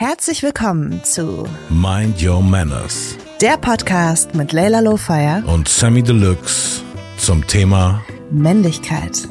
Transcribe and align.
Herzlich 0.00 0.44
willkommen 0.44 1.02
zu 1.02 1.48
Mind 1.70 2.22
Your 2.22 2.40
Manners 2.40 3.16
der 3.40 3.56
Podcast 3.56 4.32
mit 4.36 4.52
Leila 4.52 4.78
Lowfire 4.78 5.42
und 5.44 5.66
Sammy 5.66 6.04
Deluxe 6.04 6.82
zum 7.16 7.44
Thema 7.48 8.04
Männlichkeit. 8.30 9.26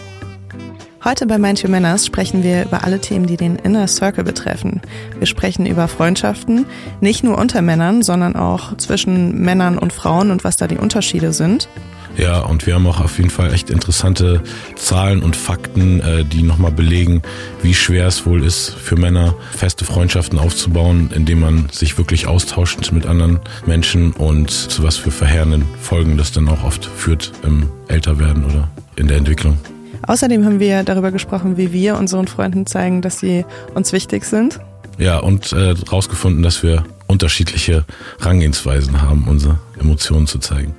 Heute 1.05 1.25
bei 1.25 1.37
Mind 1.37 1.63
Your 1.63 1.69
Manners 1.69 2.05
sprechen 2.05 2.43
wir 2.43 2.65
über 2.65 2.83
alle 2.83 2.99
Themen, 2.99 3.27
die 3.27 3.37
den 3.37 3.55
Inner 3.55 3.87
Circle 3.87 4.25
betreffen. 4.25 4.81
Wir 5.17 5.25
sprechen 5.25 5.65
über 5.65 5.87
Freundschaften, 5.87 6.65
nicht 6.99 7.23
nur 7.23 7.37
unter 7.37 7.61
Männern, 7.61 8.03
sondern 8.03 8.35
auch 8.35 8.75
zwischen 8.75 9.39
Männern 9.39 9.77
und 9.77 9.93
Frauen 9.93 10.31
und 10.31 10.43
was 10.43 10.57
da 10.57 10.67
die 10.67 10.77
Unterschiede 10.77 11.31
sind. 11.31 11.69
Ja, 12.17 12.39
und 12.39 12.65
wir 12.65 12.73
haben 12.73 12.87
auch 12.87 12.99
auf 12.99 13.17
jeden 13.17 13.29
Fall 13.29 13.53
echt 13.53 13.69
interessante 13.69 14.41
Zahlen 14.75 15.21
und 15.21 15.35
Fakten, 15.35 16.01
äh, 16.01 16.25
die 16.25 16.41
nochmal 16.41 16.71
belegen, 16.71 17.21
wie 17.61 17.75
schwer 17.75 18.07
es 18.07 18.25
wohl 18.25 18.43
ist, 18.43 18.71
für 18.71 18.95
Männer 18.95 19.35
feste 19.51 19.85
Freundschaften 19.85 20.39
aufzubauen, 20.39 21.11
indem 21.13 21.41
man 21.41 21.69
sich 21.71 21.97
wirklich 21.99 22.25
austauscht 22.25 22.91
mit 22.91 23.05
anderen 23.05 23.39
Menschen 23.67 24.13
und 24.13 24.49
zu 24.49 24.83
was 24.83 24.97
für 24.97 25.11
verheerenden 25.11 25.65
Folgen 25.79 26.17
das 26.17 26.31
dann 26.31 26.49
auch 26.49 26.63
oft 26.63 26.85
führt 26.85 27.31
im 27.43 27.69
Älterwerden 27.87 28.45
oder 28.45 28.67
in 28.95 29.07
der 29.07 29.17
Entwicklung. 29.17 29.59
Außerdem 30.07 30.43
haben 30.43 30.59
wir 30.59 30.83
darüber 30.83 31.11
gesprochen, 31.11 31.57
wie 31.57 31.71
wir 31.71 31.97
unseren 31.97 32.27
Freunden 32.27 32.65
zeigen, 32.65 33.03
dass 33.03 33.19
sie 33.19 33.45
uns 33.75 33.93
wichtig 33.93 34.25
sind. 34.25 34.59
Ja, 34.97 35.19
und 35.19 35.51
äh, 35.51 35.75
rausgefunden, 35.91 36.41
dass 36.41 36.63
wir 36.63 36.83
unterschiedliche 37.05 37.85
Rangehensweisen 38.19 39.01
haben, 39.03 39.27
unsere 39.27 39.59
Emotionen 39.79 40.25
zu 40.25 40.39
zeigen. 40.39 40.73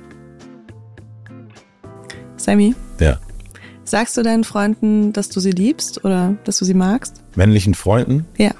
Sammy? 2.39 2.75
Ja. 2.99 3.19
Sagst 3.83 4.17
du 4.17 4.23
deinen 4.23 4.43
Freunden, 4.43 5.13
dass 5.13 5.29
du 5.29 5.39
sie 5.39 5.51
liebst 5.51 6.05
oder 6.05 6.35
dass 6.43 6.57
du 6.57 6.65
sie 6.65 6.73
magst? 6.73 7.23
Männlichen 7.35 7.73
Freunden? 7.73 8.25
Ja. 8.37 8.51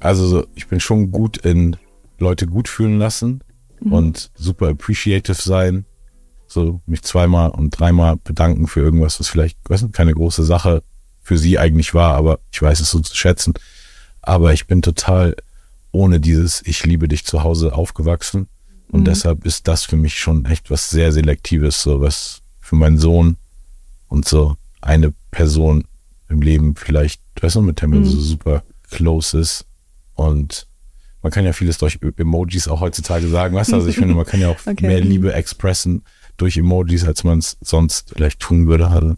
Also 0.00 0.26
so, 0.26 0.46
ich 0.54 0.68
bin 0.68 0.80
schon 0.80 1.10
gut 1.10 1.38
in 1.38 1.76
Leute 2.18 2.46
gut 2.46 2.68
fühlen 2.68 2.98
lassen 2.98 3.42
mhm. 3.80 3.92
und 3.92 4.30
super 4.36 4.68
appreciative 4.68 5.34
sein. 5.34 5.84
So 6.46 6.80
mich 6.86 7.02
zweimal 7.02 7.50
und 7.50 7.70
dreimal 7.70 8.16
bedanken 8.16 8.68
für 8.68 8.80
irgendwas, 8.80 9.18
was 9.18 9.28
vielleicht, 9.28 9.58
weiß 9.68 9.82
nicht, 9.82 9.94
keine 9.94 10.14
große 10.14 10.44
Sache 10.44 10.82
für 11.20 11.36
sie 11.36 11.58
eigentlich 11.58 11.92
war, 11.92 12.14
aber 12.14 12.38
ich 12.52 12.62
weiß 12.62 12.78
es 12.78 12.90
so 12.90 13.00
zu 13.00 13.16
schätzen. 13.16 13.54
Aber 14.22 14.52
ich 14.52 14.68
bin 14.68 14.82
total 14.82 15.34
ohne 15.90 16.20
dieses 16.20 16.62
Ich 16.64 16.84
liebe 16.84 17.08
dich 17.08 17.24
zu 17.24 17.42
Hause 17.42 17.74
aufgewachsen. 17.74 18.46
Und 18.88 19.00
mhm. 19.00 19.04
deshalb 19.06 19.44
ist 19.44 19.66
das 19.66 19.84
für 19.84 19.96
mich 19.96 20.18
schon 20.18 20.44
echt 20.44 20.70
was 20.70 20.90
sehr 20.90 21.10
Selektives, 21.10 21.82
so 21.82 22.00
was 22.00 22.42
für 22.66 22.76
meinen 22.76 22.98
Sohn 22.98 23.36
und 24.08 24.26
so 24.26 24.56
eine 24.80 25.14
Person 25.30 25.84
im 26.28 26.42
Leben 26.42 26.74
vielleicht, 26.74 27.20
weißt 27.40 27.56
du, 27.56 27.62
mit 27.62 27.80
der 27.80 27.88
man 27.88 28.00
mhm. 28.00 28.06
so 28.06 28.20
super 28.20 28.64
close 28.90 29.38
ist. 29.38 29.66
Und 30.14 30.66
man 31.22 31.30
kann 31.30 31.44
ja 31.44 31.52
vieles 31.52 31.78
durch 31.78 31.98
Emojis 32.16 32.66
auch 32.66 32.80
heutzutage 32.80 33.28
sagen, 33.28 33.54
weißt 33.54 33.70
du, 33.70 33.76
also 33.76 33.88
ich 33.88 33.96
finde, 33.96 34.14
man 34.14 34.26
kann 34.26 34.40
ja 34.40 34.48
auch 34.48 34.58
okay. 34.66 34.86
mehr 34.86 35.00
Liebe 35.00 35.32
expressen 35.32 36.02
durch 36.36 36.56
Emojis, 36.56 37.04
als 37.04 37.22
man 37.22 37.38
es 37.38 37.56
sonst 37.60 38.10
vielleicht 38.14 38.40
tun 38.40 38.66
würde. 38.66 38.88
Also, 38.88 39.14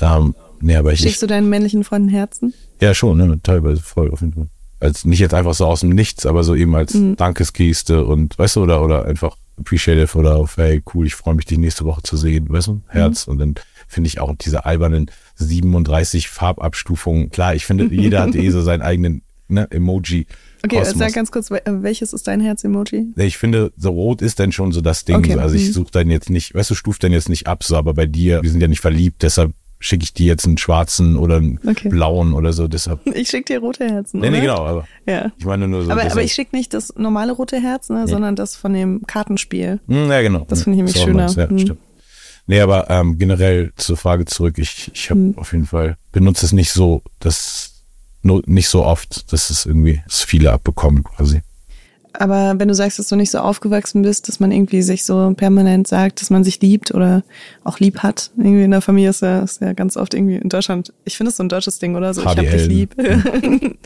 ähm, 0.00 0.34
nee, 0.60 0.74
aber 0.74 0.92
ich, 0.92 1.00
Schickst 1.00 1.22
du 1.22 1.28
deinen 1.28 1.48
männlichen 1.48 1.84
Freunden 1.84 2.08
Herzen? 2.08 2.54
Ja, 2.80 2.92
schon, 2.92 3.18
ne, 3.18 3.40
teilweise 3.42 3.80
voll 3.80 4.10
auf 4.10 4.20
jeden 4.20 4.32
Fall. 4.32 4.48
Als 4.80 5.04
nicht 5.04 5.20
jetzt 5.20 5.34
einfach 5.34 5.54
so 5.54 5.66
aus 5.66 5.80
dem 5.80 5.90
Nichts, 5.90 6.26
aber 6.26 6.42
so 6.42 6.56
eben 6.56 6.74
als 6.74 6.94
mhm. 6.94 7.14
Dankesgeste 7.16 8.04
und 8.04 8.36
weißt 8.36 8.56
du, 8.56 8.62
oder, 8.62 8.82
oder 8.82 9.04
einfach 9.04 9.36
appreciative 9.58 10.16
oder 10.16 10.36
auf, 10.36 10.56
hey, 10.56 10.82
cool, 10.94 11.06
ich 11.06 11.14
freue 11.14 11.34
mich, 11.34 11.46
dich 11.46 11.58
nächste 11.58 11.84
Woche 11.84 12.02
zu 12.02 12.16
sehen, 12.16 12.48
weißt 12.48 12.68
du, 12.68 12.82
Herz. 12.88 13.26
Mhm. 13.26 13.32
Und 13.32 13.38
dann 13.38 13.54
finde 13.86 14.08
ich 14.08 14.20
auch 14.20 14.34
diese 14.36 14.64
albernen 14.64 15.10
37 15.36 16.28
Farbabstufungen, 16.28 17.30
klar, 17.30 17.54
ich 17.54 17.66
finde, 17.66 17.92
jeder 17.94 18.22
hat 18.22 18.34
eh 18.34 18.50
so 18.50 18.62
seinen 18.62 18.82
eigenen 18.82 19.22
ne, 19.48 19.68
Emoji. 19.70 20.26
Okay, 20.64 20.78
Kosmos. 20.78 20.98
sag 20.98 21.12
ganz 21.12 21.30
kurz, 21.30 21.50
welches 21.50 22.12
ist 22.12 22.26
dein 22.26 22.40
Herz-Emoji? 22.40 23.12
Ich 23.16 23.38
finde, 23.38 23.72
so 23.76 23.90
rot 23.90 24.22
ist 24.22 24.40
dann 24.40 24.52
schon 24.52 24.72
so 24.72 24.80
das 24.80 25.04
Ding. 25.04 25.16
Okay. 25.16 25.34
Also 25.34 25.54
ich 25.54 25.68
mhm. 25.68 25.72
suche 25.72 25.90
dann 25.92 26.10
jetzt 26.10 26.30
nicht, 26.30 26.54
weißt 26.54 26.70
du, 26.70 26.74
stuft 26.74 27.04
dann 27.04 27.12
jetzt 27.12 27.28
nicht 27.28 27.46
ab, 27.46 27.64
so, 27.64 27.76
aber 27.76 27.94
bei 27.94 28.06
dir, 28.06 28.42
wir 28.42 28.50
sind 28.50 28.60
ja 28.60 28.68
nicht 28.68 28.80
verliebt, 28.80 29.22
deshalb 29.22 29.52
schicke 29.80 30.04
ich 30.04 30.12
dir 30.12 30.26
jetzt 30.26 30.46
einen 30.46 30.58
schwarzen 30.58 31.16
oder 31.16 31.36
einen 31.36 31.60
okay. 31.66 31.88
blauen 31.88 32.32
oder 32.32 32.52
so. 32.52 32.68
Deshalb. 32.68 33.00
Ich 33.18 33.28
schicke 33.30 33.54
dir 33.54 33.60
rote 33.60 33.88
Herzen. 33.88 34.20
Nee, 34.20 34.30
nee, 34.30 34.40
genau. 34.40 34.64
Aber 34.64 34.86
ja. 35.06 35.32
Ich 35.38 35.44
meine 35.44 35.66
nur 35.66 35.84
so. 35.84 35.90
Aber, 35.90 36.02
aber 36.02 36.22
ich 36.22 36.32
schicke 36.32 36.56
nicht 36.56 36.74
das 36.74 36.94
normale 36.96 37.32
rote 37.32 37.60
Herz, 37.60 37.88
ne, 37.88 38.00
ja. 38.00 38.06
sondern 38.06 38.36
das 38.36 38.56
von 38.56 38.72
dem 38.72 39.02
Kartenspiel. 39.06 39.80
Hm, 39.88 40.10
ja, 40.10 40.22
genau. 40.22 40.46
Das 40.48 40.62
finde 40.62 40.76
ich 40.76 40.84
nämlich 40.84 41.02
schöner. 41.02 41.28
Ja, 41.28 41.48
hm. 41.48 41.58
stimmt. 41.58 41.80
Nee, 42.46 42.60
aber 42.60 42.88
ähm, 42.88 43.18
generell 43.18 43.72
zur 43.76 43.96
Frage 43.96 44.24
zurück. 44.24 44.58
Ich, 44.58 44.90
ich 44.94 45.10
habe 45.10 45.20
hm. 45.20 45.38
auf 45.38 45.52
jeden 45.52 45.66
Fall 45.66 45.96
benutze 46.12 46.46
es 46.46 46.52
nicht 46.52 46.72
so, 46.72 47.02
das 47.18 47.84
nur 48.22 48.42
nicht 48.46 48.68
so 48.68 48.84
oft, 48.84 49.32
dass 49.32 49.50
es 49.50 49.66
irgendwie 49.66 50.02
dass 50.06 50.22
viele 50.22 50.52
abbekommen 50.52 51.04
quasi. 51.04 51.42
Aber 52.20 52.58
wenn 52.58 52.66
du 52.66 52.74
sagst, 52.74 52.98
dass 52.98 53.06
du 53.06 53.14
nicht 53.14 53.30
so 53.30 53.38
aufgewachsen 53.38 54.02
bist, 54.02 54.26
dass 54.26 54.40
man 54.40 54.50
irgendwie 54.50 54.82
sich 54.82 55.04
so 55.04 55.32
permanent 55.36 55.86
sagt, 55.86 56.20
dass 56.20 56.30
man 56.30 56.42
sich 56.42 56.60
liebt 56.60 56.92
oder 56.92 57.22
auch 57.62 57.78
lieb 57.78 58.00
hat, 58.00 58.32
irgendwie 58.36 58.64
in 58.64 58.72
der 58.72 58.80
Familie 58.80 59.10
ist 59.10 59.22
ja, 59.22 59.38
ist 59.38 59.60
ja 59.60 59.72
ganz 59.72 59.96
oft 59.96 60.14
irgendwie 60.14 60.34
in 60.34 60.48
Deutschland, 60.48 60.92
ich 61.04 61.16
finde 61.16 61.30
es 61.30 61.36
so 61.36 61.44
ein 61.44 61.48
deutsches 61.48 61.78
Ding 61.78 61.94
oder 61.94 62.12
so, 62.12 62.22
HDL. 62.22 62.32
ich 62.32 62.38
hab 62.38 62.58
dich 62.58 62.66
lieb. 62.66 62.96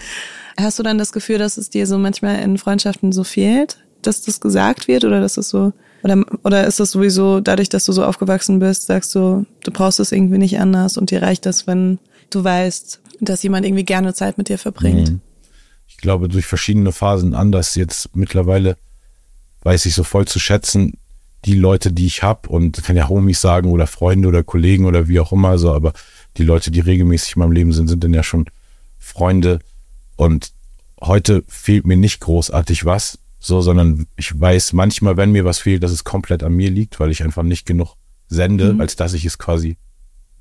Hast 0.56 0.78
du 0.78 0.82
dann 0.82 0.96
das 0.96 1.12
Gefühl, 1.12 1.36
dass 1.36 1.58
es 1.58 1.68
dir 1.68 1.86
so 1.86 1.98
manchmal 1.98 2.38
in 2.38 2.56
Freundschaften 2.56 3.12
so 3.12 3.22
fehlt, 3.22 3.76
dass 4.00 4.22
das 4.22 4.40
gesagt 4.40 4.88
wird 4.88 5.04
oder 5.04 5.20
dass 5.20 5.36
es 5.36 5.50
so, 5.50 5.74
oder, 6.02 6.24
oder 6.42 6.66
ist 6.66 6.80
das 6.80 6.90
sowieso 6.90 7.40
dadurch, 7.40 7.68
dass 7.68 7.84
du 7.84 7.92
so 7.92 8.02
aufgewachsen 8.02 8.60
bist, 8.60 8.86
sagst 8.86 9.14
du, 9.14 9.44
du 9.62 9.70
brauchst 9.70 10.00
es 10.00 10.10
irgendwie 10.10 10.38
nicht 10.38 10.58
anders 10.58 10.96
und 10.96 11.10
dir 11.10 11.20
reicht 11.20 11.44
das, 11.44 11.66
wenn 11.66 11.98
du 12.30 12.42
weißt, 12.42 12.98
dass 13.20 13.42
jemand 13.42 13.66
irgendwie 13.66 13.84
gerne 13.84 14.14
Zeit 14.14 14.38
mit 14.38 14.48
dir 14.48 14.56
verbringt? 14.56 15.10
Mhm 15.10 15.20
glaube, 15.98 16.28
durch 16.28 16.46
verschiedene 16.46 16.92
Phasen 16.92 17.34
anders. 17.34 17.74
Jetzt 17.74 18.14
mittlerweile 18.14 18.76
weiß 19.62 19.86
ich 19.86 19.94
so 19.94 20.04
voll 20.04 20.26
zu 20.26 20.38
schätzen, 20.38 20.94
die 21.44 21.54
Leute, 21.54 21.92
die 21.92 22.06
ich 22.06 22.22
habe 22.22 22.48
und 22.48 22.82
kann 22.84 22.96
ja 22.96 23.08
Homies 23.08 23.40
sagen 23.40 23.70
oder 23.70 23.86
Freunde 23.86 24.28
oder 24.28 24.42
Kollegen 24.42 24.86
oder 24.86 25.08
wie 25.08 25.20
auch 25.20 25.32
immer 25.32 25.58
so, 25.58 25.72
aber 25.72 25.92
die 26.36 26.44
Leute, 26.44 26.70
die 26.70 26.80
regelmäßig 26.80 27.36
in 27.36 27.40
meinem 27.40 27.52
Leben 27.52 27.72
sind, 27.72 27.88
sind 27.88 28.04
dann 28.04 28.14
ja 28.14 28.22
schon 28.22 28.46
Freunde 28.98 29.58
und 30.16 30.52
heute 31.00 31.42
fehlt 31.48 31.84
mir 31.84 31.96
nicht 31.96 32.20
großartig 32.20 32.84
was, 32.84 33.18
so, 33.40 33.60
sondern 33.60 34.06
ich 34.16 34.38
weiß 34.40 34.72
manchmal, 34.72 35.16
wenn 35.16 35.32
mir 35.32 35.44
was 35.44 35.58
fehlt, 35.58 35.82
dass 35.82 35.90
es 35.90 36.04
komplett 36.04 36.44
an 36.44 36.54
mir 36.54 36.70
liegt, 36.70 37.00
weil 37.00 37.10
ich 37.10 37.24
einfach 37.24 37.42
nicht 37.42 37.66
genug 37.66 37.96
sende, 38.28 38.74
mhm. 38.74 38.80
als 38.80 38.94
dass 38.94 39.14
ich 39.14 39.24
es 39.24 39.38
quasi 39.38 39.76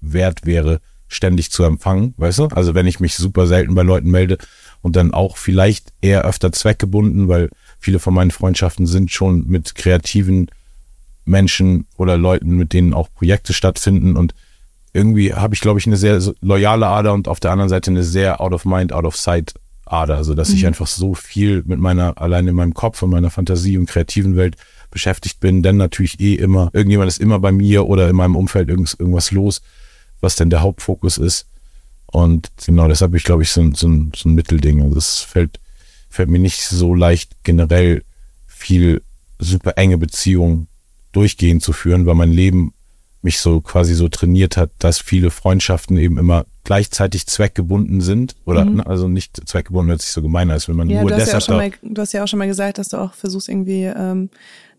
wert 0.02 0.46
wäre, 0.46 0.82
ständig 1.08 1.52
zu 1.52 1.64
empfangen, 1.64 2.14
weißt 2.18 2.40
du? 2.40 2.46
Also 2.48 2.74
wenn 2.76 2.88
ich 2.88 3.00
mich 3.00 3.16
super 3.16 3.48
selten 3.48 3.76
bei 3.76 3.82
Leuten 3.82 4.10
melde, 4.10 4.38
und 4.82 4.96
dann 4.96 5.14
auch 5.14 5.38
vielleicht 5.38 5.94
eher 6.02 6.26
öfter 6.26 6.52
zweckgebunden, 6.52 7.28
weil 7.28 7.50
viele 7.80 8.00
von 8.00 8.14
meinen 8.14 8.32
Freundschaften 8.32 8.88
sind 8.88 9.12
schon 9.12 9.48
mit 9.48 9.76
kreativen 9.76 10.48
Menschen 11.26 11.86
oder 11.98 12.18
Leuten, 12.18 12.58
mit 12.58 12.74
denen 12.74 12.94
auch 12.94 13.10
Projekte 13.14 13.54
stattfinden 13.54 14.18
und 14.18 14.34
irgendwie 14.94 15.34
habe 15.34 15.54
ich, 15.54 15.62
glaube 15.62 15.80
ich, 15.80 15.88
eine 15.88 15.98
sehr 15.98 16.20
loyale 16.42 16.88
Ader 16.88 17.14
und 17.14 17.28
auf 17.28 17.40
der 17.40 17.52
anderen 17.52 17.70
Seite 17.70 17.92
eine 17.92 18.04
sehr 18.04 18.42
out 18.42 18.54
of 18.54 18.66
mind, 18.66 18.92
out 18.92 19.06
of 19.06 19.16
sight 19.16 19.54
Ader, 19.86 20.18
also 20.18 20.34
dass 20.34 20.50
mhm. 20.50 20.56
ich 20.56 20.68
einfach 20.68 20.88
so 20.88 21.14
viel 21.14 21.64
mit 21.66 21.80
meiner, 21.80 22.20
allein 22.22 22.48
in 22.48 22.56
meinem 22.56 22.74
Kopf 22.74 23.02
und 23.02 23.10
meiner 23.10 23.30
Fantasie 23.30 23.78
und 23.78 23.88
kreativen 23.88 24.36
Welt 24.36 24.56
beschäftigt 24.90 25.40
bin, 25.40 25.64
denn 25.64 25.78
natürlich 25.78 26.20
eh 26.20 26.36
immer, 26.36 26.70
irgendjemand 26.74 27.10
ist 27.10 27.20
immer 27.20 27.40
bei 27.40 27.52
mir 27.52 27.88
oder 27.88 28.10
in 28.10 28.16
meinem 28.16 28.36
Umfeld 28.36 28.70
irgendwas 28.70 29.32
los, 29.32 29.62
was 30.20 30.36
denn 30.36 30.50
der 30.50 30.62
Hauptfokus 30.62 31.18
ist. 31.18 31.48
Und 32.12 32.52
genau 32.66 32.88
deshalb 32.88 33.16
ich 33.16 33.24
glaube 33.24 33.44
ich 33.44 33.52
so, 33.52 33.64
so, 33.74 33.90
so 34.16 34.30
ein 34.30 34.36
Mittelding. 34.36 34.82
Also 34.84 34.98
es 34.98 35.20
fällt, 35.20 35.60
fällt 36.10 36.30
mir 36.30 36.40
nicht 36.40 36.62
so 36.62 36.94
leicht 36.94 37.44
generell 37.44 38.04
viel 38.48 39.02
super 39.40 39.74
enge 39.78 39.98
Beziehungen 39.98 40.68
durchgehend 41.14 41.64
zu 41.64 41.74
führen, 41.74 42.06
weil 42.06 42.16
mein 42.16 42.32
Leben 42.32 42.74
mich 43.22 43.40
so 43.40 43.62
quasi 43.62 43.94
so 43.94 44.08
trainiert 44.08 44.58
hat, 44.58 44.72
dass 44.80 45.00
viele 45.00 45.32
Freundschaften 45.32 45.98
eben 45.98 46.18
immer 46.18 46.46
gleichzeitig 46.64 47.28
zweckgebunden 47.28 48.02
sind 48.02 48.36
oder 48.46 48.66
mhm. 48.66 48.76
ne, 48.78 48.86
also 48.86 49.08
nicht 49.08 49.48
zweckgebunden 49.48 49.90
hört 49.90 50.02
sich 50.02 50.12
so 50.12 50.22
gemein 50.22 50.52
als 50.52 50.68
wenn 50.68 50.76
man 50.76 50.90
ja, 50.90 51.02
nur 51.02 51.10
du 51.10 51.18
deshalb 51.18 51.44
ja 51.48 51.56
mal, 51.56 51.72
du 51.82 52.02
hast 52.02 52.14
ja 52.14 52.24
auch 52.24 52.28
schon 52.28 52.40
mal 52.40 52.48
gesagt, 52.48 52.78
dass 52.78 52.90
du 52.90 52.98
auch 52.98 53.14
versuchst 53.14 53.50
irgendwie 53.50 53.84
ähm, 53.84 54.30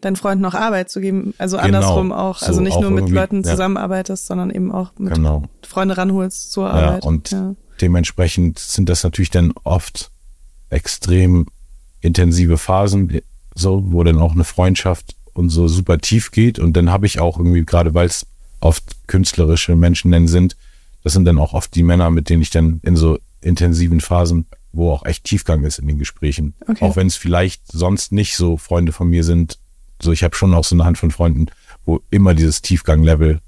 deinen 0.01 0.17
Freunden 0.17 0.45
auch 0.45 0.55
Arbeit 0.55 0.91
zu 0.91 1.01
geben, 1.01 1.35
also 1.39 1.57
genau, 1.57 1.67
andersrum 1.67 2.13
auch, 2.13 2.43
also 2.43 2.61
nicht 2.61 2.79
nur 2.81 2.91
mit 2.91 3.09
Leuten 3.09 3.45
zusammenarbeitest, 3.45 4.27
sondern 4.27 4.51
eben 4.51 4.73
auch 4.73 4.91
mit 4.99 5.15
genau. 5.15 5.45
Freunde 5.67 5.97
ranholst 5.97 6.51
zur 6.51 6.71
Arbeit. 6.71 7.05
Ja, 7.05 7.09
und 7.09 7.37
dementsprechend 7.81 8.59
sind 8.59 8.89
das 8.89 9.05
natürlich 9.05 9.31
dann 9.31 9.53
oft 9.63 10.11
extrem 10.71 11.47
intensive 12.01 12.59
Phasen, 12.59 13.21
so 13.55 13.83
wo 13.93 14.03
dann 14.03 14.19
auch 14.19 14.33
eine 14.33 14.45
Freundschaft 14.45 15.15
und 15.35 15.51
so 15.51 15.69
super 15.69 15.99
tief 15.99 16.33
geht 16.33 16.59
und 16.59 16.77
dann 16.77 16.91
habe 16.91 17.07
ich 17.07 17.21
auch 17.21 17.39
irgendwie 17.39 17.65
gerade 17.65 17.95
weil 17.95 18.07
es 18.07 18.27
oft 18.61 19.09
künstlerische 19.09 19.77
Menschen 19.77 20.11
nennen 20.11 20.29
sind, 20.29 20.57
das 21.03 21.13
sind 21.13 21.25
dann 21.25 21.39
auch 21.39 21.53
oft 21.53 21.75
die 21.75 21.83
Männer, 21.83 22.11
mit 22.11 22.29
denen 22.29 22.43
ich 22.43 22.51
dann 22.51 22.81
in 22.83 22.97
so 22.97 23.19
intensiven 23.41 24.01
Phasen, 24.01 24.47
wo 24.73 24.91
auch 24.91 25.05
echt 25.05 25.25
Tiefgang 25.25 25.65
ist 25.65 25.79
in 25.79 25.87
den 25.87 25.99
Gesprächen. 25.99 26.55
Okay. 26.67 26.85
Auch 26.85 26.97
wenn 26.97 27.07
es 27.07 27.17
vielleicht 27.17 27.71
sonst 27.71 28.13
nicht 28.13 28.37
so 28.37 28.57
Freunde 28.57 28.93
von 28.93 29.09
mir 29.09 29.25
sind. 29.25 29.59
So, 30.01 30.13
ich 30.13 30.25
habe 30.25 30.35
schon 30.35 30.55
auch 30.55 30.65
so 30.65 30.75
eine 30.75 30.85
Hand 30.85 30.99
von 30.99 31.11
Freunden, 31.11 31.47
wo 31.85 32.01
immer 32.11 32.35
dieses 32.35 32.63
Tiefgang-Level 32.63 33.41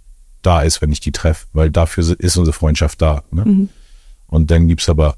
da 0.43 0.63
ist, 0.63 0.83
wenn 0.83 0.93
ich 0.93 1.01
die 1.01 1.13
treffe, 1.13 1.47
weil 1.53 1.71
dafür 1.71 2.05
ist 2.19 2.37
unsere 2.37 2.53
Freundschaft 2.53 3.01
da. 3.01 3.25
Ne? 3.31 3.45
Mhm. 3.45 3.69
Und 4.27 4.51
dann 4.51 4.69
gibt's 4.69 4.89
aber 4.89 5.17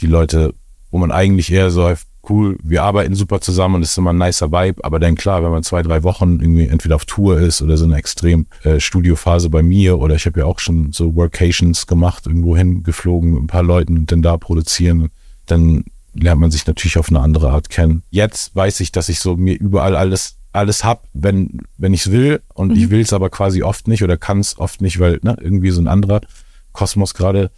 die 0.00 0.06
Leute, 0.06 0.54
wo 0.90 0.98
man 0.98 1.10
eigentlich 1.10 1.50
eher 1.50 1.70
so 1.70 1.84
cool, 2.28 2.58
wir 2.62 2.82
arbeiten 2.82 3.14
super 3.14 3.40
zusammen 3.40 3.76
und 3.76 3.82
es 3.82 3.92
ist 3.92 3.98
immer 3.98 4.12
ein 4.12 4.18
nicer 4.18 4.52
Vibe. 4.52 4.84
Aber 4.84 4.98
dann 4.98 5.14
klar, 5.14 5.42
wenn 5.42 5.50
man 5.50 5.62
zwei, 5.62 5.82
drei 5.82 6.02
Wochen 6.02 6.40
irgendwie 6.40 6.66
entweder 6.66 6.96
auf 6.96 7.04
Tour 7.04 7.40
ist 7.40 7.62
oder 7.62 7.76
so 7.76 7.84
eine 7.84 7.96
extrem 7.96 8.46
äh, 8.62 8.80
Studiophase 8.80 9.50
bei 9.50 9.62
mir 9.62 9.98
oder 9.98 10.14
ich 10.14 10.26
habe 10.26 10.40
ja 10.40 10.46
auch 10.46 10.58
schon 10.58 10.92
so 10.92 11.14
Workations 11.14 11.86
gemacht, 11.86 12.26
irgendwo 12.26 12.56
hingeflogen 12.56 13.32
mit 13.32 13.42
ein 13.42 13.46
paar 13.46 13.62
Leuten 13.62 13.98
und 13.98 14.12
dann 14.12 14.22
da 14.22 14.36
produzieren, 14.36 15.10
dann 15.46 15.84
lernt 16.14 16.40
man 16.40 16.50
sich 16.50 16.66
natürlich 16.66 16.98
auf 16.98 17.08
eine 17.08 17.20
andere 17.20 17.50
Art 17.50 17.70
kennen. 17.70 18.02
Jetzt 18.10 18.54
weiß 18.54 18.80
ich, 18.80 18.92
dass 18.92 19.08
ich 19.08 19.20
so 19.20 19.36
mir 19.36 19.54
überall 19.54 19.96
alles 19.96 20.36
alles 20.52 20.82
hab, 20.82 21.04
wenn 21.12 21.60
wenn 21.76 21.92
ich 21.92 22.06
es 22.06 22.12
will 22.12 22.40
und 22.54 22.68
mhm. 22.68 22.76
ich 22.76 22.90
will 22.90 23.00
es 23.00 23.12
aber 23.12 23.30
quasi 23.30 23.62
oft 23.62 23.86
nicht 23.86 24.02
oder 24.02 24.16
kann 24.16 24.40
es 24.40 24.58
oft 24.58 24.80
nicht, 24.80 24.98
weil 24.98 25.20
ne, 25.22 25.36
irgendwie 25.40 25.70
so 25.70 25.80
ein 25.80 25.88
anderer 25.88 26.20
Kosmos 26.72 27.14
gerade 27.14 27.50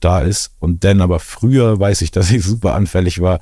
da 0.00 0.20
ist. 0.20 0.52
Und 0.58 0.84
dann 0.84 1.00
aber 1.00 1.20
früher 1.20 1.78
weiß 1.78 2.02
ich, 2.02 2.10
dass 2.10 2.30
ich 2.30 2.42
super 2.42 2.74
anfällig 2.74 3.20
war 3.20 3.40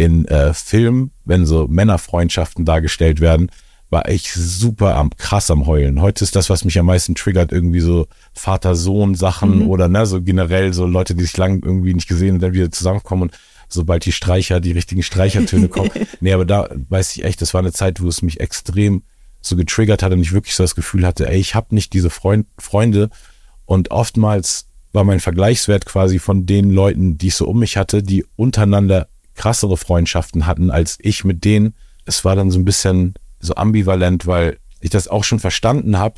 in 0.00 0.24
äh, 0.26 0.54
Filmen, 0.54 1.10
wenn 1.26 1.44
so 1.44 1.68
Männerfreundschaften 1.68 2.64
dargestellt 2.64 3.20
werden, 3.20 3.50
war 3.90 4.08
ich 4.08 4.32
super 4.32 4.96
am 4.96 5.10
krass 5.14 5.50
am 5.50 5.66
Heulen. 5.66 6.00
Heute 6.00 6.24
ist 6.24 6.36
das, 6.36 6.48
was 6.48 6.64
mich 6.64 6.78
am 6.78 6.86
meisten 6.86 7.14
triggert, 7.14 7.52
irgendwie 7.52 7.80
so 7.80 8.06
Vater-Sohn-Sachen 8.32 9.64
mhm. 9.64 9.68
oder 9.68 9.88
ne, 9.88 10.06
so 10.06 10.22
generell 10.22 10.72
so 10.72 10.86
Leute, 10.86 11.14
die 11.14 11.24
sich 11.24 11.36
lang 11.36 11.62
irgendwie 11.62 11.92
nicht 11.92 12.08
gesehen 12.08 12.36
und 12.36 12.40
dann 12.40 12.54
wieder 12.54 12.70
zusammenkommen 12.70 13.24
und 13.24 13.38
sobald 13.68 14.06
die 14.06 14.12
Streicher, 14.12 14.60
die 14.60 14.72
richtigen 14.72 15.02
Streichertöne 15.02 15.68
kommen. 15.68 15.90
nee, 16.20 16.32
aber 16.32 16.46
da 16.46 16.70
weiß 16.88 17.16
ich 17.16 17.24
echt, 17.24 17.42
das 17.42 17.52
war 17.52 17.58
eine 17.58 17.72
Zeit, 17.72 18.00
wo 18.00 18.08
es 18.08 18.22
mich 18.22 18.40
extrem 18.40 19.02
so 19.42 19.54
getriggert 19.54 20.02
hat 20.02 20.12
und 20.12 20.20
ich 20.20 20.32
wirklich 20.32 20.54
so 20.54 20.62
das 20.62 20.74
Gefühl 20.74 21.06
hatte, 21.06 21.28
ey, 21.28 21.38
ich 21.38 21.54
habe 21.54 21.74
nicht 21.74 21.92
diese 21.92 22.08
Freund, 22.08 22.46
Freunde 22.56 23.10
und 23.66 23.90
oftmals 23.90 24.66
war 24.92 25.04
mein 25.04 25.20
Vergleichswert 25.20 25.84
quasi 25.84 26.18
von 26.18 26.46
den 26.46 26.70
Leuten, 26.70 27.18
die 27.18 27.28
ich 27.28 27.34
so 27.34 27.46
um 27.46 27.58
mich 27.58 27.76
hatte, 27.76 28.02
die 28.02 28.24
untereinander 28.36 29.08
krassere 29.40 29.78
Freundschaften 29.78 30.44
hatten 30.46 30.70
als 30.70 30.98
ich 31.00 31.24
mit 31.24 31.46
denen. 31.46 31.74
Es 32.04 32.26
war 32.26 32.36
dann 32.36 32.50
so 32.50 32.58
ein 32.58 32.66
bisschen 32.66 33.14
so 33.40 33.54
ambivalent, 33.54 34.26
weil 34.26 34.58
ich 34.80 34.90
das 34.90 35.08
auch 35.08 35.24
schon 35.24 35.38
verstanden 35.38 35.96
habe, 35.96 36.16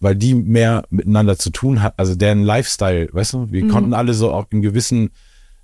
weil 0.00 0.16
die 0.16 0.34
mehr 0.34 0.82
miteinander 0.90 1.38
zu 1.38 1.50
tun 1.50 1.82
hat, 1.82 1.94
also 1.98 2.16
deren 2.16 2.42
Lifestyle, 2.42 3.08
weißt 3.12 3.32
du, 3.34 3.52
wir 3.52 3.64
mhm. 3.64 3.68
konnten 3.68 3.94
alle 3.94 4.12
so 4.12 4.32
auch 4.32 4.46
in 4.50 4.60
gewissen 4.60 5.10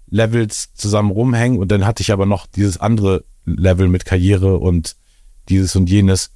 Levels 0.09 0.73
zusammen 0.75 1.11
rumhängen 1.11 1.59
und 1.59 1.73
dann 1.73 1.85
hatte 1.85 2.01
ich 2.01 2.13
aber 2.13 2.27
noch 2.27 2.47
dieses 2.47 2.79
andere 2.79 3.25
Level 3.45 3.89
mit 3.89 4.05
Karriere 4.05 4.59
und 4.59 4.95
dieses 5.49 5.75
und 5.75 5.91
jenes 5.91 6.31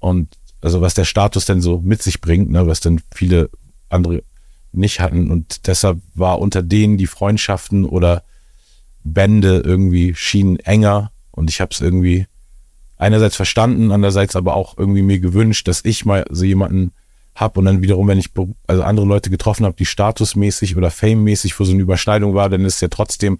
und 0.00 0.36
also 0.60 0.80
was 0.80 0.94
der 0.94 1.04
Status 1.04 1.44
denn 1.44 1.60
so 1.60 1.78
mit 1.78 2.02
sich 2.02 2.20
bringt, 2.20 2.50
ne, 2.50 2.66
was 2.66 2.80
dann 2.80 3.00
viele 3.14 3.48
andere 3.90 4.24
nicht 4.72 4.98
hatten 4.98 5.30
und 5.30 5.68
deshalb 5.68 6.00
war 6.14 6.40
unter 6.40 6.64
denen 6.64 6.98
die 6.98 7.06
Freundschaften 7.06 7.84
oder 7.84 8.24
Bände 9.04 9.62
irgendwie 9.64 10.14
schienen 10.14 10.58
enger 10.58 11.12
und 11.30 11.50
ich 11.50 11.60
habe 11.60 11.70
es 11.72 11.80
irgendwie 11.80 12.26
einerseits 12.96 13.36
verstanden, 13.36 13.92
andererseits 13.92 14.34
aber 14.34 14.54
auch 14.54 14.78
irgendwie 14.78 15.02
mir 15.02 15.20
gewünscht, 15.20 15.68
dass 15.68 15.84
ich 15.84 16.04
mal 16.04 16.24
so 16.30 16.44
jemanden 16.44 16.92
hab 17.34 17.56
und 17.58 17.64
dann 17.64 17.82
wiederum, 17.82 18.08
wenn 18.08 18.18
ich 18.18 18.30
also 18.66 18.82
andere 18.82 19.06
Leute 19.06 19.30
getroffen 19.30 19.66
habe, 19.66 19.76
die 19.76 19.86
statusmäßig 19.86 20.76
oder 20.76 20.90
famemäßig 20.90 21.54
für 21.54 21.64
so 21.64 21.72
eine 21.72 21.82
Überschneidung 21.82 22.34
war, 22.34 22.48
dann 22.48 22.64
ist 22.64 22.80
ja 22.80 22.88
trotzdem 22.88 23.38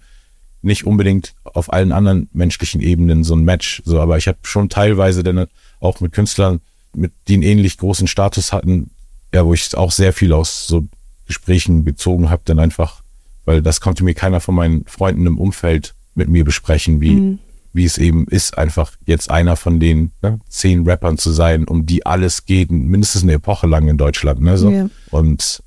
nicht 0.61 0.85
unbedingt 0.85 1.33
auf 1.43 1.71
allen 1.71 1.91
anderen 1.91 2.27
menschlichen 2.33 2.81
Ebenen 2.81 3.23
so 3.23 3.35
ein 3.35 3.43
Match. 3.43 3.81
So, 3.85 4.01
aber 4.01 4.17
ich 4.17 4.27
habe 4.27 4.39
schon 4.41 4.67
teilweise 4.67 5.23
dann 5.23 5.47
auch 5.79 6.01
mit 6.01 6.11
Künstlern, 6.11 6.59
mit 6.93 7.13
die 7.27 7.35
einen 7.35 7.43
ähnlich 7.43 7.77
großen 7.77 8.07
Status 8.07 8.51
hatten, 8.51 8.89
ja, 9.33 9.45
wo 9.45 9.53
ich 9.53 9.75
auch 9.75 9.91
sehr 9.91 10.11
viel 10.11 10.33
aus 10.33 10.67
so 10.67 10.87
Gesprächen 11.27 11.85
gezogen 11.85 12.29
habe, 12.29 12.41
dann 12.45 12.59
einfach, 12.59 13.01
weil 13.45 13.61
das 13.61 13.79
konnte 13.79 14.03
mir 14.03 14.13
keiner 14.13 14.41
von 14.41 14.55
meinen 14.55 14.85
Freunden 14.85 15.25
im 15.25 15.37
Umfeld 15.37 15.95
mit 16.15 16.29
mir 16.29 16.43
besprechen, 16.43 17.01
wie, 17.01 17.15
mhm. 17.15 17.39
wie 17.73 17.85
es 17.85 17.97
eben 17.97 18.27
ist, 18.27 18.57
einfach 18.57 18.93
jetzt 19.05 19.29
einer 19.29 19.55
von 19.55 19.79
den 19.79 20.11
ne, 20.21 20.39
zehn 20.49 20.87
Rappern 20.87 21.17
zu 21.17 21.31
sein, 21.31 21.65
um 21.65 21.85
die 21.85 22.05
alles 22.05 22.45
geht, 22.45 22.71
mindestens 22.71 23.23
eine 23.23 23.33
Epoche 23.33 23.67
lang 23.67 23.87
in 23.87 23.97
Deutschland. 23.97 24.41
Ne, 24.41 24.57
so. 24.57 24.69
Ja. 24.69 24.89
Und 25.11 25.61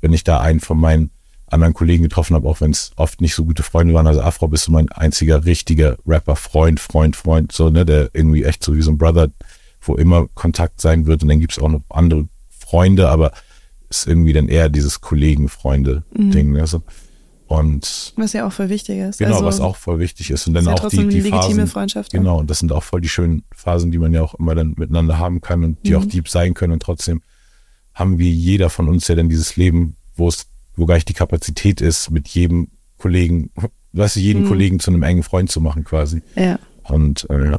wenn 0.00 0.12
ich 0.12 0.24
da 0.24 0.40
einen 0.40 0.60
von 0.60 0.78
meinen 0.78 1.10
anderen 1.46 1.74
Kollegen 1.74 2.02
getroffen 2.02 2.34
habe, 2.34 2.48
auch 2.48 2.60
wenn 2.60 2.70
es 2.70 2.92
oft 2.96 3.20
nicht 3.20 3.34
so 3.34 3.44
gute 3.44 3.62
Freunde 3.62 3.94
waren, 3.94 4.06
also 4.06 4.22
Afro 4.22 4.48
bist 4.48 4.66
du 4.66 4.72
mein 4.72 4.90
einziger 4.90 5.44
richtiger 5.44 5.96
Rapper, 6.06 6.36
Freund, 6.36 6.80
Freund, 6.80 7.14
Freund, 7.14 7.52
so, 7.52 7.70
ne, 7.70 7.84
der 7.84 8.10
irgendwie 8.12 8.44
echt 8.44 8.64
so 8.64 8.74
wie 8.74 8.82
so 8.82 8.90
ein 8.90 8.98
Brother, 8.98 9.28
wo 9.80 9.94
immer 9.94 10.26
Kontakt 10.34 10.80
sein 10.80 11.06
wird. 11.06 11.22
Und 11.22 11.28
dann 11.28 11.40
gibt 11.40 11.52
es 11.52 11.58
auch 11.58 11.68
noch 11.68 11.82
andere 11.90 12.26
Freunde, 12.48 13.08
aber 13.08 13.32
ist 13.88 14.06
irgendwie 14.06 14.32
dann 14.32 14.48
eher 14.48 14.68
dieses 14.68 15.00
Kollegen-Freunde-Ding. 15.00 16.50
Mhm. 16.50 16.60
Also. 16.60 16.82
Und 17.52 18.14
was 18.16 18.32
ja 18.32 18.46
auch 18.46 18.52
voll 18.52 18.70
wichtig 18.70 18.98
ist. 18.98 19.18
Genau, 19.18 19.34
also, 19.34 19.44
was 19.44 19.60
auch 19.60 19.76
voll 19.76 19.98
wichtig 19.98 20.30
ist. 20.30 20.46
Und 20.46 20.54
dann 20.54 20.66
auch 20.68 20.88
die, 20.88 21.06
die 21.06 21.20
Phasen. 21.20 21.66
Freundschaft. 21.66 22.10
Genau, 22.10 22.38
und 22.38 22.48
das 22.48 22.60
sind 22.60 22.72
auch 22.72 22.82
voll 22.82 23.02
die 23.02 23.10
schönen 23.10 23.42
Phasen, 23.54 23.90
die 23.90 23.98
man 23.98 24.14
ja 24.14 24.22
auch 24.22 24.34
immer 24.34 24.54
dann 24.54 24.74
miteinander 24.78 25.18
haben 25.18 25.42
kann 25.42 25.62
und 25.62 25.78
die 25.84 25.90
mhm. 25.90 25.96
auch 25.98 26.04
deep 26.06 26.30
sein 26.30 26.54
können. 26.54 26.72
Und 26.72 26.82
trotzdem 26.82 27.20
haben 27.92 28.18
wir 28.18 28.30
jeder 28.30 28.70
von 28.70 28.88
uns 28.88 29.06
ja 29.06 29.16
dann 29.16 29.28
dieses 29.28 29.56
Leben, 29.56 29.96
wo 30.14 30.28
es, 30.28 30.46
wo 30.76 30.86
gar 30.86 30.94
nicht 30.94 31.10
die 31.10 31.14
Kapazität 31.14 31.82
ist, 31.82 32.10
mit 32.10 32.26
jedem 32.28 32.68
Kollegen, 32.96 33.50
weißt 33.92 34.16
du, 34.16 34.20
jeden 34.20 34.44
mhm. 34.44 34.48
Kollegen 34.48 34.80
zu 34.80 34.90
einem 34.90 35.02
engen 35.02 35.22
Freund 35.22 35.50
zu 35.50 35.60
machen 35.60 35.84
quasi. 35.84 36.22
Ja. 36.36 36.58
Und 36.84 37.28
äh, 37.28 37.58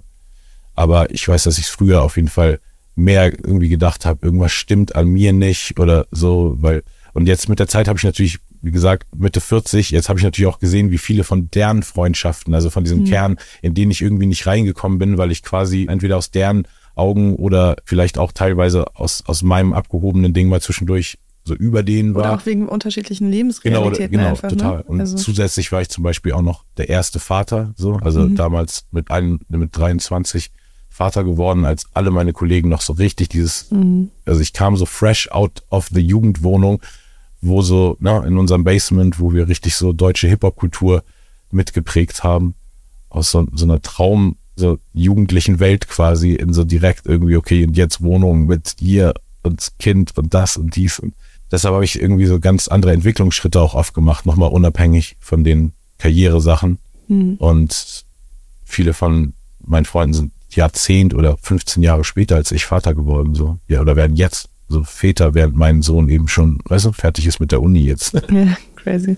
aber 0.73 1.11
ich 1.11 1.27
weiß, 1.27 1.43
dass 1.43 1.59
ich 1.59 1.65
es 1.65 1.69
früher 1.69 2.01
auf 2.01 2.15
jeden 2.15 2.29
Fall 2.29 2.59
mehr 2.95 3.31
irgendwie 3.31 3.69
gedacht 3.69 4.07
habe, 4.07 4.25
irgendwas 4.25 4.53
stimmt 4.53 4.95
an 4.95 5.07
mir 5.07 5.33
nicht 5.33 5.79
oder 5.79 6.07
so, 6.09 6.55
weil 6.57 6.81
und 7.13 7.27
jetzt 7.27 7.47
mit 7.47 7.59
der 7.59 7.67
Zeit 7.67 7.87
habe 7.87 7.97
ich 7.97 8.03
natürlich, 8.03 8.39
wie 8.63 8.71
gesagt, 8.71 9.07
Mitte 9.13 9.41
40, 9.41 9.91
jetzt 9.91 10.07
habe 10.07 10.19
ich 10.19 10.23
natürlich 10.23 10.51
auch 10.51 10.59
gesehen, 10.59 10.89
wie 10.89 10.97
viele 10.97 11.25
von 11.25 11.51
deren 11.51 11.83
Freundschaften, 11.83 12.53
also 12.53 12.69
von 12.69 12.85
diesem 12.85 13.01
mhm. 13.01 13.05
Kern, 13.05 13.37
in 13.61 13.73
den 13.73 13.91
ich 13.91 14.01
irgendwie 14.01 14.25
nicht 14.25 14.47
reingekommen 14.47 14.99
bin, 14.99 15.17
weil 15.17 15.31
ich 15.31 15.43
quasi 15.43 15.85
entweder 15.89 16.15
aus 16.17 16.31
deren 16.31 16.65
Augen 16.95 17.35
oder 17.35 17.75
vielleicht 17.83 18.17
auch 18.17 18.31
teilweise 18.31 18.95
aus, 18.95 19.23
aus 19.27 19.43
meinem 19.43 19.73
abgehobenen 19.73 20.33
Ding 20.33 20.47
mal 20.47 20.61
zwischendurch 20.61 21.17
so 21.43 21.55
über 21.55 21.83
denen 21.83 22.15
war. 22.15 22.21
Oder 22.21 22.33
auch 22.35 22.45
wegen 22.45 22.69
unterschiedlichen 22.69 23.29
Lebensrealitäten. 23.29 24.11
Genau, 24.11 24.23
genau 24.23 24.29
einfach, 24.29 24.49
ne? 24.49 24.57
total. 24.57 24.77
Ne? 24.77 24.83
Und 24.83 24.99
also. 25.01 25.17
zusätzlich 25.17 25.69
war 25.73 25.81
ich 25.81 25.89
zum 25.89 26.05
Beispiel 26.05 26.31
auch 26.31 26.41
noch 26.41 26.63
der 26.77 26.87
erste 26.87 27.19
Vater, 27.19 27.73
so, 27.75 27.95
also 27.95 28.21
mhm. 28.21 28.35
damals 28.35 28.85
mit 28.91 29.11
einem, 29.11 29.41
mit 29.49 29.75
23 29.77 30.51
Vater 30.87 31.25
geworden, 31.25 31.65
als 31.65 31.87
alle 31.93 32.11
meine 32.11 32.31
Kollegen 32.31 32.69
noch 32.69 32.81
so 32.81 32.93
richtig 32.93 33.27
dieses, 33.27 33.71
mhm. 33.71 34.11
also 34.25 34.39
ich 34.39 34.53
kam 34.53 34.77
so 34.77 34.85
fresh 34.85 35.29
out 35.31 35.63
of 35.69 35.89
the 35.91 35.99
Jugendwohnung, 35.99 36.81
wo 37.43 37.61
so, 37.61 37.97
na, 37.99 38.25
in 38.25 38.37
unserem 38.37 38.63
Basement, 38.63 39.19
wo 39.19 39.33
wir 39.33 39.47
richtig 39.47 39.75
so 39.75 39.93
deutsche 39.93 40.27
Hip-Hop-Kultur 40.27 41.03
mitgeprägt 41.51 42.23
haben, 42.23 42.55
aus 43.09 43.31
so, 43.31 43.47
so 43.53 43.65
einer 43.65 43.81
Traum, 43.81 44.37
so 44.55 44.77
jugendlichen 44.93 45.59
Welt 45.59 45.87
quasi 45.87 46.33
in 46.33 46.53
so 46.53 46.63
direkt 46.63 47.05
irgendwie, 47.05 47.37
okay, 47.37 47.65
und 47.65 47.77
jetzt 47.77 48.01
Wohnung 48.01 48.45
mit 48.45 48.79
dir 48.79 49.13
und 49.41 49.73
Kind 49.79 50.17
und 50.17 50.33
das 50.33 50.57
und 50.57 50.75
dies. 50.75 50.99
Und 50.99 51.13
deshalb 51.51 51.73
habe 51.73 51.85
ich 51.85 52.01
irgendwie 52.01 52.25
so 52.25 52.39
ganz 52.39 52.67
andere 52.67 52.93
Entwicklungsschritte 52.93 53.59
auch 53.59 53.75
oft 53.75 53.93
gemacht, 53.93 54.25
nochmal 54.25 54.51
unabhängig 54.51 55.17
von 55.19 55.43
den 55.43 55.73
Karrieresachen. 55.97 56.79
Mhm. 57.07 57.35
Und 57.35 58.05
viele 58.63 58.93
von 58.93 59.33
meinen 59.65 59.85
Freunden 59.85 60.13
sind 60.13 60.31
Jahrzehnt 60.51 61.13
oder 61.13 61.37
15 61.37 61.81
Jahre 61.81 62.03
später 62.03 62.35
als 62.35 62.51
ich 62.51 62.65
Vater 62.65 62.93
geworden, 62.93 63.35
so. 63.35 63.57
Ja, 63.67 63.81
oder 63.81 63.95
werden 63.95 64.15
jetzt 64.15 64.49
so 64.67 64.83
Väter, 64.83 65.33
während 65.33 65.55
mein 65.55 65.81
Sohn 65.81 66.09
eben 66.09 66.27
schon, 66.27 66.59
weißt 66.65 66.85
du, 66.85 66.91
fertig 66.91 67.27
ist 67.27 67.39
mit 67.39 67.51
der 67.51 67.61
Uni 67.61 67.81
jetzt. 67.81 68.13
Ja, 68.31 68.57
crazy. 68.75 69.17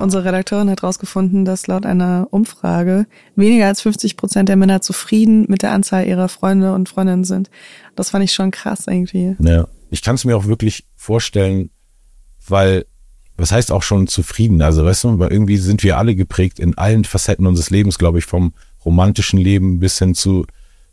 unsere 0.00 0.24
Redakteurin 0.24 0.70
hat 0.70 0.82
herausgefunden, 0.82 1.44
dass 1.44 1.66
laut 1.66 1.84
einer 1.84 2.28
Umfrage 2.30 3.06
weniger 3.36 3.66
als 3.66 3.82
50 3.82 4.16
Prozent 4.16 4.48
der 4.48 4.56
Männer 4.56 4.80
zufrieden 4.80 5.44
mit 5.48 5.62
der 5.62 5.72
Anzahl 5.72 6.06
ihrer 6.06 6.28
Freunde 6.28 6.72
und 6.72 6.88
Freundinnen 6.88 7.24
sind. 7.24 7.50
Das 7.94 8.10
fand 8.10 8.24
ich 8.24 8.32
schon 8.32 8.50
krass 8.50 8.86
irgendwie. 8.86 9.36
Ja, 9.38 9.66
ich 9.90 10.02
kann 10.02 10.14
es 10.14 10.24
mir 10.24 10.36
auch 10.36 10.46
wirklich 10.46 10.86
vorstellen, 10.96 11.70
weil 12.46 12.86
was 13.36 13.52
heißt 13.52 13.70
auch 13.70 13.82
schon 13.82 14.08
zufrieden? 14.08 14.62
Also, 14.62 14.84
weißt 14.84 15.04
du, 15.04 15.18
weil 15.18 15.30
irgendwie 15.30 15.58
sind 15.58 15.84
wir 15.84 15.96
alle 15.96 16.16
geprägt 16.16 16.58
in 16.58 16.76
allen 16.76 17.04
Facetten 17.04 17.46
unseres 17.46 17.70
Lebens, 17.70 17.98
glaube 17.98 18.18
ich, 18.18 18.24
vom 18.24 18.52
romantischen 18.84 19.38
Leben 19.38 19.80
bis 19.80 19.98
hin 19.98 20.14
zu 20.14 20.46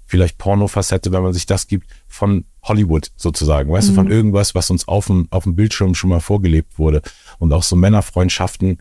vielleicht 0.05 0.37
Porno-Facette, 0.37 1.11
wenn 1.11 1.23
man 1.23 1.33
sich 1.33 1.45
das 1.45 1.67
gibt, 1.67 1.87
von 2.07 2.45
Hollywood 2.63 3.11
sozusagen, 3.15 3.71
weißt 3.71 3.89
mhm. 3.89 3.91
du, 3.91 3.95
von 3.95 4.05
mhm. 4.05 4.11
irgendwas, 4.11 4.55
was 4.55 4.69
uns 4.69 4.87
auf 4.87 5.07
dem, 5.07 5.27
auf 5.31 5.43
dem 5.43 5.55
Bildschirm 5.55 5.95
schon 5.95 6.11
mal 6.11 6.19
vorgelebt 6.19 6.77
wurde. 6.77 7.01
Und 7.39 7.51
auch 7.53 7.63
so 7.63 7.75
Männerfreundschaften 7.75 8.79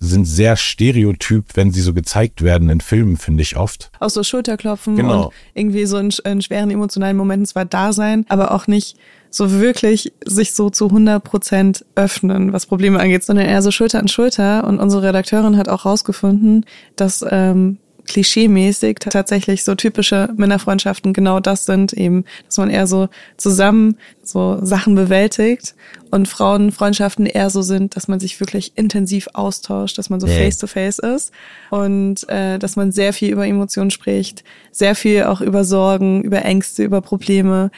sind 0.00 0.24
sehr 0.26 0.56
stereotyp, 0.56 1.46
wenn 1.54 1.72
sie 1.72 1.80
so 1.80 1.94
gezeigt 1.94 2.42
werden 2.42 2.68
in 2.68 2.80
Filmen, 2.80 3.16
finde 3.16 3.42
ich 3.42 3.56
oft. 3.56 3.90
Auch 4.00 4.10
so 4.10 4.22
Schulterklopfen 4.22 4.96
genau. 4.96 5.26
und 5.26 5.34
irgendwie 5.54 5.86
so 5.86 5.98
in, 5.98 6.12
in 6.24 6.42
schweren 6.42 6.70
emotionalen 6.70 7.16
Momenten 7.16 7.46
zwar 7.46 7.64
da 7.64 7.92
sein, 7.92 8.26
aber 8.28 8.50
auch 8.50 8.66
nicht 8.66 8.96
so 9.30 9.50
wirklich 9.50 10.12
sich 10.24 10.52
so 10.52 10.70
zu 10.70 10.86
100 10.86 11.22
Prozent 11.22 11.84
öffnen, 11.94 12.52
was 12.52 12.66
Probleme 12.66 13.00
angeht, 13.00 13.24
sondern 13.24 13.46
eher 13.46 13.62
so 13.62 13.70
Schulter 13.70 13.98
an 13.98 14.08
Schulter. 14.08 14.64
Und 14.64 14.78
unsere 14.78 15.02
Redakteurin 15.02 15.56
hat 15.56 15.68
auch 15.68 15.84
rausgefunden, 15.84 16.66
dass 16.96 17.24
ähm, 17.28 17.78
klischeemäßig 18.06 18.98
tatsächlich 19.00 19.64
so 19.64 19.74
typische 19.74 20.28
Männerfreundschaften 20.36 21.12
genau 21.12 21.40
das 21.40 21.66
sind, 21.66 21.92
eben, 21.92 22.24
dass 22.46 22.58
man 22.58 22.70
eher 22.70 22.86
so 22.86 23.08
zusammen 23.36 23.96
so 24.22 24.58
Sachen 24.62 24.94
bewältigt 24.94 25.74
und 26.10 26.28
Frauenfreundschaften 26.28 27.26
eher 27.26 27.50
so 27.50 27.62
sind, 27.62 27.96
dass 27.96 28.08
man 28.08 28.20
sich 28.20 28.38
wirklich 28.40 28.72
intensiv 28.76 29.28
austauscht, 29.32 29.98
dass 29.98 30.10
man 30.10 30.20
so 30.20 30.26
face 30.26 30.58
to 30.58 30.66
face 30.66 30.98
ist 30.98 31.32
und 31.70 32.28
äh, 32.28 32.58
dass 32.58 32.76
man 32.76 32.92
sehr 32.92 33.12
viel 33.12 33.30
über 33.30 33.46
Emotionen 33.46 33.90
spricht, 33.90 34.44
sehr 34.70 34.94
viel 34.94 35.24
auch 35.24 35.40
über 35.40 35.64
Sorgen, 35.64 36.22
über 36.22 36.44
Ängste, 36.44 36.84
über 36.84 37.00
Probleme 37.00 37.70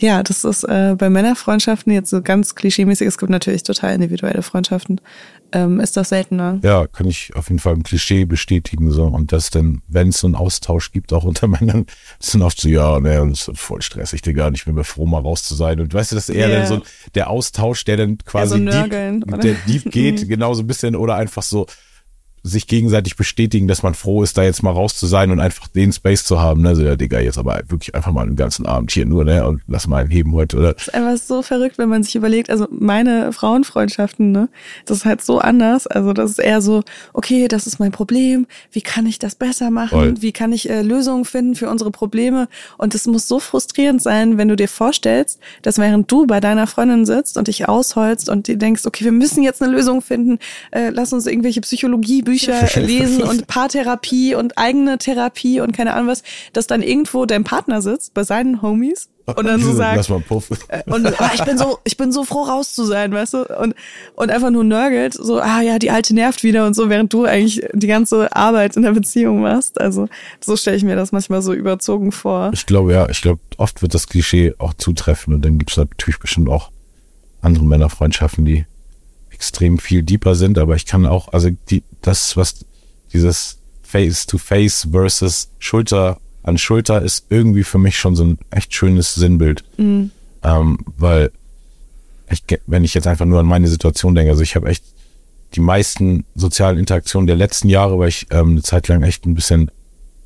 ja, 0.00 0.22
das 0.22 0.44
ist 0.44 0.64
äh, 0.64 0.94
bei 0.96 1.10
Männerfreundschaften 1.10 1.92
jetzt 1.92 2.10
so 2.10 2.22
ganz 2.22 2.54
klischeemäßig. 2.54 3.06
Es 3.06 3.18
gibt 3.18 3.30
natürlich 3.30 3.62
total 3.62 3.94
individuelle 3.94 4.42
Freundschaften. 4.42 5.00
Ähm, 5.52 5.80
ist 5.80 5.96
das 5.96 6.10
seltener? 6.10 6.58
Ja, 6.62 6.86
kann 6.86 7.06
ich 7.06 7.34
auf 7.34 7.48
jeden 7.48 7.58
Fall 7.58 7.74
ein 7.74 7.82
Klischee 7.82 8.24
bestätigen. 8.24 8.90
So. 8.90 9.04
Und 9.04 9.32
das 9.32 9.50
dann, 9.50 9.82
wenn 9.88 10.08
es 10.08 10.20
so 10.20 10.26
einen 10.26 10.36
Austausch 10.36 10.92
gibt, 10.92 11.12
auch 11.12 11.24
unter 11.24 11.48
Männern, 11.48 11.86
ist 12.18 12.34
dann 12.34 12.42
oft 12.42 12.60
so, 12.60 12.68
ja, 12.68 12.98
ne, 12.98 13.26
das 13.28 13.48
ist 13.48 13.58
voll 13.58 13.82
stressig, 13.82 14.22
Digga. 14.22 14.50
Ich 14.54 14.64
bin 14.64 14.74
mir 14.74 14.84
froh, 14.84 15.06
mal 15.06 15.20
raus 15.20 15.42
zu 15.42 15.54
sein. 15.54 15.80
Und 15.80 15.92
weißt 15.92 16.12
du, 16.12 16.16
das 16.16 16.28
ist 16.28 16.34
eher 16.34 16.48
yeah. 16.48 16.58
dann 16.60 16.66
so 16.68 16.82
der 17.14 17.28
Austausch, 17.28 17.84
der 17.84 17.98
dann 17.98 18.18
quasi 18.18 18.58
ja, 18.58 18.82
so 18.82 18.88
deep, 18.88 19.40
der 19.42 19.54
deep 19.66 19.90
geht, 19.90 20.28
genau 20.28 20.54
so 20.54 20.62
ein 20.62 20.66
bisschen, 20.66 20.96
oder 20.96 21.16
einfach 21.16 21.42
so, 21.42 21.66
sich 22.42 22.66
gegenseitig 22.66 23.16
bestätigen, 23.16 23.68
dass 23.68 23.82
man 23.82 23.94
froh 23.94 24.22
ist, 24.22 24.38
da 24.38 24.42
jetzt 24.42 24.62
mal 24.62 24.70
raus 24.70 24.96
zu 24.96 25.06
sein 25.06 25.30
und 25.30 25.40
einfach 25.40 25.68
den 25.68 25.92
Space 25.92 26.24
zu 26.24 26.40
haben. 26.40 26.62
Ne? 26.62 26.74
So, 26.74 26.82
ja, 26.82 26.96
Digga, 26.96 27.20
jetzt 27.20 27.38
aber 27.38 27.60
wirklich 27.68 27.94
einfach 27.94 28.12
mal 28.12 28.24
den 28.26 28.36
ganzen 28.36 28.64
Abend 28.66 28.90
hier 28.90 29.04
nur, 29.04 29.24
ne? 29.24 29.46
Und 29.46 29.62
lass 29.68 29.86
mal 29.86 29.98
einen 29.98 30.10
heben 30.10 30.32
heute, 30.32 30.56
oder? 30.56 30.72
Das 30.72 30.88
ist 30.88 30.94
einfach 30.94 31.16
so 31.16 31.42
verrückt, 31.42 31.76
wenn 31.76 31.88
man 31.88 32.02
sich 32.02 32.16
überlegt, 32.16 32.50
also 32.50 32.66
meine 32.70 33.32
Frauenfreundschaften, 33.32 34.32
ne? 34.32 34.48
Das 34.86 34.98
ist 34.98 35.04
halt 35.04 35.22
so 35.22 35.38
anders. 35.38 35.86
Also 35.86 36.12
das 36.12 36.30
ist 36.30 36.38
eher 36.38 36.62
so, 36.62 36.82
okay, 37.12 37.46
das 37.48 37.66
ist 37.66 37.78
mein 37.78 37.92
Problem, 37.92 38.46
wie 38.72 38.80
kann 38.80 39.06
ich 39.06 39.18
das 39.18 39.34
besser 39.34 39.70
machen? 39.70 39.90
Voll. 39.90 40.14
Wie 40.20 40.32
kann 40.32 40.52
ich 40.52 40.70
äh, 40.70 40.82
Lösungen 40.82 41.24
finden 41.26 41.54
für 41.54 41.68
unsere 41.68 41.90
Probleme? 41.90 42.48
Und 42.78 42.94
es 42.94 43.06
muss 43.06 43.28
so 43.28 43.38
frustrierend 43.38 44.00
sein, 44.00 44.38
wenn 44.38 44.48
du 44.48 44.56
dir 44.56 44.68
vorstellst, 44.68 45.40
dass 45.62 45.78
während 45.78 46.10
du 46.10 46.26
bei 46.26 46.40
deiner 46.40 46.66
Freundin 46.66 47.04
sitzt 47.04 47.36
und 47.36 47.48
dich 47.48 47.68
ausholst 47.68 48.28
und 48.30 48.48
dir 48.48 48.56
denkst, 48.56 48.86
okay, 48.86 49.04
wir 49.04 49.12
müssen 49.12 49.42
jetzt 49.42 49.62
eine 49.62 49.72
Lösung 49.72 50.00
finden, 50.00 50.38
äh, 50.70 50.90
lass 50.90 51.12
uns 51.12 51.26
irgendwelche 51.26 51.60
Psychologie 51.60 52.22
Bücher 52.30 52.80
lesen 52.80 53.22
und 53.22 53.46
Paartherapie 53.46 54.34
und 54.34 54.56
eigene 54.56 54.98
Therapie 54.98 55.60
und 55.60 55.72
keine 55.72 55.94
Ahnung 55.94 56.08
was, 56.08 56.22
dass 56.52 56.66
dann 56.66 56.82
irgendwo 56.82 57.26
dein 57.26 57.44
Partner 57.44 57.82
sitzt 57.82 58.14
bei 58.14 58.24
seinen 58.24 58.62
Homies 58.62 59.08
und 59.26 59.46
dann 59.46 59.60
so 59.60 59.72
sagt, 59.72 59.96
Lass 59.96 60.08
mal 60.08 60.20
puffen. 60.20 60.56
Äh, 60.68 60.82
und 60.86 61.06
ah, 61.20 61.30
ich 61.34 61.44
bin 61.44 61.58
so, 61.58 61.78
ich 61.84 61.96
bin 61.96 62.12
so 62.12 62.24
froh 62.24 62.42
raus 62.42 62.74
zu 62.74 62.84
sein, 62.84 63.12
weißt 63.12 63.34
du, 63.34 63.60
und 63.60 63.74
und 64.14 64.30
einfach 64.30 64.50
nur 64.50 64.64
nörgelt, 64.64 65.14
so 65.14 65.40
ah 65.40 65.60
ja, 65.60 65.78
die 65.78 65.90
alte 65.90 66.14
nervt 66.14 66.42
wieder 66.42 66.66
und 66.66 66.74
so, 66.74 66.88
während 66.88 67.12
du 67.12 67.24
eigentlich 67.24 67.62
die 67.72 67.86
ganze 67.86 68.34
Arbeit 68.34 68.76
in 68.76 68.82
der 68.82 68.92
Beziehung 68.92 69.40
machst. 69.40 69.80
Also 69.80 70.08
so 70.40 70.56
stelle 70.56 70.76
ich 70.76 70.84
mir 70.84 70.96
das 70.96 71.12
manchmal 71.12 71.42
so 71.42 71.52
überzogen 71.52 72.12
vor. 72.12 72.50
Ich 72.52 72.66
glaube 72.66 72.92
ja, 72.92 73.08
ich 73.08 73.22
glaube, 73.22 73.40
oft 73.56 73.82
wird 73.82 73.94
das 73.94 74.08
Klischee 74.08 74.54
auch 74.58 74.74
zutreffen 74.74 75.34
und 75.34 75.44
dann 75.44 75.58
gibt 75.58 75.70
es 75.70 75.76
natürlich 75.76 76.18
bestimmt 76.18 76.48
auch 76.48 76.70
andere 77.42 77.64
Männerfreundschaften, 77.64 78.44
die 78.44 78.66
extrem 79.30 79.78
viel 79.78 80.02
deeper 80.02 80.34
sind, 80.34 80.58
aber 80.58 80.76
ich 80.76 80.84
kann 80.86 81.06
auch, 81.06 81.32
also 81.32 81.48
die, 81.70 81.82
das, 82.02 82.36
was 82.36 82.64
dieses 83.12 83.58
Face-to-Face 83.82 84.86
-face 84.86 84.90
versus 84.92 85.48
Schulter 85.58 86.18
an 86.42 86.58
Schulter 86.58 87.02
ist 87.02 87.26
irgendwie 87.28 87.64
für 87.64 87.78
mich 87.78 87.98
schon 87.98 88.16
so 88.16 88.24
ein 88.24 88.38
echt 88.50 88.74
schönes 88.74 89.14
Sinnbild. 89.14 89.64
Mhm. 89.76 90.10
Ähm, 90.42 90.78
weil 90.96 91.30
ich, 92.30 92.42
wenn 92.66 92.84
ich 92.84 92.94
jetzt 92.94 93.06
einfach 93.06 93.26
nur 93.26 93.40
an 93.40 93.46
meine 93.46 93.68
Situation 93.68 94.14
denke, 94.14 94.30
also 94.30 94.42
ich 94.42 94.56
habe 94.56 94.68
echt 94.68 94.84
die 95.54 95.60
meisten 95.60 96.24
sozialen 96.34 96.78
Interaktionen 96.78 97.26
der 97.26 97.36
letzten 97.36 97.68
Jahre, 97.68 97.98
weil 97.98 98.08
ich 98.08 98.26
ähm, 98.30 98.50
eine 98.50 98.62
Zeit 98.62 98.88
lang 98.88 99.02
echt 99.02 99.26
ein 99.26 99.34
bisschen 99.34 99.70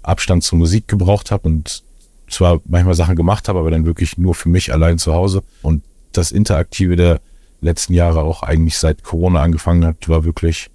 Abstand 0.02 0.44
zur 0.44 0.58
Musik 0.58 0.86
gebraucht 0.86 1.30
habe 1.30 1.48
und 1.48 1.82
zwar 2.28 2.60
manchmal 2.66 2.94
Sachen 2.94 3.16
gemacht 3.16 3.48
habe, 3.48 3.58
aber 3.58 3.70
dann 3.70 3.86
wirklich 3.86 4.18
nur 4.18 4.34
für 4.34 4.48
mich 4.48 4.72
allein 4.72 4.98
zu 4.98 5.14
Hause. 5.14 5.42
Und 5.62 5.82
das 6.12 6.30
Interaktive 6.30 6.96
der 6.96 7.20
letzten 7.60 7.94
Jahre 7.94 8.20
auch 8.20 8.42
eigentlich 8.42 8.76
seit 8.76 9.02
Corona 9.02 9.42
angefangen 9.42 9.84
hat, 9.84 10.08
war 10.08 10.24
wirklich 10.24 10.70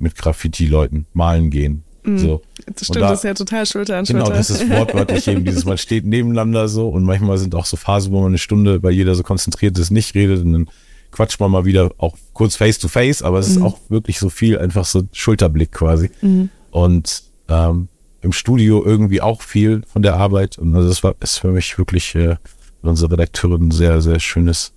mit 0.00 0.16
Graffiti-Leuten 0.16 1.06
malen 1.12 1.50
gehen. 1.50 1.84
Mhm. 2.04 2.18
So. 2.18 2.42
Das 2.66 2.86
stimmt, 2.86 3.02
da, 3.02 3.10
das 3.10 3.20
ist 3.20 3.24
ja 3.24 3.34
total 3.34 3.66
Schulter 3.66 3.96
an 3.98 4.06
Schulter. 4.06 4.24
Genau, 4.24 4.36
das 4.36 4.50
ist 4.50 4.68
wortwörtlich 4.68 5.28
eben 5.28 5.44
dieses, 5.44 5.64
man 5.66 5.78
steht 5.78 6.06
nebeneinander 6.06 6.68
so 6.68 6.88
und 6.88 7.04
manchmal 7.04 7.38
sind 7.38 7.54
auch 7.54 7.66
so 7.66 7.76
Phasen, 7.76 8.12
wo 8.12 8.20
man 8.20 8.28
eine 8.28 8.38
Stunde 8.38 8.80
bei 8.80 8.90
jeder 8.90 9.14
so 9.14 9.22
konzentriert 9.22 9.78
ist, 9.78 9.90
nicht 9.90 10.14
redet 10.14 10.44
und 10.44 10.52
dann 10.52 10.70
quatscht 11.10 11.40
man 11.40 11.50
mal 11.50 11.64
wieder 11.64 11.90
auch 11.98 12.16
kurz 12.32 12.56
face 12.56 12.78
to 12.78 12.88
face, 12.88 13.22
aber 13.22 13.38
es 13.38 13.48
mhm. 13.50 13.56
ist 13.56 13.62
auch 13.62 13.78
wirklich 13.88 14.18
so 14.18 14.30
viel, 14.30 14.58
einfach 14.58 14.84
so 14.84 15.02
Schulterblick 15.12 15.72
quasi. 15.72 16.10
Mhm. 16.20 16.50
Und 16.70 17.22
ähm, 17.48 17.88
im 18.20 18.32
Studio 18.32 18.84
irgendwie 18.84 19.20
auch 19.20 19.42
viel 19.42 19.82
von 19.86 20.02
der 20.02 20.16
Arbeit 20.16 20.58
und 20.58 20.74
also 20.74 20.88
das 20.88 21.02
war 21.04 21.14
ist 21.20 21.38
für 21.38 21.52
mich 21.52 21.78
wirklich 21.78 22.14
äh, 22.14 22.36
unsere 22.82 23.12
Redakteurin 23.12 23.68
ein 23.68 23.70
sehr, 23.70 24.00
sehr 24.00 24.20
schönes 24.20 24.72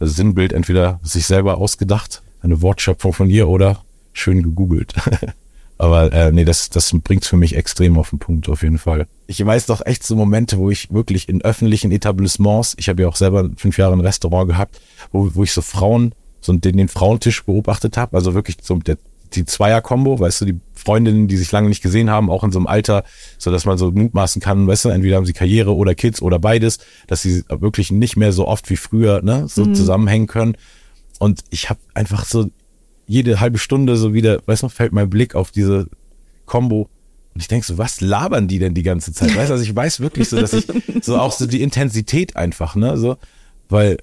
Sinnbild 0.00 0.52
entweder 0.52 1.00
sich 1.02 1.26
selber 1.26 1.58
ausgedacht, 1.58 2.22
eine 2.40 2.60
Wortschöpfung 2.60 3.12
von 3.12 3.30
ihr 3.30 3.48
oder 3.48 3.84
schön 4.12 4.42
gegoogelt. 4.42 4.94
Aber 5.78 6.12
äh, 6.12 6.30
nee, 6.30 6.44
das, 6.44 6.70
das 6.70 6.92
bringt's 7.02 7.26
für 7.26 7.36
mich 7.36 7.56
extrem 7.56 7.98
auf 7.98 8.10
den 8.10 8.20
Punkt, 8.20 8.48
auf 8.48 8.62
jeden 8.62 8.78
Fall. 8.78 9.06
Ich 9.26 9.44
weiß 9.44 9.66
doch 9.66 9.84
echt 9.84 10.04
so 10.04 10.14
Momente, 10.14 10.58
wo 10.58 10.70
ich 10.70 10.92
wirklich 10.92 11.28
in 11.28 11.42
öffentlichen 11.42 11.90
Etablissements, 11.90 12.74
ich 12.78 12.88
habe 12.88 13.02
ja 13.02 13.08
auch 13.08 13.16
selber 13.16 13.50
fünf 13.56 13.78
Jahre 13.78 13.94
ein 13.94 14.00
Restaurant 14.00 14.48
gehabt, 14.48 14.80
wo, 15.10 15.34
wo 15.34 15.42
ich 15.42 15.52
so 15.52 15.60
Frauen, 15.60 16.14
so 16.40 16.52
den, 16.52 16.76
den 16.76 16.88
Frauentisch 16.88 17.44
beobachtet 17.44 17.96
habe, 17.96 18.16
also 18.16 18.34
wirklich 18.34 18.58
so 18.62 18.76
der 18.76 18.96
die 19.34 19.44
Zweier-Kombo, 19.44 20.20
weißt 20.20 20.42
du, 20.42 20.44
die 20.44 20.60
Freundinnen, 20.74 21.28
die 21.28 21.36
sich 21.36 21.50
lange 21.52 21.68
nicht 21.68 21.82
gesehen 21.82 22.10
haben, 22.10 22.30
auch 22.30 22.44
in 22.44 22.52
so 22.52 22.58
einem 22.58 22.66
Alter, 22.66 23.04
so 23.38 23.50
dass 23.50 23.64
man 23.64 23.78
so 23.78 23.90
mutmaßen 23.90 24.42
kann, 24.42 24.66
weißt 24.66 24.84
du, 24.84 24.88
entweder 24.90 25.16
haben 25.16 25.26
sie 25.26 25.32
Karriere 25.32 25.74
oder 25.74 25.94
Kids 25.94 26.22
oder 26.22 26.38
beides, 26.38 26.78
dass 27.06 27.22
sie 27.22 27.44
wirklich 27.48 27.90
nicht 27.90 28.16
mehr 28.16 28.32
so 28.32 28.46
oft 28.46 28.68
wie 28.70 28.76
früher, 28.76 29.22
ne, 29.22 29.46
so 29.48 29.64
mhm. 29.64 29.74
zusammenhängen 29.74 30.26
können. 30.26 30.56
Und 31.18 31.44
ich 31.50 31.70
habe 31.70 31.80
einfach 31.94 32.24
so 32.24 32.50
jede 33.06 33.40
halbe 33.40 33.58
Stunde 33.58 33.96
so 33.96 34.14
wieder, 34.14 34.40
weißt 34.46 34.62
du, 34.62 34.68
fällt 34.68 34.92
mein 34.92 35.10
Blick 35.10 35.34
auf 35.34 35.50
diese 35.50 35.88
Kombo 36.46 36.88
und 37.34 37.40
ich 37.40 37.48
denke 37.48 37.66
so, 37.66 37.78
was 37.78 38.00
labern 38.00 38.46
die 38.46 38.58
denn 38.58 38.74
die 38.74 38.82
ganze 38.82 39.12
Zeit? 39.12 39.34
Weißt 39.34 39.48
du, 39.48 39.54
also 39.54 39.64
ich 39.64 39.74
weiß 39.74 40.00
wirklich 40.00 40.28
so, 40.28 40.38
dass 40.38 40.52
ich 40.52 40.66
so 41.02 41.18
auch 41.18 41.32
so 41.32 41.46
die 41.46 41.62
Intensität 41.62 42.36
einfach, 42.36 42.76
ne, 42.76 42.96
so, 42.98 43.16
weil 43.68 43.98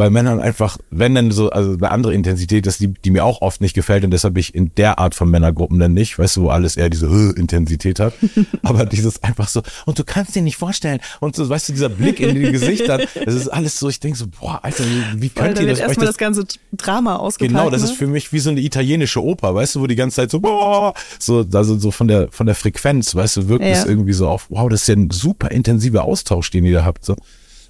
bei 0.00 0.08
Männern 0.08 0.40
einfach, 0.40 0.78
wenn 0.90 1.14
dann 1.14 1.30
so, 1.30 1.50
also 1.50 1.74
eine 1.74 1.90
andere 1.90 2.14
Intensität, 2.14 2.64
dass 2.64 2.78
die, 2.78 2.88
die 2.88 3.10
mir 3.10 3.22
auch 3.22 3.42
oft 3.42 3.60
nicht 3.60 3.74
gefällt 3.74 4.02
und 4.02 4.10
deshalb 4.10 4.32
bin 4.32 4.40
ich 4.40 4.54
in 4.54 4.74
der 4.76 4.98
Art 4.98 5.14
von 5.14 5.28
Männergruppen 5.28 5.78
dann 5.78 5.92
nicht, 5.92 6.18
weißt 6.18 6.38
du, 6.38 6.44
wo 6.44 6.48
alles 6.48 6.78
eher 6.78 6.88
diese 6.88 7.10
uh, 7.10 7.32
Intensität 7.32 8.00
hat. 8.00 8.14
Aber 8.62 8.86
dieses 8.86 9.22
einfach 9.22 9.46
so, 9.48 9.60
und 9.84 9.98
du 9.98 10.04
kannst 10.04 10.34
dir 10.34 10.40
nicht 10.40 10.56
vorstellen, 10.56 11.00
und 11.20 11.36
so, 11.36 11.46
weißt 11.46 11.68
du, 11.68 11.72
dieser 11.74 11.90
Blick 11.90 12.18
in 12.18 12.34
die 12.34 12.50
Gesichter, 12.50 12.96
das 12.96 13.34
ist 13.34 13.48
alles 13.48 13.78
so, 13.78 13.90
ich 13.90 14.00
denke 14.00 14.16
so, 14.16 14.24
boah, 14.26 14.60
Alter, 14.62 14.84
wie 15.16 15.28
könnt 15.28 15.60
ihr 15.60 15.66
das? 15.66 15.80
Erstmal 15.80 16.06
das, 16.06 16.14
das 16.14 16.18
ganze 16.18 16.46
Drama 16.72 17.16
ausgepackt. 17.16 17.54
Genau, 17.54 17.68
das 17.68 17.82
ne? 17.82 17.88
ist 17.88 17.96
für 17.98 18.06
mich 18.06 18.32
wie 18.32 18.38
so 18.38 18.48
eine 18.48 18.60
italienische 18.60 19.22
Oper, 19.22 19.54
weißt 19.54 19.74
du, 19.74 19.82
wo 19.82 19.86
die 19.86 19.96
ganze 19.96 20.16
Zeit 20.16 20.30
so, 20.30 20.40
boah, 20.40 20.94
so, 21.18 21.44
also 21.52 21.78
so 21.78 21.90
von 21.90 22.08
der, 22.08 22.28
von 22.32 22.46
der 22.46 22.54
Frequenz, 22.54 23.14
weißt 23.14 23.36
du, 23.36 23.48
wirkt 23.50 23.66
es 23.66 23.84
irgendwie 23.84 24.14
so 24.14 24.28
auf, 24.28 24.46
wow, 24.48 24.66
das 24.70 24.80
ist 24.80 24.88
ja 24.88 24.94
ein 24.94 25.10
super 25.10 25.50
intensiver 25.50 26.04
Austausch, 26.04 26.50
den 26.50 26.64
ihr 26.64 26.72
da 26.72 26.84
habt, 26.86 27.04
so. 27.04 27.16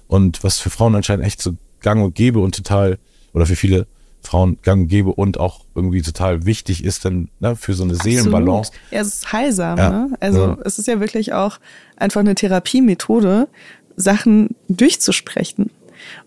Und 0.07 0.45
was 0.45 0.59
für 0.59 0.69
Frauen 0.69 0.95
anscheinend 0.95 1.25
echt 1.25 1.41
so 1.41 1.51
gang 1.81 2.03
und 2.03 2.15
gäbe 2.15 2.39
und 2.39 2.55
total, 2.55 2.97
oder 3.33 3.45
für 3.45 3.55
viele 3.55 3.87
Frauen 4.21 4.57
gang 4.61 4.83
und 4.83 4.87
gäbe 4.87 5.11
und 5.11 5.39
auch 5.39 5.61
irgendwie 5.75 6.01
total 6.01 6.45
wichtig 6.45 6.83
ist 6.83 7.05
dann 7.05 7.29
ne, 7.39 7.55
für 7.55 7.73
so 7.73 7.83
eine 7.83 7.93
Absolut. 7.93 8.17
Seelenbalance. 8.17 8.71
Ja, 8.91 9.01
es 9.01 9.07
ist 9.07 9.33
heilsam. 9.33 9.77
Ja. 9.77 9.89
Ne? 9.89 10.17
Also 10.19 10.39
ja. 10.47 10.57
es 10.63 10.79
ist 10.79 10.87
ja 10.87 10.99
wirklich 10.99 11.33
auch 11.33 11.59
einfach 11.97 12.19
eine 12.19 12.35
Therapiemethode, 12.35 13.47
Sachen 13.95 14.55
durchzusprechen. 14.69 15.71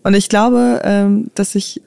Und 0.03 0.13
ich 0.13 0.29
glaube, 0.29 0.81
ähm, 0.83 1.31
dass 1.35 1.55
ich, 1.55 1.81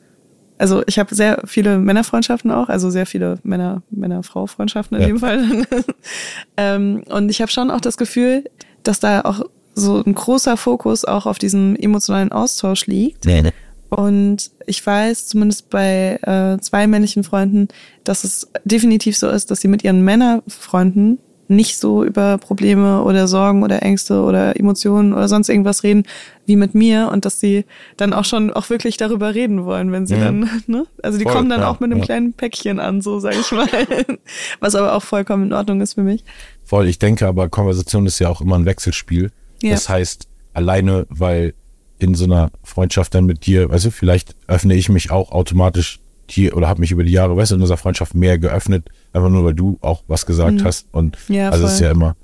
also 0.58 0.82
ich 0.86 0.98
habe 0.98 1.14
sehr 1.14 1.42
viele 1.46 1.78
Männerfreundschaften 1.78 2.50
auch, 2.50 2.68
also 2.68 2.90
sehr 2.90 3.06
viele 3.06 3.38
Männer, 3.42 3.82
Männer-Frau-Freundschaften 3.90 4.96
in 4.96 5.02
ja. 5.02 5.08
dem 5.08 5.18
Fall. 5.18 5.66
ähm, 6.56 7.02
und 7.08 7.30
ich 7.30 7.40
habe 7.40 7.50
schon 7.50 7.70
auch 7.70 7.80
das 7.80 7.96
Gefühl, 7.96 8.44
dass 8.82 9.00
da 9.00 9.22
auch 9.22 9.42
so 9.78 10.02
ein 10.04 10.14
großer 10.14 10.56
Fokus 10.56 11.04
auch 11.04 11.26
auf 11.26 11.38
diesem 11.38 11.76
emotionalen 11.76 12.32
Austausch 12.32 12.86
liegt. 12.86 13.24
Nee, 13.24 13.42
nee. 13.42 13.52
Und 13.90 14.50
ich 14.66 14.84
weiß 14.84 15.28
zumindest 15.28 15.70
bei 15.70 16.18
äh, 16.22 16.60
zwei 16.60 16.86
männlichen 16.86 17.24
Freunden, 17.24 17.68
dass 18.04 18.24
es 18.24 18.48
definitiv 18.64 19.16
so 19.16 19.28
ist, 19.28 19.50
dass 19.50 19.60
sie 19.60 19.68
mit 19.68 19.82
ihren 19.82 20.04
Männerfreunden 20.04 21.18
nicht 21.48 21.78
so 21.78 22.04
über 22.04 22.36
Probleme 22.36 23.02
oder 23.02 23.26
Sorgen 23.26 23.62
oder 23.62 23.82
Ängste 23.82 24.20
oder 24.20 24.58
Emotionen 24.60 25.14
oder 25.14 25.28
sonst 25.28 25.48
irgendwas 25.48 25.82
reden 25.82 26.04
wie 26.44 26.56
mit 26.56 26.74
mir 26.74 27.08
und 27.10 27.24
dass 27.24 27.40
sie 27.40 27.64
dann 27.96 28.12
auch 28.12 28.26
schon 28.26 28.52
auch 28.52 28.68
wirklich 28.68 28.98
darüber 28.98 29.34
reden 29.34 29.64
wollen, 29.64 29.90
wenn 29.90 30.06
sie 30.06 30.16
ja. 30.16 30.24
dann, 30.26 30.50
ne? 30.66 30.86
Also 31.02 31.16
die 31.16 31.24
Voll, 31.24 31.32
kommen 31.32 31.48
dann 31.48 31.60
ja, 31.60 31.70
auch 31.70 31.80
mit 31.80 31.90
einem 31.90 32.00
ja. 32.00 32.04
kleinen 32.04 32.34
Päckchen 32.34 32.78
an, 32.78 33.00
so 33.00 33.18
sage 33.18 33.36
ich 33.40 33.50
mal. 33.50 33.66
Was 34.60 34.74
aber 34.74 34.92
auch 34.92 35.02
vollkommen 35.02 35.44
in 35.44 35.52
Ordnung 35.54 35.80
ist 35.80 35.94
für 35.94 36.02
mich. 36.02 36.22
Voll, 36.64 36.86
ich 36.86 36.98
denke 36.98 37.26
aber, 37.26 37.48
Konversation 37.48 38.04
ist 38.04 38.18
ja 38.18 38.28
auch 38.28 38.42
immer 38.42 38.56
ein 38.56 38.66
Wechselspiel. 38.66 39.30
Ja. 39.62 39.72
Das 39.72 39.88
heißt, 39.88 40.28
alleine, 40.52 41.06
weil 41.08 41.54
in 41.98 42.14
so 42.14 42.24
einer 42.24 42.50
Freundschaft 42.62 43.14
dann 43.14 43.26
mit 43.26 43.46
dir, 43.46 43.70
weißt 43.70 43.86
du, 43.86 43.90
vielleicht 43.90 44.36
öffne 44.46 44.74
ich 44.74 44.88
mich 44.88 45.10
auch 45.10 45.32
automatisch 45.32 46.00
die 46.30 46.52
oder 46.52 46.68
habe 46.68 46.80
mich 46.80 46.90
über 46.90 47.04
die 47.04 47.12
Jahre, 47.12 47.36
weißt 47.36 47.52
du, 47.52 47.54
in 47.56 47.60
unserer 47.62 47.78
Freundschaft 47.78 48.14
mehr 48.14 48.38
geöffnet, 48.38 48.88
einfach 49.12 49.30
nur 49.30 49.44
weil 49.44 49.54
du 49.54 49.78
auch 49.80 50.02
was 50.06 50.26
gesagt 50.26 50.60
mhm. 50.60 50.64
hast. 50.64 50.86
Und 50.92 51.16
ja, 51.28 51.50
also 51.50 51.66
es 51.66 51.74
ist 51.74 51.80
ja 51.80 51.90
immer 51.90 52.16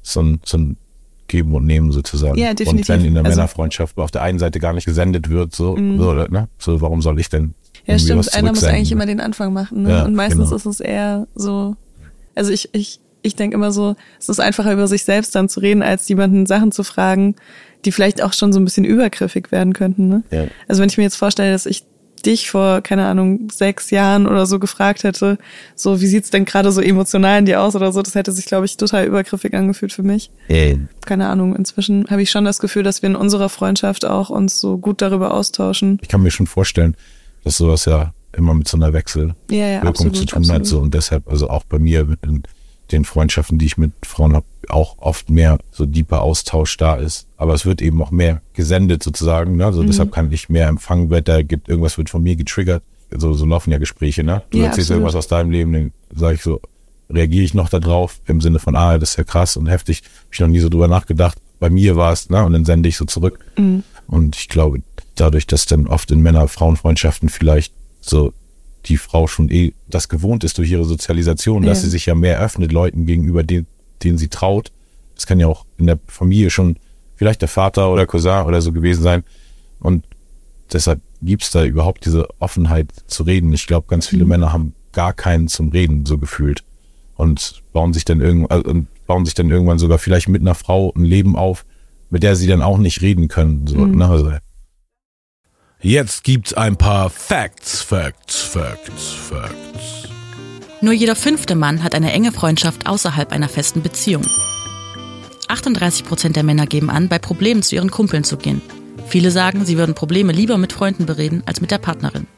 so 0.00 0.20
ein, 0.20 0.40
so 0.44 0.58
ein 0.58 0.76
Geben 1.28 1.54
und 1.54 1.66
Nehmen 1.66 1.92
sozusagen. 1.92 2.38
Ja, 2.38 2.54
definitiv. 2.54 2.88
Und 2.88 3.00
wenn 3.00 3.04
in 3.06 3.14
der 3.14 3.24
also, 3.24 3.36
Männerfreundschaft 3.36 3.98
auf 3.98 4.10
der 4.10 4.22
einen 4.22 4.38
Seite 4.38 4.58
gar 4.58 4.72
nicht 4.72 4.84
gesendet 4.84 5.28
wird, 5.28 5.54
so, 5.54 5.76
mhm. 5.76 5.98
so, 5.98 6.12
ne? 6.12 6.48
so 6.58 6.80
warum 6.80 7.02
soll 7.02 7.20
ich 7.20 7.28
denn? 7.28 7.54
Ja, 7.86 7.98
stimmt. 7.98 8.34
Einer 8.34 8.50
muss 8.50 8.64
eigentlich 8.64 8.92
immer 8.92 9.06
den 9.06 9.20
Anfang 9.20 9.52
machen. 9.52 9.82
Ne? 9.82 9.90
Ja, 9.90 10.04
und 10.04 10.14
meistens 10.14 10.44
genau. 10.44 10.56
ist 10.56 10.66
es 10.66 10.80
eher 10.80 11.26
so. 11.34 11.76
Also 12.34 12.52
ich, 12.52 12.70
ich, 12.72 13.00
ich 13.22 13.36
denke 13.36 13.56
immer 13.56 13.72
so, 13.72 13.96
es 14.18 14.28
ist 14.28 14.40
einfacher 14.40 14.72
über 14.72 14.88
sich 14.88 15.04
selbst 15.04 15.34
dann 15.34 15.48
zu 15.48 15.60
reden, 15.60 15.82
als 15.82 16.08
jemanden 16.08 16.46
Sachen 16.46 16.72
zu 16.72 16.82
fragen, 16.82 17.36
die 17.84 17.92
vielleicht 17.92 18.22
auch 18.22 18.32
schon 18.32 18.52
so 18.52 18.60
ein 18.60 18.64
bisschen 18.64 18.84
übergriffig 18.84 19.50
werden 19.50 19.72
könnten. 19.72 20.08
Ne? 20.08 20.22
Ja. 20.30 20.46
Also 20.68 20.82
wenn 20.82 20.88
ich 20.88 20.96
mir 20.96 21.04
jetzt 21.04 21.16
vorstelle, 21.16 21.52
dass 21.52 21.66
ich 21.66 21.84
dich 22.24 22.50
vor, 22.50 22.82
keine 22.82 23.06
Ahnung, 23.06 23.48
sechs 23.50 23.90
Jahren 23.90 24.26
oder 24.26 24.46
so 24.46 24.58
gefragt 24.60 25.02
hätte, 25.02 25.38
so, 25.74 26.00
wie 26.00 26.06
sieht's 26.06 26.30
denn 26.30 26.44
gerade 26.44 26.70
so 26.70 26.80
emotional 26.80 27.40
in 27.40 27.46
dir 27.46 27.60
aus 27.60 27.74
oder 27.74 27.92
so, 27.92 28.00
das 28.00 28.14
hätte 28.14 28.30
sich, 28.30 28.46
glaube 28.46 28.64
ich, 28.64 28.76
total 28.76 29.06
übergriffig 29.06 29.54
angefühlt 29.54 29.92
für 29.92 30.04
mich. 30.04 30.30
Äh. 30.48 30.76
Keine 31.04 31.28
Ahnung, 31.28 31.56
inzwischen 31.56 32.06
habe 32.10 32.22
ich 32.22 32.30
schon 32.30 32.44
das 32.44 32.60
Gefühl, 32.60 32.84
dass 32.84 33.02
wir 33.02 33.08
in 33.08 33.16
unserer 33.16 33.48
Freundschaft 33.48 34.04
auch 34.04 34.30
uns 34.30 34.60
so 34.60 34.78
gut 34.78 35.02
darüber 35.02 35.34
austauschen. 35.34 35.98
Ich 36.00 36.08
kann 36.08 36.22
mir 36.22 36.30
schon 36.30 36.46
vorstellen, 36.46 36.96
dass 37.44 37.56
sowas 37.56 37.84
ja 37.86 38.12
immer 38.36 38.54
mit 38.54 38.68
so 38.68 38.76
einer 38.76 38.92
Wechselwirkung 38.92 39.36
ja, 39.50 39.82
ja, 39.82 39.94
zu 39.94 40.04
tun 40.04 40.20
absolut. 40.20 40.50
hat. 40.50 40.66
So, 40.66 40.78
und 40.78 40.94
deshalb, 40.94 41.28
also 41.28 41.50
auch 41.50 41.64
bei 41.64 41.78
mir 41.78 42.04
mit 42.04 42.46
den 42.92 43.04
Freundschaften, 43.04 43.58
die 43.58 43.66
ich 43.66 43.76
mit 43.76 43.92
Frauen 44.04 44.34
habe, 44.34 44.46
auch 44.68 44.96
oft 44.98 45.30
mehr 45.30 45.58
so 45.70 45.86
deeper 45.86 46.22
Austausch 46.22 46.76
da 46.76 46.94
ist. 46.94 47.26
Aber 47.36 47.54
es 47.54 47.66
wird 47.66 47.82
eben 47.82 48.00
auch 48.02 48.10
mehr 48.10 48.40
gesendet 48.54 49.02
sozusagen. 49.02 49.56
Ne? 49.56 49.66
Also 49.66 49.82
mhm. 49.82 49.88
deshalb 49.88 50.12
kann 50.12 50.30
ich 50.30 50.48
mehr 50.48 50.68
empfangen, 50.68 51.10
da 51.24 51.42
gibt 51.42 51.68
irgendwas 51.68 51.98
wird 51.98 52.10
von 52.10 52.22
mir 52.22 52.36
getriggert. 52.36 52.82
So, 53.14 53.34
so 53.34 53.44
laufen 53.44 53.70
ja 53.70 53.78
Gespräche, 53.78 54.24
ne? 54.24 54.42
Du 54.50 54.58
ja, 54.58 54.64
erzählst 54.64 54.90
absolut. 54.90 55.00
irgendwas 55.00 55.16
aus 55.16 55.28
deinem 55.28 55.50
Leben, 55.50 55.72
dann 55.72 55.92
sage 56.14 56.36
ich 56.36 56.42
so, 56.42 56.62
reagiere 57.10 57.44
ich 57.44 57.52
noch 57.52 57.68
darauf 57.68 58.20
im 58.26 58.40
Sinne 58.40 58.58
von, 58.58 58.74
ah, 58.74 58.96
das 58.98 59.10
ist 59.10 59.16
ja 59.16 59.24
krass 59.24 59.58
und 59.58 59.66
heftig. 59.66 60.02
Habe 60.02 60.28
ich 60.32 60.40
noch 60.40 60.48
nie 60.48 60.60
so 60.60 60.70
drüber 60.70 60.88
nachgedacht. 60.88 61.36
Bei 61.60 61.68
mir 61.68 61.96
war 61.96 62.12
es, 62.12 62.30
ne? 62.30 62.42
Und 62.42 62.54
dann 62.54 62.64
sende 62.64 62.88
ich 62.88 62.96
so 62.96 63.04
zurück. 63.04 63.38
Mhm. 63.58 63.82
Und 64.06 64.36
ich 64.36 64.48
glaube, 64.48 64.82
dadurch, 65.14 65.46
dass 65.46 65.66
dann 65.66 65.86
oft 65.86 66.10
in 66.10 66.20
Männer-Frauen-Freundschaften 66.22 67.28
vielleicht 67.28 67.74
so 68.00 68.32
die 68.86 68.96
Frau 68.96 69.26
schon 69.26 69.50
eh 69.50 69.74
das 69.88 70.08
gewohnt 70.08 70.44
ist 70.44 70.58
durch 70.58 70.70
ihre 70.70 70.84
Sozialisation, 70.84 71.62
dass 71.62 71.78
ja. 71.78 71.84
sie 71.84 71.90
sich 71.90 72.06
ja 72.06 72.14
mehr 72.14 72.40
öffnet 72.40 72.72
Leuten 72.72 73.06
gegenüber, 73.06 73.42
denen, 73.42 73.66
denen 74.02 74.18
sie 74.18 74.28
traut. 74.28 74.72
Das 75.14 75.26
kann 75.26 75.38
ja 75.40 75.46
auch 75.46 75.64
in 75.78 75.86
der 75.86 75.98
Familie 76.06 76.50
schon 76.50 76.76
vielleicht 77.16 77.42
der 77.42 77.48
Vater 77.48 77.92
oder 77.92 78.06
Cousin 78.06 78.46
oder 78.46 78.60
so 78.60 78.72
gewesen 78.72 79.02
sein. 79.02 79.24
Und 79.78 80.04
deshalb 80.72 81.00
gibt's 81.20 81.50
da 81.50 81.64
überhaupt 81.64 82.04
diese 82.04 82.28
Offenheit 82.40 82.88
zu 83.06 83.22
reden. 83.22 83.52
Ich 83.52 83.66
glaube, 83.66 83.86
ganz 83.88 84.08
viele 84.08 84.24
mhm. 84.24 84.30
Männer 84.30 84.52
haben 84.52 84.74
gar 84.92 85.12
keinen 85.12 85.48
zum 85.48 85.68
Reden 85.68 86.04
so 86.06 86.18
gefühlt 86.18 86.64
und 87.16 87.62
bauen 87.72 87.92
sich 87.92 88.04
dann 88.04 88.20
irgendwann, 88.20 88.50
also, 88.50 88.84
bauen 89.06 89.24
sich 89.24 89.34
dann 89.34 89.50
irgendwann 89.50 89.78
sogar 89.78 89.98
vielleicht 89.98 90.28
mit 90.28 90.42
einer 90.42 90.54
Frau 90.54 90.92
ein 90.96 91.04
Leben 91.04 91.36
auf, 91.36 91.64
mit 92.10 92.22
der 92.22 92.36
sie 92.36 92.46
dann 92.46 92.62
auch 92.62 92.78
nicht 92.78 93.00
reden 93.02 93.28
können. 93.28 93.66
So, 93.66 93.78
mhm. 93.78 93.96
ne? 93.96 94.08
also, 94.08 94.32
Jetzt 95.84 96.22
gibt's 96.22 96.54
ein 96.54 96.76
paar 96.76 97.10
Facts, 97.10 97.82
Facts, 97.82 98.40
Facts, 98.40 99.10
Facts. 99.10 100.08
Nur 100.80 100.92
jeder 100.92 101.16
fünfte 101.16 101.56
Mann 101.56 101.82
hat 101.82 101.96
eine 101.96 102.12
enge 102.12 102.30
Freundschaft 102.30 102.86
außerhalb 102.86 103.32
einer 103.32 103.48
festen 103.48 103.82
Beziehung. 103.82 104.24
38 105.48 106.04
Prozent 106.04 106.36
der 106.36 106.44
Männer 106.44 106.66
geben 106.66 106.88
an, 106.88 107.08
bei 107.08 107.18
Problemen 107.18 107.64
zu 107.64 107.74
ihren 107.74 107.90
Kumpeln 107.90 108.22
zu 108.22 108.36
gehen. 108.36 108.62
Viele 109.08 109.32
sagen, 109.32 109.64
sie 109.64 109.76
würden 109.76 109.96
Probleme 109.96 110.32
lieber 110.32 110.56
mit 110.56 110.72
Freunden 110.72 111.04
bereden 111.04 111.42
als 111.46 111.60
mit 111.60 111.72
der 111.72 111.78
Partnerin. 111.78 112.28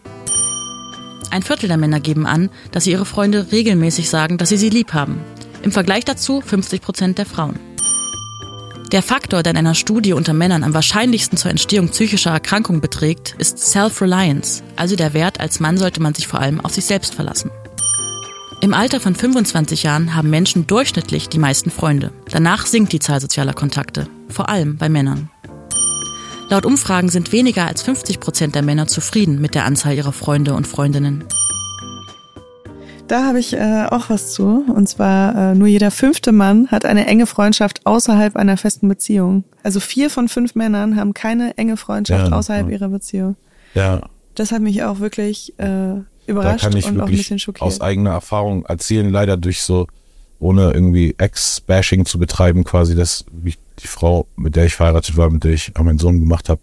Ein 1.31 1.43
Viertel 1.43 1.69
der 1.69 1.77
Männer 1.77 2.01
geben 2.01 2.27
an, 2.27 2.49
dass 2.73 2.85
sie 2.85 2.93
ihre 2.93 3.05
Freunde 3.05 3.53
regelmäßig 3.53 4.09
sagen, 4.09 4.39
dass 4.39 4.49
sie 4.49 4.57
sie 4.57 4.71
lieb 4.71 4.95
haben. 4.95 5.21
Im 5.63 5.71
Vergleich 5.71 6.07
dazu 6.07 6.41
50 6.41 6.81
Prozent 6.81 7.19
der 7.19 7.27
Frauen. 7.27 7.59
Der 8.95 9.03
Faktor, 9.03 9.43
der 9.43 9.51
in 9.51 9.57
einer 9.57 9.75
Studie 9.75 10.13
unter 10.13 10.35
Männern 10.35 10.63
am 10.63 10.73
wahrscheinlichsten 10.73 11.37
zur 11.37 11.51
Entstehung 11.51 11.89
psychischer 11.89 12.31
Erkrankungen 12.31 12.81
beträgt, 12.81 13.35
ist 13.39 13.59
Self-Reliance, 13.59 14.63
also 14.77 14.95
der 14.95 15.15
Wert, 15.15 15.41
als 15.41 15.59
Mann 15.59 15.79
sollte 15.79 16.01
man 16.01 16.15
sich 16.15 16.29
vor 16.29 16.39
allem 16.39 16.61
auf 16.61 16.75
sich 16.75 16.85
selbst 16.85 17.13
verlassen. 17.13 17.51
Im 18.61 18.73
Alter 18.73 19.01
von 19.01 19.17
25 19.17 19.83
Jahren 19.83 20.15
haben 20.15 20.31
Menschen 20.31 20.69
durchschnittlich 20.69 21.29
die 21.29 21.41
meisten 21.41 21.73
Freunde. 21.73 22.13
Danach 22.31 22.67
sinkt 22.67 22.93
die 22.93 23.01
Zahl 23.01 23.21
sozialer 23.21 23.53
Kontakte, 23.53 24.07
vor 24.29 24.49
allem 24.49 24.77
bei 24.77 24.89
Männern. 24.89 25.29
Laut 26.49 26.65
Umfragen 26.65 27.09
sind 27.09 27.33
weniger 27.33 27.67
als 27.67 27.83
50 27.83 28.21
Prozent 28.21 28.55
der 28.55 28.63
Männer 28.63 28.87
zufrieden 28.87 29.41
mit 29.41 29.57
der 29.57 29.65
Anzahl 29.65 29.97
ihrer 29.97 30.13
Freunde 30.13 30.55
und 30.55 30.69
Freundinnen. 30.69 31.25
Da 33.07 33.27
habe 33.27 33.39
ich 33.39 33.53
äh, 33.53 33.87
auch 33.91 34.09
was 34.09 34.33
zu. 34.33 34.65
Und 34.75 34.89
zwar, 34.89 35.53
äh, 35.53 35.55
nur 35.55 35.69
jeder 35.69 35.91
fünfte 35.91 36.33
Mann 36.33 36.69
hat 36.71 36.85
eine 36.85 37.07
enge 37.07 37.27
Freundschaft 37.27 37.85
außerhalb 37.85 38.37
einer 38.37 38.57
festen 38.57 38.89
Beziehung. 38.89 39.45
Also 39.63 39.81
vier 39.81 40.09
von 40.09 40.29
fünf 40.29 40.55
Männern 40.55 40.97
haben 40.97 41.13
keine 41.13 41.57
enge 41.59 41.77
Freundschaft 41.77 42.31
ja, 42.31 42.37
außerhalb 42.37 42.67
ja. 42.69 42.73
ihrer 42.73 42.89
Beziehung. 42.89 43.37
Ja. 43.75 44.01
Das 44.35 44.53
hat 44.53 44.63
mich 44.63 44.83
auch 44.83 45.01
wirklich 45.01 45.59
äh, 45.59 45.97
überrascht 46.27 46.67
ich 46.67 46.75
und 46.75 46.75
wirklich 46.75 47.01
auch 47.01 47.07
ein 47.07 47.13
bisschen 47.13 47.39
schockiert. 47.39 47.63
Aus 47.63 47.81
eigener 47.81 48.11
Erfahrung 48.11 48.65
erzählen, 48.65 49.11
leider 49.11 49.37
durch 49.37 49.63
so, 49.63 49.87
ohne 50.41 50.73
irgendwie 50.73 51.15
Ex-Bashing 51.19 52.07
zu 52.07 52.19
betreiben, 52.19 52.65
quasi, 52.65 52.95
dass 52.95 53.27
wie 53.31 53.55
die 53.81 53.87
Frau, 53.87 54.27
mit 54.37 54.57
der 54.57 54.65
ich 54.65 54.77
verheiratet 54.77 55.17
war, 55.17 55.31
mit 55.31 55.45
der 55.45 55.53
ich 55.53 55.73
auch 55.77 55.83
meinen 55.83 55.99
Sohn 55.99 56.21
gemacht 56.21 56.49
habe, 56.49 56.61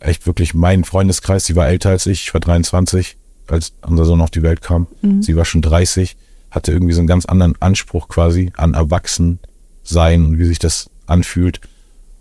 echt 0.00 0.26
wirklich 0.26 0.54
mein 0.54 0.84
Freundeskreis, 0.84 1.44
sie 1.44 1.54
war 1.54 1.68
älter 1.68 1.90
als 1.90 2.06
ich, 2.06 2.22
ich 2.22 2.34
war 2.34 2.40
23, 2.40 3.16
als 3.52 3.72
unser 3.86 4.04
Sohn 4.04 4.20
auf 4.20 4.30
die 4.30 4.42
Welt 4.42 4.62
kam. 4.62 4.86
Mhm. 5.02 5.22
Sie 5.22 5.36
war 5.36 5.44
schon 5.44 5.62
30, 5.62 6.16
hatte 6.50 6.72
irgendwie 6.72 6.92
so 6.92 7.00
einen 7.00 7.08
ganz 7.08 7.26
anderen 7.26 7.54
Anspruch 7.60 8.08
quasi 8.08 8.52
an 8.56 8.74
Erwachsensein 8.74 10.24
und 10.24 10.38
wie 10.38 10.44
sich 10.44 10.58
das 10.58 10.90
anfühlt 11.06 11.60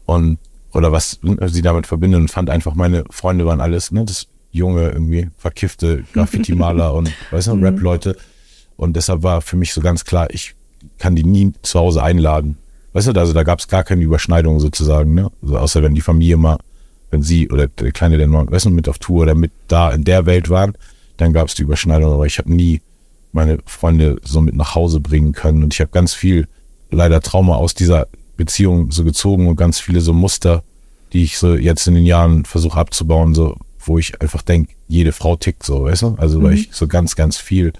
und 0.05 0.39
oder 0.71 0.91
was 0.91 1.19
sie 1.47 1.61
damit 1.61 1.87
verbindet 1.87 2.19
und 2.19 2.31
fand 2.31 2.49
einfach, 2.49 2.75
meine 2.75 3.03
Freunde 3.09 3.45
waren 3.45 3.59
alles, 3.59 3.91
ne, 3.91 4.05
das 4.05 4.27
junge, 4.51 4.89
irgendwie 4.89 5.29
verkiffte 5.37 6.03
Graffiti-Maler 6.13 6.93
und, 6.93 7.11
weißt 7.31 7.47
du, 7.47 7.55
mhm. 7.55 7.63
Rap-Leute. 7.63 8.17
Und 8.77 8.95
deshalb 8.95 9.23
war 9.23 9.41
für 9.41 9.57
mich 9.57 9.73
so 9.73 9.81
ganz 9.81 10.05
klar, 10.05 10.27
ich 10.31 10.55
kann 10.97 11.15
die 11.15 11.23
nie 11.23 11.53
zu 11.61 11.79
Hause 11.79 12.03
einladen. 12.03 12.57
Weißt 12.93 13.07
du, 13.07 13.11
also 13.19 13.33
da 13.33 13.43
gab 13.43 13.59
es 13.59 13.67
gar 13.67 13.83
keine 13.83 14.03
Überschneidung 14.03 14.59
sozusagen, 14.59 15.13
ne? 15.13 15.29
Also 15.41 15.57
außer 15.57 15.83
wenn 15.83 15.93
die 15.93 16.01
Familie 16.01 16.37
mal, 16.37 16.57
wenn 17.11 17.21
sie 17.21 17.49
oder 17.49 17.67
der 17.67 17.91
Kleine, 17.91 18.17
der 18.17 18.31
weißt 18.31 18.65
du, 18.65 18.69
mit 18.69 18.87
auf 18.89 18.97
Tour 18.97 19.23
oder 19.23 19.35
mit 19.35 19.51
da 19.67 19.91
in 19.91 20.03
der 20.03 20.25
Welt 20.25 20.49
waren, 20.49 20.73
dann 21.19 21.33
gab 21.33 21.47
es 21.47 21.55
die 21.55 21.63
Überschneidung, 21.63 22.13
aber 22.13 22.25
ich 22.25 22.37
habe 22.37 22.53
nie 22.53 22.81
meine 23.31 23.59
Freunde 23.65 24.19
so 24.23 24.41
mit 24.41 24.55
nach 24.55 24.75
Hause 24.75 24.99
bringen 24.99 25.33
können. 25.33 25.63
Und 25.63 25.73
ich 25.73 25.81
habe 25.81 25.91
ganz 25.91 26.13
viel 26.13 26.47
leider 26.91 27.21
Trauma 27.21 27.55
aus 27.55 27.73
dieser 27.73 28.07
Beziehung 28.37 28.91
so 28.91 29.03
gezogen 29.03 29.47
und 29.47 29.55
ganz 29.55 29.79
viele 29.79 30.01
so 30.01 30.13
Muster, 30.13 30.63
die 31.13 31.23
ich 31.23 31.37
so 31.37 31.55
jetzt 31.55 31.87
in 31.87 31.95
den 31.95 32.05
Jahren 32.05 32.45
versuche 32.45 32.79
abzubauen, 32.79 33.35
so 33.35 33.57
wo 33.79 33.97
ich 33.97 34.21
einfach 34.21 34.41
denke, 34.41 34.73
jede 34.87 35.11
Frau 35.11 35.35
tickt 35.35 35.63
so, 35.63 35.83
weißt 35.83 36.01
du? 36.03 36.15
Also 36.17 36.39
mhm. 36.39 36.43
weil 36.43 36.53
ich 36.53 36.69
so 36.71 36.87
ganz, 36.87 37.15
ganz 37.15 37.37
viel 37.37 37.73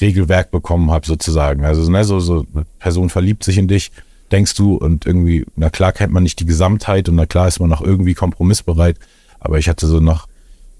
Regelwerk 0.00 0.50
bekommen 0.50 0.90
habe 0.90 1.06
sozusagen. 1.06 1.64
Also 1.64 1.88
ne, 1.90 2.04
so, 2.04 2.20
so 2.20 2.46
eine 2.54 2.64
Person 2.78 3.10
verliebt 3.10 3.44
sich 3.44 3.58
in 3.58 3.68
dich, 3.68 3.92
denkst 4.30 4.54
du 4.54 4.74
und 4.76 5.06
irgendwie, 5.06 5.44
na 5.56 5.70
klar 5.70 5.92
kennt 5.92 6.12
man 6.12 6.22
nicht 6.22 6.40
die 6.40 6.46
Gesamtheit 6.46 7.08
und 7.08 7.16
na 7.16 7.26
klar 7.26 7.48
ist 7.48 7.60
man 7.60 7.72
auch 7.72 7.82
irgendwie 7.82 8.14
kompromissbereit, 8.14 8.98
aber 9.40 9.58
ich 9.58 9.68
hatte 9.68 9.86
so 9.86 10.00
nach 10.00 10.26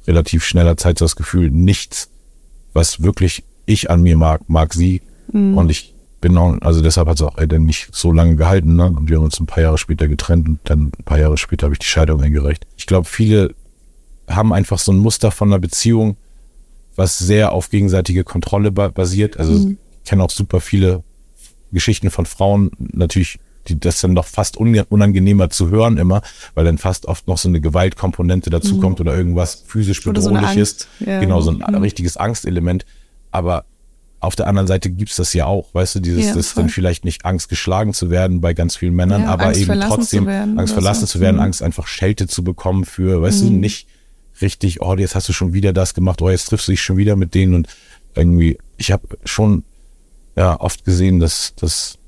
relativ 0.07 0.45
schneller 0.45 0.77
Zeit 0.77 1.01
das 1.01 1.17
Gefühl, 1.17 1.51
nichts, 1.51 2.11
was 2.73 3.03
wirklich 3.03 3.45
ich 3.67 3.91
an 3.91 4.03
mir 4.03 4.17
mag, 4.17 4.49
mag 4.49 4.75
sie. 4.75 5.03
Mhm. 5.33 5.57
Und 5.57 5.71
ich 5.71 5.95
bin 6.21 6.37
auch, 6.38 6.57
also 6.61 6.83
deshalb 6.83 7.09
hat 7.09 7.17
es 7.17 7.23
auch 7.23 7.37
dann 7.37 7.65
nicht 7.65 7.88
so 7.93 8.12
lange 8.12 8.37
gehalten, 8.37 8.77
ne? 8.77 8.87
Und 8.87 9.09
wir 9.09 9.17
haben 9.17 9.25
uns 9.25 9.41
ein 9.41 9.47
paar 9.47 9.62
Jahre 9.62 9.79
später 9.79 10.09
getrennt 10.09 10.49
und 10.49 10.59
dann 10.65 10.93
ein 10.99 11.05
paar 11.05 11.19
Jahre 11.19 11.37
später 11.37 11.65
habe 11.67 11.75
ich 11.75 11.81
die 11.81 11.87
Scheidung 11.87 12.23
eingereicht. 12.23 12.67
Ich 12.77 12.87
glaube, 12.87 13.09
viele 13.09 13.55
haben 14.29 14.53
einfach 14.53 14.79
so 14.79 14.93
ein 14.93 14.99
Muster 14.99 15.31
von 15.31 15.49
einer 15.49 15.59
Beziehung, 15.59 16.17
was 16.95 17.19
sehr 17.19 17.53
auf 17.53 17.71
gegenseitige 17.71 18.25
Kontrolle 18.25 18.71
basiert. 18.71 19.38
Also 19.38 19.53
mhm. 19.53 19.79
ich 20.03 20.11
kenne 20.11 20.23
auch 20.23 20.31
super 20.31 20.61
viele 20.61 21.03
Geschichten 21.73 22.11
von 22.11 22.27
Frauen, 22.27 22.71
natürlich 22.79 23.38
die, 23.68 23.79
das 23.79 24.01
dann 24.01 24.14
doch 24.14 24.27
fast 24.27 24.57
unangenehmer 24.57 25.51
zu 25.51 25.70
hören 25.70 25.98
immer, 25.98 26.22
weil 26.55 26.64
dann 26.64 26.79
fast 26.79 27.07
oft 27.07 27.29
noch 27.29 27.38
so 27.38 27.48
eine 27.48 27.61
Gewaltkomponente 27.61 28.51
dazu 28.51 28.77
mhm. 28.77 28.81
kommt 28.81 29.01
oder 29.01 29.16
irgendwas 29.16 29.64
physisch 29.66 30.03
bedrohliches. 30.03 30.88
So 30.98 31.05
ja. 31.07 31.20
Genau, 31.20 31.40
so 31.40 31.51
ein 31.51 31.59
mhm. 31.59 31.77
richtiges 31.77 32.16
Angstelement. 32.16 32.85
Aber 33.31 33.64
auf 34.20 34.37
der 34.37 34.46
anderen 34.46 34.68
Seite 34.68 34.88
gibt's 34.90 35.16
das 35.16 35.33
ja 35.35 35.46
auch, 35.46 35.75
weißt 35.75 35.96
du, 35.96 36.01
dieses, 36.01 36.27
ja, 36.27 36.35
das 36.35 36.55
dann 36.55 36.68
vielleicht 36.68 37.05
nicht 37.05 37.25
Angst 37.25 37.48
geschlagen 37.48 37.92
zu 37.92 38.09
werden 38.09 38.40
bei 38.40 38.55
ganz 38.55 38.77
vielen 38.77 38.94
Männern, 38.94 39.22
ja, 39.22 39.29
aber 39.29 39.46
Angst 39.46 39.61
eben 39.61 39.81
trotzdem 39.81 40.29
Angst 40.29 40.75
verlassen 40.75 41.09
zu 41.09 41.18
werden, 41.18 41.37
mhm. 41.37 41.42
Angst 41.42 41.62
einfach 41.62 41.88
Schelte 41.88 42.29
zu 42.29 42.44
bekommen 42.44 42.85
für, 42.85 43.20
weißt 43.20 43.42
du, 43.42 43.46
mhm. 43.46 43.59
nicht 43.59 43.88
richtig, 44.40 44.81
oh, 44.81 44.94
jetzt 44.94 45.16
hast 45.16 45.29
du 45.29 45.33
schon 45.33 45.55
wieder 45.55 45.72
das 45.72 45.94
gemacht, 45.94 46.22
oh, 46.22 46.31
jetzt 46.31 46.46
triffst 46.46 46.68
du 46.68 46.72
dich 46.72 46.83
schon 46.83 46.96
wieder 46.96 47.16
mit 47.16 47.35
denen 47.35 47.55
und 47.55 47.68
irgendwie, 48.14 48.59
ich 48.77 48.92
habe 48.92 49.09
schon 49.25 49.64
ja 50.37 50.59
oft 50.61 50.85
gesehen, 50.85 51.18
dass, 51.18 51.55
dass 51.57 51.98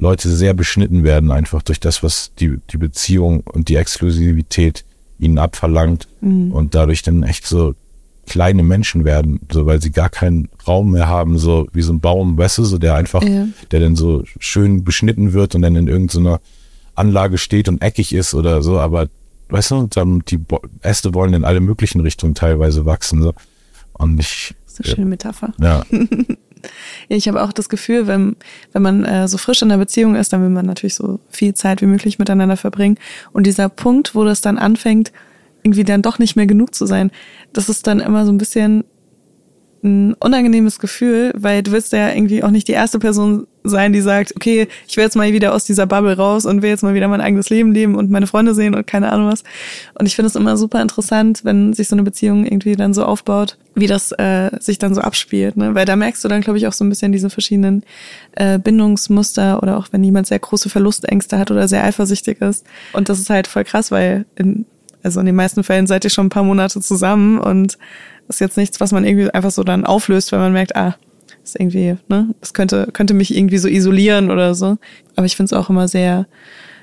Leute 0.00 0.30
sehr 0.30 0.54
beschnitten 0.54 1.04
werden, 1.04 1.30
einfach 1.30 1.62
durch 1.62 1.78
das, 1.78 2.02
was 2.02 2.32
die, 2.40 2.58
die 2.70 2.78
Beziehung 2.78 3.40
und 3.40 3.68
die 3.68 3.76
Exklusivität 3.76 4.84
ihnen 5.18 5.38
abverlangt 5.38 6.08
mhm. 6.22 6.52
und 6.52 6.74
dadurch 6.74 7.02
dann 7.02 7.22
echt 7.22 7.46
so 7.46 7.74
kleine 8.26 8.62
Menschen 8.62 9.04
werden, 9.04 9.40
so 9.52 9.66
weil 9.66 9.82
sie 9.82 9.90
gar 9.90 10.08
keinen 10.08 10.48
Raum 10.66 10.92
mehr 10.92 11.08
haben, 11.08 11.36
so 11.36 11.66
wie 11.74 11.82
so 11.82 11.92
ein 11.92 12.00
Baum, 12.00 12.38
weißt 12.38 12.58
du, 12.58 12.64
so 12.64 12.78
der 12.78 12.94
einfach, 12.94 13.22
ja. 13.22 13.46
der 13.72 13.80
dann 13.80 13.96
so 13.96 14.22
schön 14.38 14.84
beschnitten 14.84 15.34
wird 15.34 15.54
und 15.54 15.62
dann 15.62 15.76
in 15.76 15.88
irgendeiner 15.88 16.40
Anlage 16.94 17.36
steht 17.36 17.68
und 17.68 17.82
eckig 17.82 18.14
ist 18.14 18.32
oder 18.34 18.62
so, 18.62 18.78
aber 18.78 19.08
weißt 19.50 19.72
du, 19.72 19.86
dann 19.88 20.22
die 20.26 20.40
Äste 20.80 21.12
wollen 21.12 21.34
in 21.34 21.44
alle 21.44 21.60
möglichen 21.60 22.00
Richtungen 22.00 22.34
teilweise 22.34 22.86
wachsen. 22.86 23.22
So. 23.22 23.34
Und 23.92 24.18
ich. 24.18 24.54
Das 24.64 24.74
ist 24.74 24.86
eine 24.86 24.94
schöne 24.94 25.06
Metapher. 25.06 25.52
Ja. 25.60 25.84
ich 27.08 27.28
habe 27.28 27.42
auch 27.42 27.52
das 27.52 27.68
Gefühl, 27.68 28.06
wenn, 28.06 28.36
wenn 28.72 28.82
man 28.82 29.04
äh, 29.04 29.28
so 29.28 29.38
frisch 29.38 29.62
in 29.62 29.68
der 29.68 29.78
Beziehung 29.78 30.14
ist, 30.14 30.32
dann 30.32 30.42
will 30.42 30.50
man 30.50 30.66
natürlich 30.66 30.94
so 30.94 31.20
viel 31.28 31.54
Zeit 31.54 31.82
wie 31.82 31.86
möglich 31.86 32.18
miteinander 32.18 32.56
verbringen. 32.56 32.98
Und 33.32 33.46
dieser 33.46 33.68
Punkt, 33.68 34.14
wo 34.14 34.24
das 34.24 34.40
dann 34.40 34.58
anfängt, 34.58 35.12
irgendwie 35.62 35.84
dann 35.84 36.02
doch 36.02 36.18
nicht 36.18 36.36
mehr 36.36 36.46
genug 36.46 36.74
zu 36.74 36.86
sein, 36.86 37.10
das 37.52 37.68
ist 37.68 37.86
dann 37.86 38.00
immer 38.00 38.24
so 38.24 38.32
ein 38.32 38.38
bisschen 38.38 38.84
ein 39.82 40.14
unangenehmes 40.14 40.78
Gefühl, 40.78 41.32
weil 41.34 41.62
du 41.62 41.72
willst 41.72 41.92
ja 41.92 42.10
irgendwie 42.12 42.42
auch 42.44 42.50
nicht 42.50 42.68
die 42.68 42.72
erste 42.72 42.98
Person 42.98 43.46
sein, 43.62 43.92
die 43.92 44.00
sagt, 44.00 44.34
okay, 44.36 44.68
ich 44.88 44.96
will 44.96 45.04
jetzt 45.04 45.16
mal 45.16 45.32
wieder 45.32 45.54
aus 45.54 45.64
dieser 45.64 45.86
Bubble 45.86 46.16
raus 46.16 46.46
und 46.46 46.62
will 46.62 46.70
jetzt 46.70 46.82
mal 46.82 46.94
wieder 46.94 47.08
mein 47.08 47.20
eigenes 47.20 47.50
Leben 47.50 47.72
leben 47.72 47.94
und 47.94 48.10
meine 48.10 48.26
Freunde 48.26 48.54
sehen 48.54 48.74
und 48.74 48.86
keine 48.86 49.12
Ahnung 49.12 49.30
was. 49.30 49.44
Und 49.98 50.06
ich 50.06 50.16
finde 50.16 50.28
es 50.28 50.36
immer 50.36 50.56
super 50.56 50.80
interessant, 50.80 51.44
wenn 51.44 51.72
sich 51.72 51.88
so 51.88 51.94
eine 51.94 52.02
Beziehung 52.02 52.44
irgendwie 52.44 52.76
dann 52.76 52.94
so 52.94 53.04
aufbaut, 53.04 53.58
wie 53.74 53.86
das 53.86 54.12
äh, 54.12 54.50
sich 54.60 54.78
dann 54.78 54.94
so 54.94 55.00
abspielt. 55.00 55.56
Ne? 55.56 55.74
Weil 55.74 55.86
da 55.86 55.96
merkst 55.96 56.24
du 56.24 56.28
dann, 56.28 56.40
glaube 56.40 56.58
ich, 56.58 56.66
auch 56.66 56.72
so 56.72 56.84
ein 56.84 56.88
bisschen 56.88 57.12
diese 57.12 57.30
verschiedenen 57.30 57.82
äh, 58.32 58.58
Bindungsmuster 58.58 59.62
oder 59.62 59.76
auch 59.76 59.88
wenn 59.90 60.02
jemand 60.02 60.26
sehr 60.26 60.38
große 60.38 60.70
Verlustängste 60.70 61.38
hat 61.38 61.50
oder 61.50 61.68
sehr 61.68 61.84
eifersüchtig 61.84 62.40
ist. 62.40 62.66
Und 62.92 63.08
das 63.08 63.20
ist 63.20 63.30
halt 63.30 63.46
voll 63.46 63.64
krass, 63.64 63.90
weil 63.90 64.24
in, 64.36 64.64
also 65.02 65.20
in 65.20 65.26
den 65.26 65.36
meisten 65.36 65.64
Fällen 65.64 65.86
seid 65.86 66.04
ihr 66.04 66.10
schon 66.10 66.26
ein 66.26 66.30
paar 66.30 66.44
Monate 66.44 66.80
zusammen 66.80 67.38
und 67.38 67.78
ist 68.28 68.40
jetzt 68.40 68.56
nichts, 68.56 68.80
was 68.80 68.92
man 68.92 69.04
irgendwie 69.04 69.30
einfach 69.30 69.50
so 69.50 69.64
dann 69.64 69.84
auflöst, 69.84 70.32
wenn 70.32 70.38
man 70.38 70.52
merkt, 70.52 70.76
ah, 70.76 70.96
ist 71.42 71.58
irgendwie, 71.58 71.96
ne, 72.08 72.34
das 72.40 72.54
könnte, 72.54 72.88
könnte 72.92 73.14
mich 73.14 73.36
irgendwie 73.36 73.58
so 73.58 73.68
isolieren 73.68 74.30
oder 74.30 74.54
so. 74.54 74.76
Aber 75.16 75.26
ich 75.26 75.36
finde 75.36 75.54
es 75.54 75.60
auch 75.60 75.70
immer 75.70 75.88
sehr, 75.88 76.26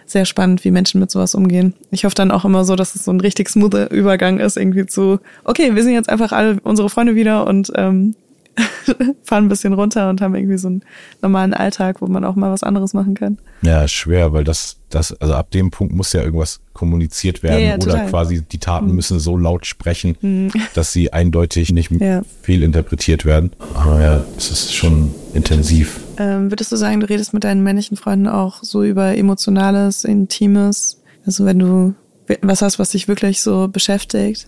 sehr 0.05 0.25
spannend, 0.25 0.63
wie 0.63 0.71
Menschen 0.71 0.99
mit 0.99 1.11
sowas 1.11 1.35
umgehen. 1.35 1.73
Ich 1.91 2.05
hoffe 2.05 2.15
dann 2.15 2.31
auch 2.31 2.45
immer 2.45 2.65
so, 2.65 2.75
dass 2.75 2.95
es 2.95 3.05
so 3.05 3.11
ein 3.11 3.21
richtig 3.21 3.49
smoother 3.49 3.91
Übergang 3.91 4.39
ist, 4.39 4.57
irgendwie 4.57 4.85
zu, 4.85 5.19
okay, 5.43 5.75
wir 5.75 5.83
sind 5.83 5.93
jetzt 5.93 6.09
einfach 6.09 6.31
alle 6.31 6.57
unsere 6.63 6.89
Freunde 6.89 7.15
wieder 7.15 7.45
und 7.47 7.71
ähm, 7.75 8.15
fahren 9.23 9.45
ein 9.45 9.49
bisschen 9.49 9.73
runter 9.73 10.09
und 10.09 10.21
haben 10.21 10.35
irgendwie 10.35 10.57
so 10.57 10.67
einen 10.67 10.83
normalen 11.21 11.53
Alltag, 11.53 12.01
wo 12.01 12.07
man 12.07 12.23
auch 12.23 12.35
mal 12.35 12.51
was 12.51 12.63
anderes 12.63 12.93
machen 12.93 13.13
kann. 13.13 13.37
Ja, 13.61 13.87
schwer, 13.87 14.33
weil 14.33 14.43
das, 14.43 14.77
das, 14.89 15.13
also 15.13 15.33
ab 15.33 15.51
dem 15.51 15.71
Punkt 15.71 15.93
muss 15.93 16.13
ja 16.13 16.21
irgendwas 16.21 16.59
kommuniziert 16.73 17.43
werden 17.43 17.61
ja, 17.61 17.69
ja, 17.69 17.75
oder 17.75 18.05
quasi 18.05 18.41
die 18.41 18.59
Taten 18.59 18.87
mhm. 18.87 18.95
müssen 18.95 19.19
so 19.19 19.37
laut 19.37 19.65
sprechen, 19.65 20.17
mhm. 20.21 20.51
dass 20.73 20.93
sie 20.93 21.13
eindeutig 21.13 21.71
nicht 21.71 21.91
ja. 21.91 22.21
fehlinterpretiert 22.41 23.25
werden. 23.25 23.51
Aber 23.73 24.01
ja, 24.01 24.23
es 24.37 24.51
ist 24.51 24.73
schon 24.73 25.13
intensiv. 25.33 25.99
Ähm, 26.17 26.51
würdest 26.51 26.71
du 26.71 26.75
sagen, 26.75 26.99
du 26.99 27.09
redest 27.09 27.33
mit 27.33 27.43
deinen 27.43 27.63
männlichen 27.63 27.97
Freunden 27.97 28.27
auch 28.27 28.63
so 28.63 28.83
über 28.83 29.17
Emotionales, 29.17 30.03
Intimes? 30.03 31.01
Also 31.25 31.45
wenn 31.45 31.59
du 31.59 31.93
was 32.41 32.61
hast, 32.61 32.79
was 32.79 32.91
dich 32.91 33.07
wirklich 33.07 33.41
so 33.41 33.67
beschäftigt? 33.67 34.47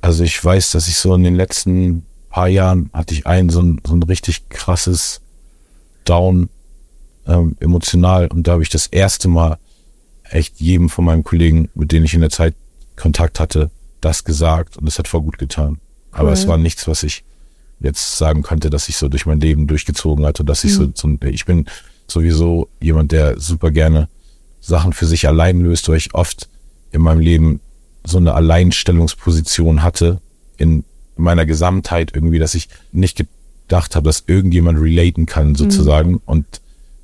Also 0.00 0.22
ich 0.22 0.42
weiß, 0.42 0.72
dass 0.72 0.88
ich 0.88 0.96
so 0.96 1.14
in 1.14 1.24
den 1.24 1.34
letzten 1.34 2.04
paar 2.34 2.48
Jahren 2.48 2.90
hatte 2.92 3.14
ich 3.14 3.28
ein 3.28 3.48
so 3.48 3.62
ein, 3.62 3.80
so 3.86 3.94
ein 3.94 4.02
richtig 4.02 4.48
krasses 4.48 5.20
Down 6.04 6.48
ähm, 7.28 7.56
emotional 7.60 8.26
und 8.26 8.48
da 8.48 8.52
habe 8.52 8.64
ich 8.64 8.70
das 8.70 8.88
erste 8.88 9.28
Mal 9.28 9.56
echt 10.24 10.60
jedem 10.60 10.88
von 10.88 11.04
meinen 11.04 11.22
Kollegen, 11.22 11.70
mit 11.76 11.92
denen 11.92 12.06
ich 12.06 12.12
in 12.14 12.22
der 12.22 12.30
Zeit 12.30 12.56
Kontakt 12.96 13.38
hatte, 13.38 13.70
das 14.00 14.24
gesagt 14.24 14.76
und 14.76 14.88
es 14.88 14.98
hat 14.98 15.06
voll 15.06 15.22
gut 15.22 15.38
getan. 15.38 15.78
Cool. 16.12 16.20
Aber 16.20 16.32
es 16.32 16.48
war 16.48 16.58
nichts, 16.58 16.88
was 16.88 17.04
ich 17.04 17.22
jetzt 17.78 18.18
sagen 18.18 18.42
könnte, 18.42 18.68
dass 18.68 18.88
ich 18.88 18.96
so 18.96 19.08
durch 19.08 19.26
mein 19.26 19.38
Leben 19.38 19.68
durchgezogen 19.68 20.26
hatte, 20.26 20.44
dass 20.44 20.64
ich 20.64 20.72
mhm. 20.72 20.92
so, 20.96 21.08
so, 21.08 21.26
ich 21.28 21.44
bin 21.44 21.66
sowieso 22.08 22.68
jemand, 22.80 23.12
der 23.12 23.38
super 23.38 23.70
gerne 23.70 24.08
Sachen 24.60 24.92
für 24.92 25.06
sich 25.06 25.28
allein 25.28 25.60
löst, 25.60 25.88
weil 25.88 25.98
ich 25.98 26.14
oft 26.14 26.48
in 26.90 27.00
meinem 27.00 27.20
Leben 27.20 27.60
so 28.02 28.18
eine 28.18 28.34
Alleinstellungsposition 28.34 29.84
hatte 29.84 30.20
in 30.56 30.84
meiner 31.16 31.46
Gesamtheit 31.46 32.12
irgendwie, 32.14 32.38
dass 32.38 32.54
ich 32.54 32.68
nicht 32.92 33.16
gedacht 33.16 33.96
habe, 33.96 34.06
dass 34.06 34.24
irgendjemand 34.26 34.80
relaten 34.80 35.26
kann 35.26 35.54
sozusagen 35.54 36.12
mhm. 36.12 36.20
und 36.26 36.46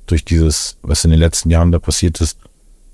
durch 0.05 0.25
dieses, 0.25 0.77
was 0.81 1.05
in 1.05 1.11
den 1.11 1.19
letzten 1.19 1.49
Jahren 1.49 1.71
da 1.71 1.79
passiert 1.79 2.19
ist, 2.21 2.37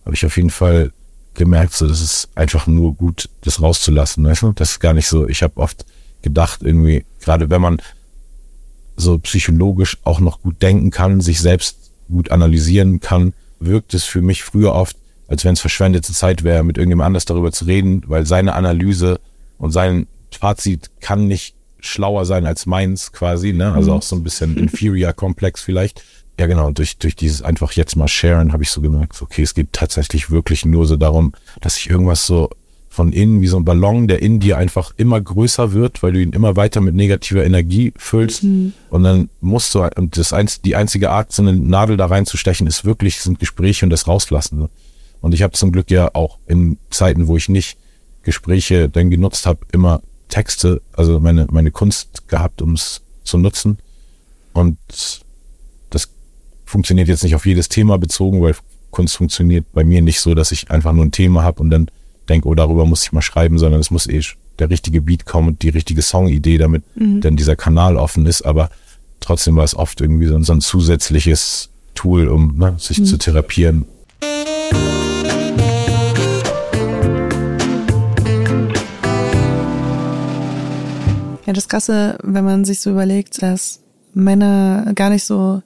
habe 0.05 0.15
ich 0.15 0.25
auf 0.25 0.37
jeden 0.37 0.51
Fall 0.51 0.91
gemerkt, 1.33 1.73
so, 1.73 1.87
das 1.87 2.01
ist 2.01 2.29
einfach 2.35 2.67
nur 2.67 2.93
gut, 2.95 3.29
das 3.41 3.61
rauszulassen. 3.61 4.25
Weißt 4.25 4.41
du? 4.41 4.51
Das 4.53 4.71
ist 4.71 4.79
gar 4.79 4.93
nicht 4.93 5.07
so. 5.07 5.27
Ich 5.27 5.43
habe 5.43 5.57
oft 5.57 5.85
gedacht, 6.21 6.61
irgendwie, 6.63 7.05
gerade 7.21 7.49
wenn 7.49 7.61
man 7.61 7.81
so 8.95 9.19
psychologisch 9.19 9.97
auch 10.03 10.19
noch 10.19 10.41
gut 10.41 10.61
denken 10.61 10.89
kann, 10.91 11.21
sich 11.21 11.39
selbst 11.39 11.91
gut 12.09 12.31
analysieren 12.31 12.99
kann, 12.99 13.33
wirkt 13.59 13.93
es 13.93 14.03
für 14.03 14.21
mich 14.21 14.43
früher 14.43 14.73
oft, 14.73 14.97
als 15.27 15.45
wenn 15.45 15.53
es 15.53 15.61
verschwendete 15.61 16.13
Zeit 16.13 16.43
wäre, 16.43 16.63
mit 16.63 16.77
irgendjemand 16.77 17.07
anders 17.07 17.25
darüber 17.25 17.51
zu 17.51 17.65
reden, 17.65 18.03
weil 18.07 18.25
seine 18.25 18.53
Analyse 18.53 19.19
und 19.57 19.71
sein 19.71 20.07
Fazit 20.31 20.89
kann 20.99 21.27
nicht 21.27 21.55
schlauer 21.79 22.25
sein 22.25 22.45
als 22.45 22.65
meins 22.65 23.11
quasi, 23.11 23.53
ne? 23.53 23.71
Also 23.73 23.91
mhm. 23.91 23.97
auch 23.97 24.01
so 24.03 24.15
ein 24.15 24.23
bisschen 24.23 24.57
inferior 24.57 25.13
komplex 25.13 25.61
vielleicht. 25.61 26.03
Ja, 26.39 26.45
genau. 26.45 26.71
Durch, 26.71 26.97
durch 26.97 27.15
dieses 27.15 27.41
einfach 27.41 27.71
jetzt 27.71 27.95
mal 27.95 28.07
sharen 28.07 28.53
habe 28.53 28.63
ich 28.63 28.69
so 28.69 28.81
gemerkt, 28.81 29.21
okay, 29.21 29.41
es 29.41 29.53
geht 29.53 29.73
tatsächlich 29.73 30.29
wirklich 30.29 30.65
nur 30.65 30.85
so 30.85 30.95
darum, 30.95 31.33
dass 31.61 31.77
ich 31.77 31.89
irgendwas 31.89 32.27
so 32.27 32.49
von 32.89 33.11
innen, 33.11 33.41
wie 33.41 33.47
so 33.47 33.57
ein 33.57 33.65
Ballon, 33.65 34.07
der 34.07 34.21
in 34.23 34.39
dir 34.39 34.57
einfach 34.57 34.91
immer 34.97 35.21
größer 35.21 35.71
wird, 35.73 36.01
weil 36.01 36.13
du 36.13 36.21
ihn 36.21 36.33
immer 36.33 36.55
weiter 36.55 36.81
mit 36.81 36.95
negativer 36.95 37.45
Energie 37.45 37.93
füllst. 37.95 38.43
Mhm. 38.43 38.73
Und 38.89 39.03
dann 39.03 39.29
musst 39.39 39.75
du, 39.75 39.83
und 39.83 40.17
das 40.17 40.33
eins, 40.33 40.61
die 40.61 40.75
einzige 40.75 41.11
Art, 41.11 41.31
so 41.31 41.43
eine 41.43 41.53
Nadel 41.53 41.97
da 41.97 42.07
reinzustechen, 42.07 42.65
ist 42.65 42.85
wirklich, 42.85 43.19
sind 43.19 43.39
Gespräche 43.39 43.85
und 43.85 43.91
das 43.91 44.07
rauslassen. 44.07 44.67
Und 45.21 45.33
ich 45.33 45.43
habe 45.43 45.53
zum 45.53 45.71
Glück 45.71 45.91
ja 45.91 46.09
auch 46.13 46.39
in 46.47 46.77
Zeiten, 46.89 47.27
wo 47.27 47.37
ich 47.37 47.49
nicht 47.49 47.77
Gespräche 48.23 48.89
dann 48.89 49.09
genutzt 49.09 49.45
habe, 49.45 49.59
immer 49.71 50.01
Texte, 50.29 50.81
also 50.93 51.19
meine, 51.19 51.47
meine 51.51 51.71
Kunst 51.71 52.27
gehabt, 52.27 52.61
um 52.61 52.73
es 52.73 53.01
zu 53.23 53.37
nutzen. 53.37 53.79
Und 54.53 54.77
funktioniert 56.67 57.07
jetzt 57.07 57.23
nicht 57.23 57.35
auf 57.35 57.45
jedes 57.45 57.69
Thema 57.69 57.97
bezogen, 57.97 58.41
weil 58.41 58.55
Kunst 58.91 59.17
funktioniert 59.17 59.65
bei 59.73 59.83
mir 59.83 60.01
nicht 60.01 60.19
so, 60.19 60.35
dass 60.35 60.51
ich 60.51 60.69
einfach 60.69 60.93
nur 60.93 61.05
ein 61.05 61.11
Thema 61.11 61.43
habe 61.43 61.61
und 61.61 61.69
dann 61.69 61.89
denke, 62.29 62.47
oh, 62.47 62.55
darüber 62.55 62.85
muss 62.85 63.03
ich 63.03 63.11
mal 63.11 63.21
schreiben, 63.21 63.57
sondern 63.57 63.79
es 63.79 63.89
muss 63.89 64.07
eh 64.07 64.21
der 64.59 64.69
richtige 64.69 65.01
Beat 65.01 65.25
kommen 65.25 65.49
und 65.49 65.61
die 65.61 65.69
richtige 65.69 66.01
Songidee, 66.01 66.57
damit 66.57 66.83
mhm. 66.95 67.21
dann 67.21 67.37
dieser 67.37 67.55
Kanal 67.55 67.95
offen 67.95 68.25
ist. 68.25 68.41
Aber 68.41 68.69
trotzdem 69.19 69.55
war 69.55 69.63
es 69.63 69.75
oft 69.75 70.01
irgendwie 70.01 70.27
so, 70.27 70.41
so 70.41 70.53
ein 70.53 70.61
zusätzliches 70.61 71.69
Tool, 71.95 72.27
um 72.27 72.57
ne, 72.57 72.75
sich 72.77 72.99
mhm. 72.99 73.05
zu 73.05 73.17
therapieren. 73.17 73.85
Ja, 81.47 81.53
das 81.53 81.69
Krasse, 81.69 82.17
wenn 82.23 82.43
man 82.43 82.65
sich 82.65 82.81
so 82.81 82.91
überlegt, 82.91 83.41
dass 83.41 83.79
Männer 84.13 84.91
gar 84.93 85.09
nicht 85.09 85.23
so 85.23 85.63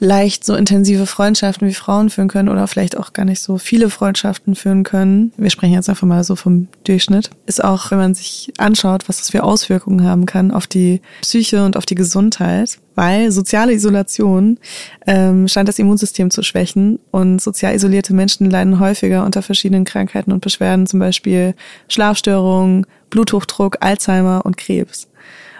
leicht 0.00 0.44
so 0.44 0.54
intensive 0.54 1.06
Freundschaften 1.06 1.68
wie 1.68 1.74
Frauen 1.74 2.10
führen 2.10 2.28
können 2.28 2.48
oder 2.48 2.66
vielleicht 2.66 2.96
auch 2.96 3.12
gar 3.12 3.24
nicht 3.24 3.40
so 3.40 3.58
viele 3.58 3.90
Freundschaften 3.90 4.54
führen 4.54 4.82
können. 4.82 5.32
Wir 5.36 5.50
sprechen 5.50 5.74
jetzt 5.74 5.88
einfach 5.88 6.06
mal 6.06 6.24
so 6.24 6.36
vom 6.36 6.68
Durchschnitt. 6.84 7.30
Ist 7.46 7.62
auch, 7.62 7.90
wenn 7.90 7.98
man 7.98 8.14
sich 8.14 8.52
anschaut, 8.58 9.08
was 9.08 9.18
das 9.18 9.30
für 9.30 9.42
Auswirkungen 9.42 10.04
haben 10.04 10.26
kann 10.26 10.50
auf 10.50 10.66
die 10.66 11.00
Psyche 11.22 11.64
und 11.64 11.76
auf 11.76 11.86
die 11.86 11.94
Gesundheit, 11.94 12.78
weil 12.94 13.30
soziale 13.30 13.72
Isolation 13.72 14.58
ähm, 15.06 15.48
scheint 15.48 15.68
das 15.68 15.78
Immunsystem 15.78 16.30
zu 16.30 16.42
schwächen 16.42 16.98
und 17.10 17.40
sozial 17.40 17.74
isolierte 17.74 18.14
Menschen 18.14 18.50
leiden 18.50 18.80
häufiger 18.80 19.24
unter 19.24 19.42
verschiedenen 19.42 19.84
Krankheiten 19.84 20.32
und 20.32 20.40
Beschwerden, 20.40 20.86
zum 20.86 21.00
Beispiel 21.00 21.54
Schlafstörungen, 21.88 22.86
Bluthochdruck, 23.10 23.78
Alzheimer 23.80 24.42
und 24.44 24.56
Krebs. 24.56 25.08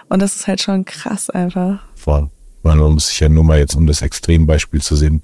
Und 0.09 0.21
das 0.21 0.35
ist 0.35 0.47
halt 0.47 0.61
schon 0.61 0.85
krass 0.85 1.29
einfach. 1.29 1.79
Voll. 1.95 2.29
Man 2.65 2.79
muss 2.79 3.09
sich 3.09 3.19
ja 3.19 3.29
nur 3.29 3.43
mal 3.43 3.59
jetzt, 3.59 3.75
um 3.75 3.85
das 3.85 4.01
Extrembeispiel 4.01 4.81
zu 4.81 4.95
sehen, 4.95 5.21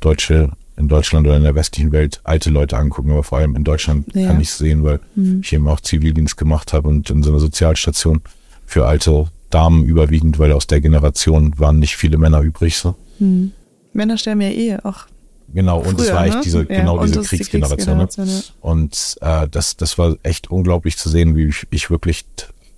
Deutsche 0.00 0.50
in 0.76 0.88
Deutschland 0.88 1.26
oder 1.26 1.36
in 1.36 1.44
der 1.44 1.54
westlichen 1.54 1.92
Welt 1.92 2.20
alte 2.24 2.50
Leute 2.50 2.76
angucken, 2.76 3.12
aber 3.12 3.22
vor 3.22 3.38
allem 3.38 3.54
in 3.54 3.64
Deutschland 3.64 4.12
ja. 4.14 4.26
kann 4.26 4.40
ich 4.40 4.48
es 4.48 4.58
sehen, 4.58 4.82
weil 4.82 4.98
mhm. 5.14 5.40
ich 5.44 5.52
eben 5.52 5.68
auch 5.68 5.80
Zivildienst 5.80 6.36
gemacht 6.36 6.72
habe 6.72 6.88
und 6.88 7.08
in 7.10 7.22
so 7.22 7.30
einer 7.30 7.38
Sozialstation 7.38 8.22
für 8.66 8.86
alte 8.86 9.26
Damen 9.50 9.84
überwiegend, 9.84 10.38
weil 10.38 10.52
aus 10.52 10.66
der 10.66 10.80
Generation 10.80 11.58
waren 11.58 11.78
nicht 11.78 11.96
viele 11.96 12.18
Männer 12.18 12.40
übrig. 12.40 12.76
So. 12.76 12.96
Mhm. 13.18 13.52
Männer 13.92 14.16
sterben 14.16 14.40
ja 14.40 14.48
eh 14.48 14.76
auch. 14.82 15.06
Genau, 15.52 15.78
und 15.78 15.96
Früher, 15.96 16.06
das 16.06 16.12
war 16.12 16.26
echt 16.26 16.34
ne? 16.36 16.40
diese, 16.44 16.58
ja, 16.58 16.80
genau 16.80 17.04
diese 17.04 17.22
Kriegsgeneration. 17.22 17.98
Die 17.98 18.06
Kriegsgeneration 18.06 18.26
ne? 18.26 18.32
ja. 18.32 18.42
Und 18.60 19.16
äh, 19.20 19.48
das, 19.48 19.76
das 19.76 19.98
war 19.98 20.16
echt 20.22 20.50
unglaublich 20.50 20.96
zu 20.96 21.08
sehen, 21.08 21.36
wie 21.36 21.46
ich, 21.46 21.66
ich 21.70 21.90
wirklich 21.90 22.24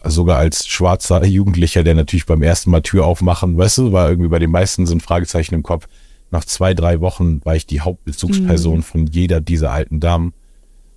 sogar 0.04 0.38
als 0.38 0.66
schwarzer 0.66 1.24
Jugendlicher, 1.26 1.84
der 1.84 1.94
natürlich 1.94 2.26
beim 2.26 2.42
ersten 2.42 2.70
Mal 2.70 2.82
Tür 2.82 3.06
aufmachen, 3.06 3.56
weißt 3.56 3.78
du, 3.78 3.92
war 3.92 4.08
irgendwie 4.08 4.28
bei 4.28 4.38
den 4.38 4.50
meisten 4.50 4.86
ein 4.86 5.00
Fragezeichen 5.00 5.54
im 5.54 5.62
Kopf. 5.62 5.86
Nach 6.30 6.44
zwei, 6.44 6.72
drei 6.74 7.00
Wochen 7.00 7.44
war 7.44 7.56
ich 7.56 7.66
die 7.66 7.80
Hauptbezugsperson 7.80 8.78
mhm. 8.78 8.82
von 8.82 9.06
jeder 9.06 9.40
dieser 9.40 9.70
alten 9.70 10.00
Damen. 10.00 10.32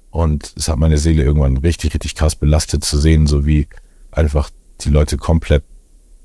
Und 0.09 0.53
es 0.55 0.69
hat 0.69 0.77
meine 0.77 0.97
Seele 0.97 1.23
irgendwann 1.23 1.57
richtig, 1.57 1.93
richtig 1.93 2.15
krass 2.15 2.35
belastet 2.35 2.85
zu 2.85 2.97
sehen, 2.97 3.27
so 3.27 3.45
wie 3.45 3.67
einfach 4.11 4.49
die 4.81 4.89
Leute 4.89 5.17
komplett 5.17 5.63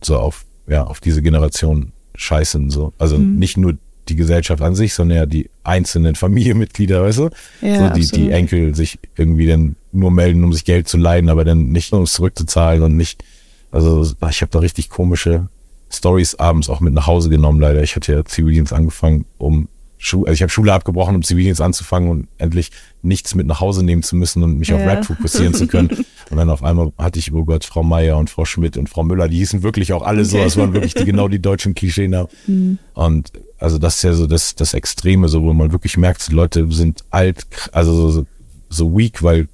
so 0.01 0.17
auf, 0.17 0.45
ja, 0.69 0.85
auf 0.85 1.01
diese 1.01 1.23
Generation 1.23 1.93
scheißen, 2.15 2.71
so. 2.71 2.93
Also 2.99 3.19
mhm. 3.19 3.37
nicht 3.37 3.57
nur 3.57 3.77
die 4.09 4.17
Gesellschaft 4.17 4.63
an 4.63 4.75
sich, 4.75 4.95
sondern 4.95 5.19
ja 5.19 5.27
die 5.27 5.51
einzelnen 5.65 6.15
Familienmitglieder, 6.17 7.03
weißt 7.03 7.19
du? 7.19 7.31
Ja, 7.63 7.89
so 7.89 7.95
die, 7.95 8.07
die 8.07 8.31
Enkel 8.31 8.75
sich 8.75 8.99
irgendwie 9.17 9.47
dann 9.47 9.77
nur 9.93 10.11
melden, 10.11 10.45
um 10.45 10.53
sich 10.53 10.65
Geld 10.65 10.89
zu 10.89 10.97
leihen, 10.97 11.29
aber 11.29 11.45
dann 11.45 11.71
nicht 11.71 11.93
um 11.93 12.03
es 12.03 12.13
zurückzuzahlen 12.13 12.83
und 12.83 12.97
nicht, 12.97 13.25
also 13.71 14.03
ich 14.03 14.43
habe 14.43 14.51
da 14.51 14.59
richtig 14.61 14.91
komische 14.91 15.49
Stories 15.93 16.37
abends 16.37 16.69
auch 16.69 16.81
mit 16.81 16.95
nach 16.95 17.07
Hause 17.07 17.31
genommen, 17.31 17.61
leider. 17.61 17.83
Ich 17.83 17.97
hatte 17.97 18.13
ja 18.13 18.25
Zivildienst 18.25 18.73
angefangen, 18.73 19.27
um 19.39 19.69
Schu 20.03 20.25
also 20.25 20.33
ich 20.33 20.43
habe 20.43 20.51
Schule 20.51 20.73
abgebrochen, 20.73 21.15
um 21.15 21.23
Zivildienst 21.23 21.61
anzufangen 21.61 22.09
und 22.09 22.29
endlich 22.39 22.71
nichts 23.03 23.35
mit 23.35 23.47
nach 23.47 23.61
Hause 23.61 23.85
nehmen 23.85 24.03
zu 24.03 24.17
müssen 24.17 24.43
und 24.43 24.59
mich 24.59 24.69
ja. 24.69 24.77
auf 24.77 24.83
Rap 24.83 25.05
fokussieren 25.05 25.53
zu 25.53 25.67
können. 25.67 25.91
Und 26.31 26.37
dann 26.37 26.49
auf 26.49 26.63
einmal 26.63 26.93
hatte 26.97 27.19
ich, 27.19 27.33
oh 27.33 27.45
Gott, 27.45 27.65
Frau 27.65 27.83
Meier 27.83 28.17
und 28.17 28.31
Frau 28.31 28.45
Schmidt 28.45 28.77
und 28.77 28.89
Frau 28.89 29.03
Müller, 29.03 29.27
die 29.27 29.39
hießen 29.39 29.65
wirklich 29.65 29.93
auch 29.93 30.03
alle 30.03 30.25
so, 30.25 30.39
das 30.39 30.57
waren 30.57 30.73
wirklich 30.75 30.95
die, 30.95 31.05
genau 31.05 31.27
die 31.27 31.43
deutschen 31.43 31.75
Klischee. 31.75 32.07
Mhm. 32.47 32.79
Und 32.95 33.33
also 33.59 33.79
das 33.79 33.97
ist 33.97 34.03
ja 34.05 34.13
so 34.13 34.29
das, 34.29 34.55
das 34.55 34.73
Extreme, 34.73 35.27
so 35.27 35.43
wo 35.43 35.53
man 35.53 35.73
wirklich 35.73 35.97
merkt, 35.97 36.29
die 36.29 36.35
Leute 36.35 36.71
sind 36.71 37.03
alt, 37.11 37.47
also 37.73 38.11
so, 38.11 38.27
so 38.69 38.97
weak, 38.97 39.25
weil, 39.25 39.49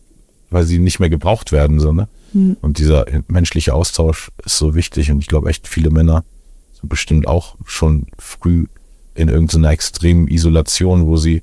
weil 0.50 0.64
sie 0.64 0.78
nicht 0.78 1.00
mehr 1.00 1.10
gebraucht 1.10 1.52
werden, 1.52 1.80
so, 1.80 1.92
ne? 1.92 2.08
Mhm. 2.32 2.56
Und 2.60 2.78
dieser 2.78 3.06
menschliche 3.28 3.74
Austausch 3.74 4.30
ist 4.44 4.58
so 4.58 4.74
wichtig 4.74 5.10
und 5.10 5.20
ich 5.20 5.26
glaube 5.26 5.48
echt 5.48 5.68
viele 5.68 5.90
Männer 5.90 6.24
sind 6.72 6.88
bestimmt 6.88 7.26
auch 7.26 7.56
schon 7.64 8.06
früh 8.18 8.66
in 9.14 9.28
irgendeiner 9.28 9.70
extremen 9.70 10.28
Isolation, 10.28 11.06
wo 11.06 11.16
sie 11.16 11.42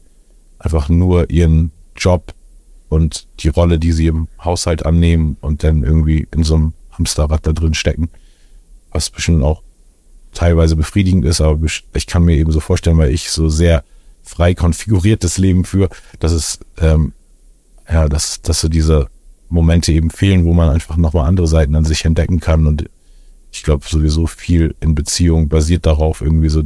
einfach 0.59 0.89
nur 0.89 1.29
ihren 1.29 1.71
Job 1.95 2.33
und 2.89 3.27
die 3.39 3.49
Rolle, 3.49 3.79
die 3.79 3.91
sie 3.91 4.07
im 4.07 4.27
Haushalt 4.43 4.85
annehmen 4.85 5.37
und 5.41 5.63
dann 5.63 5.83
irgendwie 5.83 6.27
in 6.31 6.43
so 6.43 6.55
einem 6.55 6.73
Hamsterrad 6.91 7.45
da 7.47 7.53
drin 7.53 7.73
stecken, 7.73 8.09
was 8.91 9.09
bestimmt 9.09 9.43
auch 9.43 9.63
teilweise 10.33 10.75
befriedigend 10.75 11.25
ist, 11.25 11.41
aber 11.41 11.59
ich 11.93 12.07
kann 12.07 12.23
mir 12.23 12.37
eben 12.37 12.51
so 12.51 12.59
vorstellen, 12.59 12.97
weil 12.97 13.11
ich 13.11 13.29
so 13.29 13.49
sehr 13.49 13.83
frei 14.23 14.53
konfiguriertes 14.53 15.37
Leben 15.37 15.65
führe, 15.65 15.89
dass 16.19 16.31
es 16.31 16.59
ähm, 16.79 17.13
ja, 17.91 18.08
dass, 18.08 18.41
dass 18.41 18.62
so 18.62 18.69
diese 18.69 19.08
Momente 19.50 19.91
eben 19.91 20.10
fehlen, 20.10 20.46
wo 20.46 20.54
man 20.54 20.69
einfach 20.69 20.98
nochmal 20.98 21.28
andere 21.28 21.48
Seiten 21.48 21.76
an 21.76 21.86
sich 21.86 22.06
entdecken 22.06 22.39
kann 22.39 22.65
und 22.65 22.89
ich 23.52 23.63
glaube 23.63 23.86
sowieso 23.88 24.26
viel 24.26 24.76
in 24.80 24.96
Beziehung 24.96 25.48
basiert 25.48 25.86
darauf 25.86 26.22
irgendwie 26.22 26.50
so 26.50 26.63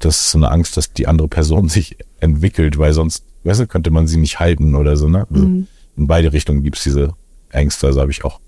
das 0.00 0.16
ist 0.16 0.30
so 0.32 0.38
eine 0.38 0.50
Angst, 0.50 0.76
dass 0.76 0.92
die 0.92 1.06
andere 1.06 1.28
Person 1.28 1.68
sich 1.68 1.96
entwickelt, 2.18 2.78
weil 2.78 2.92
sonst, 2.92 3.24
weißt 3.44 3.60
du, 3.60 3.66
könnte 3.66 3.90
man 3.90 4.08
sie 4.08 4.16
nicht 4.16 4.40
halten 4.40 4.74
oder 4.74 4.96
so, 4.96 5.08
ne? 5.08 5.26
Also 5.30 5.46
mhm. 5.46 5.68
In 5.96 6.06
beide 6.06 6.32
Richtungen 6.32 6.62
gibt's 6.62 6.84
diese 6.84 7.14
Ängste. 7.50 7.88
Also 7.88 8.00
habe 8.00 8.10
ich 8.10 8.24
auch 8.24 8.40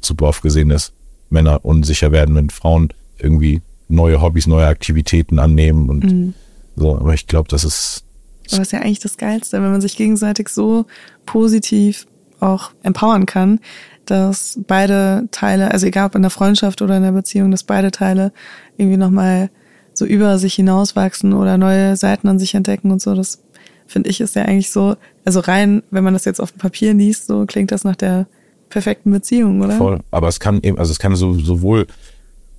super 0.00 0.26
oft 0.26 0.42
gesehen, 0.42 0.68
dass 0.68 0.92
Männer 1.28 1.64
unsicher 1.64 2.12
werden, 2.12 2.34
wenn 2.36 2.50
Frauen 2.50 2.90
irgendwie 3.18 3.62
neue 3.88 4.20
Hobbys, 4.20 4.46
neue 4.46 4.66
Aktivitäten 4.66 5.38
annehmen 5.38 5.88
und 5.88 6.04
mhm. 6.04 6.34
so. 6.76 6.94
Aber 6.96 7.14
ich 7.14 7.26
glaube, 7.26 7.48
das 7.48 7.64
ist. 7.64 8.04
Aber 8.52 8.62
ist 8.62 8.72
ja 8.72 8.80
eigentlich 8.80 9.00
das 9.00 9.16
Geilste, 9.16 9.62
wenn 9.62 9.70
man 9.70 9.80
sich 9.80 9.96
gegenseitig 9.96 10.48
so 10.48 10.86
positiv 11.26 12.06
auch 12.40 12.70
empowern 12.82 13.26
kann, 13.26 13.60
dass 14.06 14.60
beide 14.66 15.28
Teile, 15.30 15.70
also 15.70 15.86
egal 15.86 16.06
ob 16.06 16.14
in 16.14 16.22
der 16.22 16.30
Freundschaft 16.30 16.82
oder 16.82 16.96
in 16.96 17.02
der 17.02 17.12
Beziehung, 17.12 17.50
dass 17.50 17.62
beide 17.62 17.90
Teile 17.90 18.32
irgendwie 18.76 18.98
nochmal 18.98 19.50
so 19.94 20.04
über 20.04 20.38
sich 20.38 20.54
hinauswachsen 20.54 21.32
oder 21.32 21.56
neue 21.56 21.96
Seiten 21.96 22.28
an 22.28 22.38
sich 22.38 22.54
entdecken 22.54 22.90
und 22.90 23.00
so. 23.00 23.14
Das 23.14 23.42
finde 23.86 24.10
ich 24.10 24.20
ist 24.20 24.34
ja 24.34 24.42
eigentlich 24.42 24.70
so, 24.70 24.96
also 25.24 25.40
rein, 25.40 25.82
wenn 25.90 26.04
man 26.04 26.14
das 26.14 26.24
jetzt 26.24 26.40
auf 26.40 26.52
dem 26.52 26.58
Papier 26.58 26.94
liest, 26.94 27.26
so 27.26 27.46
klingt 27.46 27.70
das 27.70 27.84
nach 27.84 27.96
der 27.96 28.26
perfekten 28.68 29.10
Beziehung, 29.10 29.62
oder? 29.62 29.76
Voll. 29.76 30.00
Aber 30.10 30.28
es 30.28 30.40
kann 30.40 30.60
eben, 30.62 30.78
also 30.78 30.90
es 30.90 30.98
kann 30.98 31.14
so, 31.16 31.34
sowohl 31.34 31.86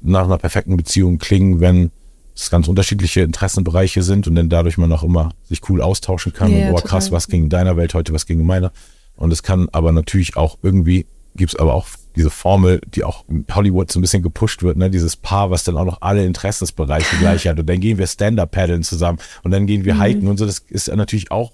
nach 0.02 0.26
einer 0.26 0.38
perfekten 0.38 0.78
Beziehung 0.78 1.17
klingen, 1.17 1.60
wenn 1.60 1.91
es 2.36 2.50
ganz 2.50 2.67
unterschiedliche 2.67 3.21
Interessenbereiche 3.21 4.04
sind 4.04 4.28
und 4.28 4.36
dann 4.36 4.50
dadurch 4.50 4.78
man 4.78 4.91
auch 4.91 5.04
immer 5.04 5.32
sich 5.43 5.62
cool 5.69 5.82
austauschen 5.82 6.34
kann 6.34 6.52
yeah, 6.52 6.69
und 6.69 6.76
oh 6.76 6.82
krass, 6.82 7.12
was 7.12 7.28
ging 7.28 7.43
in 7.43 7.50
deiner 7.50 7.78
Welt 7.78 7.93
heute, 7.93 8.13
was 8.13 8.26
ging 8.26 8.39
in 8.41 8.45
meiner. 8.45 8.71
Und 9.15 9.32
es 9.32 9.41
kann 9.41 9.69
aber 9.71 9.93
natürlich 9.93 10.36
auch 10.36 10.58
irgendwie, 10.62 11.06
gibt 11.36 11.54
es 11.54 11.60
aber 11.60 11.74
auch 11.74 11.88
diese 12.15 12.30
Formel, 12.30 12.82
die 12.93 13.04
auch 13.04 13.24
in 13.30 13.45
Hollywood 13.54 13.91
so 13.91 14.00
ein 14.00 14.02
bisschen 14.02 14.21
gepusht 14.24 14.63
wird, 14.63 14.78
ne, 14.78 14.89
dieses 14.89 15.15
Paar, 15.15 15.50
was 15.50 15.63
dann 15.63 15.78
auch 15.78 15.86
noch 15.86 16.02
alle 16.02 16.26
Interessensbereiche 16.26 17.15
gleich 17.19 17.48
hat. 17.48 17.60
Und 17.60 17.69
dann 17.69 17.80
gehen 17.80 17.98
wir 17.98 18.08
Stand-Up-Paddeln 18.08 18.84
zusammen 18.84 19.19
und 19.43 19.52
dann 19.52 19.65
gehen 19.65 19.86
wir 19.86 19.95
mhm. 19.95 20.02
hiken 20.02 20.28
und 20.28 20.38
so. 20.38 20.45
Das 20.45 20.60
ist 20.60 20.93
natürlich 20.93 21.32
auch 21.32 21.54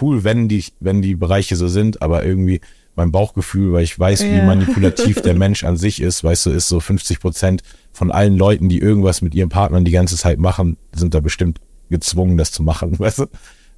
cool, 0.00 0.24
wenn 0.24 0.48
die, 0.48 0.64
wenn 0.80 1.02
die 1.02 1.14
Bereiche 1.14 1.54
so 1.54 1.68
sind, 1.68 2.02
aber 2.02 2.24
irgendwie 2.24 2.60
mein 2.96 3.12
Bauchgefühl, 3.12 3.72
weil 3.72 3.84
ich 3.84 3.98
weiß, 3.98 4.22
ja. 4.22 4.32
wie 4.32 4.46
manipulativ 4.46 5.20
der 5.20 5.34
Mensch 5.38 5.64
an 5.64 5.76
sich 5.76 6.00
ist, 6.00 6.24
weißt 6.24 6.46
du, 6.46 6.50
ist 6.50 6.68
so 6.68 6.80
50 6.80 7.20
Prozent 7.20 7.62
von 7.96 8.12
allen 8.12 8.36
Leuten, 8.36 8.68
die 8.68 8.78
irgendwas 8.78 9.22
mit 9.22 9.34
ihren 9.34 9.48
Partnern 9.48 9.84
die 9.84 9.90
ganze 9.90 10.16
Zeit 10.16 10.38
machen, 10.38 10.76
sind 10.94 11.14
da 11.14 11.20
bestimmt 11.20 11.60
gezwungen, 11.88 12.36
das 12.36 12.52
zu 12.52 12.62
machen, 12.62 12.94
weißt 12.98 13.20
du? 13.20 13.26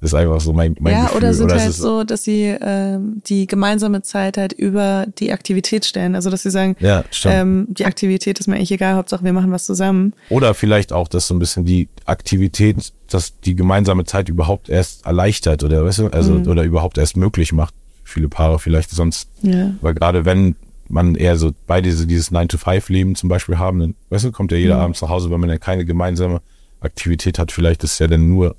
Das 0.01 0.11
ist 0.11 0.13
einfach 0.13 0.39
so 0.39 0.53
mein, 0.53 0.77
mein 0.79 0.93
ja, 0.93 1.03
Gefühl. 1.03 1.17
oder 1.17 1.33
sind 1.33 1.45
oder 1.51 1.59
halt 1.59 1.73
so, 1.73 2.05
dass 2.05 2.23
sie 2.23 2.55
ähm, 2.61 3.21
die 3.25 3.47
gemeinsame 3.47 4.01
Zeit 4.01 4.37
halt 4.37 4.53
über 4.53 5.05
die 5.17 5.33
Aktivität 5.33 5.83
stellen. 5.83 6.15
Also 6.15 6.29
dass 6.29 6.43
sie 6.43 6.51
sagen, 6.51 6.77
ja, 6.79 7.03
ähm, 7.25 7.67
die 7.69 7.85
Aktivität 7.85 8.39
ist 8.39 8.47
mir 8.47 8.55
eigentlich 8.55 8.71
egal, 8.71 8.95
Hauptsache 8.95 9.25
wir 9.25 9.33
machen 9.33 9.51
was 9.51 9.65
zusammen. 9.65 10.13
Oder 10.29 10.53
vielleicht 10.53 10.93
auch, 10.93 11.09
dass 11.09 11.27
so 11.27 11.35
ein 11.35 11.39
bisschen 11.39 11.65
die 11.65 11.89
Aktivität, 12.05 12.93
dass 13.09 13.41
die 13.41 13.57
gemeinsame 13.57 14.05
Zeit 14.05 14.29
überhaupt 14.29 14.69
erst 14.69 15.05
erleichtert 15.05 15.65
oder 15.65 15.83
weißt 15.83 15.99
du, 15.99 16.07
also 16.07 16.31
mhm. 16.31 16.47
oder 16.47 16.63
überhaupt 16.63 16.97
erst 16.97 17.17
möglich 17.17 17.51
macht. 17.51 17.73
Viele 18.05 18.29
Paare 18.29 18.57
vielleicht 18.57 18.91
sonst. 18.91 19.27
Ja. 19.41 19.71
Weil 19.81 19.95
gerade 19.95 20.23
wenn 20.23 20.55
man 20.89 21.15
eher 21.15 21.37
so 21.37 21.51
beide 21.67 21.91
so 21.91 22.05
dieses 22.05 22.31
9-to-5-Leben 22.31 23.15
zum 23.15 23.29
Beispiel 23.29 23.57
haben, 23.57 23.79
dann, 23.79 23.95
weißt 24.09 24.25
du, 24.25 24.31
kommt 24.31 24.51
ja 24.51 24.57
jeder 24.57 24.75
mhm. 24.75 24.81
abends 24.81 25.01
nach 25.01 25.09
Hause, 25.09 25.29
wenn 25.29 25.39
man 25.39 25.49
ja 25.49 25.57
keine 25.57 25.85
gemeinsame 25.85 26.41
Aktivität 26.81 27.39
hat. 27.39 27.51
Vielleicht 27.51 27.83
ist 27.83 27.99
ja 27.99 28.07
dann 28.07 28.27
nur 28.27 28.55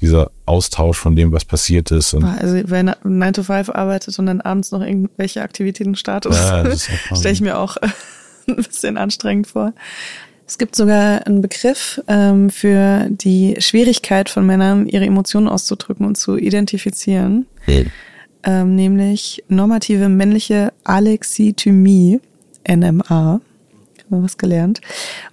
dieser 0.00 0.30
Austausch 0.46 0.98
von 0.98 1.14
dem, 1.14 1.32
was 1.32 1.44
passiert 1.44 1.90
ist. 1.90 2.12
Und 2.12 2.24
also 2.24 2.60
wer 2.66 2.96
9 3.04 3.32
to 3.32 3.42
5 3.44 3.70
arbeitet 3.70 4.18
und 4.18 4.26
dann 4.26 4.40
abends 4.40 4.72
noch 4.72 4.80
irgendwelche 4.80 5.42
Aktivitäten 5.42 5.94
startet, 5.94 6.32
ja, 6.32 6.64
stelle 7.14 7.32
ich 7.32 7.40
mir 7.40 7.58
auch 7.58 7.76
ein 8.48 8.56
bisschen 8.56 8.96
anstrengend 8.96 9.46
vor. 9.46 9.72
Es 10.46 10.58
gibt 10.58 10.74
sogar 10.74 11.26
einen 11.26 11.40
Begriff 11.40 12.02
ähm, 12.08 12.50
für 12.50 13.06
die 13.10 13.56
Schwierigkeit 13.58 14.28
von 14.28 14.44
Männern, 14.44 14.86
ihre 14.86 15.06
Emotionen 15.06 15.48
auszudrücken 15.48 16.04
und 16.04 16.16
zu 16.16 16.36
identifizieren, 16.36 17.46
hm. 17.64 17.90
Ähm, 18.44 18.74
nämlich 18.74 19.44
normative 19.48 20.08
männliche 20.08 20.72
Alexithymie, 20.84 22.20
NMA. 22.68 23.10
Haben 23.10 23.40
wir 24.08 24.22
was 24.22 24.36
gelernt. 24.36 24.80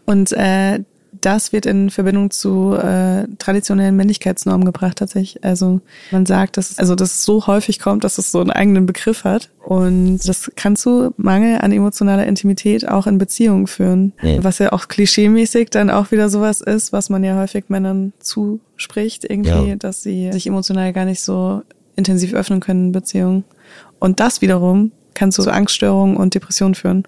Und 0.06 0.32
äh, 0.34 0.80
das 1.22 1.52
wird 1.52 1.66
in 1.66 1.90
Verbindung 1.90 2.32
zu 2.32 2.76
äh, 2.76 3.28
traditionellen 3.40 3.96
Männlichkeitsnormen 3.96 4.66
gebracht 4.66 4.98
tatsächlich. 4.98 5.44
Also 5.44 5.82
man 6.12 6.26
sagt, 6.26 6.58
dass 6.58 6.72
es, 6.72 6.80
also 6.80 6.96
dass 6.96 7.16
es 7.16 7.26
so 7.26 7.48
häufig 7.48 7.80
kommt, 7.80 8.04
dass 8.04 8.18
es 8.18 8.32
so 8.32 8.40
einen 8.40 8.52
eigenen 8.52 8.86
Begriff 8.86 9.24
hat. 9.24 9.50
Und 9.64 10.20
das 10.28 10.52
kann 10.56 10.76
zu 10.76 11.14
Mangel 11.18 11.60
an 11.60 11.72
emotionaler 11.72 12.26
Intimität 12.26 12.88
auch 12.88 13.08
in 13.08 13.18
Beziehungen 13.18 13.68
führen. 13.68 14.14
Ja. 14.22 14.44
Was 14.44 14.60
ja 14.60 14.72
auch 14.72 14.88
klischeemäßig 14.88 15.70
dann 15.70 15.90
auch 15.90 16.12
wieder 16.12 16.30
sowas 16.30 16.62
ist, 16.62 16.94
was 16.94 17.10
man 17.10 17.24
ja 17.24 17.38
häufig 17.38 17.66
Männern 17.68 18.14
zuspricht, 18.20 19.26
irgendwie, 19.30 19.70
ja. 19.70 19.76
dass 19.76 20.04
sie 20.04 20.32
sich 20.32 20.48
emotional 20.48 20.94
gar 20.94 21.06
nicht 21.06 21.22
so 21.22 21.62
intensiv 22.00 22.34
öffnen 22.34 22.60
können 22.60 22.88
in 22.88 22.92
Beziehungen. 22.92 23.44
Und 24.00 24.20
das 24.20 24.42
wiederum 24.42 24.92
kann 25.14 25.32
zu 25.32 25.48
Angststörungen 25.52 26.16
und 26.16 26.34
Depressionen 26.34 26.76
führen. 26.76 27.04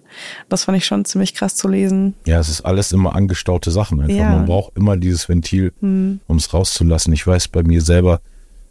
Das 0.49 0.65
fand 0.65 0.77
ich 0.77 0.85
schon 0.85 1.05
ziemlich 1.05 1.33
krass 1.33 1.55
zu 1.55 1.67
lesen. 1.67 2.13
Ja, 2.25 2.39
es 2.39 2.49
ist 2.49 2.61
alles 2.61 2.91
immer 2.91 3.15
angestaute 3.15 3.71
Sachen. 3.71 4.01
Einfach. 4.01 4.15
Ja. 4.15 4.29
Man 4.31 4.45
braucht 4.45 4.75
immer 4.75 4.97
dieses 4.97 5.29
Ventil, 5.29 5.71
hm. 5.79 6.19
um 6.27 6.37
es 6.37 6.53
rauszulassen. 6.53 7.13
Ich 7.13 7.25
weiß 7.25 7.47
bei 7.47 7.63
mir 7.63 7.81
selber, 7.81 8.19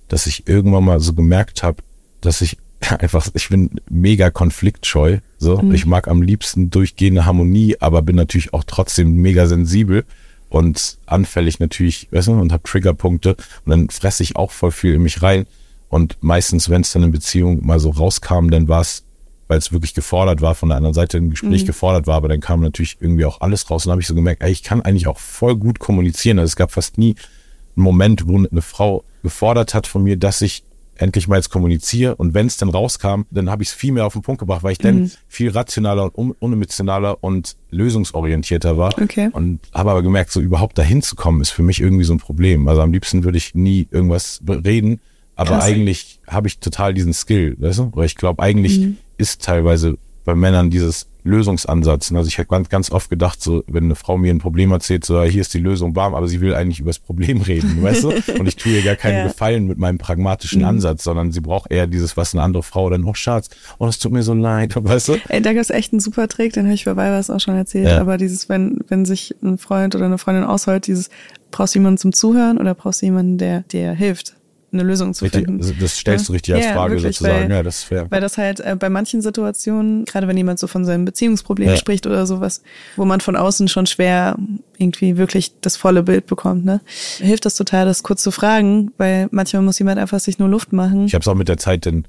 dass 0.08 0.26
ich 0.26 0.46
irgendwann 0.46 0.84
mal 0.84 1.00
so 1.00 1.14
gemerkt 1.14 1.62
habe, 1.62 1.78
dass 2.20 2.42
ich 2.42 2.58
einfach, 2.98 3.28
ich 3.34 3.48
bin 3.48 3.70
mega 3.88 4.30
konfliktscheu. 4.30 5.18
So, 5.38 5.58
mhm. 5.58 5.74
ich 5.74 5.86
mag 5.86 6.08
am 6.08 6.22
liebsten 6.22 6.70
durchgehende 6.70 7.24
Harmonie, 7.24 7.76
aber 7.80 8.02
bin 8.02 8.16
natürlich 8.16 8.52
auch 8.52 8.64
trotzdem 8.64 9.14
mega 9.16 9.46
sensibel 9.46 10.04
und 10.48 10.98
anfällig 11.06 11.60
natürlich, 11.60 12.08
weißt 12.10 12.28
du, 12.28 12.32
und 12.32 12.52
habe 12.52 12.62
Triggerpunkte 12.64 13.36
und 13.64 13.70
dann 13.70 13.90
fresse 13.90 14.22
ich 14.22 14.36
auch 14.36 14.50
voll 14.50 14.72
viel 14.72 14.94
in 14.94 15.02
mich 15.02 15.22
rein. 15.22 15.46
Und 15.90 16.16
meistens, 16.22 16.70
wenn 16.70 16.80
es 16.80 16.92
dann 16.92 17.02
in 17.02 17.12
Beziehung 17.12 17.66
mal 17.66 17.78
so 17.78 17.90
rauskam, 17.90 18.48
dann 18.48 18.68
war 18.68 18.80
es 18.80 19.04
weil 19.50 19.58
es 19.58 19.72
wirklich 19.72 19.94
gefordert 19.94 20.40
war, 20.40 20.54
von 20.54 20.68
der 20.68 20.76
anderen 20.76 20.94
Seite 20.94 21.16
ein 21.16 21.28
Gespräch 21.28 21.62
mhm. 21.64 21.66
gefordert 21.66 22.06
war, 22.06 22.14
aber 22.14 22.28
dann 22.28 22.38
kam 22.38 22.60
natürlich 22.60 22.98
irgendwie 23.00 23.24
auch 23.24 23.40
alles 23.40 23.68
raus 23.68 23.84
und 23.84 23.90
habe 23.90 24.00
ich 24.00 24.06
so 24.06 24.14
gemerkt, 24.14 24.44
ey, 24.44 24.52
ich 24.52 24.62
kann 24.62 24.80
eigentlich 24.80 25.08
auch 25.08 25.18
voll 25.18 25.56
gut 25.56 25.80
kommunizieren. 25.80 26.38
Also 26.38 26.50
es 26.50 26.56
gab 26.56 26.70
fast 26.70 26.98
nie 26.98 27.16
einen 27.76 27.82
Moment, 27.82 28.28
wo 28.28 28.36
eine 28.36 28.62
Frau 28.62 29.02
gefordert 29.24 29.74
hat 29.74 29.88
von 29.88 30.04
mir, 30.04 30.16
dass 30.16 30.40
ich 30.40 30.62
endlich 30.94 31.26
mal 31.26 31.36
jetzt 31.36 31.50
kommuniziere 31.50 32.14
und 32.14 32.32
wenn 32.32 32.46
es 32.46 32.58
dann 32.58 32.68
rauskam, 32.68 33.22
dann 33.32 33.50
habe 33.50 33.64
ich 33.64 33.70
es 33.70 33.74
viel 33.74 33.90
mehr 33.90 34.06
auf 34.06 34.12
den 34.12 34.22
Punkt 34.22 34.38
gebracht, 34.38 34.62
weil 34.62 34.72
ich 34.72 34.78
dann 34.78 35.00
mhm. 35.00 35.10
viel 35.26 35.50
rationaler 35.50 36.16
und 36.16 36.32
unemotionaler 36.40 37.18
und 37.20 37.56
lösungsorientierter 37.70 38.76
war 38.76 38.96
okay. 39.02 39.30
und 39.32 39.58
habe 39.74 39.90
aber 39.90 40.02
gemerkt, 40.02 40.30
so 40.30 40.40
überhaupt 40.40 40.78
dahin 40.78 41.02
zu 41.02 41.16
kommen, 41.16 41.40
ist 41.40 41.50
für 41.50 41.64
mich 41.64 41.80
irgendwie 41.80 42.04
so 42.04 42.12
ein 42.12 42.18
Problem. 42.18 42.68
Also 42.68 42.82
am 42.82 42.92
liebsten 42.92 43.24
würde 43.24 43.38
ich 43.38 43.56
nie 43.56 43.88
irgendwas 43.90 44.40
reden, 44.46 45.00
aber 45.40 45.56
Krass. 45.56 45.64
eigentlich 45.64 46.20
habe 46.26 46.48
ich 46.48 46.58
total 46.58 46.94
diesen 46.94 47.12
Skill, 47.12 47.56
weißt 47.58 47.78
du? 47.78 47.90
Weil 47.94 48.06
ich 48.06 48.14
glaube, 48.14 48.42
eigentlich 48.42 48.78
mhm 48.78 48.96
ist 49.20 49.42
teilweise 49.42 49.98
bei 50.24 50.34
Männern 50.34 50.70
dieses 50.70 51.06
Lösungsansatz. 51.22 52.12
Also 52.12 52.28
ich 52.28 52.38
habe 52.38 52.48
ganz, 52.48 52.70
ganz 52.70 52.90
oft 52.90 53.10
gedacht, 53.10 53.42
so, 53.42 53.62
wenn 53.66 53.84
eine 53.84 53.94
Frau 53.94 54.16
mir 54.16 54.32
ein 54.32 54.38
Problem 54.38 54.70
erzählt, 54.72 55.04
so, 55.04 55.22
hier 55.22 55.42
ist 55.42 55.52
die 55.52 55.58
Lösung, 55.58 55.92
bam, 55.92 56.14
aber 56.14 56.28
sie 56.28 56.40
will 56.40 56.54
eigentlich 56.54 56.80
über 56.80 56.88
das 56.88 56.98
Problem 56.98 57.42
reden, 57.42 57.82
weißt 57.82 58.04
du? 58.04 58.08
Und 58.38 58.46
ich 58.46 58.56
tue 58.56 58.72
ihr 58.72 58.82
gar 58.82 58.96
keinen 58.96 59.18
ja. 59.18 59.26
Gefallen 59.26 59.66
mit 59.66 59.76
meinem 59.76 59.98
pragmatischen 59.98 60.62
mhm. 60.62 60.68
Ansatz, 60.68 61.04
sondern 61.04 61.30
sie 61.30 61.40
braucht 61.40 61.70
eher 61.70 61.86
dieses, 61.86 62.16
was 62.16 62.34
eine 62.34 62.42
andere 62.42 62.62
Frau 62.62 62.88
dann, 62.88 63.04
oh 63.04 63.12
Schatz, 63.12 63.50
oh, 63.78 63.86
es 63.86 63.98
tut 63.98 64.12
mir 64.12 64.22
so 64.22 64.32
leid, 64.32 64.74
weißt 64.82 65.08
du? 65.08 65.16
Ey, 65.28 65.42
da 65.42 65.52
gibt's 65.52 65.70
echt 65.70 65.92
einen 65.92 66.00
super 66.00 66.26
Trick, 66.28 66.54
den 66.54 66.64
habe 66.64 66.74
ich 66.74 66.84
vorbei 66.84 67.10
was 67.10 67.28
auch 67.28 67.40
schon 67.40 67.56
erzählt, 67.56 67.88
ja. 67.88 68.00
aber 68.00 68.16
dieses, 68.16 68.48
wenn, 68.48 68.78
wenn 68.88 69.04
sich 69.04 69.34
ein 69.42 69.58
Freund 69.58 69.94
oder 69.94 70.06
eine 70.06 70.18
Freundin 70.18 70.44
ausheult, 70.44 70.86
dieses, 70.86 71.10
brauchst 71.50 71.74
du 71.74 71.80
jemanden 71.80 71.98
zum 71.98 72.14
Zuhören 72.14 72.56
oder 72.56 72.74
brauchst 72.74 73.02
du 73.02 73.06
jemanden, 73.06 73.36
der 73.36 73.60
dir 73.62 73.92
hilft? 73.92 74.36
Eine 74.72 74.82
Lösung 74.82 75.14
zu 75.14 75.24
richtig, 75.24 75.46
finden. 75.46 75.76
Das 75.80 75.96
stellst 75.96 76.28
du 76.28 76.32
richtig 76.32 76.54
als 76.54 76.64
ja, 76.64 76.72
Frage 76.72 76.94
wirklich, 76.94 77.16
sozusagen. 77.16 77.48
Weil, 77.48 77.56
ja, 77.56 77.62
das 77.62 77.78
ist 77.78 77.84
fair. 77.84 78.06
Weil 78.10 78.20
das 78.20 78.38
halt 78.38 78.60
äh, 78.60 78.76
bei 78.78 78.88
manchen 78.88 79.22
Situationen, 79.22 80.04
gerade 80.04 80.28
wenn 80.28 80.36
jemand 80.36 80.58
so 80.58 80.66
von 80.66 80.84
seinem 80.84 81.04
Beziehungsproblem 81.04 81.70
ja. 81.70 81.76
spricht 81.76 82.06
oder 82.06 82.26
sowas, 82.26 82.62
wo 82.96 83.04
man 83.04 83.20
von 83.20 83.36
außen 83.36 83.68
schon 83.68 83.86
schwer 83.86 84.36
irgendwie 84.78 85.16
wirklich 85.16 85.52
das 85.60 85.76
volle 85.76 86.02
Bild 86.02 86.26
bekommt, 86.26 86.64
ne, 86.64 86.80
hilft 87.18 87.46
das 87.46 87.54
total, 87.54 87.84
das 87.84 88.02
kurz 88.02 88.22
zu 88.22 88.30
fragen, 88.30 88.92
weil 88.98 89.28
manchmal 89.30 89.62
muss 89.62 89.78
jemand 89.78 89.98
einfach 89.98 90.20
sich 90.20 90.38
nur 90.38 90.48
Luft 90.48 90.72
machen. 90.72 91.06
Ich 91.06 91.14
habe 91.14 91.22
es 91.22 91.28
auch 91.28 91.34
mit 91.34 91.48
der 91.48 91.58
Zeit 91.58 91.84
denn 91.84 92.04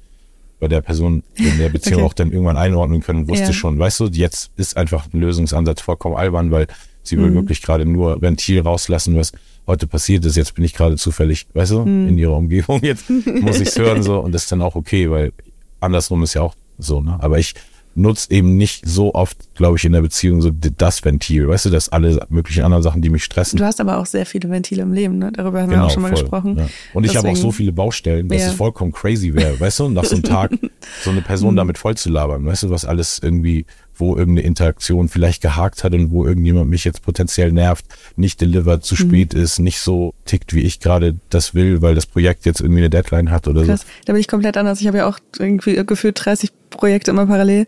bei 0.60 0.68
der 0.68 0.80
Person 0.80 1.24
in 1.34 1.58
der 1.58 1.70
Beziehung 1.70 2.02
okay. 2.02 2.06
auch 2.06 2.12
dann 2.12 2.30
irgendwann 2.30 2.56
einordnen 2.56 3.00
können, 3.00 3.28
wusste 3.28 3.46
ja. 3.46 3.52
schon, 3.52 3.80
weißt 3.80 3.98
du, 3.98 4.06
jetzt 4.06 4.52
ist 4.56 4.76
einfach 4.76 5.12
ein 5.12 5.18
Lösungsansatz 5.18 5.80
vollkommen 5.80 6.14
albern, 6.14 6.52
weil 6.52 6.68
sie 7.02 7.18
will 7.18 7.30
mhm. 7.30 7.34
wirklich 7.34 7.62
gerade 7.62 7.84
nur 7.84 8.22
Ventil 8.22 8.60
rauslassen, 8.60 9.16
was 9.16 9.32
heute 9.66 9.86
passiert 9.86 10.24
ist, 10.24 10.36
jetzt 10.36 10.54
bin 10.54 10.64
ich 10.64 10.74
gerade 10.74 10.96
zufällig, 10.96 11.46
weißt 11.54 11.72
du, 11.72 11.84
hm. 11.84 12.08
in 12.08 12.18
ihrer 12.18 12.36
Umgebung, 12.36 12.80
jetzt 12.82 13.08
muss 13.10 13.60
ich 13.60 13.68
es 13.68 13.78
hören 13.78 14.02
so 14.02 14.18
und 14.20 14.32
das 14.32 14.44
ist 14.44 14.52
dann 14.52 14.62
auch 14.62 14.74
okay, 14.74 15.10
weil 15.10 15.32
andersrum 15.80 16.22
ist 16.22 16.34
ja 16.34 16.42
auch 16.42 16.54
so, 16.78 17.00
ne? 17.00 17.18
Aber 17.20 17.38
ich 17.38 17.54
nutze 17.94 18.30
eben 18.30 18.56
nicht 18.56 18.86
so 18.86 19.14
oft, 19.14 19.54
glaube 19.54 19.76
ich, 19.76 19.84
in 19.84 19.92
der 19.92 20.00
Beziehung 20.00 20.40
so 20.40 20.50
das 20.50 21.04
Ventil, 21.04 21.48
weißt 21.48 21.66
du, 21.66 21.70
dass 21.70 21.90
alle 21.90 22.24
möglichen 22.30 22.64
anderen 22.64 22.82
Sachen, 22.82 23.02
die 23.02 23.10
mich 23.10 23.24
stressen. 23.24 23.58
Du 23.58 23.64
hast 23.64 23.80
aber 23.80 23.98
auch 23.98 24.06
sehr 24.06 24.24
viele 24.24 24.48
Ventile 24.48 24.82
im 24.82 24.92
Leben, 24.92 25.18
ne? 25.18 25.30
Darüber 25.32 25.60
haben 25.60 25.70
genau, 25.70 25.82
wir 25.82 25.86
auch 25.86 25.90
schon 25.90 26.02
mal 26.02 26.08
voll, 26.08 26.20
gesprochen. 26.20 26.58
Ja. 26.58 26.68
Und 26.94 27.04
ich 27.04 27.16
habe 27.16 27.28
auch 27.28 27.36
so 27.36 27.52
viele 27.52 27.72
Baustellen, 27.72 28.28
dass 28.28 28.42
ja. 28.42 28.48
es 28.48 28.54
vollkommen 28.54 28.92
crazy 28.92 29.34
wäre, 29.34 29.58
weißt 29.58 29.80
du, 29.80 29.88
nach 29.88 30.04
so 30.04 30.14
einem 30.14 30.24
Tag 30.24 30.52
so 31.04 31.10
eine 31.10 31.22
Person 31.22 31.50
hm. 31.50 31.56
damit 31.56 31.78
voll 31.78 31.96
zu 31.96 32.08
labern, 32.08 32.44
weißt 32.46 32.64
du, 32.64 32.70
was 32.70 32.84
alles 32.84 33.20
irgendwie 33.22 33.66
wo 34.02 34.16
irgendeine 34.16 34.46
Interaktion 34.46 35.08
vielleicht 35.08 35.42
gehakt 35.42 35.84
hat 35.84 35.94
und 35.94 36.10
wo 36.10 36.26
irgendjemand 36.26 36.68
mich 36.68 36.84
jetzt 36.84 37.02
potenziell 37.02 37.52
nervt, 37.52 37.84
nicht 38.16 38.40
delivered, 38.40 38.84
zu 38.84 38.94
mhm. 38.94 38.98
spät 38.98 39.34
ist, 39.34 39.58
nicht 39.58 39.80
so 39.80 40.14
tickt, 40.24 40.54
wie 40.54 40.62
ich 40.62 40.80
gerade 40.80 41.16
das 41.30 41.54
will, 41.54 41.82
weil 41.82 41.94
das 41.94 42.06
Projekt 42.06 42.44
jetzt 42.46 42.60
irgendwie 42.60 42.80
eine 42.80 42.90
Deadline 42.90 43.30
hat 43.30 43.48
oder 43.48 43.64
Krass. 43.64 43.82
so. 43.82 43.86
Da 44.06 44.12
bin 44.12 44.20
ich 44.20 44.28
komplett 44.28 44.56
anders. 44.56 44.80
Ich 44.80 44.86
habe 44.86 44.98
ja 44.98 45.08
auch 45.08 45.18
irgendwie 45.38 45.84
gefühlt 45.86 46.22
30 46.24 46.50
Projekte 46.70 47.10
immer 47.10 47.26
parallel 47.26 47.66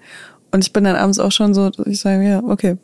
und 0.51 0.65
ich 0.65 0.73
bin 0.73 0.85
dann 0.85 0.97
abends 0.97 1.19
auch 1.19 1.33
schon 1.33 1.55
so, 1.55 1.71
ich 1.87 2.01
sage, 2.01 2.27
ja, 2.27 2.43
okay, 2.43 2.77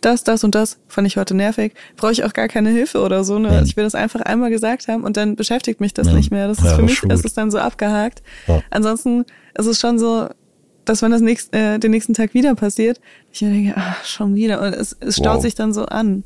das, 0.00 0.24
das 0.24 0.44
und 0.44 0.54
das 0.54 0.78
fand 0.88 1.06
ich 1.06 1.16
heute 1.16 1.34
nervig. 1.34 1.74
Brauche 1.96 2.12
ich 2.12 2.24
auch 2.24 2.32
gar 2.32 2.48
keine 2.48 2.70
Hilfe 2.70 3.00
oder 3.00 3.24
so. 3.24 3.38
Ne? 3.38 3.48
Ja. 3.48 3.62
Ich 3.62 3.76
will 3.76 3.84
das 3.84 3.94
einfach 3.94 4.20
einmal 4.20 4.50
gesagt 4.50 4.88
haben 4.88 5.04
und 5.04 5.16
dann 5.16 5.36
beschäftigt 5.36 5.80
mich 5.80 5.92
das 5.94 6.08
ja. 6.08 6.14
nicht 6.14 6.30
mehr. 6.30 6.48
Das 6.48 6.58
ist 6.58 6.64
ja, 6.64 6.76
für 6.76 6.82
mich, 6.82 7.02
ist 7.02 7.24
es 7.24 7.34
dann 7.34 7.50
so 7.50 7.58
abgehakt. 7.58 8.22
Ansonsten 8.70 9.24
ist 9.54 9.66
es 9.66 9.80
schon 9.80 9.98
so, 9.98 10.28
dass 10.86 11.02
wenn 11.02 11.10
das 11.10 11.20
nächst, 11.20 11.54
äh, 11.54 11.78
den 11.78 11.90
nächsten 11.90 12.14
Tag 12.14 12.34
wieder 12.34 12.54
passiert, 12.54 13.00
ich 13.32 13.42
mir 13.42 13.50
denke, 13.50 13.74
ach, 13.76 14.04
schon 14.04 14.34
wieder. 14.34 14.62
Und 14.62 14.74
es, 14.74 14.96
es 15.00 15.16
staut 15.16 15.36
wow. 15.36 15.42
sich 15.42 15.54
dann 15.54 15.72
so 15.72 15.84
an. 15.84 16.24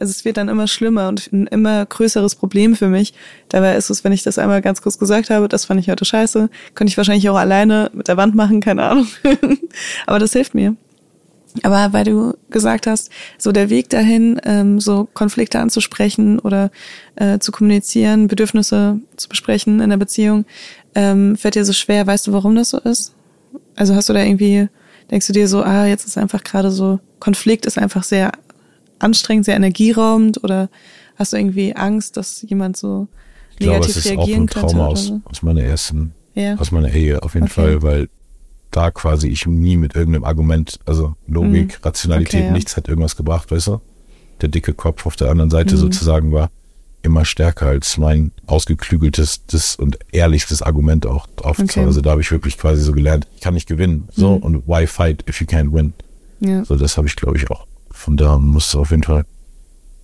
Also 0.00 0.12
es 0.12 0.24
wird 0.24 0.36
dann 0.36 0.48
immer 0.48 0.68
schlimmer 0.68 1.08
und 1.08 1.32
ein 1.32 1.46
immer 1.48 1.84
größeres 1.84 2.36
Problem 2.36 2.76
für 2.76 2.88
mich. 2.88 3.14
Dabei 3.48 3.76
ist 3.76 3.90
es, 3.90 4.04
wenn 4.04 4.12
ich 4.12 4.22
das 4.22 4.38
einmal 4.38 4.62
ganz 4.62 4.80
kurz 4.80 4.98
gesagt 4.98 5.30
habe, 5.30 5.48
das 5.48 5.64
fand 5.64 5.80
ich 5.80 5.90
heute 5.90 6.04
scheiße, 6.04 6.50
könnte 6.74 6.90
ich 6.90 6.96
wahrscheinlich 6.96 7.28
auch 7.28 7.36
alleine 7.36 7.90
mit 7.92 8.08
der 8.08 8.16
Wand 8.16 8.34
machen, 8.34 8.60
keine 8.60 8.84
Ahnung. 8.84 9.08
Aber 10.06 10.18
das 10.18 10.32
hilft 10.32 10.54
mir. 10.54 10.76
Aber 11.62 11.92
weil 11.92 12.04
du 12.04 12.34
gesagt 12.50 12.86
hast, 12.86 13.10
so 13.38 13.52
der 13.52 13.70
Weg 13.70 13.88
dahin, 13.88 14.40
ähm, 14.44 14.80
so 14.80 15.08
Konflikte 15.14 15.58
anzusprechen 15.58 16.38
oder 16.38 16.70
äh, 17.16 17.38
zu 17.38 17.50
kommunizieren, 17.50 18.28
Bedürfnisse 18.28 19.00
zu 19.16 19.28
besprechen 19.28 19.80
in 19.80 19.90
der 19.90 19.96
Beziehung, 19.96 20.44
ähm, 20.94 21.36
fällt 21.36 21.56
dir 21.56 21.64
so 21.64 21.72
schwer. 21.72 22.06
Weißt 22.06 22.26
du, 22.26 22.32
warum 22.32 22.54
das 22.54 22.70
so 22.70 22.78
ist? 22.78 23.14
Also 23.78 23.94
hast 23.94 24.08
du 24.08 24.12
da 24.12 24.22
irgendwie, 24.22 24.68
denkst 25.10 25.26
du 25.28 25.32
dir 25.32 25.46
so, 25.46 25.62
ah, 25.62 25.86
jetzt 25.86 26.04
ist 26.04 26.18
einfach 26.18 26.42
gerade 26.42 26.70
so, 26.70 26.98
Konflikt 27.20 27.64
ist 27.64 27.78
einfach 27.78 28.02
sehr 28.02 28.32
anstrengend, 28.98 29.44
sehr 29.44 29.56
energieraubend 29.56 30.42
oder 30.42 30.68
hast 31.16 31.32
du 31.32 31.36
irgendwie 31.36 31.76
Angst, 31.76 32.16
dass 32.16 32.42
jemand 32.42 32.76
so 32.76 33.06
ich 33.52 33.60
negativ 33.60 33.78
glaube, 33.78 33.90
es 33.90 33.96
ist 33.96 34.06
reagieren 34.06 34.38
auch 34.40 34.42
ein 34.42 34.68
Trauma 34.68 34.86
aus, 34.86 35.06
so? 35.06 35.20
aus 35.24 35.42
meiner 35.42 35.62
ersten, 35.62 36.12
ja. 36.34 36.56
aus 36.56 36.72
meiner 36.72 36.92
Ehe 36.92 37.22
auf 37.22 37.34
jeden 37.34 37.46
okay. 37.46 37.54
Fall, 37.54 37.82
weil 37.82 38.08
da 38.70 38.90
quasi 38.90 39.28
ich 39.28 39.46
nie 39.46 39.76
mit 39.76 39.94
irgendeinem 39.94 40.24
Argument, 40.24 40.80
also 40.84 41.14
Logik, 41.28 41.78
mhm. 41.78 41.84
Rationalität, 41.84 42.40
okay, 42.40 42.46
ja. 42.46 42.52
nichts 42.52 42.76
hat 42.76 42.88
irgendwas 42.88 43.16
gebracht, 43.16 43.50
weißt 43.50 43.68
du? 43.68 43.80
Der 44.40 44.48
dicke 44.48 44.74
Kopf 44.74 45.06
auf 45.06 45.16
der 45.16 45.30
anderen 45.30 45.50
Seite 45.50 45.74
mhm. 45.76 45.80
sozusagen 45.80 46.32
war 46.32 46.50
immer 47.02 47.24
stärker 47.24 47.66
als 47.66 47.96
mein 47.96 48.32
ausgeklügeltes 48.46 49.76
und 49.76 49.98
ehrlichstes 50.12 50.62
Argument 50.62 51.06
auch 51.06 51.28
oft. 51.42 51.60
Okay. 51.60 51.84
Also 51.84 52.00
da 52.00 52.10
habe 52.10 52.20
ich 52.20 52.30
wirklich 52.30 52.58
quasi 52.58 52.82
so 52.82 52.92
gelernt, 52.92 53.26
ich 53.36 53.40
kann 53.40 53.54
nicht 53.54 53.68
gewinnen. 53.68 54.08
So, 54.14 54.36
mhm. 54.36 54.42
und 54.42 54.68
why 54.68 54.86
fight 54.86 55.24
if 55.28 55.40
you 55.40 55.46
can't 55.46 55.72
win? 55.72 55.92
Ja. 56.40 56.64
So, 56.64 56.76
das 56.76 56.96
habe 56.96 57.06
ich, 57.06 57.16
glaube 57.16 57.36
ich, 57.36 57.50
auch. 57.50 57.66
Von 57.90 58.16
da 58.16 58.38
muss 58.38 58.74
auf 58.74 58.90
jeden 58.90 59.02
Fall 59.02 59.24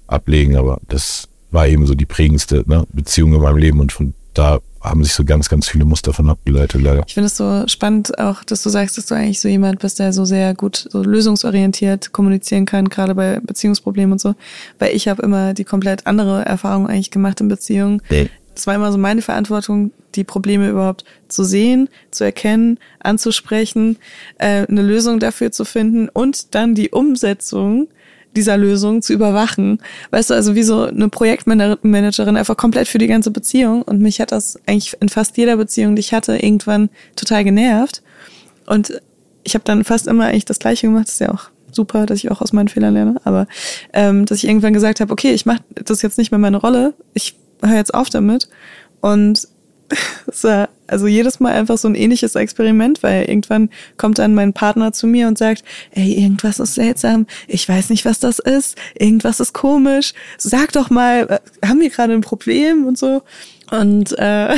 ablegen, 0.07 0.57
aber 0.57 0.80
das 0.88 1.28
war 1.50 1.66
eben 1.68 1.87
so 1.87 1.94
die 1.94 2.07
prägendste 2.07 2.64
ne, 2.66 2.87
Beziehung 2.92 3.35
in 3.35 3.40
meinem 3.40 3.59
Leben 3.59 3.80
und 3.80 3.92
von 3.92 4.14
da 4.35 4.61
haben 4.85 5.03
sich 5.03 5.14
so 5.14 5.25
ganz, 5.25 5.49
ganz 5.49 5.66
viele 5.66 5.85
Muster 5.85 6.12
von 6.12 6.29
abgeleitet, 6.29 6.81
leider. 6.83 7.03
Ich 7.07 7.14
finde 7.14 7.27
es 7.27 7.37
so 7.37 7.66
spannend 7.66 8.18
auch, 8.18 8.44
dass 8.44 8.62
du 8.62 8.68
sagst, 8.68 8.99
dass 8.99 9.07
du 9.07 9.14
eigentlich 9.14 9.40
so 9.40 9.49
jemand 9.49 9.81
bist, 9.81 9.99
der 9.99 10.12
so 10.12 10.25
sehr 10.25 10.55
gut 10.55 10.88
so 10.90 11.03
lösungsorientiert 11.03 12.12
kommunizieren 12.12 12.66
kann, 12.66 12.88
gerade 12.88 13.14
bei 13.14 13.40
Beziehungsproblemen 13.40 14.12
und 14.12 14.20
so. 14.20 14.35
Weil 14.79 14.94
ich 14.94 15.09
habe 15.09 15.23
immer 15.23 15.55
die 15.55 15.64
komplett 15.64 16.07
andere 16.07 16.44
Erfahrung 16.44 16.87
eigentlich 16.87 17.11
gemacht 17.11 17.40
in 17.40 17.49
Beziehungen. 17.49 18.03
Nee. 18.11 18.29
Das 18.55 18.66
war 18.66 18.75
immer 18.75 18.92
so 18.92 18.99
meine 18.99 19.23
Verantwortung, 19.23 19.90
die 20.14 20.23
Probleme 20.23 20.68
überhaupt 20.68 21.05
zu 21.29 21.42
sehen, 21.42 21.88
zu 22.12 22.23
erkennen, 22.23 22.79
anzusprechen, 23.01 23.97
äh, 24.38 24.66
eine 24.66 24.83
Lösung 24.83 25.18
dafür 25.18 25.51
zu 25.51 25.64
finden 25.64 26.09
und 26.09 26.55
dann 26.55 26.75
die 26.77 26.90
Umsetzung 26.90 27.88
dieser 28.37 28.57
Lösung 28.57 29.03
zu 29.03 29.12
überwachen. 29.12 29.79
Weißt 30.11 30.31
du, 30.31 30.35
also 30.35 30.55
wie 30.55 30.62
so 30.62 30.85
eine 30.85 31.09
Projektmanagerin 31.09 32.37
einfach 32.37 32.57
komplett 32.57 32.88
für 32.88 32.99
die 32.99 33.07
ganze 33.07 33.31
Beziehung. 33.31 33.83
Und 33.83 34.01
mich 34.01 34.20
hat 34.20 34.33
das 34.33 34.59
eigentlich 34.66 34.97
in 35.01 35.09
fast 35.09 35.37
jeder 35.37 35.57
Beziehung, 35.57 35.97
die 35.97 36.01
ich 36.01 36.12
hatte, 36.12 36.37
irgendwann 36.37 36.90
total 37.16 37.44
genervt. 37.44 38.03
Und 38.66 39.01
ich 39.42 39.55
habe 39.55 39.64
dann 39.64 39.85
fast 39.85 40.07
immer 40.07 40.27
eigentlich 40.27 40.44
das 40.44 40.59
Gleiche 40.59 40.87
gemacht. 40.87 41.07
Das 41.07 41.14
ist 41.14 41.20
ja 41.20 41.33
auch 41.33 41.51
super, 41.70 42.07
dass 42.07 42.18
ich 42.18 42.31
auch 42.31 42.40
aus 42.40 42.53
meinen 42.53 42.68
Fehlern 42.68 42.94
lerne. 42.94 43.20
Aber 43.25 43.47
ähm, 43.92 44.27
dass 44.27 44.38
ich 44.38 44.49
irgendwann 44.49 44.73
gesagt 44.73 45.01
habe, 45.01 45.12
okay, 45.12 45.33
ich 45.33 45.47
mache 45.47 45.62
das 45.75 46.03
jetzt 46.03 46.18
nicht 46.18 46.31
mehr 46.31 46.38
meine 46.38 46.57
Rolle. 46.57 46.94
Ich 47.12 47.37
höre 47.62 47.77
jetzt 47.77 47.94
auf 47.94 48.11
damit. 48.11 48.49
Und 49.01 49.49
es 50.27 50.44
war 50.44 50.68
also 50.87 51.07
jedes 51.07 51.40
Mal 51.40 51.53
einfach 51.53 51.79
so 51.79 51.88
ein 51.88 51.94
ähnliches 51.94 52.35
Experiment, 52.35 53.03
weil 53.03 53.25
irgendwann 53.25 53.70
kommt 53.97 54.18
dann 54.18 54.35
mein 54.35 54.53
Partner 54.53 54.92
zu 54.92 55.07
mir 55.07 55.29
und 55.29 55.38
sagt, 55.38 55.64
ey, 55.92 56.12
irgendwas 56.14 56.61
ist 56.61 56.75
seltsam, 56.75 57.27
ich 57.47 57.68
weiß 57.68 57.90
nicht, 57.90 58.05
was 58.05 58.18
das 58.18 58.38
ist, 58.38 58.77
irgendwas 58.99 59.40
ist 59.40 59.53
komisch, 59.53 60.12
sag 60.38 60.73
doch 60.73 60.90
mal, 60.90 61.40
äh, 61.62 61.66
haben 61.66 61.81
wir 61.81 61.90
gerade 61.90 62.12
ein 62.12 62.20
Problem? 62.20 62.87
Und 62.87 62.99
so. 62.99 63.23
Und 63.70 64.16
äh, 64.18 64.55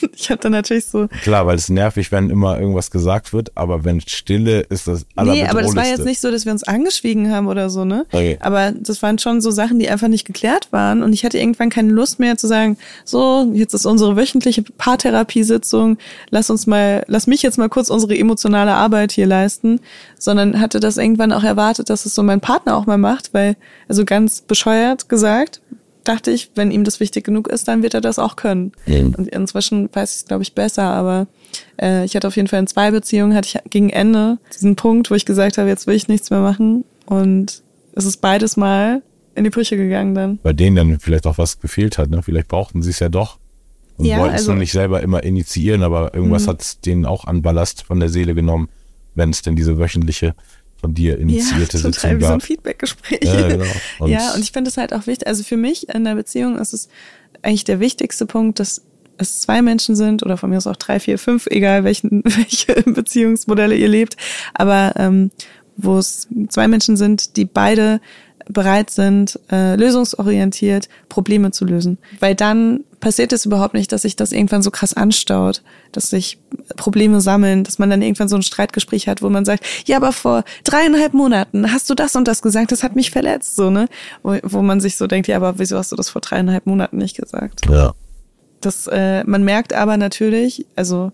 ich 0.14 0.30
habe 0.30 0.40
dann 0.40 0.52
natürlich 0.52 0.86
so. 0.86 1.08
Klar, 1.22 1.46
weil 1.46 1.56
es 1.56 1.68
nervig, 1.68 2.12
wenn 2.12 2.30
immer 2.30 2.58
irgendwas 2.58 2.90
gesagt 2.90 3.32
wird, 3.32 3.52
aber 3.54 3.84
wenn 3.84 4.00
Stille 4.00 4.60
ist 4.60 4.88
das 4.88 5.06
Nee, 5.16 5.44
aber 5.46 5.62
das 5.62 5.76
war 5.76 5.86
jetzt 5.86 6.04
nicht 6.04 6.20
so, 6.20 6.30
dass 6.30 6.44
wir 6.44 6.52
uns 6.52 6.62
angeschwiegen 6.62 7.30
haben 7.30 7.48
oder 7.48 7.70
so, 7.70 7.84
ne? 7.84 8.06
Okay. 8.12 8.38
Aber 8.40 8.72
das 8.72 9.02
waren 9.02 9.18
schon 9.18 9.40
so 9.40 9.50
Sachen, 9.50 9.78
die 9.78 9.88
einfach 9.88 10.08
nicht 10.08 10.24
geklärt 10.24 10.68
waren 10.72 11.02
und 11.02 11.12
ich 11.12 11.24
hatte 11.24 11.38
irgendwann 11.38 11.70
keine 11.70 11.90
Lust 11.92 12.18
mehr 12.18 12.36
zu 12.36 12.46
sagen, 12.46 12.76
so, 13.04 13.50
jetzt 13.52 13.74
ist 13.74 13.86
unsere 13.86 14.16
wöchentliche 14.16 14.62
Paartherapiesitzung, 14.62 15.98
lass 16.30 16.50
uns 16.50 16.66
mal, 16.66 17.04
lass 17.06 17.26
mich 17.26 17.42
jetzt 17.42 17.58
mal 17.58 17.68
kurz 17.68 17.90
unsere 17.90 18.16
emotionale 18.16 18.74
Arbeit 18.74 19.12
hier 19.12 19.26
leisten, 19.26 19.80
sondern 20.18 20.60
hatte 20.60 20.80
das 20.80 20.96
irgendwann 20.96 21.32
auch 21.32 21.44
erwartet, 21.44 21.90
dass 21.90 22.06
es 22.06 22.14
so 22.14 22.22
mein 22.22 22.40
Partner 22.40 22.76
auch 22.76 22.86
mal 22.86 22.98
macht, 22.98 23.32
weil, 23.32 23.56
also 23.88 24.04
ganz 24.04 24.40
bescheuert 24.42 25.08
gesagt, 25.08 25.60
dachte 26.10 26.30
ich, 26.30 26.50
wenn 26.56 26.70
ihm 26.70 26.84
das 26.84 27.00
wichtig 27.00 27.24
genug 27.24 27.48
ist, 27.48 27.68
dann 27.68 27.82
wird 27.82 27.94
er 27.94 28.00
das 28.00 28.18
auch 28.18 28.36
können. 28.36 28.72
Mhm. 28.86 29.14
Und 29.16 29.28
inzwischen 29.28 29.88
weiß 29.92 30.12
ich 30.12 30.16
es, 30.18 30.24
glaube 30.26 30.42
ich, 30.42 30.54
besser, 30.54 30.84
aber 30.84 31.26
äh, 31.80 32.04
ich 32.04 32.16
hatte 32.16 32.26
auf 32.26 32.36
jeden 32.36 32.48
Fall 32.48 32.58
in 32.58 32.66
zwei 32.66 32.90
Beziehungen, 32.90 33.34
hatte 33.34 33.48
ich 33.48 33.70
gegen 33.70 33.90
Ende 33.90 34.38
diesen 34.54 34.76
Punkt, 34.76 35.10
wo 35.10 35.14
ich 35.14 35.24
gesagt 35.24 35.58
habe, 35.58 35.68
jetzt 35.68 35.86
will 35.86 35.94
ich 35.94 36.08
nichts 36.08 36.30
mehr 36.30 36.40
machen. 36.40 36.84
Und 37.06 37.62
es 37.94 38.04
ist 38.04 38.18
beides 38.18 38.56
mal 38.56 39.02
in 39.34 39.44
die 39.44 39.50
Brüche 39.50 39.76
gegangen 39.76 40.14
dann. 40.14 40.38
Bei 40.42 40.52
denen 40.52 40.76
dann 40.76 41.00
vielleicht 41.00 41.26
auch 41.26 41.38
was 41.38 41.60
gefehlt 41.60 41.98
hat, 41.98 42.10
ne? 42.10 42.22
Vielleicht 42.22 42.48
brauchten 42.48 42.82
sie 42.82 42.90
es 42.90 42.98
ja 42.98 43.08
doch. 43.08 43.38
Und 43.96 44.06
ja, 44.06 44.18
wollten 44.18 44.34
es 44.34 44.42
also, 44.42 44.52
noch 44.52 44.58
nicht 44.58 44.72
selber 44.72 45.02
immer 45.02 45.22
initiieren, 45.22 45.82
aber 45.82 46.14
irgendwas 46.14 46.44
mhm. 46.44 46.50
hat 46.50 46.62
es 46.62 46.80
denen 46.80 47.04
auch 47.04 47.24
an 47.24 47.42
Ballast 47.42 47.84
von 47.84 48.00
der 48.00 48.08
Seele 48.08 48.34
genommen, 48.34 48.68
wenn 49.14 49.30
es 49.30 49.42
denn 49.42 49.56
diese 49.56 49.78
wöchentliche 49.78 50.34
von 50.80 50.94
dir 50.94 51.18
initiierte 51.18 51.76
ja, 51.78 51.82
total 51.84 52.18
wie 52.18 52.24
so 52.24 52.32
ein 52.32 52.40
Feedbackgespräch. 52.40 53.20
Ja, 53.22 53.48
genau. 53.48 53.64
Und 53.98 54.10
ja, 54.10 54.32
und 54.34 54.40
ich 54.40 54.52
finde 54.52 54.70
es 54.70 54.76
halt 54.76 54.92
auch 54.92 55.06
wichtig. 55.06 55.26
Also 55.26 55.44
für 55.44 55.56
mich 55.56 55.88
in 55.88 56.04
der 56.04 56.14
Beziehung 56.14 56.58
ist 56.58 56.72
es 56.72 56.88
eigentlich 57.42 57.64
der 57.64 57.80
wichtigste 57.80 58.26
Punkt, 58.26 58.60
dass 58.60 58.82
es 59.18 59.40
zwei 59.40 59.60
Menschen 59.60 59.94
sind 59.96 60.22
oder 60.22 60.36
von 60.36 60.50
mir 60.50 60.56
aus 60.56 60.66
auch 60.66 60.76
drei, 60.76 60.98
vier, 60.98 61.18
fünf, 61.18 61.46
egal 61.46 61.84
welchen, 61.84 62.22
welche 62.24 62.82
Beziehungsmodelle 62.82 63.76
ihr 63.76 63.88
lebt, 63.88 64.16
aber 64.54 64.94
ähm, 64.96 65.30
wo 65.76 65.98
es 65.98 66.28
zwei 66.48 66.68
Menschen 66.68 66.96
sind, 66.96 67.36
die 67.36 67.44
beide 67.44 68.00
bereit 68.52 68.90
sind, 68.90 69.38
äh, 69.50 69.76
lösungsorientiert 69.76 70.88
Probleme 71.08 71.50
zu 71.50 71.64
lösen. 71.64 71.98
Weil 72.20 72.34
dann 72.34 72.84
passiert 73.00 73.32
es 73.32 73.46
überhaupt 73.46 73.74
nicht, 73.74 73.90
dass 73.92 74.02
sich 74.02 74.14
das 74.16 74.32
irgendwann 74.32 74.62
so 74.62 74.70
krass 74.70 74.94
anstaut, 74.94 75.62
dass 75.92 76.10
sich 76.10 76.38
Probleme 76.76 77.20
sammeln, 77.20 77.64
dass 77.64 77.78
man 77.78 77.90
dann 77.90 78.02
irgendwann 78.02 78.28
so 78.28 78.36
ein 78.36 78.42
Streitgespräch 78.42 79.08
hat, 79.08 79.22
wo 79.22 79.30
man 79.30 79.44
sagt, 79.44 79.64
ja, 79.86 79.96
aber 79.96 80.12
vor 80.12 80.44
dreieinhalb 80.64 81.14
Monaten 81.14 81.72
hast 81.72 81.88
du 81.90 81.94
das 81.94 82.14
und 82.14 82.28
das 82.28 82.42
gesagt, 82.42 82.72
das 82.72 82.82
hat 82.82 82.96
mich 82.96 83.10
verletzt, 83.10 83.56
so, 83.56 83.70
ne? 83.70 83.88
Wo, 84.22 84.36
wo 84.42 84.62
man 84.62 84.80
sich 84.80 84.96
so 84.96 85.06
denkt, 85.06 85.28
ja, 85.28 85.36
aber 85.36 85.58
wieso 85.58 85.78
hast 85.78 85.92
du 85.92 85.96
das 85.96 86.10
vor 86.10 86.20
dreieinhalb 86.20 86.66
Monaten 86.66 86.98
nicht 86.98 87.16
gesagt? 87.16 87.62
Ja. 87.68 87.94
Das, 88.60 88.86
äh, 88.86 89.24
man 89.24 89.42
merkt 89.42 89.72
aber 89.72 89.96
natürlich, 89.96 90.66
also 90.76 91.12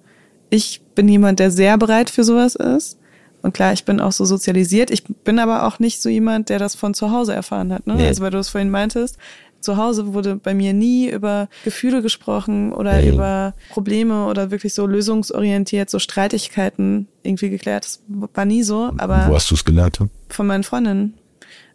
ich 0.51 0.83
bin 0.95 1.09
jemand, 1.09 1.39
der 1.39 1.51
sehr 1.51 1.79
bereit 1.79 2.11
für 2.11 2.25
sowas 2.25 2.57
ist. 2.57 2.99
Und 3.47 3.53
klar, 3.53 3.73
ich 3.73 3.85
bin 3.85 4.01
auch 4.01 4.11
so 4.11 4.25
sozialisiert. 4.25 4.91
Ich 4.91 5.05
bin 5.05 5.39
aber 5.39 5.69
auch 5.69 5.79
nicht 5.79 6.03
so 6.03 6.09
jemand, 6.09 6.49
der 6.49 6.59
das 6.59 6.75
von 6.75 6.95
zu 6.95 7.13
Hause 7.13 7.33
erfahren 7.33 7.73
hat. 7.73 7.87
Ne? 7.87 7.95
Nee. 7.95 8.09
Also 8.09 8.25
weil 8.25 8.33
du 8.33 8.39
es 8.39 8.49
vorhin 8.49 8.71
meintest, 8.71 9.19
zu 9.61 9.77
Hause 9.77 10.13
wurde 10.15 10.35
bei 10.35 10.53
mir 10.53 10.73
nie 10.73 11.09
über 11.09 11.49
Gefühle 11.63 12.03
gesprochen 12.03 12.73
oder 12.73 13.01
nee. 13.01 13.11
über 13.11 13.55
Probleme 13.71 14.27
oder 14.27 14.51
wirklich 14.51 14.75
so 14.75 14.85
lösungsorientiert, 14.85 15.89
so 15.91 16.01
Streitigkeiten 16.01 17.07
irgendwie 17.23 17.49
geklärt. 17.49 17.85
Das 17.85 18.03
war 18.35 18.47
nie 18.47 18.65
so. 18.65 18.91
Aber 18.99 19.27
Wo 19.29 19.37
hast 19.37 19.49
du 19.53 19.55
es 19.55 19.65
gelernt? 19.65 20.01
Von 20.29 20.49
meinen 20.49 20.65
Freundinnen. 20.65 21.15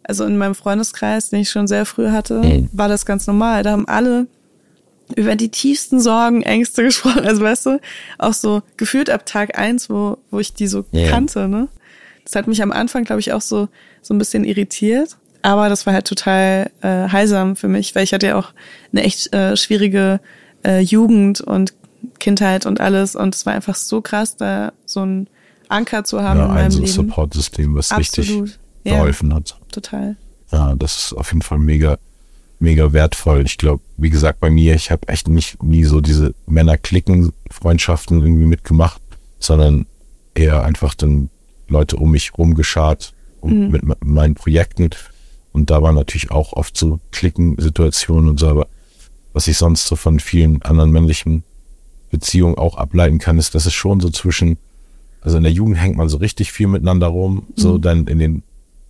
Also 0.04 0.26
in 0.26 0.38
meinem 0.38 0.56
Freundeskreis, 0.56 1.30
den 1.30 1.40
ich 1.40 1.52
schon 1.52 1.68
sehr 1.68 1.86
früh 1.86 2.10
hatte, 2.10 2.42
mhm. 2.42 2.68
war 2.74 2.90
das 2.90 3.06
ganz 3.06 3.28
normal. 3.28 3.64
Da 3.64 3.72
haben 3.72 3.88
alle 3.88 4.28
über 5.16 5.36
die 5.36 5.50
tiefsten 5.50 6.00
Sorgen, 6.00 6.42
Ängste 6.44 6.84
gesprochen. 6.84 7.26
Also 7.26 7.42
weißt 7.42 7.66
du, 7.68 7.80
auch 8.18 8.34
so 8.34 8.62
gefühlt 8.78 9.10
ab 9.10 9.26
Tag 9.26 9.58
eins, 9.58 9.90
wo, 9.90 10.18
wo 10.30 10.40
ich 10.40 10.54
die 10.54 10.68
so 10.68 10.86
yeah. 10.94 11.10
kannte, 11.10 11.48
ne? 11.48 11.68
Das 12.24 12.36
hat 12.36 12.48
mich 12.48 12.62
am 12.62 12.72
Anfang, 12.72 13.04
glaube 13.04 13.20
ich, 13.20 13.34
auch 13.34 13.42
so, 13.42 13.68
so 14.02 14.14
ein 14.14 14.18
bisschen 14.18 14.44
irritiert. 14.44 15.18
Aber 15.42 15.70
das 15.70 15.86
war 15.86 15.94
halt 15.94 16.06
total 16.06 16.70
äh, 16.82 17.10
heilsam 17.10 17.56
für 17.56 17.68
mich, 17.68 17.96
weil 17.96 18.04
ich 18.04 18.14
hatte 18.14 18.28
ja 18.28 18.38
auch 18.38 18.54
eine 18.92 19.04
echt 19.04 19.34
äh, 19.34 19.58
schwierige 19.58 20.20
äh, 20.64 20.82
Jugend 20.82 21.42
und 21.42 21.74
Kindheit 22.20 22.66
und 22.66 22.80
alles. 22.80 23.16
Und 23.16 23.34
es 23.34 23.46
war 23.46 23.54
einfach 23.54 23.76
so 23.76 24.02
krass, 24.02 24.38
da 24.38 24.72
so 24.86 25.04
ein 25.04 25.28
Anker 25.68 26.04
zu 26.04 26.22
haben 26.22 26.40
ja, 26.40 26.46
in 26.46 26.54
meinem 26.54 26.66
ein 26.66 26.72
so 26.72 26.80
Leben. 26.80 26.92
Support-System, 26.92 27.76
was 27.76 27.92
Absolut. 27.92 28.44
richtig 28.44 28.60
ja, 28.84 28.94
geholfen 28.94 29.34
hat. 29.34 29.58
Total. 29.72 30.16
Ja, 30.52 30.76
das 30.76 31.06
ist 31.06 31.14
auf 31.14 31.32
jeden 31.32 31.42
Fall 31.42 31.60
mega 31.60 31.98
mega 32.62 32.94
wertvoll. 32.94 33.44
Ich 33.46 33.58
glaube, 33.58 33.82
wie 33.98 34.10
gesagt, 34.10 34.40
bei 34.40 34.50
mir, 34.50 34.76
ich 34.76 34.92
habe 34.92 35.08
echt 35.08 35.28
nicht 35.28 35.62
nie 35.64 35.84
so 35.84 36.00
diese 36.00 36.34
Männer-Klicken-Freundschaften 36.48 38.22
irgendwie 38.22 38.46
mitgemacht, 38.46 39.02
sondern 39.40 39.86
eher 40.36 40.64
einfach 40.64 40.96
dann 40.96 41.30
Leute 41.68 41.98
um 41.98 42.12
mich 42.12 42.38
rumgeschart 42.38 43.14
mhm. 43.44 43.70
mit, 43.70 44.06
meinen 44.06 44.36
Projekten. 44.36 44.90
Und 45.54 45.70
da 45.70 45.82
waren 45.82 45.96
natürlich 45.96 46.32
auch 46.32 46.54
oft 46.54 46.78
so 46.78 47.00
Klicken-Situationen 47.12 48.30
und 48.30 48.40
so, 48.40 48.48
aber 48.48 48.68
was 49.34 49.48
ich 49.48 49.58
sonst 49.58 49.88
so 49.88 49.96
von 49.96 50.20
vielen 50.20 50.62
anderen 50.62 50.92
männlichen 50.92 51.44
Beziehungen 52.10 52.58
auch 52.58 52.78
ableiten 52.78 53.20
kann, 53.20 53.38
ist, 53.38 53.56
dass 53.56 53.66
es 53.66 53.74
schon 53.74 54.00
so 54.02 54.10
zwischen, 54.10 54.58
also 55.22 55.38
in 55.38 55.44
der 55.44 55.52
Jugend 55.52 55.78
hängt 55.78 55.98
man 55.98 56.10
so 56.10 56.18
richtig 56.18 56.52
viel 56.52 56.68
miteinander 56.68 57.08
rum, 57.08 57.36
mhm. 57.36 57.44
so 57.56 57.78
dann 57.78 58.08
in 58.08 58.20
den 58.20 58.44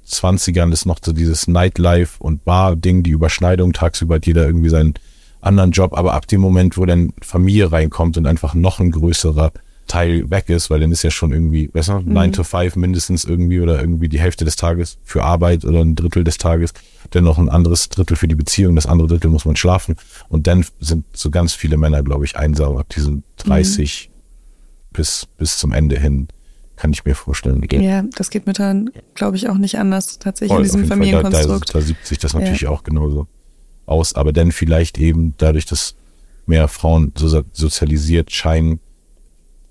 20ern 0.08 0.72
ist 0.72 0.86
noch 0.86 0.99
so 1.04 1.14
dieses 1.14 1.47
Nightlife 1.47 2.22
und 2.22 2.43
Bar-Ding, 2.43 3.04
die 3.04 3.12
Überschneidung. 3.12 3.74
Tagsüber 3.74 4.16
hat 4.16 4.26
jeder 4.26 4.45
irgendwie 4.45 4.70
seinen 4.70 4.93
anderen 5.41 5.72
Job, 5.72 5.97
aber 5.97 6.14
ab 6.14 6.28
dem 6.28 6.41
Moment, 6.41 6.78
wo 6.78 6.86
dann 6.86 7.14
Familie 7.22 7.72
reinkommt 7.72 8.18
und 8.18 8.28
einfach 8.28 8.54
noch 8.54 8.80
ein 8.80 8.91
größerer 8.91 9.52
Teil 9.88 10.30
weg 10.30 10.49
ist, 10.49 10.70
weil 10.70 10.80
dann 10.80 10.91
ist 10.91 11.04
ja 11.04 11.12
schon 11.12 11.34
irgendwie, 11.34 11.68
besser, 11.68 11.99
mhm. 11.99 12.14
9 12.14 12.32
to 12.34 12.43
5 12.43 12.76
mindestens 12.78 13.26
irgendwie 13.26 13.60
oder 13.60 13.82
irgendwie 13.82 14.08
die 14.08 14.20
Hälfte 14.20 14.45
des 14.45 14.56
Tages 14.56 14.97
für 15.04 15.24
Arbeit 15.24 15.66
oder 15.66 15.82
ein 15.82 15.95
Drittel 15.95 16.24
des 16.24 16.38
Tages, 16.38 16.74
dann 17.10 17.26
noch 17.26 17.38
ein 17.38 17.49
anderes 17.49 17.89
Drittel 17.89 18.16
für 18.16 18.28
die 18.28 18.36
Beziehung, 18.36 18.76
das 18.76 18.86
andere 18.86 19.08
Drittel 19.10 19.30
muss 19.30 19.45
man 19.45 19.56
schlafen 19.56 19.95
und 20.30 20.47
dann 20.47 20.66
sind 20.80 21.06
so 21.14 21.30
ganz 21.30 21.54
viele 21.54 21.78
Männer, 21.78 22.04
glaube 22.04 22.24
ich, 22.24 22.38
einsam 22.38 22.78
ab 22.78 22.88
diesen 22.89 23.24
30 23.38 24.10
mhm. 24.10 24.93
bis, 24.93 25.28
bis 25.38 25.58
zum 25.58 25.74
Ende 25.74 25.99
hin 25.99 26.28
kann 26.82 26.92
ich 26.92 27.06
mir 27.06 27.14
vorstellen. 27.14 27.64
Ja, 27.74 28.04
das 28.16 28.32
geht 28.32 28.48
Müttern, 28.48 28.90
glaube 29.14 29.38
ich, 29.38 29.48
auch 29.48 29.58
nicht 29.60 29.78
anders, 29.78 30.18
tatsächlich 30.18 30.52
Voll, 30.52 30.62
in 30.62 30.64
diesem 30.64 30.86
Familienkonstrukt. 30.88 31.70
Da, 31.70 31.74
da, 31.74 31.80
da, 31.80 31.86
sieht 31.86 32.04
sich 32.04 32.18
das 32.18 32.34
natürlich 32.34 32.62
ja. 32.62 32.70
auch 32.70 32.82
genauso 32.82 33.28
aus, 33.86 34.16
aber 34.16 34.34
dann 34.34 34.52
vielleicht 34.52 34.98
eben 34.98 35.36
dadurch, 35.38 35.68
dass 35.68 35.96
mehr 36.48 36.68
Frauen 36.68 37.14
so 37.16 37.44
sozialisiert 37.52 38.32
scheinen, 38.32 38.80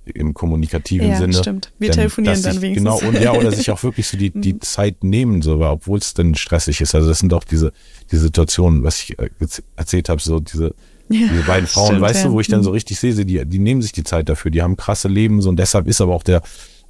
im 0.05 0.35
kommunikativen 0.35 1.09
ja, 1.09 1.19
Sinne. 1.19 1.35
stimmt. 1.35 1.73
Wir 1.81 1.89
dann, 1.89 1.97
telefonieren 1.97 2.43
dann 2.43 2.63
wenigstens. 2.63 3.01
Genau, 3.01 3.09
und 3.09 3.21
ja, 3.21 3.33
oder 3.33 3.51
sich 3.57 3.73
auch 3.73 3.83
wirklich 3.83 4.07
so 4.07 4.17
die, 4.17 4.31
die 4.31 4.55
mhm. 4.55 4.61
Zeit 4.61 5.03
nehmen, 5.03 5.43
so, 5.43 5.61
obwohl 5.61 5.99
es 5.99 6.15
dann 6.15 6.37
stressig 6.37 6.81
ist. 6.81 6.95
Also 6.95 7.09
das 7.09 7.19
sind 7.19 7.35
auch 7.35 7.45
diese, 7.45 7.73
die 8.13 8.19
Situationen, 8.19 8.85
was 8.85 9.03
ich 9.03 9.19
äh, 9.19 9.31
erzählt 9.75 10.09
habe, 10.09 10.21
so 10.21 10.39
diese, 10.39 10.75
ja, 11.09 11.27
diese 11.29 11.43
beiden 11.43 11.67
Frauen, 11.67 11.87
stimmt, 11.87 12.03
weißt 12.03 12.23
ja. 12.23 12.29
du, 12.29 12.35
wo 12.35 12.41
ich 12.41 12.49
dann 12.49 12.63
so 12.63 12.71
mhm. 12.71 12.75
richtig 12.75 13.01
sehe, 13.01 13.15
die, 13.25 13.45
die 13.45 13.59
nehmen 13.59 13.83
sich 13.83 13.93
die 13.93 14.05
Zeit 14.05 14.29
dafür, 14.29 14.53
die 14.53 14.63
haben 14.63 14.77
krasse 14.77 15.09
Leben, 15.09 15.43
so, 15.43 15.49
und 15.49 15.57
deshalb 15.59 15.89
ist 15.89 16.01
aber 16.01 16.15
auch 16.15 16.23
der, 16.23 16.43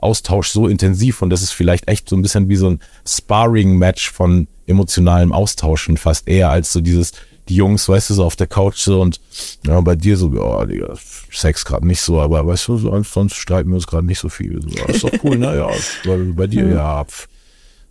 Austausch 0.02 0.48
so 0.48 0.66
intensiv 0.66 1.22
und 1.22 1.30
das 1.30 1.42
ist 1.42 1.52
vielleicht 1.52 1.88
echt 1.88 2.08
so 2.08 2.16
ein 2.16 2.22
bisschen 2.22 2.48
wie 2.48 2.56
so 2.56 2.70
ein 2.70 2.80
Sparring-Match 3.06 4.10
von 4.10 4.48
emotionalem 4.66 5.32
Austauschen 5.32 5.96
fast 5.96 6.28
eher 6.28 6.50
als 6.50 6.72
so 6.72 6.80
dieses, 6.80 7.12
die 7.48 7.56
Jungs, 7.56 7.88
weißt 7.88 8.10
du, 8.10 8.14
so 8.14 8.24
auf 8.24 8.36
der 8.36 8.46
Couch 8.46 8.78
so 8.78 9.00
und 9.00 9.20
ja, 9.66 9.80
bei 9.80 9.96
dir 9.96 10.16
so, 10.16 10.32
ja, 10.32 10.64
Digga, 10.64 10.94
Sex 11.30 11.64
gerade 11.64 11.86
nicht 11.86 12.00
so, 12.00 12.20
aber 12.20 12.46
weißt 12.46 12.68
du, 12.68 12.78
so, 12.78 13.02
sonst 13.02 13.34
streiten 13.34 13.70
wir 13.70 13.74
uns 13.74 13.86
gerade 13.86 14.06
nicht 14.06 14.20
so 14.20 14.28
viel. 14.28 14.60
So, 14.62 14.84
ist 14.86 15.04
doch 15.04 15.12
cool, 15.24 15.36
ne? 15.36 15.56
Ja, 15.56 15.70
bei, 16.06 16.16
bei 16.32 16.46
dir, 16.46 16.68
ja, 16.68 17.04
pf, 17.04 17.28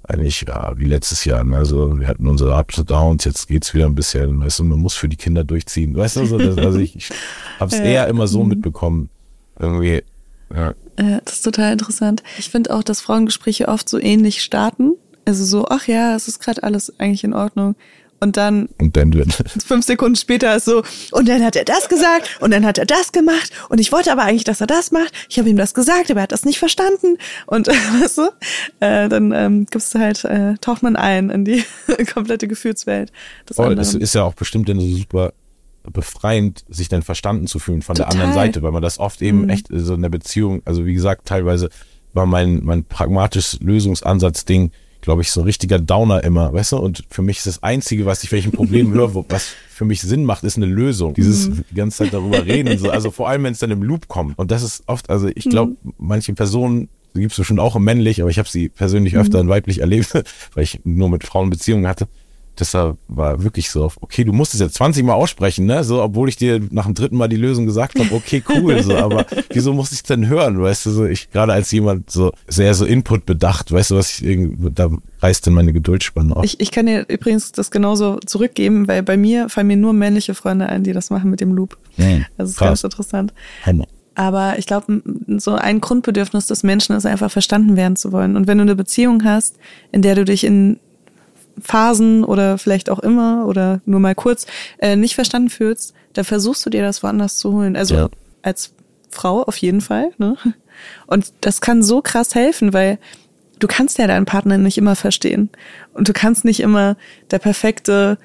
eigentlich, 0.09 0.45
ja, 0.47 0.73
wie 0.77 0.85
letztes 0.85 1.23
Jahr. 1.25 1.43
Ne? 1.43 1.57
Also 1.57 1.99
wir 1.99 2.07
hatten 2.07 2.27
unsere 2.27 2.57
Ups 2.57 2.79
und 2.79 2.89
Downs, 2.89 3.25
jetzt 3.25 3.47
geht's 3.47 3.73
wieder 3.73 3.85
ein 3.85 3.95
bisschen, 3.95 4.39
weißt 4.41 4.59
du, 4.59 4.63
man 4.63 4.79
muss 4.79 4.95
für 4.95 5.07
die 5.07 5.17
Kinder 5.17 5.43
durchziehen. 5.43 5.95
Weißt 5.95 6.15
du, 6.15 6.25
so, 6.25 6.37
das, 6.37 6.57
also 6.57 6.79
ich, 6.79 6.95
ich 6.95 7.09
habe 7.59 7.71
es 7.71 7.77
ja. 7.77 7.83
eher 7.83 8.07
immer 8.07 8.27
so 8.27 8.43
mhm. 8.43 8.49
mitbekommen. 8.49 9.09
Irgendwie, 9.59 10.03
ja. 10.53 10.73
ja, 10.99 11.21
das 11.23 11.35
ist 11.35 11.41
total 11.43 11.73
interessant. 11.73 12.23
Ich 12.37 12.49
finde 12.49 12.73
auch, 12.73 12.83
dass 12.83 13.01
Frauengespräche 13.01 13.67
oft 13.67 13.87
so 13.87 13.99
ähnlich 13.99 14.41
starten. 14.41 14.93
Also 15.25 15.45
so, 15.45 15.67
ach 15.69 15.87
ja, 15.87 16.15
es 16.15 16.27
ist 16.27 16.39
gerade 16.39 16.63
alles 16.63 16.99
eigentlich 16.99 17.23
in 17.23 17.33
Ordnung. 17.33 17.75
Und 18.21 18.35
dann, 18.35 18.67
und 18.77 18.97
dann 18.97 19.13
wird 19.13 19.31
fünf 19.65 19.85
Sekunden 19.85 20.15
später 20.15 20.55
ist 20.55 20.65
so, 20.65 20.83
und 21.11 21.29
dann 21.29 21.43
hat 21.43 21.55
er 21.55 21.63
das 21.63 21.87
gesagt 21.87 22.37
und 22.41 22.51
dann 22.51 22.65
hat 22.65 22.77
er 22.77 22.85
das 22.85 23.11
gemacht 23.11 23.51
und 23.69 23.79
ich 23.79 23.91
wollte 23.91 24.11
aber 24.11 24.23
eigentlich, 24.23 24.43
dass 24.43 24.59
er 24.59 24.67
das 24.67 24.91
macht. 24.91 25.13
Ich 25.29 25.39
habe 25.39 25.49
ihm 25.49 25.55
das 25.55 25.73
gesagt, 25.73 26.11
aber 26.11 26.19
er 26.19 26.23
hat 26.23 26.31
das 26.33 26.43
nicht 26.43 26.59
verstanden. 26.59 27.17
Und 27.45 27.67
weißt 28.01 28.17
du, 28.17 28.23
äh, 28.81 29.07
dann 29.07 29.31
ähm, 29.31 29.67
gibst 29.71 29.95
du 29.95 29.99
halt, 29.99 30.25
äh, 30.25 30.55
taucht 30.59 30.83
man 30.83 30.97
ein 30.97 31.29
in 31.29 31.45
die 31.45 31.63
komplette 32.13 32.47
Gefühlswelt. 32.47 33.11
Des 33.49 33.57
oh, 33.57 33.73
das 33.73 33.93
ist 33.93 34.15
ja 34.15 34.23
auch 34.23 34.33
bestimmt 34.33 34.67
so 34.67 34.79
super 34.79 35.31
befreiend, 35.83 36.65
sich 36.69 36.89
dann 36.89 37.01
verstanden 37.01 37.47
zu 37.47 37.59
fühlen 37.59 37.81
von 37.81 37.95
Total. 37.95 38.11
der 38.11 38.19
anderen 38.19 38.33
Seite, 38.33 38.61
weil 38.61 38.71
man 38.71 38.81
das 38.81 38.99
oft 38.99 39.21
eben 39.21 39.43
mhm. 39.43 39.49
echt 39.49 39.67
so 39.71 39.93
in 39.93 40.01
der 40.01 40.09
Beziehung, 40.09 40.61
also 40.65 40.85
wie 40.85 40.93
gesagt, 40.93 41.25
teilweise 41.25 41.69
war 42.13 42.25
mein, 42.25 42.63
mein 42.63 42.83
pragmatisches 42.83 43.59
Lösungsansatz-Ding, 43.61 44.71
glaube 45.01 45.21
ich, 45.21 45.31
so 45.31 45.41
ein 45.41 45.45
richtiger 45.45 45.79
Downer 45.79 46.23
immer, 46.23 46.51
weißt 46.51 46.73
du? 46.73 46.77
Und 46.77 47.03
für 47.09 47.21
mich 47.21 47.37
ist 47.37 47.47
das 47.47 47.63
Einzige, 47.63 48.05
was 48.05 48.23
ich 48.23 48.31
welchen 48.31 48.51
Problem 48.51 48.91
höre, 48.93 49.13
wo, 49.13 49.25
was 49.29 49.53
für 49.69 49.85
mich 49.85 50.01
Sinn 50.01 50.25
macht, 50.25 50.43
ist 50.43 50.57
eine 50.57 50.65
Lösung. 50.65 51.13
Dieses 51.13 51.49
mhm. 51.49 51.63
die 51.69 51.75
ganze 51.75 51.99
Zeit 51.99 52.13
darüber 52.13 52.45
reden, 52.45 52.77
so, 52.77 52.89
also 52.89 53.11
vor 53.11 53.29
allem, 53.29 53.43
wenn 53.43 53.53
es 53.53 53.59
dann 53.59 53.71
im 53.71 53.83
Loop 53.83 54.07
kommt. 54.07 54.37
Und 54.37 54.51
das 54.51 54.63
ist 54.63 54.83
oft, 54.87 55.09
also 55.09 55.29
ich 55.33 55.45
glaube, 55.45 55.75
mhm. 55.81 55.93
manche 55.97 56.33
Personen 56.33 56.89
die 57.15 57.21
gibt 57.21 57.31
es 57.31 57.37
bestimmt 57.37 57.59
auch 57.59 57.75
im 57.75 57.83
männlich, 57.83 58.21
aber 58.21 58.29
ich 58.29 58.37
habe 58.37 58.47
sie 58.47 58.69
persönlich 58.69 59.15
öfter 59.17 59.39
mhm. 59.39 59.45
in 59.45 59.49
weiblich 59.49 59.79
erlebt, 59.79 60.13
weil 60.53 60.63
ich 60.63 60.81
nur 60.83 61.09
mit 61.09 61.23
Frauen 61.23 61.49
Beziehungen 61.49 61.87
hatte 61.87 62.07
das 62.59 62.73
war 62.73 63.43
wirklich 63.43 63.69
so, 63.69 63.91
okay, 64.01 64.23
du 64.23 64.33
musst 64.33 64.53
es 64.53 64.59
jetzt 64.59 64.75
20 64.75 65.05
Mal 65.05 65.13
aussprechen, 65.13 65.65
ne? 65.65 65.83
So, 65.83 66.01
obwohl 66.01 66.29
ich 66.29 66.35
dir 66.35 66.59
nach 66.71 66.85
dem 66.85 66.93
dritten 66.93 67.15
Mal 67.15 67.29
die 67.29 67.37
Lösung 67.37 67.65
gesagt 67.65 67.97
habe, 67.97 68.13
okay, 68.13 68.43
cool, 68.49 68.81
so, 68.83 68.95
aber 68.97 69.25
wieso 69.51 69.73
muss 69.73 69.91
ich 69.91 69.99
es 69.99 70.03
denn 70.03 70.27
hören? 70.27 70.61
Weißt 70.61 70.85
du, 70.85 70.91
so, 70.91 71.05
ich 71.05 71.31
gerade 71.31 71.53
als 71.53 71.71
jemand 71.71 72.09
so 72.09 72.31
sehr 72.47 72.73
so 72.73 72.85
Input 72.85 73.25
bedacht, 73.25 73.71
weißt 73.71 73.91
du, 73.91 73.95
was 73.95 74.21
ich 74.21 74.49
da 74.73 74.89
reißt 75.21 75.45
denn 75.45 75.53
meine 75.53 75.73
Geduldspanne 75.73 76.35
auf. 76.35 76.43
Ich, 76.43 76.59
ich 76.59 76.71
kann 76.71 76.85
dir 76.85 77.05
übrigens 77.07 77.51
das 77.51 77.71
genauso 77.71 78.19
zurückgeben, 78.25 78.87
weil 78.87 79.03
bei 79.03 79.17
mir 79.17 79.49
fallen 79.49 79.67
mir 79.67 79.77
nur 79.77 79.93
männliche 79.93 80.33
Freunde 80.33 80.67
ein, 80.67 80.83
die 80.83 80.93
das 80.93 81.09
machen 81.09 81.29
mit 81.29 81.41
dem 81.41 81.53
Loop. 81.53 81.77
Mhm, 81.97 82.25
das 82.37 82.51
ist 82.51 82.59
ganz 82.59 82.83
interessant. 82.83 83.33
Hammer. 83.65 83.85
Aber 84.15 84.59
ich 84.59 84.65
glaube, 84.65 85.01
so 85.37 85.53
ein 85.53 85.79
Grundbedürfnis 85.79 86.47
des 86.47 86.63
Menschen 86.63 86.93
ist 86.93 87.05
einfach 87.05 87.31
verstanden 87.31 87.77
werden 87.77 87.95
zu 87.95 88.11
wollen. 88.11 88.35
Und 88.35 88.47
wenn 88.47 88.57
du 88.57 88.63
eine 88.63 88.75
Beziehung 88.75 89.23
hast, 89.23 89.55
in 89.93 90.01
der 90.01 90.15
du 90.15 90.25
dich 90.25 90.43
in 90.43 90.77
Phasen 91.61 92.23
oder 92.23 92.57
vielleicht 92.57 92.89
auch 92.89 92.99
immer 92.99 93.45
oder 93.47 93.81
nur 93.85 93.99
mal 93.99 94.15
kurz 94.15 94.45
äh, 94.79 94.95
nicht 94.95 95.15
verstanden 95.15 95.49
fühlst, 95.49 95.93
da 96.13 96.23
versuchst 96.23 96.65
du 96.65 96.69
dir 96.69 96.81
das 96.81 97.03
woanders 97.03 97.37
zu 97.37 97.53
holen. 97.53 97.75
Also 97.75 97.95
ja. 97.95 98.09
als 98.41 98.73
Frau 99.09 99.43
auf 99.43 99.57
jeden 99.57 99.81
Fall. 99.81 100.11
Ne? 100.17 100.35
Und 101.07 101.33
das 101.41 101.61
kann 101.61 101.83
so 101.83 102.01
krass 102.01 102.35
helfen, 102.35 102.73
weil 102.73 102.99
du 103.59 103.67
kannst 103.67 103.97
ja 103.97 104.07
deinen 104.07 104.25
Partner 104.25 104.57
nicht 104.57 104.77
immer 104.77 104.95
verstehen. 104.95 105.49
Und 105.93 106.07
du 106.07 106.13
kannst 106.13 106.45
nicht 106.45 106.61
immer 106.61 106.97
der 107.31 107.39
perfekte, 107.39 108.17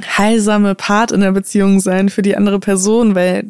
heilsame 0.00 0.74
Part 0.74 1.12
in 1.12 1.20
der 1.20 1.32
Beziehung 1.32 1.80
sein 1.80 2.08
für 2.08 2.22
die 2.22 2.36
andere 2.36 2.60
Person, 2.60 3.14
weil 3.14 3.44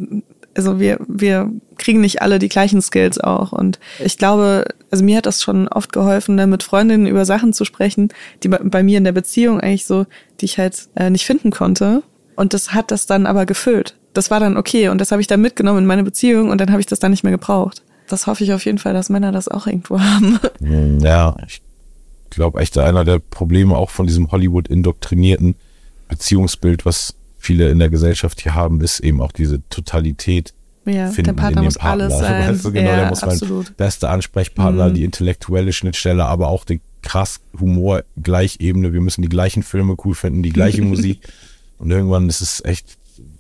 also 0.55 0.81
wir, 0.81 0.99
wir 1.09 1.51
kriegen 1.83 2.01
nicht 2.01 2.23
alle 2.23 2.39
die 2.39 2.49
gleichen 2.49 2.81
Skills 2.81 3.19
auch. 3.19 3.53
Und 3.53 3.79
ich 4.03 4.17
glaube, 4.17 4.65
also 4.91 5.05
mir 5.05 5.19
hat 5.19 5.27
das 5.27 5.43
schon 5.43 5.69
oft 5.69 5.93
geholfen, 5.93 6.37
dann 6.37 6.51
mit 6.51 6.63
Freundinnen 6.63 7.07
über 7.07 7.25
Sachen 7.25 7.53
zu 7.53 7.65
sprechen, 7.65 8.09
die 8.43 8.49
bei 8.49 8.83
mir 8.83 8.99
in 8.99 9.05
der 9.05 9.13
Beziehung 9.13 9.61
eigentlich 9.61 9.85
so, 9.85 10.07
die 10.41 10.47
ich 10.47 10.59
halt 10.59 10.89
äh, 10.95 11.11
nicht 11.11 11.27
finden 11.27 11.51
konnte. 11.51 12.03
Und 12.37 12.55
das 12.55 12.73
hat 12.73 12.91
das 12.91 13.07
dann 13.07 13.27
aber 13.27 13.45
gefüllt. 13.45 13.97
Das 14.15 14.31
war 14.31 14.41
dann 14.41 14.57
okay 14.57 14.89
und 14.89 15.01
das 15.01 15.11
habe 15.11 15.21
ich 15.21 15.27
dann 15.27 15.41
mitgenommen 15.41 15.81
in 15.81 15.87
meine 15.87 16.05
Beziehung 16.05 16.51
und 16.51 16.61
dann 16.61 16.71
habe 16.71 16.81
ich 16.81 16.87
das 16.87 16.99
dann 16.99 17.11
nicht 17.11 17.25
mehr 17.25 17.33
gebraucht. 17.33 17.83
Das 18.09 18.27
hoffe 18.27 18.45
ich 18.45 18.53
auf 18.53 18.65
jeden 18.65 18.79
Fall, 18.79 18.95
dass 18.95 19.09
Männer 19.09 19.33
das 19.33 19.49
auch 19.49 19.67
irgendwo 19.67 20.01
haben. 20.01 20.39
Hm, 20.59 21.01
ja, 21.01 21.37
ich 21.47 21.63
glaube 22.31 22.61
echt 22.61 22.77
einer 22.79 23.05
der 23.05 23.19
Probleme 23.19 23.77
auch 23.77 23.91
von 23.91 24.07
diesem 24.07 24.31
Hollywood 24.31 24.69
indoktrinierten 24.69 25.55
Beziehungsbild, 26.09 26.85
was 26.85 27.15
viele 27.39 27.71
in 27.71 27.79
der 27.79 27.91
Gesellschaft 27.91 28.41
hier 28.41 28.55
haben, 28.55 28.81
ist 28.81 29.01
eben 29.01 29.21
auch 29.21 29.33
diese 29.33 29.67
Totalität 29.69 30.55
ja, 30.85 31.09
finden 31.11 31.37
der 31.37 31.43
Partner 31.43 31.63
muss 31.63 31.75
Partner. 31.79 32.05
alles 32.05 32.19
sein. 32.19 32.49
Weißt 32.55 32.65
du, 32.65 32.73
genau, 32.73 32.91
ja, 32.91 32.97
der 32.97 33.09
muss 33.09 33.23
absolut. 33.23 33.67
mein 33.67 33.75
bester 33.77 34.11
Ansprechpartner, 34.11 34.89
Mhm. 34.89 34.95
die 34.95 35.05
intellektuelle 35.05 35.73
Schnittstelle, 35.73 36.25
aber 36.25 36.49
auch 36.49 36.65
die 36.65 36.81
krass 37.03 37.41
Humor, 37.59 38.05
Gleichebene. 38.23 38.93
Wir 38.93 39.01
müssen 39.01 39.23
die 39.23 39.29
gleichen 39.29 39.63
Filme 39.63 39.97
cool 40.05 40.15
finden, 40.15 40.43
die 40.43 40.51
gleiche 40.53 40.83
Musik. 40.83 41.21
Und 41.79 41.91
irgendwann 41.91 42.29
ist 42.29 42.41
es 42.41 42.65
echt, 42.65 42.97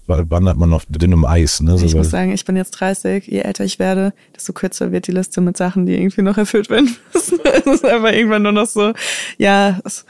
wandert 0.06 0.58
man 0.58 0.72
auf 0.72 0.84
dünnem 0.88 1.24
Eis. 1.24 1.60
Ne? 1.60 1.78
So, 1.78 1.86
Ich 1.86 1.92
weil- 1.92 1.98
muss 1.98 2.10
sagen, 2.10 2.32
ich 2.32 2.44
bin 2.44 2.56
jetzt 2.56 2.72
30. 2.72 3.26
Je 3.28 3.38
älter 3.40 3.64
ich 3.64 3.78
werde, 3.78 4.12
desto 4.34 4.52
kürzer 4.52 4.90
wird 4.92 5.06
die 5.06 5.12
Liste 5.12 5.40
mit 5.40 5.56
Sachen, 5.56 5.86
die 5.86 5.94
irgendwie 5.94 6.22
noch 6.22 6.36
erfüllt 6.38 6.68
werden 6.70 6.94
müssen. 7.14 7.38
Es 7.44 7.66
ist 7.66 7.84
einfach 7.84 8.12
irgendwann 8.12 8.42
nur 8.42 8.52
noch 8.52 8.66
so, 8.66 8.92
ja, 9.38 9.78
es 9.84 10.04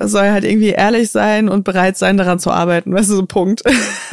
soll 0.00 0.30
halt 0.30 0.44
irgendwie 0.44 0.70
ehrlich 0.70 1.10
sein 1.10 1.48
und 1.48 1.64
bereit 1.64 1.96
sein, 1.96 2.16
daran 2.16 2.38
zu 2.38 2.50
arbeiten. 2.50 2.92
Weißt 2.92 3.10
du, 3.10 3.16
so 3.16 3.26
Punkt. 3.26 3.62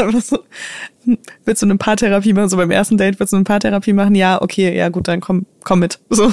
Willst 1.45 1.61
du 1.61 1.65
eine 1.65 1.78
Paartherapie 1.78 2.34
machen? 2.34 2.49
So 2.49 2.57
beim 2.57 2.72
ersten 2.72 2.97
Date 2.97 3.20
willst 3.20 3.34
du 3.34 3.38
eine 3.38 3.45
Paartherapie 3.45 3.93
machen? 3.93 4.15
Ja, 4.15 4.41
okay, 4.41 4.76
ja 4.76 4.89
gut, 4.89 5.07
dann 5.07 5.22
komm, 5.22 5.45
komm 5.63 5.80
mit. 5.80 5.99
So. 6.09 6.32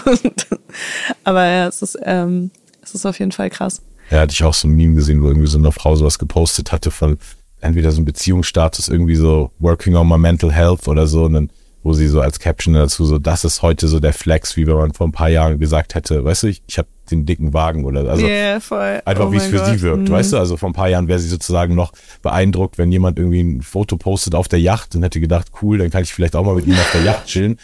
Aber 1.24 1.46
ja, 1.46 1.68
es 1.68 1.82
ist, 1.82 1.98
ähm, 2.02 2.50
es 2.82 2.94
ist 2.94 3.06
auf 3.06 3.18
jeden 3.18 3.32
Fall 3.32 3.48
krass. 3.48 3.80
Ja, 4.10 4.20
hatte 4.20 4.32
ich 4.32 4.44
auch 4.44 4.54
so 4.54 4.68
ein 4.68 4.76
Meme 4.76 4.94
gesehen, 4.94 5.22
wo 5.22 5.28
irgendwie 5.28 5.46
so 5.46 5.58
eine 5.58 5.72
Frau 5.72 5.96
sowas 5.96 6.18
gepostet 6.18 6.72
hatte 6.72 6.90
von 6.90 7.18
entweder 7.60 7.90
so 7.90 8.00
ein 8.00 8.04
Beziehungsstatus, 8.04 8.88
irgendwie 8.88 9.16
so 9.16 9.50
working 9.58 9.96
on 9.96 10.08
my 10.08 10.18
mental 10.18 10.52
health 10.52 10.86
oder 10.88 11.06
so, 11.06 11.24
und 11.24 11.32
dann, 11.32 11.50
wo 11.86 11.92
sie 11.92 12.08
so 12.08 12.20
als 12.20 12.40
Caption 12.40 12.74
dazu 12.74 13.04
so, 13.06 13.18
das 13.20 13.44
ist 13.44 13.62
heute 13.62 13.86
so 13.86 14.00
der 14.00 14.12
Flex, 14.12 14.56
wie 14.56 14.66
wenn 14.66 14.74
man 14.74 14.92
vor 14.92 15.06
ein 15.06 15.12
paar 15.12 15.28
Jahren 15.28 15.60
gesagt 15.60 15.94
hätte, 15.94 16.24
weißt 16.24 16.42
du, 16.42 16.46
ich, 16.48 16.60
ich 16.66 16.78
habe 16.78 16.88
den 17.12 17.24
dicken 17.26 17.54
Wagen 17.54 17.84
oder 17.84 18.00
also 18.10 18.26
yeah, 18.26 18.58
voll. 18.58 19.00
einfach 19.04 19.26
Oh 19.26 19.32
wie 19.32 19.36
es 19.36 19.46
für 19.46 19.58
Gott. 19.58 19.66
sie 19.66 19.80
wirkt, 19.82 20.08
Mhm. 20.08 20.10
weißt 20.10 20.32
du, 20.32 20.38
also 20.38 20.56
vor 20.56 20.68
ein 20.68 20.72
paar 20.72 20.88
Jahren 20.88 21.06
wäre 21.06 21.20
sie 21.20 21.28
sozusagen 21.28 21.76
noch 21.76 21.92
beeindruckt, 22.22 22.76
wenn 22.76 22.90
jemand 22.90 23.20
irgendwie 23.20 23.40
ein 23.42 23.62
Foto 23.62 23.96
postet 23.96 24.34
auf 24.34 24.48
der 24.48 24.58
Yacht 24.60 24.96
und 24.96 25.04
hätte 25.04 25.20
gedacht, 25.20 25.46
cool, 25.62 25.78
dann 25.78 25.90
kann 25.90 26.02
ich 26.02 26.12
vielleicht 26.12 26.34
auch 26.34 26.44
mal 26.44 26.56
mit 26.56 26.66
ihm 26.66 26.74
auf 26.74 26.90
der 26.92 27.02
Yacht 27.02 27.26
chillen. 27.26 27.58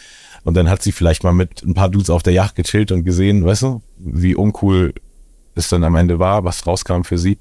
Und 0.45 0.53
dann 0.55 0.69
hat 0.69 0.81
sie 0.81 0.93
vielleicht 0.93 1.23
mal 1.25 1.33
mit 1.33 1.61
ein 1.63 1.73
paar 1.73 1.89
Dudes 1.89 2.09
auf 2.09 2.23
der 2.23 2.31
Yacht 2.33 2.55
gechillt 2.55 2.93
und 2.93 3.03
gesehen, 3.03 3.43
weißt 3.45 3.63
du, 3.63 3.81
wie 3.97 4.35
uncool 4.35 4.93
es 5.55 5.67
dann 5.67 5.83
am 5.83 5.95
Ende 5.97 6.17
war, 6.19 6.45
was 6.45 6.65
rauskam 6.65 7.03
für 7.03 7.17
sie 7.17 7.37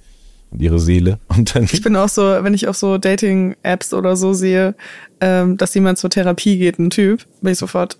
und 0.52 0.62
ihre 0.62 0.78
Seele. 0.78 1.18
Und 1.28 1.54
dann, 1.54 1.64
Ich 1.64 1.82
bin 1.82 1.96
auch 1.96 2.08
so, 2.08 2.22
wenn 2.22 2.54
ich 2.54 2.68
auf 2.68 2.76
so 2.76 2.98
Dating-Apps 2.98 3.94
oder 3.94 4.16
so 4.16 4.32
sehe, 4.32 4.74
ähm, 5.20 5.56
dass 5.56 5.74
jemand 5.74 5.98
zur 5.98 6.10
Therapie 6.10 6.58
geht, 6.58 6.78
ein 6.78 6.90
Typ, 6.90 7.24
bin 7.40 7.52
ich 7.52 7.58
sofort 7.58 7.96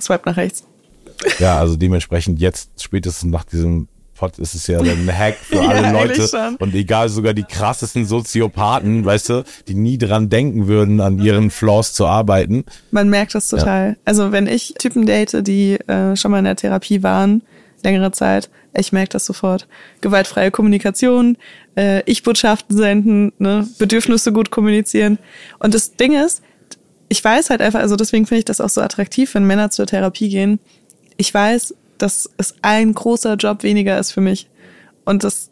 swipe 0.00 0.28
nach 0.28 0.36
rechts. 0.36 0.64
ja, 1.38 1.58
also 1.58 1.76
dementsprechend 1.76 2.40
jetzt, 2.40 2.70
spätestens 2.82 3.30
nach 3.30 3.44
diesem 3.44 3.88
Pod, 4.18 4.36
ist 4.38 4.54
es 4.54 4.66
ja 4.66 4.80
ein 4.80 5.16
Hack 5.16 5.36
für 5.36 5.54
Ja, 5.62 5.68
alle 5.68 5.86
eigentlich 5.96 6.32
Leute. 6.32 6.56
Und 6.58 6.74
egal, 6.74 7.08
sogar 7.08 7.34
die 7.34 7.44
krassesten 7.44 8.04
Soziopathen, 8.04 9.04
weißt 9.04 9.28
du, 9.28 9.44
die 9.68 9.74
nie 9.74 9.96
dran 9.96 10.28
denken 10.28 10.66
würden, 10.66 11.00
an 11.00 11.20
ihren 11.20 11.50
Flaws 11.50 11.92
zu 11.92 12.04
arbeiten. 12.06 12.64
Man 12.90 13.08
merkt 13.10 13.34
das 13.36 13.48
total. 13.48 13.96
Also 14.04 14.32
wenn 14.32 14.48
ich 14.48 14.74
Typen 14.78 15.06
date, 15.06 15.46
die 15.46 15.74
äh, 15.74 16.16
schon 16.16 16.32
mal 16.32 16.38
in 16.38 16.46
der 16.46 16.56
Therapie 16.56 17.02
waren, 17.04 17.42
längere 17.82 18.12
Zeit, 18.12 18.50
ich 18.74 18.92
merke 18.92 19.10
das 19.10 19.26
sofort. 19.26 19.66
Gewaltfreie 20.00 20.50
Kommunikation, 20.50 21.36
äh, 21.76 22.02
Ich-Botschaften 22.06 22.76
senden, 22.76 23.32
ne? 23.38 23.68
Bedürfnisse 23.78 24.32
gut 24.32 24.50
kommunizieren. 24.50 25.18
Und 25.58 25.74
das 25.74 25.94
Ding 25.96 26.12
ist, 26.12 26.42
ich 27.08 27.24
weiß 27.24 27.50
halt 27.50 27.60
einfach, 27.60 27.80
also 27.80 27.96
deswegen 27.96 28.26
finde 28.26 28.40
ich 28.40 28.44
das 28.44 28.60
auch 28.60 28.68
so 28.68 28.80
attraktiv, 28.80 29.34
wenn 29.34 29.46
Männer 29.46 29.70
zur 29.70 29.86
Therapie 29.86 30.28
gehen. 30.28 30.60
Ich 31.16 31.32
weiß, 31.32 31.74
dass 31.96 32.30
es 32.36 32.54
ein 32.62 32.94
großer 32.94 33.34
Job 33.34 33.62
weniger 33.62 33.98
ist 33.98 34.12
für 34.12 34.20
mich. 34.20 34.48
Und 35.04 35.24
das 35.24 35.50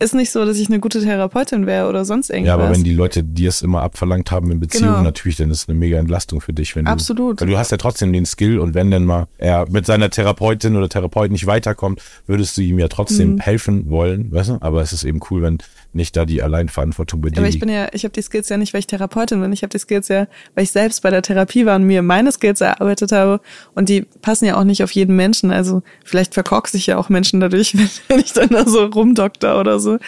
ist 0.00 0.14
nicht 0.14 0.30
so, 0.32 0.44
dass 0.44 0.56
ich 0.58 0.68
eine 0.68 0.80
gute 0.80 1.00
Therapeutin 1.00 1.66
wäre 1.66 1.88
oder 1.88 2.04
sonst 2.04 2.30
irgendwas. 2.30 2.48
Ja, 2.48 2.54
aber 2.54 2.70
wenn 2.70 2.82
die 2.84 2.94
Leute 2.94 3.22
dir 3.22 3.48
es 3.50 3.62
immer 3.62 3.82
abverlangt 3.82 4.30
haben 4.30 4.50
in 4.50 4.58
Beziehungen, 4.58 4.92
Genau. 4.94 5.02
natürlich, 5.02 5.36
dann 5.36 5.50
ist 5.50 5.62
es 5.62 5.68
eine 5.68 5.78
mega 5.78 5.98
Entlastung 5.98 6.40
für 6.40 6.52
dich. 6.52 6.74
Wenn 6.74 6.86
du, 6.86 6.90
Absolut. 6.90 7.40
Weil 7.40 7.48
du 7.48 7.58
hast 7.58 7.70
ja 7.70 7.76
trotzdem 7.76 8.12
den 8.12 8.26
Skill 8.26 8.58
und 8.58 8.74
wenn 8.74 8.90
dann 8.90 9.04
mal 9.04 9.28
er 9.38 9.68
mit 9.70 9.86
seiner 9.86 10.10
Therapeutin 10.10 10.74
oder 10.76 10.88
Therapeut 10.88 11.30
nicht 11.30 11.46
weiterkommt, 11.46 12.02
würdest 12.26 12.56
du 12.56 12.62
ihm 12.62 12.78
ja 12.78 12.88
trotzdem 12.88 13.34
Mhm. 13.34 13.38
helfen 13.40 13.90
wollen, 13.90 14.32
weißt 14.32 14.48
du? 14.50 14.58
Aber 14.60 14.80
es 14.82 14.92
ist 14.92 15.04
eben 15.04 15.20
cool, 15.30 15.42
wenn 15.42 15.58
nicht 15.92 16.16
da 16.16 16.24
die 16.24 16.42
Alleinverantwortung 16.42 17.22
dir 17.22 17.38
Aber 17.38 17.48
ich 17.48 17.58
bin 17.58 17.68
ja, 17.68 17.88
ich 17.92 18.04
habe 18.04 18.12
die 18.12 18.22
Skills 18.22 18.48
ja 18.48 18.56
nicht, 18.56 18.72
weil 18.72 18.80
ich 18.80 18.86
Therapeutin 18.86 19.40
bin. 19.40 19.52
Ich 19.52 19.62
habe 19.62 19.70
die 19.70 19.78
Skills 19.78 20.08
ja, 20.08 20.26
weil 20.54 20.64
ich 20.64 20.70
selbst 20.70 21.02
bei 21.02 21.10
der 21.10 21.22
Therapie 21.22 21.66
war 21.66 21.76
und 21.76 21.84
mir 21.84 22.02
meine 22.02 22.30
Skills 22.32 22.60
erarbeitet 22.60 23.12
habe. 23.12 23.40
Und 23.74 23.88
die 23.88 24.02
passen 24.22 24.44
ja 24.44 24.56
auch 24.56 24.64
nicht 24.64 24.82
auf 24.84 24.92
jeden 24.92 25.16
Menschen. 25.16 25.50
Also 25.50 25.82
vielleicht 26.04 26.34
verkorkse 26.34 26.76
ich 26.76 26.86
ja 26.86 26.96
auch 26.96 27.08
Menschen 27.08 27.40
dadurch, 27.40 27.74
wenn, 27.76 27.88
wenn 28.08 28.20
ich 28.20 28.32
dann 28.32 28.50
da 28.50 28.66
so 28.66 28.84
rumdokter 28.84 29.58
oder 29.58 29.80
so. 29.80 29.98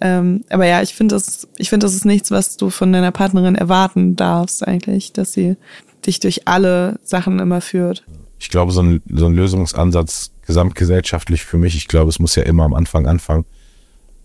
Ähm, 0.00 0.44
aber 0.48 0.66
ja, 0.66 0.80
ich 0.82 0.94
finde 0.94 1.14
das, 1.14 1.48
ich 1.56 1.70
finde 1.70 1.84
das 1.84 1.94
ist 1.94 2.04
nichts, 2.04 2.30
was 2.30 2.56
du 2.56 2.70
von 2.70 2.92
deiner 2.92 3.10
Partnerin 3.10 3.56
erwarten 3.56 4.16
darfst 4.16 4.66
eigentlich, 4.66 5.12
dass 5.12 5.32
sie 5.32 5.56
dich 6.06 6.20
durch 6.20 6.46
alle 6.46 7.00
Sachen 7.02 7.40
immer 7.40 7.60
führt. 7.60 8.04
ich 8.38 8.50
glaube, 8.50 8.72
so 8.72 8.82
ein, 8.82 9.02
so 9.12 9.26
ein 9.26 9.34
Lösungsansatz 9.34 10.30
gesamtgesellschaftlich 10.46 11.44
für 11.44 11.58
mich, 11.58 11.76
ich 11.76 11.88
glaube, 11.88 12.08
es 12.08 12.18
muss 12.18 12.34
ja 12.36 12.44
immer 12.44 12.64
am 12.64 12.74
Anfang 12.74 13.06
anfangen. 13.06 13.44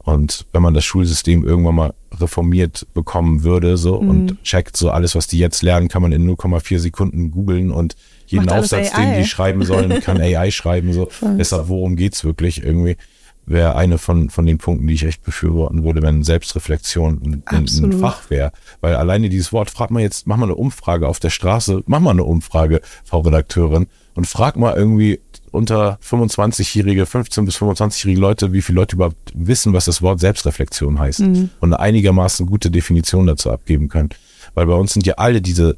Und 0.03 0.45
wenn 0.51 0.61
man 0.61 0.73
das 0.73 0.83
Schulsystem 0.83 1.45
irgendwann 1.45 1.75
mal 1.75 1.93
reformiert 2.19 2.85
bekommen 2.93 3.43
würde, 3.43 3.77
so 3.77 4.01
Mhm. 4.01 4.09
und 4.09 4.43
checkt 4.43 4.75
so 4.75 4.89
alles, 4.89 5.15
was 5.15 5.27
die 5.27 5.39
jetzt 5.39 5.61
lernen, 5.63 5.87
kann 5.87 6.01
man 6.01 6.11
in 6.11 6.25
0,4 6.25 6.79
Sekunden 6.79 7.31
googeln 7.31 7.71
und 7.71 7.95
jeden 8.27 8.45
Macht 8.45 8.59
Aufsatz, 8.59 8.91
den 8.91 9.15
die 9.15 9.25
schreiben 9.25 9.63
sollen, 9.63 9.89
kann 10.01 10.19
AI 10.19 10.51
schreiben. 10.51 10.91
So. 10.93 11.07
Voll. 11.09 11.37
Deshalb, 11.37 11.69
worum 11.69 11.95
geht's 11.95 12.23
wirklich 12.23 12.63
irgendwie? 12.63 12.97
Wäre 13.45 13.75
eine 13.75 13.97
von, 13.97 14.29
von 14.29 14.45
den 14.45 14.57
Punkten, 14.57 14.87
die 14.87 14.93
ich 14.93 15.03
echt 15.03 15.23
befürworten 15.23 15.83
würde, 15.83 16.01
wenn 16.01 16.23
Selbstreflexion 16.23 17.21
ein, 17.23 17.43
ein. 17.45 17.91
Fach 17.93 18.29
wäre. 18.29 18.51
Weil 18.79 18.95
alleine 18.95 19.27
dieses 19.29 19.51
Wort, 19.51 19.69
frag 19.69 19.91
mal 19.91 20.01
jetzt, 20.01 20.27
mach 20.27 20.37
mal 20.37 20.45
eine 20.45 20.55
Umfrage 20.55 21.07
auf 21.09 21.19
der 21.19 21.29
Straße, 21.29 21.83
mach 21.85 21.99
mal 21.99 22.11
eine 22.11 22.23
Umfrage, 22.23 22.81
Frau 23.03 23.19
Redakteurin, 23.19 23.87
und 24.15 24.27
frag 24.27 24.57
mal 24.57 24.75
irgendwie 24.75 25.19
unter 25.51 25.99
25-jährige, 26.03 27.05
15 27.05 27.45
bis 27.45 27.57
25-jährige 27.57 28.19
Leute, 28.19 28.53
wie 28.53 28.61
viele 28.61 28.77
Leute 28.77 28.95
überhaupt 28.95 29.31
wissen, 29.35 29.73
was 29.73 29.85
das 29.85 30.01
Wort 30.01 30.19
Selbstreflexion 30.19 30.99
heißt 30.99 31.21
und 31.59 31.73
eine 31.73 31.79
einigermaßen 31.79 32.47
gute 32.47 32.71
Definition 32.71 33.27
dazu 33.27 33.51
abgeben 33.51 33.87
können. 33.87 34.09
Weil 34.55 34.65
bei 34.65 34.73
uns 34.73 34.93
sind 34.93 35.05
ja 35.05 35.15
alle 35.15 35.41
diese 35.41 35.77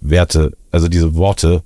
Werte, 0.00 0.52
also 0.70 0.88
diese 0.88 1.14
Worte, 1.14 1.62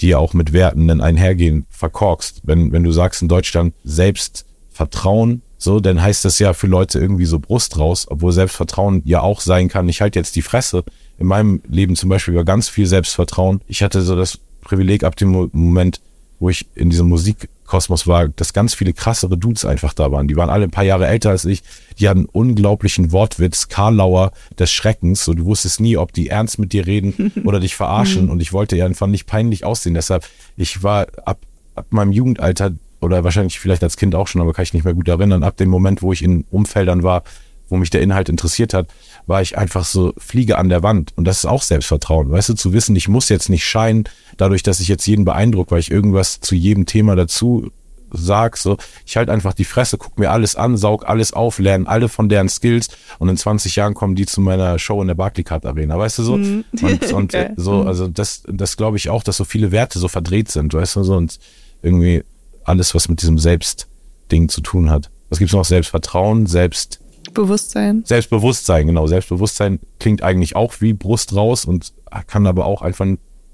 die 0.00 0.08
ja 0.08 0.18
auch 0.18 0.34
mit 0.34 0.52
Werten 0.52 0.86
dann 0.86 1.00
einhergehen, 1.00 1.66
verkorkst. 1.70 2.42
Wenn, 2.44 2.72
wenn 2.72 2.84
du 2.84 2.92
sagst 2.92 3.22
in 3.22 3.28
Deutschland 3.28 3.74
Selbstvertrauen, 3.84 5.42
so, 5.60 5.80
dann 5.80 6.00
heißt 6.00 6.24
das 6.24 6.38
ja 6.38 6.52
für 6.52 6.68
Leute 6.68 7.00
irgendwie 7.00 7.24
so 7.24 7.40
Brust 7.40 7.78
raus, 7.78 8.06
obwohl 8.08 8.30
Selbstvertrauen 8.32 9.02
ja 9.04 9.22
auch 9.22 9.40
sein 9.40 9.68
kann, 9.68 9.88
ich 9.88 10.00
halte 10.00 10.18
jetzt 10.18 10.36
die 10.36 10.42
Fresse. 10.42 10.84
In 11.18 11.26
meinem 11.26 11.62
Leben 11.66 11.96
zum 11.96 12.10
Beispiel 12.10 12.34
war 12.34 12.44
ganz 12.44 12.68
viel 12.68 12.86
Selbstvertrauen. 12.86 13.60
Ich 13.66 13.82
hatte 13.82 14.02
so 14.02 14.14
das 14.14 14.38
Privileg 14.68 15.02
ab 15.04 15.16
dem 15.16 15.28
Mo- 15.30 15.48
Moment, 15.52 16.00
wo 16.40 16.50
ich 16.50 16.66
in 16.74 16.90
diesem 16.90 17.08
Musikkosmos 17.08 18.06
war, 18.06 18.28
dass 18.28 18.52
ganz 18.52 18.74
viele 18.74 18.92
krassere 18.92 19.36
Dudes 19.36 19.64
einfach 19.64 19.92
da 19.94 20.12
waren. 20.12 20.28
Die 20.28 20.36
waren 20.36 20.50
alle 20.50 20.64
ein 20.64 20.70
paar 20.70 20.84
Jahre 20.84 21.06
älter 21.08 21.30
als 21.30 21.44
ich. 21.44 21.62
Die 21.98 22.08
hatten 22.08 22.26
unglaublichen 22.26 23.10
Wortwitz, 23.10 23.68
Karlauer 23.68 24.32
des 24.58 24.70
Schreckens. 24.70 25.24
So, 25.24 25.34
du 25.34 25.44
wusstest 25.46 25.80
nie, 25.80 25.96
ob 25.96 26.12
die 26.12 26.28
ernst 26.28 26.58
mit 26.58 26.72
dir 26.72 26.86
reden 26.86 27.32
oder 27.44 27.60
dich 27.60 27.74
verarschen. 27.74 28.28
Und 28.30 28.40
ich 28.40 28.52
wollte 28.52 28.76
ja 28.76 28.84
einfach 28.86 29.06
nicht 29.06 29.26
peinlich 29.26 29.64
aussehen. 29.64 29.94
Deshalb, 29.94 30.26
ich 30.56 30.82
war 30.82 31.06
ab, 31.24 31.40
ab 31.74 31.86
meinem 31.90 32.12
Jugendalter 32.12 32.72
oder 33.00 33.24
wahrscheinlich 33.24 33.58
vielleicht 33.58 33.82
als 33.82 33.96
Kind 33.96 34.14
auch 34.14 34.28
schon, 34.28 34.40
aber 34.42 34.52
kann 34.52 34.64
ich 34.64 34.74
nicht 34.74 34.84
mehr 34.84 34.94
gut 34.94 35.08
erinnern, 35.08 35.42
ab 35.44 35.56
dem 35.56 35.70
Moment, 35.70 36.02
wo 36.02 36.12
ich 36.12 36.22
in 36.22 36.44
Umfeldern 36.50 37.02
war, 37.02 37.22
wo 37.68 37.76
mich 37.76 37.90
der 37.90 38.00
Inhalt 38.02 38.28
interessiert 38.28 38.74
hat, 38.74 38.88
war 39.28 39.42
ich 39.42 39.58
einfach 39.58 39.84
so 39.84 40.14
Fliege 40.16 40.58
an 40.58 40.70
der 40.70 40.82
Wand. 40.82 41.12
Und 41.16 41.24
das 41.24 41.38
ist 41.38 41.44
auch 41.44 41.62
Selbstvertrauen. 41.62 42.30
Weißt 42.30 42.48
du, 42.48 42.54
zu 42.54 42.72
wissen, 42.72 42.96
ich 42.96 43.08
muss 43.08 43.28
jetzt 43.28 43.50
nicht 43.50 43.64
scheinen, 43.64 44.04
dadurch, 44.38 44.62
dass 44.62 44.80
ich 44.80 44.88
jetzt 44.88 45.06
jeden 45.06 45.24
beeindruck, 45.24 45.70
weil 45.70 45.80
ich 45.80 45.90
irgendwas 45.90 46.40
zu 46.40 46.54
jedem 46.54 46.86
Thema 46.86 47.14
dazu 47.14 47.70
sag, 48.10 48.56
so, 48.56 48.78
ich 49.04 49.18
halt 49.18 49.28
einfach 49.28 49.52
die 49.52 49.66
Fresse, 49.66 49.98
guck 49.98 50.18
mir 50.18 50.30
alles 50.30 50.56
an, 50.56 50.78
saug 50.78 51.06
alles 51.06 51.34
auf, 51.34 51.58
lerne 51.58 51.86
alle 51.86 52.08
von 52.08 52.30
deren 52.30 52.48
Skills 52.48 52.88
und 53.18 53.28
in 53.28 53.36
20 53.36 53.76
Jahren 53.76 53.92
kommen 53.92 54.14
die 54.14 54.24
zu 54.24 54.40
meiner 54.40 54.78
Show 54.78 55.02
in 55.02 55.08
der 55.08 55.14
Barclaycard 55.14 55.66
Arena, 55.66 55.98
weißt 55.98 56.18
du 56.20 56.22
so? 56.22 56.32
Und, 56.34 56.64
und 57.12 57.32
Geil. 57.32 57.52
so, 57.56 57.82
also 57.82 58.08
das, 58.08 58.44
das 58.48 58.78
glaube 58.78 58.96
ich 58.96 59.10
auch, 59.10 59.22
dass 59.22 59.36
so 59.36 59.44
viele 59.44 59.72
Werte 59.72 59.98
so 59.98 60.08
verdreht 60.08 60.50
sind, 60.50 60.72
weißt 60.72 60.96
du 60.96 61.04
so, 61.04 61.16
und 61.16 61.38
irgendwie 61.82 62.24
alles, 62.64 62.94
was 62.94 63.10
mit 63.10 63.20
diesem 63.20 63.38
Selbstding 63.38 64.48
zu 64.48 64.62
tun 64.62 64.88
hat. 64.88 65.10
Was 65.28 65.38
gibt's 65.38 65.52
noch? 65.52 65.66
Selbstvertrauen, 65.66 66.46
Selbst, 66.46 67.00
Bewusstsein. 67.38 68.02
Selbstbewusstsein, 68.04 68.86
genau. 68.86 69.06
Selbstbewusstsein 69.06 69.78
klingt 70.00 70.22
eigentlich 70.22 70.56
auch 70.56 70.74
wie 70.80 70.92
Brust 70.92 71.34
raus 71.34 71.64
und 71.64 71.92
kann 72.26 72.46
aber 72.46 72.66
auch 72.66 72.82
einfach 72.82 73.06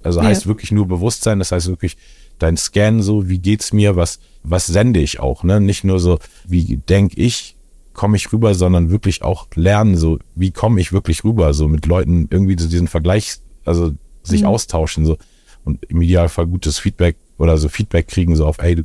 Also 0.03 0.20
ja. 0.20 0.26
heißt 0.26 0.47
wirklich 0.47 0.72
nur 0.72 0.89
Bewusstsein, 0.89 1.39
das 1.39 1.53
heißt 1.53 1.68
wirklich 1.68 1.97
dein 2.39 2.57
Scan 2.57 3.01
so, 3.01 3.28
wie 3.28 3.39
geht's 3.39 3.72
mir, 3.72 3.95
was, 3.95 4.18
was 4.43 4.66
sende 4.66 5.01
ich 5.01 5.20
auch, 5.20 5.45
ne? 5.45 5.61
Nicht 5.61 5.85
nur 5.85 6.01
so, 6.01 6.18
wie 6.47 6.78
denk 6.89 7.16
ich, 7.16 7.57
komme 7.93 8.16
ich 8.16 8.32
rüber, 8.32 8.55
sondern 8.55 8.91
wirklich 8.91 9.22
auch 9.22 9.47
lernen, 9.55 9.97
so, 9.97 10.18
wie 10.35 10.51
komme 10.51 10.80
ich 10.80 10.93
wirklich 10.93 11.22
rüber, 11.24 11.55
so 11.55 11.68
mit 11.68 11.87
Leuten 11.87 12.26
irgendwie 12.30 12.59
so 12.59 12.68
diesen 12.68 12.89
Vergleich, 12.89 13.37
also 13.64 13.93
sich 14.22 14.43
mhm. 14.43 14.49
austauschen, 14.49 15.05
so. 15.05 15.16
Und 15.64 15.85
im 15.87 16.03
Idealfall 16.03 16.47
gutes 16.47 16.78
Feedback 16.78 17.16
oder 17.39 17.57
so 17.57 17.68
Feedback 17.68 18.09
kriegen, 18.09 18.37
so 18.37 18.47
auf, 18.47 18.59
ey, 18.59 18.74
du 18.74 18.82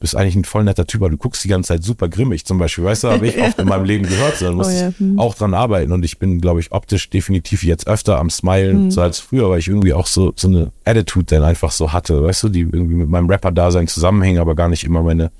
bist 0.00 0.16
eigentlich 0.16 0.34
ein 0.34 0.44
voll 0.44 0.64
netter 0.64 0.86
Typ, 0.86 1.02
aber 1.02 1.10
du 1.10 1.18
guckst 1.18 1.44
die 1.44 1.48
ganze 1.48 1.68
Zeit 1.68 1.84
super 1.84 2.08
grimmig 2.08 2.46
zum 2.46 2.58
Beispiel, 2.58 2.84
weißt 2.84 3.04
du, 3.04 3.08
habe 3.10 3.28
ich 3.28 3.38
oft 3.42 3.58
in 3.58 3.68
meinem 3.68 3.84
Leben 3.84 4.06
gehört, 4.06 4.36
sondern 4.36 4.56
muss 4.56 4.68
oh, 4.68 4.70
ja. 4.70 4.92
hm. 4.96 5.18
auch 5.18 5.34
dran 5.34 5.54
arbeiten 5.54 5.92
und 5.92 6.04
ich 6.04 6.18
bin, 6.18 6.40
glaube 6.40 6.60
ich, 6.60 6.72
optisch 6.72 7.10
definitiv 7.10 7.62
jetzt 7.62 7.86
öfter 7.86 8.18
am 8.18 8.30
Smilen, 8.30 8.84
hm. 8.84 8.90
so 8.90 9.02
als 9.02 9.20
früher, 9.20 9.50
weil 9.50 9.58
ich 9.58 9.68
irgendwie 9.68 9.92
auch 9.92 10.06
so, 10.06 10.32
so 10.34 10.48
eine 10.48 10.72
Attitude 10.84 11.26
dann 11.26 11.44
einfach 11.44 11.70
so 11.70 11.92
hatte, 11.92 12.22
weißt 12.22 12.44
du, 12.44 12.48
die 12.48 12.60
irgendwie 12.60 12.94
mit 12.94 13.10
meinem 13.10 13.28
Rapper-Dasein 13.28 13.86
zusammenhängen, 13.88 14.40
aber 14.40 14.54
gar 14.54 14.68
nicht 14.68 14.84
immer 14.84 15.02
meine 15.02 15.30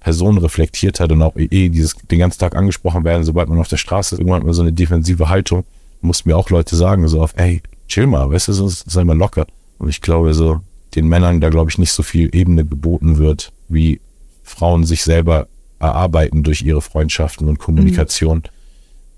Person 0.00 0.38
reflektiert 0.38 1.00
hat 1.00 1.12
und 1.12 1.22
auch 1.22 1.36
eh 1.36 1.68
dieses, 1.68 1.94
den 2.10 2.18
ganzen 2.18 2.40
Tag 2.40 2.56
angesprochen 2.56 3.04
werden, 3.04 3.24
sobald 3.24 3.48
man 3.48 3.58
auf 3.58 3.68
der 3.68 3.76
Straße 3.76 4.16
ist, 4.16 4.18
irgendwann 4.18 4.40
hat 4.40 4.46
man 4.46 4.54
so 4.54 4.62
eine 4.62 4.72
defensive 4.72 5.28
Haltung, 5.28 5.64
mussten 6.00 6.28
mir 6.28 6.36
auch 6.36 6.50
Leute 6.50 6.76
sagen, 6.76 7.06
so 7.08 7.22
auf, 7.22 7.34
ey, 7.36 7.62
chill 7.86 8.06
mal, 8.06 8.30
weißt 8.30 8.48
du, 8.48 8.52
sonst 8.52 8.90
sei 8.90 9.04
mal 9.04 9.16
locker. 9.16 9.46
Und 9.78 9.88
ich 9.88 10.00
glaube 10.00 10.34
so, 10.34 10.60
den 10.94 11.08
Männern 11.08 11.40
da 11.40 11.50
glaube 11.50 11.70
ich 11.70 11.78
nicht 11.78 11.92
so 11.92 12.02
viel 12.02 12.34
Ebene 12.34 12.64
geboten 12.64 13.18
wird, 13.18 13.52
wie 13.68 14.00
Frauen 14.48 14.84
sich 14.84 15.02
selber 15.02 15.48
erarbeiten 15.78 16.42
durch 16.42 16.62
ihre 16.62 16.82
Freundschaften 16.82 17.48
und 17.48 17.58
Kommunikation, 17.58 18.42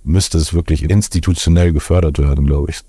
mhm. 0.04 0.12
müsste 0.12 0.38
es 0.38 0.52
wirklich 0.52 0.88
institutionell 0.88 1.72
gefördert 1.72 2.18
werden, 2.18 2.46
glaube 2.46 2.70
ich. 2.70 2.80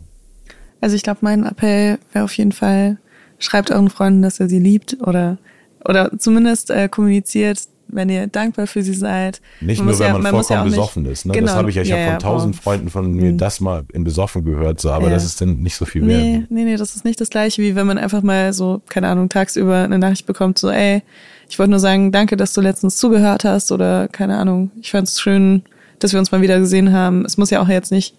Also 0.81 0.95
ich 0.95 1.03
glaube, 1.03 1.19
mein 1.21 1.45
Appell 1.45 1.99
wäre 2.11 2.25
auf 2.25 2.33
jeden 2.33 2.51
Fall, 2.51 2.97
schreibt 3.39 3.71
euren 3.71 3.89
Freunden, 3.89 4.21
dass 4.21 4.39
ihr 4.39 4.49
sie 4.49 4.59
liebt 4.59 4.97
oder, 5.01 5.37
oder 5.85 6.11
zumindest 6.17 6.71
äh, 6.71 6.89
kommuniziert, 6.89 7.59
wenn 7.87 8.09
ihr 8.09 8.27
dankbar 8.27 8.67
für 8.67 8.81
sie 8.81 8.93
seid. 8.93 9.41
Nicht 9.59 9.79
man 9.79 9.87
nur, 9.87 9.99
wenn 9.99 10.07
ja, 10.07 10.13
man, 10.13 10.21
man 10.23 10.31
vollkommen 10.31 10.59
ja 10.59 10.63
besoffen 10.63 11.03
nicht, 11.03 11.11
ist. 11.11 11.25
Ne? 11.25 11.33
Genau, 11.33 11.47
das 11.47 11.55
habe 11.55 11.69
ich 11.69 11.75
ja, 11.75 11.81
ich 11.83 11.89
ja, 11.89 11.97
habe 11.97 12.11
von 12.11 12.19
tausend 12.19 12.55
ja, 12.55 12.61
Freunden 12.61 12.89
von 12.89 13.11
mir 13.11 13.33
mhm. 13.33 13.37
das 13.37 13.59
mal 13.59 13.83
in 13.93 14.03
besoffen 14.03 14.43
gehört, 14.43 14.79
so, 14.79 14.91
aber 14.91 15.09
das 15.09 15.25
ist 15.25 15.39
dann 15.41 15.57
nicht 15.57 15.75
so 15.75 15.85
viel 15.85 16.01
nee, 16.01 16.39
wert. 16.39 16.51
Nee, 16.51 16.63
nee, 16.63 16.77
das 16.77 16.95
ist 16.95 17.05
nicht 17.05 17.21
das 17.21 17.29
gleiche, 17.29 17.61
wie 17.61 17.75
wenn 17.75 17.85
man 17.85 17.97
einfach 17.97 18.21
mal 18.21 18.53
so, 18.53 18.81
keine 18.89 19.07
Ahnung, 19.07 19.29
tagsüber 19.29 19.83
eine 19.83 19.99
Nachricht 19.99 20.25
bekommt, 20.25 20.57
so, 20.57 20.69
ey, 20.69 21.03
ich 21.51 21.59
wollte 21.59 21.71
nur 21.71 21.81
sagen, 21.81 22.13
danke, 22.13 22.37
dass 22.37 22.53
du 22.53 22.61
letztens 22.61 22.95
zugehört 22.95 23.43
hast 23.43 23.73
oder 23.73 24.07
keine 24.07 24.37
Ahnung, 24.37 24.71
ich 24.79 24.89
fand 24.91 25.09
es 25.09 25.19
schön, 25.19 25.63
dass 25.99 26.13
wir 26.13 26.19
uns 26.19 26.31
mal 26.31 26.41
wieder 26.41 26.57
gesehen 26.57 26.93
haben. 26.93 27.25
Es 27.25 27.37
muss 27.37 27.49
ja 27.49 27.61
auch 27.61 27.67
jetzt 27.67 27.91
nicht 27.91 28.15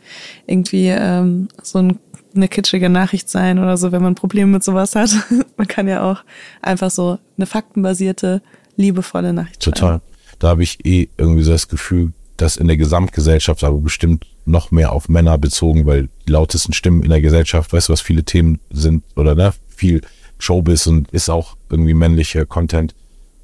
irgendwie 0.47 0.89
ähm, 0.89 1.49
so 1.62 1.78
ein, 1.78 1.99
eine 2.37 2.49
kitschige 2.49 2.91
Nachricht 2.91 3.30
sein 3.30 3.59
oder 3.59 3.78
so, 3.78 3.91
wenn 3.91 4.03
man 4.03 4.16
Probleme 4.16 4.51
mit 4.53 4.62
sowas 4.62 4.95
hat. 4.95 5.16
man 5.57 5.66
kann 5.66 5.89
ja 5.89 6.03
auch 6.03 6.24
einfach 6.61 6.91
so 6.91 7.18
eine 7.39 7.47
faktenbasierte, 7.47 8.43
liebevolle 8.76 9.33
Nachricht 9.33 9.61
Total. 9.61 9.89
Schreiben. 9.89 10.03
Da 10.39 10.49
habe 10.49 10.62
ich 10.62 10.85
eh 10.85 11.09
irgendwie 11.16 11.43
so 11.43 11.53
das 11.53 11.68
Gefühl, 11.68 12.12
dass 12.37 12.59
in 12.59 12.68
der 12.68 12.76
Gesamtgesellschaft, 12.76 13.64
aber 13.64 13.78
bestimmt 13.78 14.26
noch 14.45 14.72
mehr 14.72 14.93
auf 14.93 15.09
Männer 15.09 15.39
bezogen, 15.39 15.87
weil 15.87 16.11
die 16.28 16.33
lautesten 16.33 16.74
Stimmen 16.74 17.03
in 17.03 17.09
der 17.09 17.22
Gesellschaft, 17.22 17.72
weißt 17.72 17.89
du, 17.89 17.95
was 17.95 18.03
viele 18.03 18.24
Themen 18.24 18.61
sind 18.70 19.05
oder 19.16 19.35
ne, 19.35 19.55
viel 19.74 20.03
Showbiz 20.39 20.87
und 20.87 21.11
ist 21.12 21.30
auch 21.30 21.57
irgendwie 21.70 21.95
männlicher 21.95 22.45
Content 22.45 22.95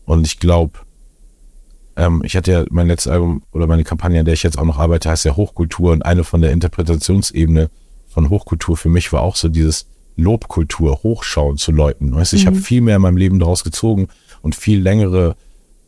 und 0.09 0.27
ich 0.27 0.39
glaube, 0.39 0.79
ähm, 1.97 2.23
ich 2.25 2.35
hatte 2.35 2.51
ja 2.51 2.65
mein 2.71 2.87
letztes 2.87 3.13
Album 3.13 3.43
oder 3.53 3.67
meine 3.67 3.85
Kampagne, 3.85 4.19
an 4.19 4.25
der 4.25 4.33
ich 4.33 4.43
jetzt 4.43 4.59
auch 4.59 4.65
noch 4.65 4.79
arbeite, 4.79 5.11
heißt 5.11 5.27
ja 5.27 5.37
Hochkultur 5.37 5.93
und 5.93 6.03
eine 6.03 6.25
von 6.25 6.41
der 6.41 6.53
Interpretationsebene 6.53 7.69
von 8.09 8.31
Hochkultur 8.31 8.79
für 8.79 8.89
mich 8.89 9.13
war 9.13 9.21
auch 9.21 9.37
so 9.37 9.49
dieses 9.49 9.87
Lobkultur, 10.17 11.03
Hochschauen 11.03 11.59
zu 11.59 11.73
Leuten. 11.73 12.15
Weißt, 12.15 12.33
mhm. 12.33 12.39
ich 12.39 12.47
habe 12.47 12.57
viel 12.57 12.81
mehr 12.81 12.97
in 12.97 13.03
meinem 13.03 13.19
Leben 13.19 13.39
daraus 13.39 13.65
gezogen 13.65 14.09
und 14.41 14.55
viel 14.55 14.81
längere 14.81 15.37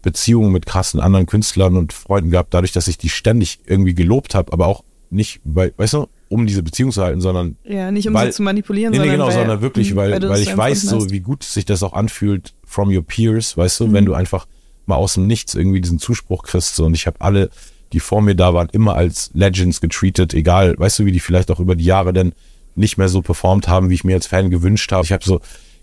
Beziehungen 0.02 0.52
mit 0.52 0.66
krassen 0.66 1.00
anderen 1.00 1.24
Künstlern 1.24 1.78
und 1.78 1.94
Freunden 1.94 2.30
gehabt, 2.30 2.52
dadurch, 2.52 2.72
dass 2.72 2.88
ich 2.88 2.98
die 2.98 3.08
ständig 3.08 3.60
irgendwie 3.66 3.94
gelobt 3.94 4.34
habe, 4.34 4.52
aber 4.52 4.66
auch 4.66 4.84
nicht, 5.08 5.40
weil, 5.44 5.72
weißt 5.76 5.94
du, 5.94 6.08
um 6.28 6.46
diese 6.46 6.62
Beziehung 6.62 6.92
zu 6.92 7.02
halten, 7.02 7.20
sondern 7.20 7.56
ja, 7.64 7.90
nicht 7.90 8.06
um 8.06 8.14
weil, 8.14 8.26
sie 8.26 8.36
zu 8.36 8.42
manipulieren, 8.42 8.92
nee, 8.92 8.98
nee, 8.98 9.04
sondern 9.04 9.18
genau, 9.18 9.26
weil, 9.26 9.34
sondern 9.34 9.60
wirklich, 9.62 9.96
weil, 9.96 10.12
weil, 10.12 10.28
weil 10.28 10.42
ich 10.42 10.56
weiß 10.56 10.82
so, 10.82 11.10
wie 11.10 11.20
gut 11.20 11.42
sich 11.42 11.64
das 11.64 11.82
auch 11.82 11.92
anfühlt 11.92 12.54
from 12.70 12.94
your 12.94 13.02
peers, 13.02 13.56
weißt 13.56 13.80
du, 13.80 13.86
mhm. 13.86 13.92
wenn 13.92 14.04
du 14.06 14.14
einfach 14.14 14.46
mal 14.86 14.96
aus 14.96 15.14
dem 15.14 15.26
Nichts 15.26 15.54
irgendwie 15.54 15.80
diesen 15.80 15.98
Zuspruch 15.98 16.42
kriegst 16.42 16.76
so, 16.76 16.84
und 16.84 16.94
ich 16.94 17.06
habe 17.06 17.20
alle, 17.20 17.50
die 17.92 18.00
vor 18.00 18.22
mir 18.22 18.34
da 18.34 18.54
waren, 18.54 18.68
immer 18.72 18.94
als 18.94 19.30
Legends 19.34 19.80
getreated, 19.80 20.34
egal, 20.34 20.74
weißt 20.78 21.00
du, 21.00 21.04
wie 21.04 21.12
die 21.12 21.20
vielleicht 21.20 21.50
auch 21.50 21.60
über 21.60 21.76
die 21.76 21.84
Jahre 21.84 22.12
dann 22.12 22.32
nicht 22.74 22.98
mehr 22.98 23.08
so 23.08 23.20
performt 23.22 23.68
haben, 23.68 23.90
wie 23.90 23.94
ich 23.94 24.04
mir 24.04 24.14
als 24.14 24.26
Fan 24.26 24.50
gewünscht 24.50 24.92
habe. 24.92 25.04
Ich 25.04 25.12
habe 25.12 25.24
so 25.24 25.40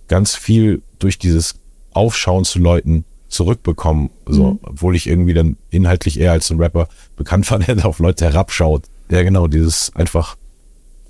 ganz 0.08 0.36
viel 0.36 0.82
durch 1.00 1.20
dieses 1.20 1.56
Aufschauen 1.92 2.46
zu 2.46 2.60
Leuten 2.60 3.04
zurückbekommen, 3.28 4.10
so, 4.26 4.54
mhm. 4.54 4.60
obwohl 4.64 4.96
ich 4.96 5.08
irgendwie 5.08 5.34
dann 5.34 5.58
inhaltlich 5.70 6.20
eher 6.20 6.32
als 6.32 6.50
ein 6.50 6.60
Rapper 6.60 6.88
bekannt 7.18 7.50
war, 7.52 7.60
der 7.60 7.86
auf 7.86 8.00
Leute 8.00 8.26
herabschaut 8.26 8.84
ja 9.10 9.24
genau, 9.24 9.48
dieses 9.48 9.92
einfach 9.96 10.38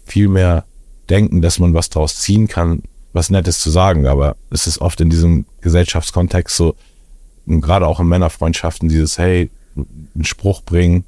viel 0.05 0.27
mehr 0.27 0.65
denken, 1.09 1.41
dass 1.41 1.59
man 1.59 1.73
was 1.73 1.89
draus 1.89 2.17
ziehen 2.17 2.47
kann, 2.47 2.83
was 3.17 3.29
Nettes 3.29 3.59
zu 3.59 3.69
sagen. 3.69 4.07
Aber 4.07 4.37
es 4.49 4.67
ist 4.67 4.79
oft 4.79 5.01
in 5.01 5.09
diesem 5.09 5.45
Gesellschaftskontext 5.61 6.55
so, 6.55 6.75
gerade 7.45 7.87
auch 7.87 7.99
in 7.99 8.07
Männerfreundschaften, 8.07 8.87
dieses, 8.87 9.17
hey, 9.17 9.49
einen 9.75 10.25
Spruch 10.25 10.61
bringen, 10.61 11.03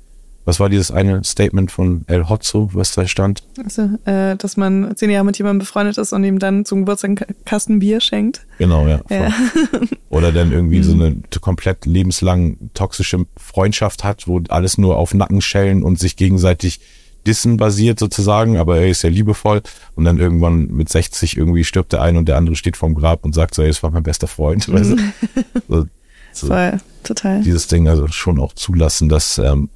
was 0.49 0.59
war 0.59 0.67
dieses 0.67 0.89
eine 0.89 1.23
Statement 1.23 1.71
von 1.71 2.05
El 2.07 2.27
Hotzo, 2.27 2.71
was 2.73 2.95
da 2.95 3.07
stand? 3.07 3.43
Also, 3.63 3.89
äh, 4.05 4.35
dass 4.35 4.57
man 4.57 4.95
zehn 4.95 5.11
Jahre 5.11 5.23
mit 5.23 5.37
jemandem 5.37 5.59
befreundet 5.59 5.99
ist 5.99 6.11
und 6.11 6.23
ihm 6.23 6.39
dann 6.39 6.65
zum 6.65 6.79
Geburtstag 6.79 7.09
einen 7.09 7.45
Kasten 7.45 7.77
Bier 7.77 8.01
schenkt. 8.01 8.47
Genau, 8.57 8.87
ja. 8.87 8.99
ja. 9.11 9.31
Oder 10.09 10.31
dann 10.31 10.51
irgendwie 10.51 10.81
so 10.81 10.95
mhm. 10.95 11.01
eine 11.01 11.15
komplett 11.39 11.85
lebenslang 11.85 12.57
toxische 12.73 13.27
Freundschaft 13.37 14.03
hat, 14.03 14.27
wo 14.27 14.41
alles 14.49 14.79
nur 14.79 14.97
auf 14.97 15.13
Nackenschellen 15.13 15.83
und 15.83 15.99
sich 15.99 16.15
gegenseitig 16.15 16.79
Dissen 17.27 17.57
basiert 17.57 17.99
sozusagen, 17.99 18.57
aber 18.57 18.77
er 18.77 18.87
ist 18.87 19.01
ja 19.03 19.09
liebevoll 19.09 19.61
und 19.95 20.05
dann 20.05 20.19
irgendwann 20.19 20.67
mit 20.67 20.89
60 20.89 21.37
irgendwie 21.37 21.63
stirbt 21.63 21.93
der 21.93 22.01
eine 22.01 22.17
und 22.17 22.27
der 22.27 22.37
andere 22.37 22.55
steht 22.55 22.77
vorm 22.77 22.95
Grab 22.95 23.25
und 23.25 23.33
sagt 23.33 23.55
so, 23.55 23.61
ey, 23.61 23.67
das 23.67 23.83
war 23.83 23.91
mein 23.91 24.03
bester 24.03 24.27
Freund. 24.27 24.67
Mhm. 24.67 25.13
so, 25.67 25.85
so 26.33 26.47
Voll, 26.47 26.79
total. 27.03 27.41
Dieses 27.43 27.67
Ding 27.67 27.87
also 27.87 28.07
schon 28.07 28.39
auch 28.39 28.53
zulassen, 28.53 29.09
dass 29.09 29.37
ähm, 29.37 29.69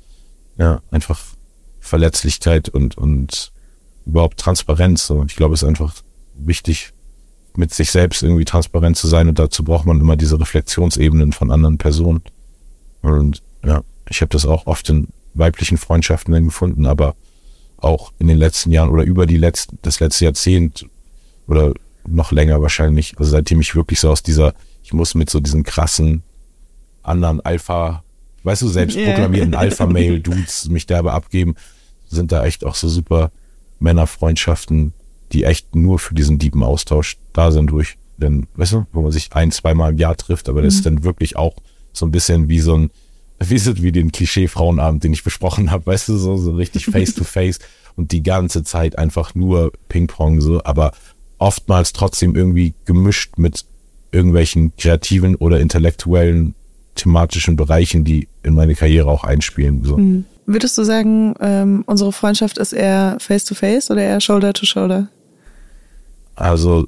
ja, 0.57 0.81
einfach 0.91 1.19
Verletzlichkeit 1.79 2.69
und, 2.69 2.97
und 2.97 3.51
überhaupt 4.05 4.39
Transparenz. 4.39 5.09
Und 5.09 5.31
ich 5.31 5.37
glaube, 5.37 5.53
es 5.53 5.63
ist 5.63 5.67
einfach 5.67 5.93
wichtig, 6.35 6.93
mit 7.55 7.73
sich 7.73 7.91
selbst 7.91 8.23
irgendwie 8.23 8.45
transparent 8.45 8.97
zu 8.97 9.07
sein 9.07 9.27
und 9.29 9.37
dazu 9.37 9.63
braucht 9.63 9.85
man 9.85 9.99
immer 9.99 10.15
diese 10.15 10.39
Reflexionsebenen 10.39 11.33
von 11.33 11.51
anderen 11.51 11.77
Personen. 11.77 12.21
Und 13.01 13.43
ja, 13.63 13.83
ich 14.09 14.21
habe 14.21 14.29
das 14.29 14.45
auch 14.45 14.65
oft 14.65 14.89
in 14.89 15.09
weiblichen 15.35 15.77
Freundschaften 15.77 16.33
dann 16.33 16.45
gefunden, 16.45 16.85
aber 16.85 17.15
auch 17.83 18.11
in 18.19 18.27
den 18.27 18.37
letzten 18.37 18.71
Jahren 18.71 18.89
oder 18.89 19.03
über 19.03 19.25
die 19.25 19.37
letzten, 19.37 19.77
das 19.81 19.99
letzte 19.99 20.25
Jahrzehnt 20.25 20.85
oder 21.47 21.73
noch 22.05 22.31
länger 22.31 22.61
wahrscheinlich, 22.61 23.17
also 23.17 23.31
seitdem 23.31 23.61
ich 23.61 23.75
wirklich 23.75 23.99
so 23.99 24.09
aus 24.09 24.23
dieser, 24.23 24.53
ich 24.83 24.93
muss 24.93 25.15
mit 25.15 25.29
so 25.29 25.39
diesen 25.39 25.63
krassen 25.63 26.23
anderen 27.01 27.41
Alpha 27.41 28.03
weißt 28.43 28.61
du, 28.61 28.67
selbst 28.67 28.97
proklamierten 28.97 29.53
yeah. 29.53 29.61
Alpha-Male-Dudes 29.61 30.69
mich 30.69 30.85
derbe 30.85 31.13
abgeben, 31.13 31.55
sind 32.07 32.31
da 32.31 32.45
echt 32.45 32.65
auch 32.65 32.75
so 32.75 32.89
super 32.89 33.31
Männerfreundschaften, 33.79 34.93
die 35.31 35.45
echt 35.45 35.75
nur 35.75 35.99
für 35.99 36.13
diesen 36.13 36.39
deepen 36.39 36.63
Austausch 36.63 37.17
da 37.33 37.51
sind, 37.51 37.67
durch, 37.67 37.97
denn, 38.17 38.47
weißt 38.55 38.73
du, 38.73 38.85
wo 38.93 39.01
man 39.01 39.11
sich 39.11 39.33
ein, 39.33 39.51
zweimal 39.51 39.91
im 39.91 39.97
Jahr 39.97 40.15
trifft, 40.15 40.49
aber 40.49 40.61
das 40.61 40.75
ist 40.75 40.79
mhm. 40.81 40.95
dann 40.95 41.03
wirklich 41.03 41.35
auch 41.35 41.55
so 41.91 42.05
ein 42.05 42.11
bisschen 42.11 42.49
wie 42.49 42.59
so 42.59 42.75
ein, 42.75 42.91
wie 43.49 43.55
ist 43.55 43.67
es, 43.67 43.81
wie 43.81 43.91
den 43.91 44.11
Klischee-Frauenabend, 44.11 45.03
den 45.03 45.13
ich 45.13 45.23
besprochen 45.23 45.71
habe, 45.71 45.85
weißt 45.85 46.09
du, 46.09 46.17
so, 46.17 46.37
so 46.37 46.51
richtig 46.55 46.85
face 46.85 47.15
to 47.15 47.23
face 47.23 47.59
und 47.95 48.11
die 48.11 48.23
ganze 48.23 48.63
Zeit 48.63 48.97
einfach 48.97 49.35
nur 49.35 49.71
Ping-Pong, 49.89 50.41
so, 50.41 50.63
aber 50.63 50.91
oftmals 51.37 51.93
trotzdem 51.93 52.35
irgendwie 52.35 52.73
gemischt 52.85 53.37
mit 53.37 53.65
irgendwelchen 54.11 54.75
kreativen 54.77 55.35
oder 55.35 55.59
intellektuellen 55.59 56.55
thematischen 56.95 57.55
Bereichen, 57.55 58.03
die 58.03 58.27
in 58.43 58.53
meine 58.53 58.75
Karriere 58.75 59.09
auch 59.09 59.23
einspielen. 59.23 59.83
So. 59.83 59.97
Mhm. 59.97 60.25
Würdest 60.45 60.77
du 60.77 60.83
sagen, 60.83 61.33
ähm, 61.39 61.83
unsere 61.87 62.11
Freundschaft 62.11 62.57
ist 62.57 62.73
eher 62.73 63.17
face-to-face 63.19 63.85
-face 63.85 63.91
oder 63.91 64.01
eher 64.03 64.21
shoulder-to-shoulder? 64.21 65.07
Also, 66.35 66.87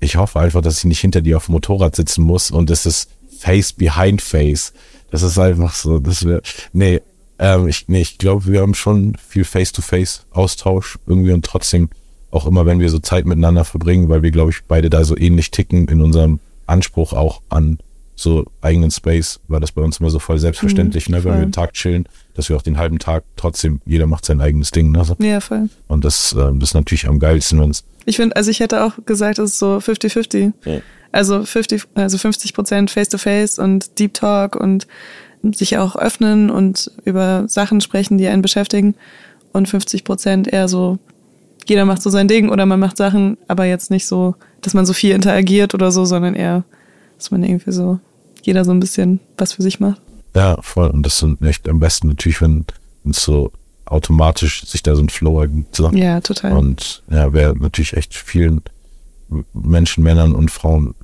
ich 0.00 0.16
hoffe 0.16 0.40
einfach, 0.40 0.62
dass 0.62 0.78
ich 0.78 0.84
nicht 0.84 1.00
hinter 1.00 1.20
dir 1.20 1.36
auf 1.36 1.46
dem 1.46 1.52
Motorrad 1.52 1.94
sitzen 1.94 2.22
muss 2.22 2.50
und 2.50 2.70
es 2.70 2.86
ist 2.86 3.10
face 3.46 3.72
behind 3.72 4.20
face. 4.20 4.72
Das 5.10 5.22
ist 5.22 5.38
einfach 5.38 5.74
so, 5.74 5.98
das 6.00 6.24
wäre, 6.24 6.42
nee, 6.72 7.00
ähm, 7.38 7.68
ich, 7.68 7.86
nee, 7.86 8.00
ich 8.00 8.18
glaube, 8.18 8.46
wir 8.46 8.60
haben 8.60 8.74
schon 8.74 9.16
viel 9.16 9.44
Face-to-Face-Austausch 9.44 10.98
irgendwie 11.06 11.32
und 11.32 11.44
trotzdem 11.44 11.88
auch 12.30 12.46
immer, 12.46 12.66
wenn 12.66 12.80
wir 12.80 12.90
so 12.90 12.98
Zeit 12.98 13.24
miteinander 13.24 13.64
verbringen, 13.64 14.08
weil 14.08 14.22
wir, 14.22 14.30
glaube 14.32 14.50
ich, 14.50 14.64
beide 14.64 14.90
da 14.90 15.04
so 15.04 15.16
ähnlich 15.16 15.50
ticken 15.52 15.86
in 15.88 16.02
unserem 16.02 16.40
Anspruch 16.66 17.12
auch 17.12 17.40
an 17.48 17.78
so 18.16 18.46
eigenen 18.62 18.90
Space, 18.90 19.40
war 19.46 19.60
das 19.60 19.72
bei 19.72 19.82
uns 19.82 20.00
immer 20.00 20.10
so 20.10 20.18
voll 20.18 20.38
selbstverständlich, 20.38 21.08
Mhm, 21.08 21.14
ne, 21.14 21.24
wenn 21.24 21.32
wir 21.34 21.40
den 21.40 21.52
Tag 21.52 21.74
chillen, 21.74 22.08
dass 22.34 22.48
wir 22.48 22.56
auch 22.56 22.62
den 22.62 22.78
halben 22.78 22.98
Tag 22.98 23.24
trotzdem, 23.36 23.80
jeder 23.84 24.06
macht 24.06 24.24
sein 24.24 24.40
eigenes 24.40 24.70
Ding. 24.70 24.90
Ne? 24.90 25.04
so. 25.04 25.14
Ja, 25.18 25.40
voll. 25.40 25.68
Und 25.86 26.04
das, 26.04 26.34
ähm, 26.36 26.58
das 26.58 26.70
ist 26.70 26.74
natürlich 26.74 27.06
am 27.06 27.18
geilsten, 27.18 27.60
wenn 27.60 27.70
es 27.70 27.84
Ich 28.06 28.16
finde, 28.16 28.34
also 28.34 28.50
ich 28.50 28.60
hätte 28.60 28.84
auch 28.84 28.94
gesagt, 29.04 29.38
es 29.38 29.52
ist 29.52 29.58
so 29.58 29.76
50-50. 29.76 30.52
Ja. 30.64 30.80
Also 31.16 31.44
50, 31.44 31.84
also 31.94 32.18
50 32.18 32.52
Prozent 32.52 32.90
Face-to-Face 32.90 33.58
und 33.58 33.98
Deep 33.98 34.12
Talk 34.12 34.54
und 34.54 34.86
sich 35.54 35.78
auch 35.78 35.96
öffnen 35.96 36.50
und 36.50 36.90
über 37.04 37.44
Sachen 37.48 37.80
sprechen, 37.80 38.18
die 38.18 38.26
einen 38.26 38.42
beschäftigen. 38.42 38.94
Und 39.52 39.66
50 39.66 40.04
Prozent 40.04 40.48
eher 40.48 40.68
so, 40.68 40.98
jeder 41.66 41.86
macht 41.86 42.02
so 42.02 42.10
sein 42.10 42.28
Ding 42.28 42.50
oder 42.50 42.66
man 42.66 42.78
macht 42.78 42.98
Sachen, 42.98 43.38
aber 43.48 43.64
jetzt 43.64 43.90
nicht 43.90 44.06
so, 44.06 44.34
dass 44.60 44.74
man 44.74 44.84
so 44.84 44.92
viel 44.92 45.12
interagiert 45.12 45.72
oder 45.72 45.90
so, 45.90 46.04
sondern 46.04 46.34
eher, 46.34 46.64
dass 47.16 47.30
man 47.30 47.42
irgendwie 47.42 47.72
so, 47.72 47.98
jeder 48.42 48.66
so 48.66 48.72
ein 48.72 48.80
bisschen 48.80 49.20
was 49.38 49.54
für 49.54 49.62
sich 49.62 49.80
macht. 49.80 50.02
Ja, 50.34 50.60
voll. 50.60 50.90
Und 50.90 51.04
das 51.04 51.18
sind 51.18 51.40
echt 51.40 51.66
am 51.66 51.80
besten 51.80 52.08
natürlich, 52.08 52.42
wenn 52.42 52.66
es 53.08 53.22
so 53.22 53.52
automatisch 53.86 54.66
sich 54.66 54.82
da 54.82 54.94
so 54.94 55.02
ein 55.02 55.08
Flow 55.08 55.40
ergibt. 55.40 55.76
So. 55.76 55.88
Ja, 55.92 56.20
total. 56.20 56.52
Und 56.52 57.02
ja, 57.10 57.32
wäre 57.32 57.56
natürlich 57.56 57.96
echt 57.96 58.14
vielen 58.14 58.60
Menschen, 59.54 60.04
Männern 60.04 60.34
und 60.34 60.50
Frauen 60.50 60.94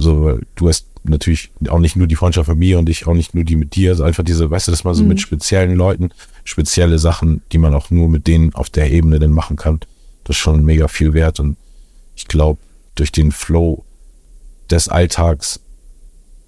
so, 0.00 0.24
weil 0.24 0.40
du 0.56 0.68
hast 0.68 0.86
natürlich 1.04 1.50
auch 1.68 1.78
nicht 1.78 1.96
nur 1.96 2.06
die 2.06 2.16
Freundschaft 2.16 2.48
mit 2.48 2.58
mir 2.58 2.78
und 2.78 2.88
ich 2.88 3.06
auch 3.06 3.14
nicht 3.14 3.34
nur 3.34 3.44
die 3.44 3.56
mit 3.56 3.74
dir, 3.74 3.90
also 3.90 4.02
einfach 4.04 4.24
diese, 4.24 4.50
weißt 4.50 4.68
du, 4.68 4.72
dass 4.72 4.84
man 4.84 4.94
so 4.94 5.02
Mhm. 5.02 5.08
mit 5.10 5.20
speziellen 5.20 5.74
Leuten, 5.74 6.10
spezielle 6.44 6.98
Sachen, 6.98 7.42
die 7.52 7.58
man 7.58 7.74
auch 7.74 7.90
nur 7.90 8.08
mit 8.08 8.26
denen 8.26 8.54
auf 8.54 8.68
der 8.70 8.90
Ebene 8.90 9.18
dann 9.18 9.30
machen 9.32 9.56
kann, 9.56 9.80
das 10.24 10.36
ist 10.36 10.40
schon 10.40 10.64
mega 10.64 10.88
viel 10.88 11.14
wert 11.14 11.40
und 11.40 11.56
ich 12.16 12.28
glaube, 12.28 12.60
durch 12.96 13.12
den 13.12 13.32
Flow 13.32 13.84
des 14.70 14.88
Alltags, 14.88 15.60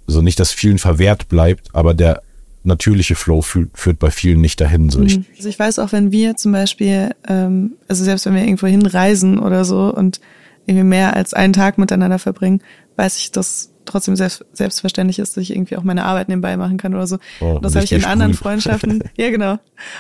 so 0.07 0.21
nicht, 0.21 0.39
dass 0.39 0.53
vielen 0.53 0.79
verwehrt 0.79 1.29
bleibt, 1.29 1.75
aber 1.75 1.95
der 1.95 2.23
natürliche 2.65 3.15
Flow 3.15 3.43
fü 3.43 3.67
führt 3.75 3.99
bei 3.99 4.11
vielen 4.11 4.41
nicht 4.41 4.61
dahin. 4.61 4.91
So 4.91 5.03
ich, 5.03 5.19
Also 5.37 5.49
ich 5.49 5.59
weiß 5.59 5.79
auch, 5.79 5.93
wenn 5.93 6.13
wir 6.13 6.37
zum 6.37 6.53
Beispiel, 6.53 7.11
ähm, 7.27 7.73
also 7.89 8.05
selbst 8.05 8.27
wenn 8.27 8.35
wir 8.35 8.43
irgendwo 8.43 8.67
hinreisen 8.67 9.39
oder 9.39 9.65
so 9.65 9.93
und 9.93 10.21
irgendwie 10.67 10.85
mehr 10.85 11.17
als 11.17 11.35
einen 11.35 11.53
Tag 11.53 11.77
miteinander 11.79 12.21
verbringen, 12.21 12.61
weiß 12.97 13.19
ich, 13.19 13.33
dass 13.33 13.71
trotzdem 13.85 14.17
selbst, 14.17 14.45
selbstverständlich 14.53 15.19
ist, 15.19 15.37
dass 15.37 15.43
ich 15.43 15.51
irgendwie 15.55 15.77
auch 15.77 15.83
meine 15.83 16.05
Arbeit 16.05 16.29
nebenbei 16.29 16.57
machen 16.57 16.77
kann 16.77 16.95
oder 16.95 17.07
so. 17.07 17.19
Oh, 17.41 17.59
das 17.61 17.75
habe 17.75 17.85
ich 17.85 17.93
in 17.93 17.97
richtig 17.97 18.11
anderen. 18.13 18.35
Freundschaften. 18.35 19.03
ja, 19.17 19.31
genau. 19.31 19.59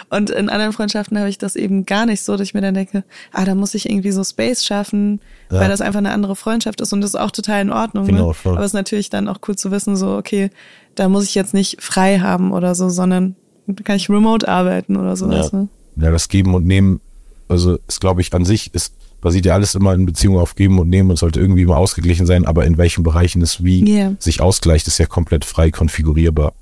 Und 0.08 0.30
in 0.30 0.48
anderen 0.48 0.72
Freundschaften 0.72 1.18
habe 1.18 1.28
ich 1.28 1.38
das 1.38 1.56
eben 1.56 1.84
gar 1.84 2.06
nicht 2.06 2.22
so, 2.22 2.36
dass 2.36 2.46
ich 2.46 2.54
mir 2.54 2.60
dann 2.60 2.74
denke, 2.74 3.04
ah, 3.32 3.44
da 3.44 3.54
muss 3.54 3.74
ich 3.74 3.88
irgendwie 3.90 4.12
so 4.12 4.22
Space 4.22 4.64
schaffen, 4.64 5.20
Ja. 5.50 5.60
weil 5.60 5.68
das 5.68 5.80
einfach 5.80 5.98
eine 5.98 6.12
andere 6.12 6.36
Freundschaft 6.36 6.80
ist 6.80 6.92
und 6.92 7.00
das 7.00 7.10
ist 7.10 7.20
auch 7.20 7.30
total 7.30 7.62
in 7.62 7.70
Ordnung. 7.70 8.06
Genau, 8.06 8.28
ne? 8.28 8.34
voll. 8.34 8.52
Aber 8.52 8.60
es 8.64 8.70
ist 8.70 8.74
natürlich 8.74 9.10
dann 9.10 9.28
auch 9.28 9.38
cool 9.48 9.56
zu 9.56 9.70
wissen, 9.70 9.96
so, 9.96 10.16
okay, 10.16 10.50
da 10.94 11.08
muss 11.08 11.24
ich 11.24 11.34
jetzt 11.34 11.54
nicht 11.54 11.82
frei 11.82 12.20
haben 12.20 12.52
oder 12.52 12.74
so, 12.74 12.88
sondern 12.88 13.34
da 13.66 13.82
kann 13.82 13.96
ich 13.96 14.08
remote 14.08 14.48
arbeiten 14.48 14.96
oder 14.96 15.16
sowas. 15.16 15.50
Ja. 15.52 15.58
Ne? 15.58 15.68
Ja, 15.96 16.10
das 16.10 16.28
Geben 16.28 16.54
und 16.54 16.66
Nehmen, 16.66 17.00
also 17.48 17.78
ist, 17.88 18.00
glaube 18.00 18.20
ich, 18.20 18.32
an 18.32 18.44
sich 18.44 18.74
ist, 18.74 18.94
basiert 19.22 19.46
ja 19.46 19.54
alles 19.54 19.74
immer 19.74 19.94
in 19.94 20.04
Beziehung 20.04 20.36
auf 20.38 20.54
Geben 20.54 20.78
und 20.78 20.90
Nehmen 20.90 21.08
und 21.10 21.16
sollte 21.16 21.40
irgendwie 21.40 21.62
immer 21.62 21.78
ausgeglichen 21.78 22.26
sein, 22.26 22.44
aber 22.44 22.66
in 22.66 22.76
welchen 22.76 23.02
Bereichen 23.04 23.40
es 23.40 23.64
wie 23.64 23.88
Ja. 23.88 24.12
sich 24.18 24.42
ausgleicht, 24.42 24.86
ist 24.88 24.98
ja 24.98 25.06
komplett 25.06 25.46
frei 25.46 25.70
konfigurierbar. 25.70 26.52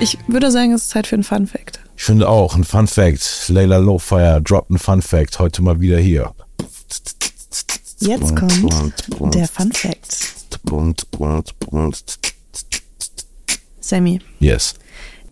Ich 0.00 0.18
würde 0.26 0.50
sagen, 0.50 0.72
es 0.72 0.82
ist 0.82 0.90
Zeit 0.90 1.06
für 1.06 1.14
einen 1.16 1.24
Fun 1.24 1.46
Fact. 1.46 1.80
Ich 1.96 2.04
finde 2.04 2.28
auch, 2.28 2.54
ein 2.56 2.64
Fun 2.64 2.86
Fact, 2.86 3.46
Layla 3.48 3.78
Lowfire 3.78 4.40
droppt 4.42 4.70
ein 4.70 4.78
Fun 4.78 5.02
Fact 5.02 5.38
heute 5.38 5.62
mal 5.62 5.80
wieder 5.80 5.98
hier. 5.98 6.32
Jetzt 8.00 8.36
kommt 8.36 9.34
der 9.34 9.48
Fun 9.48 9.72
Fact. 9.72 10.18
Sammy. 13.80 14.20
Yes. 14.40 14.74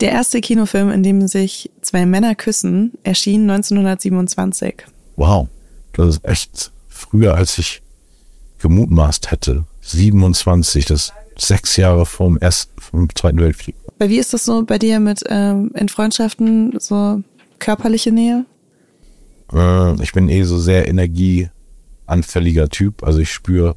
Der 0.04 0.12
erste 0.12 0.42
Kinofilm, 0.42 0.90
in 0.90 1.02
dem 1.02 1.26
sich 1.28 1.70
zwei 1.80 2.04
Männer 2.04 2.34
küssen, 2.34 2.92
erschien 3.04 3.48
1927. 3.48 4.84
Wow. 5.16 5.48
Das 5.94 6.16
ist 6.16 6.24
echt 6.26 6.72
früher, 6.90 7.34
als 7.34 7.56
ich 7.56 7.80
gemutmaßt 8.58 9.30
hätte. 9.30 9.64
27, 9.80 10.84
das 10.84 11.04
ist 11.04 11.46
sechs 11.46 11.78
Jahre 11.78 12.04
vom 12.04 12.36
ersten, 12.36 12.78
vom 12.78 13.08
Zweiten 13.14 13.38
Weltkrieg. 13.38 13.76
Weil 13.98 14.10
wie 14.10 14.18
ist 14.18 14.34
das 14.34 14.44
so 14.44 14.62
bei 14.66 14.78
dir 14.78 15.00
mit 15.00 15.24
ähm, 15.26 15.70
in 15.74 15.88
Freundschaften 15.88 16.78
so 16.78 17.22
körperliche 17.58 18.12
Nähe? 18.12 18.44
Äh, 19.54 20.02
ich 20.02 20.12
bin 20.12 20.28
eh 20.28 20.42
so 20.42 20.58
sehr 20.58 20.86
energieanfälliger 20.86 22.68
Typ. 22.68 23.02
Also 23.04 23.20
ich 23.20 23.32
spüre 23.32 23.74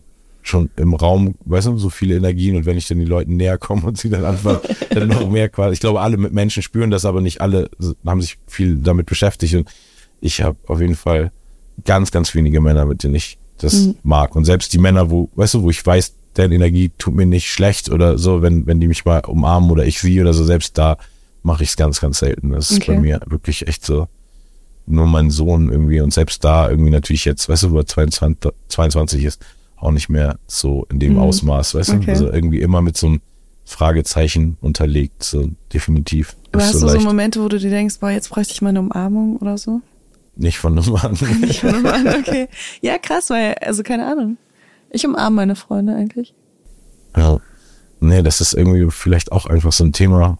schon 0.48 0.70
im 0.78 0.94
Raum, 0.94 1.36
weißt 1.46 1.68
du, 1.68 1.78
so 1.78 1.90
viele 1.90 2.16
Energien 2.16 2.56
und 2.56 2.66
wenn 2.66 2.78
ich 2.78 2.88
dann 2.88 3.00
den 3.00 3.08
Leuten 3.08 3.36
näher 3.36 3.58
komme 3.58 3.84
und 3.84 3.98
sie 3.98 4.10
dann 4.10 4.26
anfangen, 4.26 4.60
dann 4.90 5.08
noch 5.08 5.30
mehr 5.30 5.50
quasi. 5.50 5.74
Ich 5.74 5.80
glaube, 5.80 6.02
alle 6.02 6.18
Menschen 6.18 6.64
spüren 6.64 6.92
das, 6.92 7.06
aber 7.06 7.22
nicht 7.22 7.42
alle 7.42 7.70
haben 8.06 8.22
sich 8.22 8.38
viel 8.48 8.78
damit 8.78 9.06
beschäftigt 9.06 9.56
und 9.56 9.70
ich 10.22 10.42
habe 10.42 10.58
auf 10.68 10.82
jeden 10.82 10.96
Fall 10.96 11.32
ganz, 11.86 12.12
ganz 12.12 12.34
wenige 12.34 12.62
Männer, 12.62 12.86
mit 12.86 13.04
denen 13.04 13.16
ich 13.16 13.38
das 13.60 13.90
mag. 14.04 14.36
Und 14.36 14.46
selbst 14.46 14.74
die 14.74 14.78
Männer, 14.78 15.10
wo, 15.10 15.30
weißt 15.36 15.56
du, 15.56 15.64
wo 15.64 15.70
ich 15.70 15.84
weiß, 15.86 16.14
deren 16.36 16.52
Energie 16.52 16.92
tut 16.98 17.16
mir 17.16 17.26
nicht 17.26 17.52
schlecht 17.52 17.90
oder 17.90 18.18
so, 18.18 18.42
wenn, 18.42 18.66
wenn 18.68 18.80
die 18.80 18.88
mich 18.88 19.06
mal 19.06 19.20
umarmen 19.26 19.70
oder 19.72 19.86
ich 19.86 20.00
sie 20.00 20.22
oder 20.22 20.34
so, 20.34 20.44
selbst 20.44 20.78
da 20.78 20.98
mache 21.44 21.64
ich 21.64 21.70
es 21.70 21.76
ganz, 21.78 22.00
ganz 22.00 22.20
selten. 22.20 22.52
Das 22.52 22.72
ist 22.72 22.78
Okay. 22.78 22.96
bei 22.96 23.02
mir 23.02 23.20
wirklich 23.28 23.68
echt 23.68 23.86
so 23.86 24.08
nur 24.86 25.06
mein 25.06 25.30
Sohn 25.32 25.70
irgendwie 25.72 26.00
und 26.02 26.14
selbst 26.14 26.44
da 26.44 26.70
irgendwie 26.70 26.92
natürlich 26.92 27.26
jetzt, 27.26 27.50
weißt 27.50 27.64
du, 27.64 27.72
wo 27.72 27.80
er 27.80 27.86
22, 27.86 28.52
22 28.70 29.24
ist, 29.24 29.46
auch 29.78 29.92
nicht 29.92 30.10
mehr 30.10 30.38
so 30.48 30.86
in 30.92 31.00
dem 31.00 31.14
Mhm. 31.14 31.20
Ausmaß, 31.20 31.76
weißt 31.76 31.90
Okay. 31.92 32.06
du? 32.06 32.12
Also 32.12 32.32
irgendwie 32.32 32.60
immer 32.62 32.82
mit 32.82 32.98
so 32.98 33.08
einem 33.08 33.22
Fragezeichen 33.66 34.58
unterlegt, 34.62 35.24
so 35.24 35.50
definitiv. 35.74 36.36
Aber 36.52 36.58
Nicht 36.64 36.68
hast 36.68 36.74
so 36.74 36.80
du 36.82 36.88
so 36.88 36.94
leicht. 36.96 37.06
Momente, 37.06 37.44
wo 37.44 37.48
du 37.48 37.60
dir 37.60 37.70
denkst, 37.70 38.00
boah, 38.00 38.10
jetzt 38.10 38.30
bräuchte 38.30 38.54
ich 38.54 38.62
mal 38.62 38.70
eine 38.70 38.80
Umarmung 38.80 39.38
oder 39.38 39.58
so? 39.58 39.82
Nicht 40.36 40.58
von 40.58 40.78
einem 40.78 40.92
Mann. 40.92 41.18
Ich 41.44 41.62
bin 41.62 41.82
Mann, 41.82 42.08
okay. 42.08 42.48
Ja, 42.82 42.98
krass, 42.98 43.30
weil, 43.30 43.56
also 43.56 43.84
keine 43.84 44.06
Ahnung. 44.06 44.38
Ich 44.90 45.06
umarme 45.06 45.36
meine 45.36 45.56
Freunde 45.56 45.96
eigentlich. 45.96 46.34
Ja. 47.16 47.40
Nee, 48.00 48.22
das 48.22 48.42
ist 48.42 48.54
irgendwie 48.54 48.90
vielleicht 48.92 49.32
auch 49.32 49.46
einfach 49.48 49.72
so 49.72 49.84
ein 49.84 49.92
Thema, 49.94 50.38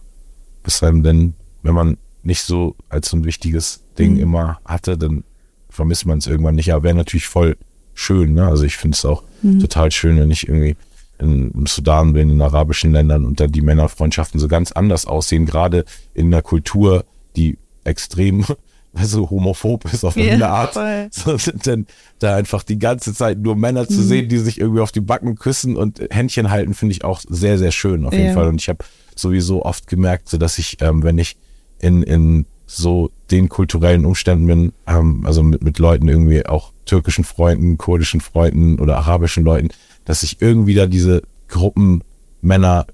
weshalb 0.64 1.02
denn, 1.02 1.34
wenn 1.62 1.74
man 1.74 1.98
nicht 2.22 2.42
so 2.42 2.76
als 2.88 3.10
so 3.10 3.16
ein 3.16 3.24
wichtiges 3.24 3.82
Ding 3.98 4.14
Mhm. 4.14 4.20
immer 4.20 4.60
hatte, 4.64 4.96
dann 4.96 5.24
vermisst 5.68 6.06
man 6.06 6.18
es 6.18 6.26
irgendwann 6.26 6.54
nicht. 6.54 6.72
Aber 6.72 6.82
wäre 6.84 6.94
natürlich 6.94 7.26
voll 7.28 7.56
schön, 7.98 8.34
ne? 8.34 8.46
Also 8.46 8.64
ich 8.64 8.76
finde 8.76 8.94
es 8.94 9.04
auch 9.04 9.22
Mhm. 9.42 9.60
total 9.60 9.90
schön, 9.92 10.18
wenn 10.18 10.30
ich 10.30 10.48
irgendwie 10.48 10.76
in, 11.18 11.50
im 11.52 11.66
Sudan 11.66 12.12
bin, 12.12 12.30
in 12.30 12.40
arabischen 12.42 12.92
Ländern 12.92 13.24
und 13.24 13.38
dann 13.40 13.52
die 13.52 13.60
Männerfreundschaften 13.60 14.40
so 14.40 14.48
ganz 14.48 14.72
anders 14.72 15.06
aussehen, 15.06 15.46
gerade 15.46 15.84
in 16.14 16.26
einer 16.26 16.42
Kultur, 16.42 17.04
die 17.36 17.58
extrem 17.84 18.44
also 18.94 19.28
homophob 19.30 19.84
ist 19.92 20.04
auf 20.04 20.16
Ja, 20.16 20.32
eine 20.32 20.48
Art. 20.48 20.74
voll. 20.74 21.08
So 21.12 21.36
sind 21.36 21.66
dann 21.66 21.86
da 22.20 22.34
einfach 22.36 22.62
die 22.64 22.78
ganze 22.78 23.14
Zeit 23.14 23.38
nur 23.38 23.54
Männer 23.56 23.82
Mhm. 23.82 23.88
zu 23.88 24.02
sehen, 24.02 24.28
die 24.28 24.38
sich 24.38 24.60
irgendwie 24.60 24.80
auf 24.80 24.90
die 24.92 25.00
Backen 25.00 25.34
küssen 25.36 25.76
und 25.76 26.00
Händchen 26.10 26.50
halten, 26.50 26.74
finde 26.74 26.92
ich 26.92 27.04
auch 27.04 27.20
sehr, 27.28 27.58
sehr 27.58 27.70
schön 27.72 28.04
auf 28.04 28.14
jeden 28.14 28.28
Ja. 28.28 28.34
Fall. 28.34 28.48
Und 28.48 28.60
ich 28.60 28.68
habe 28.68 28.84
sowieso 29.14 29.64
oft 29.64 29.86
gemerkt, 29.88 30.28
so 30.28 30.36
dass 30.38 30.58
ich, 30.58 30.78
ähm, 30.80 31.02
wenn 31.02 31.18
ich 31.18 31.36
in, 31.80 32.02
in 32.02 32.46
so 32.66 33.10
den 33.30 33.48
kulturellen 33.48 34.04
Umständen 34.04 34.46
bin, 34.46 34.72
ähm, 34.86 35.24
also 35.26 35.42
mit, 35.42 35.62
mit 35.62 35.78
Leuten 35.78 36.08
irgendwie 36.08 36.46
auch 36.46 36.72
türkischen 36.86 37.24
Freunden, 37.24 37.78
kurdischen 37.78 38.20
Freunden 38.20 38.78
oder 38.78 38.96
arabischen 38.96 39.44
Leuten, 39.44 39.68
dass 40.04 40.22
ich 40.22 40.40
irgendwie 40.40 40.74
da 40.74 40.86
diese 40.86 41.22
Gruppen 41.48 42.02
Männer 42.40 42.86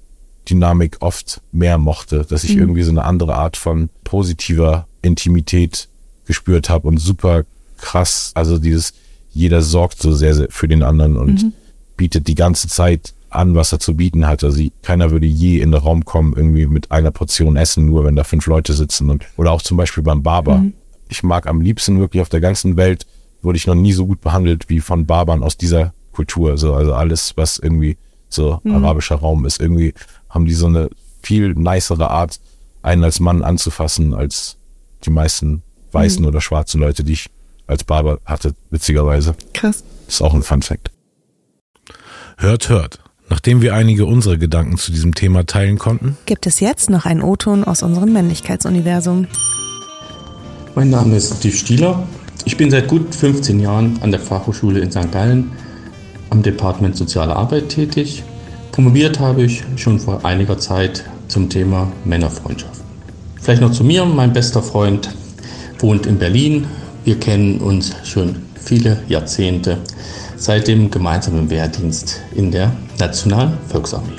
Dynamik 0.49 0.97
oft 0.99 1.41
mehr 1.51 1.77
mochte, 1.77 2.25
dass 2.29 2.43
ich 2.43 2.55
irgendwie 2.55 2.83
so 2.83 2.91
eine 2.91 3.03
andere 3.03 3.35
Art 3.35 3.57
von 3.57 3.89
positiver 4.03 4.87
Intimität 5.01 5.87
gespürt 6.25 6.69
habe 6.69 6.87
und 6.87 6.97
super 6.97 7.43
krass, 7.77 8.31
also 8.35 8.57
dieses 8.57 8.93
jeder 9.33 9.61
sorgt 9.61 10.01
so 10.01 10.13
sehr, 10.13 10.33
sehr 10.33 10.47
für 10.49 10.67
den 10.67 10.81
anderen 10.81 11.17
und 11.17 11.51
bietet 11.97 12.27
die 12.27 12.35
ganze 12.35 12.67
Zeit 12.67 13.13
an, 13.35 13.55
was 13.55 13.71
er 13.71 13.79
zu 13.79 13.95
bieten 13.95 14.27
hat. 14.27 14.43
Also 14.43 14.63
keiner 14.81 15.11
würde 15.11 15.27
je 15.27 15.59
in 15.59 15.71
den 15.71 15.81
Raum 15.81 16.05
kommen, 16.05 16.33
irgendwie 16.35 16.65
mit 16.67 16.91
einer 16.91 17.11
Portion 17.11 17.55
essen, 17.55 17.85
nur 17.85 18.03
wenn 18.05 18.15
da 18.15 18.23
fünf 18.23 18.47
Leute 18.47 18.73
sitzen 18.73 19.09
und 19.09 19.25
oder 19.37 19.51
auch 19.51 19.61
zum 19.61 19.77
Beispiel 19.77 20.03
beim 20.03 20.23
Barber. 20.23 20.63
Ich 21.09 21.23
mag 21.23 21.47
am 21.47 21.61
liebsten 21.61 21.99
wirklich 21.99 22.21
auf 22.21 22.29
der 22.29 22.41
ganzen 22.41 22.77
Welt 22.77 23.05
wurde 23.45 23.57
ich 23.57 23.67
noch 23.67 23.75
nie 23.75 23.93
so 23.93 24.05
gut 24.07 24.21
behandelt 24.21 24.69
wie 24.69 24.79
von 24.81 25.05
Barbern 25.05 25.43
aus 25.43 25.55
dieser 25.55 25.93
Kultur. 26.11 26.57
So, 26.57 26.73
also 26.73 26.93
alles, 26.93 27.33
was 27.37 27.59
irgendwie 27.59 27.97
so 28.27 28.59
arabischer 28.67 29.15
Raum 29.15 29.45
ist, 29.45 29.61
irgendwie 29.61 29.93
haben 30.29 30.45
die 30.45 30.53
so 30.53 30.65
eine 30.65 30.89
viel 31.21 31.53
nicere 31.53 32.09
Art, 32.09 32.39
einen 32.81 33.03
als 33.03 33.19
Mann 33.19 33.43
anzufassen, 33.43 34.13
als 34.13 34.57
die 35.05 35.09
meisten 35.11 35.61
weißen 35.91 36.25
oder 36.25 36.41
schwarzen 36.41 36.81
Leute, 36.81 37.03
die 37.03 37.13
ich 37.13 37.29
als 37.67 37.83
Barber 37.83 38.19
hatte, 38.25 38.53
witzigerweise. 38.69 39.35
Krass. 39.53 39.83
ist 40.07 40.21
auch 40.21 40.33
ein 40.33 40.43
Fun 40.43 40.61
Fact. 40.61 40.91
Hört, 42.37 42.69
hört. 42.69 42.99
Nachdem 43.29 43.61
wir 43.61 43.73
einige 43.73 44.05
unserer 44.05 44.37
Gedanken 44.37 44.77
zu 44.77 44.91
diesem 44.91 45.15
Thema 45.15 45.45
teilen 45.45 45.79
konnten, 45.79 46.17
Gibt 46.25 46.45
es 46.45 46.59
jetzt 46.59 46.89
noch 46.89 47.05
einen 47.05 47.23
O-Ton 47.23 47.63
aus 47.63 47.81
unserem 47.81 48.13
Männlichkeitsuniversum? 48.13 49.27
Mein 50.75 50.89
Name 50.89 51.15
ist 51.15 51.37
Steve 51.37 51.55
Stieler. 51.55 52.07
Ich 52.45 52.57
bin 52.57 52.69
seit 52.69 52.87
gut 52.87 53.15
15 53.15 53.59
Jahren 53.59 53.97
an 54.01 54.11
der 54.11 54.19
Fachhochschule 54.19 54.79
in 54.79 54.91
St. 54.91 55.11
Gallen 55.11 55.51
am 56.29 56.43
Department 56.43 56.95
Soziale 56.95 57.35
Arbeit 57.35 57.69
tätig. 57.69 58.23
Promoviert 58.71 59.19
habe 59.19 59.43
ich 59.43 59.63
schon 59.77 59.99
vor 59.99 60.23
einiger 60.25 60.59
Zeit 60.59 61.05
zum 61.27 61.49
Thema 61.49 61.91
Männerfreundschaft. 62.03 62.81
Vielleicht 63.41 63.61
noch 63.61 63.71
zu 63.71 63.83
mir. 63.83 64.05
Mein 64.05 64.33
bester 64.33 64.61
Freund 64.61 65.09
wohnt 65.79 66.05
in 66.05 66.19
Berlin. 66.19 66.67
Wir 67.03 67.19
kennen 67.19 67.59
uns 67.59 67.95
schon 68.03 68.35
viele 68.55 68.99
Jahrzehnte 69.07 69.77
seit 70.37 70.67
dem 70.67 70.91
gemeinsamen 70.91 71.49
Wehrdienst 71.49 72.21
in 72.35 72.51
der 72.51 72.75
Nationalen 72.99 73.57
Volksarmee. 73.67 74.11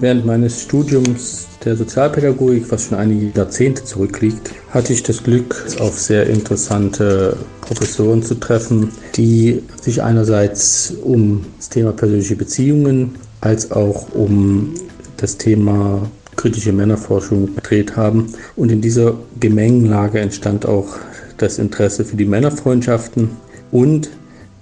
Während 0.00 0.26
meines 0.26 0.62
Studiums 0.62 1.46
der 1.64 1.76
Sozialpädagogik, 1.76 2.70
was 2.70 2.84
schon 2.84 2.98
einige 2.98 3.36
Jahrzehnte 3.38 3.84
zurückliegt, 3.84 4.50
hatte 4.70 4.92
ich 4.92 5.02
das 5.02 5.22
Glück, 5.22 5.66
auf 5.78 5.98
sehr 5.98 6.26
interessante 6.26 7.36
Professoren 7.60 8.22
zu 8.22 8.34
treffen, 8.34 8.90
die 9.14 9.62
sich 9.80 10.02
einerseits 10.02 10.92
um 11.02 11.46
das 11.56 11.70
Thema 11.70 11.92
persönliche 11.92 12.36
Beziehungen 12.36 13.14
als 13.40 13.70
auch 13.70 14.12
um 14.14 14.74
das 15.16 15.38
Thema 15.38 16.02
kritische 16.36 16.72
Männerforschung 16.72 17.54
gedreht 17.54 17.96
haben. 17.96 18.26
Und 18.56 18.72
in 18.72 18.80
dieser 18.80 19.14
Gemengenlage 19.40 20.20
entstand 20.20 20.66
auch 20.66 20.96
das 21.38 21.58
Interesse 21.58 22.04
für 22.04 22.16
die 22.16 22.26
Männerfreundschaften 22.26 23.30
und 23.70 24.10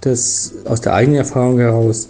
dass 0.05 0.53
aus 0.65 0.81
der 0.81 0.93
eigenen 0.93 1.19
Erfahrung 1.19 1.59
heraus 1.59 2.07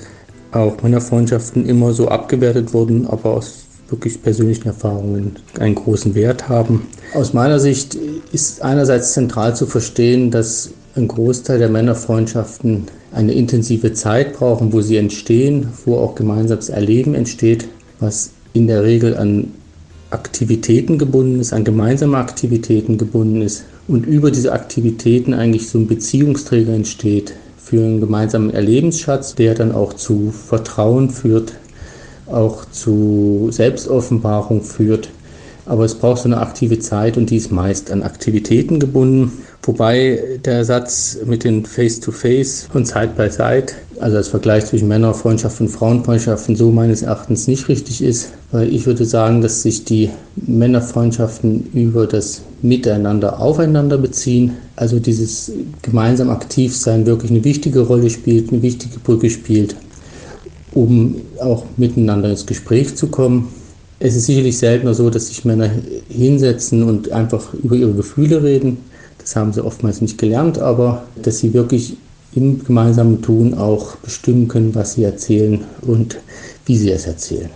auch 0.52 0.82
Männerfreundschaften 0.82 1.66
immer 1.66 1.94
so 1.94 2.08
abgewertet 2.08 2.74
wurden, 2.74 3.08
aber 3.08 3.32
aus 3.32 3.66
wirklich 3.90 4.22
persönlichen 4.22 4.68
Erfahrungen 4.68 5.36
einen 5.60 5.76
großen 5.76 6.16
Wert 6.16 6.50
haben. 6.50 6.88
Aus 7.14 7.34
meiner 7.34 7.60
Sicht 7.60 7.96
ist 8.32 8.62
einerseits 8.62 9.14
zentral 9.14 9.56
zu 9.56 9.68
verstehen, 9.68 10.32
dass 10.32 10.72
ein 10.96 11.08
Großteil 11.08 11.60
der 11.60 11.70
Männerfreundschaften 11.70 12.86
eine 13.12 13.34
intensive 13.34 13.94
Zeit 13.94 14.34
brauchen, 14.34 14.74
wo 14.74 14.82
sie 14.82 14.98
entstehen, 14.98 15.70
wo 15.86 15.98
auch 15.98 16.16
gemeinsames 16.16 16.70
Erleben 16.70 17.14
entsteht, 17.14 17.68
was 18.00 18.32
in 18.54 18.68
der 18.68 18.84
Regel 18.84 19.18
an 19.18 19.52
Aktivitäten 20.10 21.00
gebunden 21.00 21.40
ist, 21.40 21.54
an 21.54 21.64
gemeinsame 21.64 22.18
Aktivitäten 22.18 22.98
gebunden 22.98 23.42
ist 23.42 23.64
und 23.88 24.06
über 24.06 24.30
diese 24.30 24.54
Aktivitäten 24.54 25.34
eigentlich 25.34 25.70
so 25.70 25.80
ein 25.80 25.88
Beziehungsträger 25.88 26.74
entsteht 26.74 27.34
für 27.74 27.84
einen 27.84 28.02
gemeinsamen 28.02 28.54
Erlebensschatz, 28.54 29.34
der 29.34 29.56
dann 29.56 29.72
auch 29.72 29.94
zu 29.94 30.32
Vertrauen 30.32 31.10
führt, 31.10 31.54
auch 32.28 32.66
zu 32.66 33.48
Selbstoffenbarung 33.50 34.62
führt. 34.62 35.10
Aber 35.66 35.84
es 35.84 35.96
braucht 35.96 36.22
so 36.22 36.26
eine 36.26 36.38
aktive 36.38 36.78
Zeit 36.78 37.18
und 37.18 37.32
die 37.32 37.38
ist 37.38 37.52
meist 37.52 37.92
an 37.92 38.04
Aktivitäten 38.04 38.80
gebunden. 38.80 39.32
Wobei 39.64 40.40
der 40.46 40.66
Satz 40.66 41.18
mit 41.26 41.46
den 41.46 41.66
Face-to-Face 41.66 42.68
-face 42.70 42.76
und 42.76 42.88
Side-by-Side, 42.88 43.74
also 44.00 44.18
als 44.18 44.28
Vergleich 44.28 44.68
zwischen 44.68 44.88
Männerfreundschaften 44.88 45.66
und 45.66 45.74
Frauenfreundschaften, 45.74 46.56
so 46.56 46.70
meines 46.70 47.02
Erachtens 47.02 47.48
nicht 47.48 47.70
richtig 47.70 48.04
ist. 48.04 48.34
Weil 48.52 48.72
ich 48.72 48.86
würde 48.86 49.06
sagen, 49.06 49.42
dass 49.42 49.64
sich 49.64 49.84
die 49.84 50.12
Männerfreundschaften 50.36 51.72
über 51.74 52.06
das 52.06 52.44
Miteinander 52.64 53.40
aufeinander 53.40 54.00
beziehen. 54.00 54.54
Also 54.76 54.98
dieses 55.00 55.52
gemeinsam 55.84 56.32
aktiv 56.32 56.76
sein 56.76 57.06
wirklich 57.06 57.30
eine 57.30 57.44
wichtige 57.44 57.82
Rolle 57.82 58.10
spielt, 58.10 58.52
eine 58.52 58.64
wichtige 58.64 58.98
Brücke 58.98 59.30
spielt, 59.30 59.76
um 60.74 61.18
auch 61.40 61.66
miteinander 61.78 62.32
ins 62.32 62.48
Gespräch 62.48 62.96
zu 62.96 63.08
kommen. 63.08 63.50
Es 64.00 64.16
ist 64.16 64.26
sicherlich 64.26 64.58
seltener 64.58 64.96
so, 64.96 65.12
dass 65.12 65.28
sich 65.28 65.46
Männer 65.46 65.70
hinsetzen 66.10 66.82
und 66.82 67.12
einfach 67.12 67.54
über 67.54 67.76
ihre 67.76 67.94
Gefühle 67.94 68.42
reden 68.42 68.80
das 69.24 69.36
haben 69.38 69.54
sie 69.54 69.64
oftmals 69.64 70.02
nicht 70.02 70.18
gelernt, 70.18 70.60
aber 70.60 71.06
dass 71.22 71.40
sie 71.40 71.54
wirklich 71.54 71.96
im 72.36 72.64
gemeinsamen 72.64 73.22
Tun 73.22 73.54
auch 73.54 73.96
bestimmen 73.98 74.48
können, 74.48 74.76
was 74.76 74.94
sie 74.94 75.04
erzählen 75.04 75.64
und 75.82 76.20
wie 76.66 76.78
sie 76.78 76.92
es 76.92 77.08
erzählen. 77.08 77.50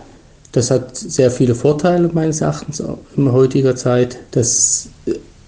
Das 0.52 0.72
hat 0.72 0.96
sehr 0.98 1.30
viele 1.30 1.56
Vorteile 1.56 2.10
meines 2.14 2.42
Erachtens 2.42 2.82
in 3.16 3.32
heutiger 3.32 3.76
Zeit, 3.76 4.18
dass 4.32 4.90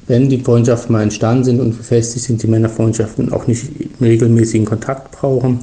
wenn 0.08 0.30
die 0.30 0.40
Freundschaften 0.40 0.92
mal 0.92 1.04
entstanden 1.04 1.44
sind 1.44 1.60
und 1.60 1.78
befestigt 1.78 2.26
sind, 2.26 2.44
die 2.44 2.48
Männerfreundschaften 2.48 3.32
auch 3.32 3.48
nicht 3.48 3.68
regelmäßigen 4.02 4.66
Kontakt 4.66 5.12
brauchen, 5.12 5.60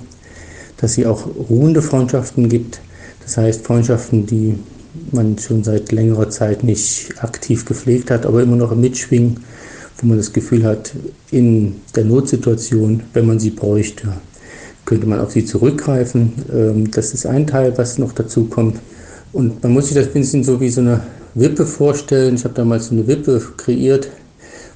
dass 0.78 0.94
sie 0.94 1.06
auch 1.06 1.26
ruhende 1.48 1.82
Freundschaften 1.82 2.48
gibt, 2.48 2.80
das 3.22 3.36
heißt 3.36 3.66
Freundschaften, 3.66 4.26
die 4.26 4.58
man 5.12 5.38
schon 5.38 5.64
seit 5.64 5.92
längerer 5.92 6.30
Zeit 6.30 6.64
nicht 6.64 7.12
aktiv 7.20 7.64
gepflegt 7.64 8.10
hat, 8.10 8.24
aber 8.24 8.42
immer 8.42 8.56
noch 8.56 8.74
mitschwingen 8.74 9.44
wo 9.98 10.06
man 10.06 10.18
das 10.18 10.32
Gefühl 10.32 10.64
hat, 10.64 10.92
in 11.30 11.76
der 11.94 12.04
Notsituation, 12.04 13.02
wenn 13.12 13.26
man 13.26 13.38
sie 13.38 13.50
bräuchte, 13.50 14.12
könnte 14.84 15.06
man 15.06 15.20
auf 15.20 15.32
sie 15.32 15.44
zurückgreifen. 15.44 16.32
Ähm, 16.52 16.90
das 16.90 17.14
ist 17.14 17.26
ein 17.26 17.46
Teil, 17.46 17.76
was 17.76 17.98
noch 17.98 18.12
dazu 18.12 18.44
kommt. 18.44 18.78
Und 19.36 19.62
man 19.62 19.74
muss 19.74 19.88
sich 19.88 19.94
das 19.94 20.06
ein 20.06 20.14
bisschen 20.14 20.42
so 20.44 20.62
wie 20.62 20.70
so 20.70 20.80
eine 20.80 21.02
Wippe 21.34 21.66
vorstellen. 21.66 22.36
Ich 22.36 22.44
habe 22.44 22.54
damals 22.54 22.86
so 22.86 22.94
eine 22.94 23.06
Wippe 23.06 23.42
kreiert, 23.58 24.08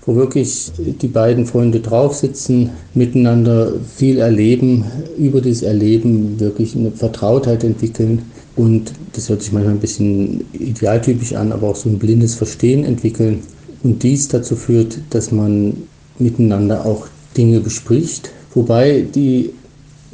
wo 0.05 0.15
wirklich 0.17 0.71
die 0.77 1.09
beiden 1.09 1.47
Freunde 1.47 1.81
drauf 1.81 2.15
sitzen, 2.15 2.69
miteinander 2.93 3.73
viel 3.97 4.19
erleben, 4.19 4.85
über 5.17 5.41
das 5.41 5.63
Erleben 5.63 6.39
wirklich 6.39 6.77
eine 6.77 6.91
Vertrautheit 6.91 7.65
entwickeln. 7.65 8.21
Und 8.55 8.93
das 9.15 9.31
hört 9.31 9.41
sich 9.41 9.51
manchmal 9.51 9.77
ein 9.77 9.81
bisschen 9.81 10.45
idealtypisch 10.53 11.33
an, 11.33 11.53
aber 11.53 11.69
auch 11.69 11.77
so 11.77 11.89
ein 11.89 11.99
blindes 11.99 12.35
Verstehen 12.35 12.85
entwickeln. 12.85 13.39
Und 13.83 14.03
dies 14.03 14.29
dazu 14.29 14.57
führt, 14.57 14.99
dass 15.09 15.33
man 15.33 15.75
miteinander 16.19 16.85
auch 16.85 17.07
Dinge 17.35 17.61
bespricht, 17.61 18.31
wobei 18.53 19.07
die 19.15 19.55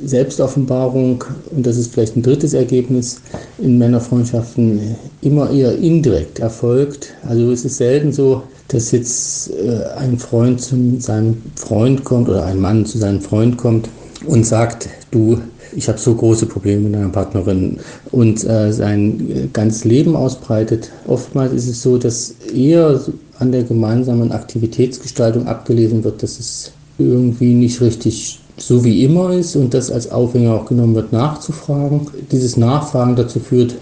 Selbstoffenbarung, 0.04 1.24
und 1.50 1.66
das 1.66 1.76
ist 1.76 1.92
vielleicht 1.92 2.16
ein 2.16 2.22
drittes 2.22 2.52
Ergebnis, 2.54 3.20
in 3.58 3.78
Männerfreundschaften 3.78 4.96
immer 5.22 5.50
eher 5.50 5.76
indirekt 5.78 6.38
erfolgt. 6.38 7.14
Also 7.26 7.50
es 7.50 7.64
ist 7.64 7.78
selten 7.78 8.12
so, 8.12 8.42
dass 8.68 8.90
jetzt 8.90 9.50
äh, 9.50 9.84
ein 9.96 10.18
Freund 10.18 10.60
zu 10.60 10.76
seinem 10.98 11.42
Freund 11.54 12.04
kommt 12.04 12.28
oder 12.28 12.44
ein 12.44 12.60
Mann 12.60 12.84
zu 12.84 12.98
seinem 12.98 13.20
Freund 13.20 13.56
kommt 13.56 13.88
und 14.26 14.44
sagt, 14.44 14.88
du, 15.10 15.38
ich 15.74 15.88
habe 15.88 15.98
so 15.98 16.14
große 16.14 16.46
Probleme 16.46 16.88
mit 16.88 16.94
einer 16.94 17.08
Partnerin 17.08 17.78
und 18.10 18.44
äh, 18.44 18.72
sein 18.72 19.50
ganzes 19.52 19.84
Leben 19.84 20.16
ausbreitet. 20.16 20.90
Oftmals 21.06 21.52
ist 21.52 21.68
es 21.68 21.82
so, 21.82 21.98
dass 21.98 22.34
eher 22.54 23.00
an 23.38 23.52
der 23.52 23.62
gemeinsamen 23.62 24.32
Aktivitätsgestaltung 24.32 25.46
abgelesen 25.46 26.04
wird, 26.04 26.22
dass 26.22 26.38
es 26.38 26.72
irgendwie 26.98 27.54
nicht 27.54 27.80
richtig 27.80 28.40
so 28.56 28.84
wie 28.84 29.04
immer 29.04 29.32
ist 29.32 29.54
und 29.56 29.74
das 29.74 29.90
als 29.90 30.10
Aufhänger 30.10 30.54
auch 30.54 30.66
genommen 30.66 30.94
wird, 30.94 31.12
nachzufragen. 31.12 32.08
Dieses 32.32 32.56
Nachfragen 32.56 33.16
dazu 33.16 33.40
führt, 33.40 33.76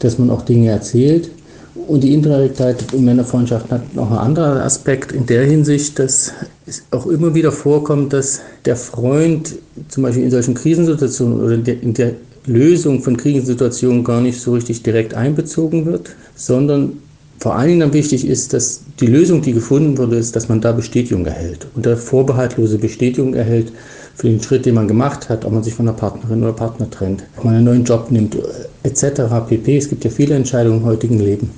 dass 0.00 0.18
man 0.18 0.30
auch 0.30 0.42
Dinge 0.42 0.70
erzählt. 0.70 1.30
Und 1.86 2.04
die 2.04 2.12
Indirektheit 2.12 2.92
in 2.92 3.04
Männerfreundschaften 3.04 3.70
hat 3.70 3.94
noch 3.94 4.10
einen 4.10 4.18
anderen 4.18 4.58
Aspekt 4.58 5.12
in 5.12 5.26
der 5.26 5.44
Hinsicht, 5.44 5.98
dass 5.98 6.32
es 6.66 6.82
auch 6.90 7.06
immer 7.06 7.34
wieder 7.34 7.52
vorkommt, 7.52 8.12
dass 8.12 8.40
der 8.64 8.76
Freund 8.76 9.54
zum 9.88 10.02
Beispiel 10.02 10.24
in 10.24 10.30
solchen 10.30 10.54
Krisensituationen 10.54 11.40
oder 11.40 11.54
in 11.54 11.94
der 11.94 12.12
Lösung 12.46 13.02
von 13.02 13.16
Krisensituationen 13.16 14.04
gar 14.04 14.20
nicht 14.20 14.40
so 14.40 14.52
richtig 14.52 14.82
direkt 14.82 15.14
einbezogen 15.14 15.86
wird, 15.86 16.10
sondern 16.34 16.98
vor 17.38 17.56
allen 17.56 17.70
Dingen 17.70 17.92
wichtig 17.92 18.26
ist, 18.26 18.52
dass 18.52 18.82
die 19.00 19.06
Lösung, 19.06 19.40
die 19.40 19.54
gefunden 19.54 19.96
wurde, 19.96 20.16
ist, 20.16 20.36
dass 20.36 20.48
man 20.48 20.60
da 20.60 20.72
Bestätigung 20.72 21.24
erhält. 21.24 21.66
Und 21.74 21.86
da 21.86 21.96
vorbehaltlose 21.96 22.78
Bestätigung 22.78 23.34
erhält 23.34 23.72
für 24.20 24.28
den 24.28 24.42
Schritt, 24.42 24.66
den 24.66 24.74
man 24.74 24.86
gemacht 24.86 25.30
hat, 25.30 25.46
ob 25.46 25.52
man 25.52 25.62
sich 25.62 25.72
von 25.72 25.88
einer 25.88 25.96
Partnerin 25.96 26.42
oder 26.42 26.52
Partner 26.52 26.90
trennt, 26.90 27.24
ob 27.38 27.44
man 27.44 27.54
einen 27.54 27.64
neuen 27.64 27.84
Job 27.84 28.10
nimmt, 28.10 28.36
etc. 28.82 29.22
pp. 29.48 29.78
Es 29.78 29.88
gibt 29.88 30.04
ja 30.04 30.10
viele 30.10 30.34
Entscheidungen 30.34 30.80
im 30.80 30.84
heutigen 30.84 31.18
Leben, 31.18 31.50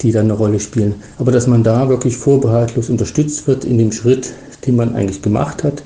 die 0.00 0.10
da 0.10 0.18
eine 0.18 0.32
Rolle 0.32 0.58
spielen. 0.58 0.96
Aber 1.18 1.30
dass 1.30 1.46
man 1.46 1.62
da 1.62 1.88
wirklich 1.88 2.16
vorbehaltlos 2.16 2.90
unterstützt 2.90 3.46
wird 3.46 3.64
in 3.64 3.78
dem 3.78 3.92
Schritt, 3.92 4.32
den 4.66 4.74
man 4.74 4.96
eigentlich 4.96 5.22
gemacht 5.22 5.62
hat, 5.62 5.84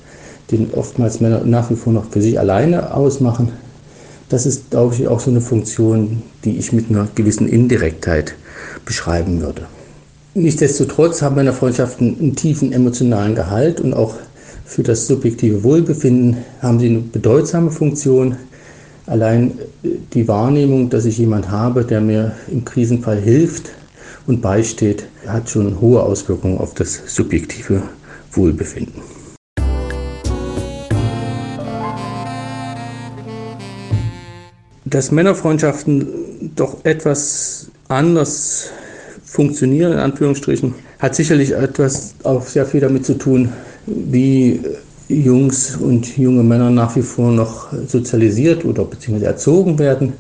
den 0.51 0.73
oftmals 0.73 1.21
Männer 1.21 1.43
nach 1.45 1.69
wie 1.69 1.77
vor 1.77 1.93
noch 1.93 2.07
für 2.07 2.23
sich 2.23 2.41
alleine 2.41 2.95
ausmachen, 2.95 3.51
das 4.31 4.47
ist, 4.47 4.71
glaube 4.71 4.95
ich, 4.95 5.09
auch 5.09 5.21
so 5.21 5.31
eine 5.31 5.43
Funktion, 5.43 6.23
die 6.47 6.57
ich 6.57 6.73
mit 6.73 6.89
einer 6.89 7.09
gewissen 7.15 7.47
Indirektheit 7.47 8.33
beschreiben 8.87 9.43
würde. 9.43 9.67
Nichtsdestotrotz 10.33 11.21
haben 11.21 11.37
meine 11.37 11.53
Freundschaften 11.53 12.17
einen 12.19 12.37
tiefen 12.37 12.73
emotionalen 12.73 13.35
Gehalt 13.35 13.83
und 13.83 13.93
auch 13.93 14.15
für 14.65 14.83
das 14.83 15.07
subjektive 15.07 15.63
Wohlbefinden 15.65 16.39
haben 16.61 16.81
sie 16.81 16.87
eine 16.87 17.01
bedeutsame 17.01 17.71
Funktion. 17.71 18.37
Allein 19.07 19.59
äh, 19.83 19.89
die 20.13 20.29
Wahrnehmung, 20.29 20.91
dass 20.91 21.05
ich 21.05 21.19
jemand 21.19 21.51
habe, 21.51 21.85
der 21.85 22.01
mir 22.01 22.33
im 22.51 22.65
Krisenfall 22.65 23.21
hilft 23.21 23.71
und 24.27 24.41
beisteht, 24.41 25.07
hat 25.27 25.51
schon 25.51 25.81
hohe 25.81 26.03
Auswirkungen 26.03 26.59
auf 26.59 26.75
das 26.75 27.03
subjektive 27.07 27.83
Wohlbefinden. 28.33 29.03
Dass 34.85 35.11
Männerfreundschaften 35.11 36.53
doch 36.55 36.85
etwas 36.85 37.71
anders 37.89 38.71
funktionieren, 39.25 39.93
in 39.93 39.99
Anführungsstrichen, 39.99 40.75
hat 40.99 41.15
sicherlich 41.15 41.53
etwas 41.53 42.15
auch 42.23 42.47
sehr 42.47 42.67
viel 42.67 42.81
damit 42.81 43.07
zu 43.07 43.15
tun, 43.15 43.53
wie 43.87 44.61
Jungs 45.09 45.77
und 45.77 46.17
junge 46.17 46.43
Männer 46.43 46.71
nach 46.71 46.97
wie 46.97 47.03
vor 47.03 47.31
noch 47.31 47.73
sozialisiert 47.87 48.65
oder 48.65 48.85
beziehungsweise 48.85 49.27
erzogen 49.27 49.79
werden. 49.79 50.13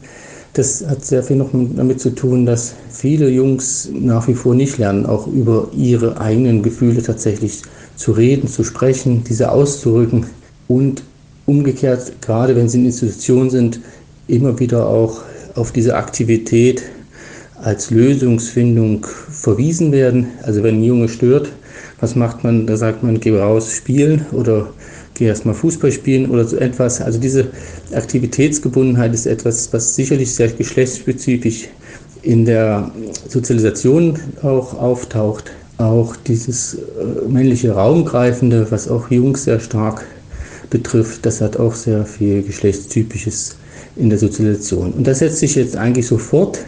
Das 0.54 0.84
hat 0.86 1.04
sehr 1.04 1.22
viel 1.22 1.36
noch 1.36 1.48
damit 1.52 2.00
zu 2.00 2.10
tun, 2.10 2.44
dass 2.44 2.74
viele 2.90 3.30
Jungs 3.30 3.88
nach 3.92 4.28
wie 4.28 4.34
vor 4.34 4.54
nicht 4.54 4.76
lernen, 4.76 5.06
auch 5.06 5.26
über 5.26 5.68
ihre 5.74 6.20
eigenen 6.20 6.62
Gefühle 6.62 7.02
tatsächlich 7.02 7.62
zu 7.96 8.12
reden, 8.12 8.48
zu 8.48 8.62
sprechen, 8.62 9.24
diese 9.24 9.50
auszurücken 9.50 10.26
und 10.68 11.02
umgekehrt, 11.46 12.12
gerade 12.20 12.54
wenn 12.54 12.68
sie 12.68 12.80
in 12.80 12.86
Institutionen 12.86 13.48
sind, 13.48 13.80
immer 14.28 14.58
wieder 14.58 14.86
auch 14.86 15.22
auf 15.54 15.72
diese 15.72 15.96
Aktivität 15.96 16.82
als 17.62 17.90
Lösungsfindung 17.90 19.06
verwiesen 19.30 19.92
werden. 19.92 20.26
Also 20.42 20.62
wenn 20.62 20.80
ein 20.80 20.84
Junge 20.84 21.08
stört, 21.08 21.48
was 22.02 22.16
macht 22.16 22.42
man? 22.42 22.66
Da 22.66 22.76
sagt 22.76 23.04
man, 23.04 23.20
geh 23.20 23.38
raus 23.38 23.72
spielen 23.72 24.26
oder 24.32 24.68
geh 25.14 25.26
erstmal 25.26 25.54
Fußball 25.54 25.92
spielen 25.92 26.28
oder 26.30 26.44
so 26.44 26.56
etwas. 26.56 27.00
Also 27.00 27.20
diese 27.20 27.46
Aktivitätsgebundenheit 27.94 29.14
ist 29.14 29.26
etwas, 29.26 29.72
was 29.72 29.94
sicherlich 29.94 30.34
sehr 30.34 30.48
geschlechtsspezifisch 30.48 31.68
in 32.22 32.44
der 32.44 32.90
Sozialisation 33.28 34.18
auch 34.42 34.74
auftaucht. 34.74 35.52
Auch 35.78 36.16
dieses 36.16 36.74
äh, 36.74 37.28
männliche 37.28 37.70
Raumgreifende, 37.70 38.66
was 38.70 38.88
auch 38.88 39.08
Jungs 39.10 39.44
sehr 39.44 39.60
stark 39.60 40.04
betrifft, 40.70 41.24
das 41.24 41.40
hat 41.40 41.56
auch 41.56 41.74
sehr 41.76 42.04
viel 42.04 42.42
Geschlechtstypisches 42.42 43.56
in 43.94 44.10
der 44.10 44.18
Sozialisation. 44.18 44.92
Und 44.92 45.06
das 45.06 45.20
setzt 45.20 45.38
sich 45.38 45.54
jetzt 45.54 45.76
eigentlich 45.76 46.08
so 46.08 46.18
fort 46.18 46.64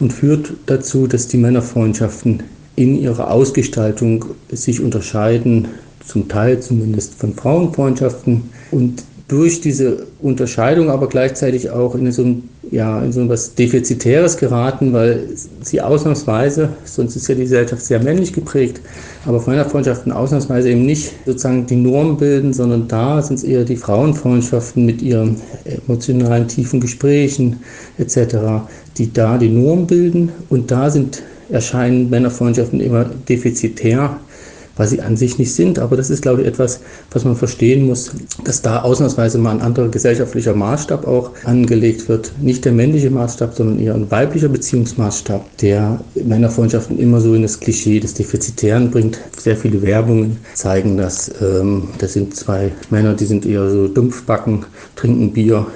und 0.00 0.12
führt 0.12 0.54
dazu, 0.64 1.06
dass 1.06 1.28
die 1.28 1.36
Männerfreundschaften 1.36 2.42
in 2.76 3.00
ihrer 3.00 3.30
Ausgestaltung 3.30 4.24
sich 4.50 4.80
unterscheiden, 4.80 5.68
zum 6.06 6.28
Teil 6.28 6.60
zumindest 6.60 7.14
von 7.14 7.34
Frauenfreundschaften 7.34 8.50
und 8.70 9.04
durch 9.28 9.60
diese 9.62 10.06
Unterscheidung 10.20 10.90
aber 10.90 11.08
gleichzeitig 11.08 11.70
auch 11.70 11.94
in 11.94 12.12
so, 12.12 12.22
ein, 12.22 12.48
ja, 12.70 13.02
in 13.02 13.10
so 13.10 13.22
etwas 13.22 13.54
Defizitäres 13.54 14.36
geraten, 14.36 14.92
weil 14.92 15.28
sie 15.62 15.80
ausnahmsweise, 15.80 16.68
sonst 16.84 17.16
ist 17.16 17.28
ja 17.28 17.34
die 17.34 17.42
Gesellschaft 17.42 17.82
sehr 17.82 18.02
männlich 18.02 18.34
geprägt, 18.34 18.82
aber 19.24 19.40
Freundschaften 19.40 20.12
ausnahmsweise 20.12 20.70
eben 20.70 20.84
nicht 20.84 21.12
sozusagen 21.24 21.66
die 21.66 21.76
Norm 21.76 22.18
bilden, 22.18 22.52
sondern 22.52 22.86
da 22.86 23.22
sind 23.22 23.36
es 23.36 23.44
eher 23.44 23.64
die 23.64 23.76
Frauenfreundschaften 23.76 24.84
mit 24.84 25.00
ihren 25.00 25.36
emotionalen 25.64 26.46
tiefen 26.46 26.80
Gesprächen 26.80 27.60
etc., 27.96 28.36
die 28.98 29.10
da 29.10 29.38
die 29.38 29.48
Norm 29.48 29.86
bilden 29.86 30.30
und 30.50 30.70
da 30.70 30.90
sind 30.90 31.22
erscheinen 31.50 32.10
Männerfreundschaften 32.10 32.80
immer 32.80 33.04
defizitär 33.04 34.18
was 34.76 34.90
sie 34.90 35.00
an 35.00 35.16
sich 35.16 35.38
nicht 35.38 35.54
sind. 35.54 35.78
Aber 35.78 35.96
das 35.96 36.10
ist, 36.10 36.22
glaube 36.22 36.42
ich, 36.42 36.48
etwas, 36.48 36.80
was 37.10 37.24
man 37.24 37.36
verstehen 37.36 37.86
muss, 37.86 38.10
dass 38.44 38.62
da 38.62 38.82
ausnahmsweise 38.82 39.38
mal 39.38 39.52
ein 39.52 39.62
anderer 39.62 39.88
gesellschaftlicher 39.88 40.54
Maßstab 40.54 41.06
auch 41.06 41.30
angelegt 41.44 42.08
wird. 42.08 42.32
Nicht 42.40 42.64
der 42.64 42.72
männliche 42.72 43.10
Maßstab, 43.10 43.54
sondern 43.54 43.78
eher 43.78 43.94
ein 43.94 44.10
weiblicher 44.10 44.48
Beziehungsmaßstab, 44.48 45.58
der 45.58 46.00
Männerfreundschaften 46.14 46.98
immer 46.98 47.20
so 47.20 47.34
in 47.34 47.42
das 47.42 47.60
Klischee 47.60 48.00
des 48.00 48.14
Defizitären 48.14 48.90
bringt. 48.90 49.18
Sehr 49.38 49.56
viele 49.56 49.82
Werbungen 49.82 50.38
zeigen 50.54 50.96
das. 50.96 51.30
Ähm, 51.40 51.88
das 51.98 52.14
sind 52.14 52.34
zwei 52.34 52.72
Männer, 52.90 53.14
die 53.14 53.26
sind 53.26 53.46
eher 53.46 53.68
so 53.70 53.88
dumpfbacken, 53.88 54.66
trinken 54.96 55.32
Bier 55.32 55.66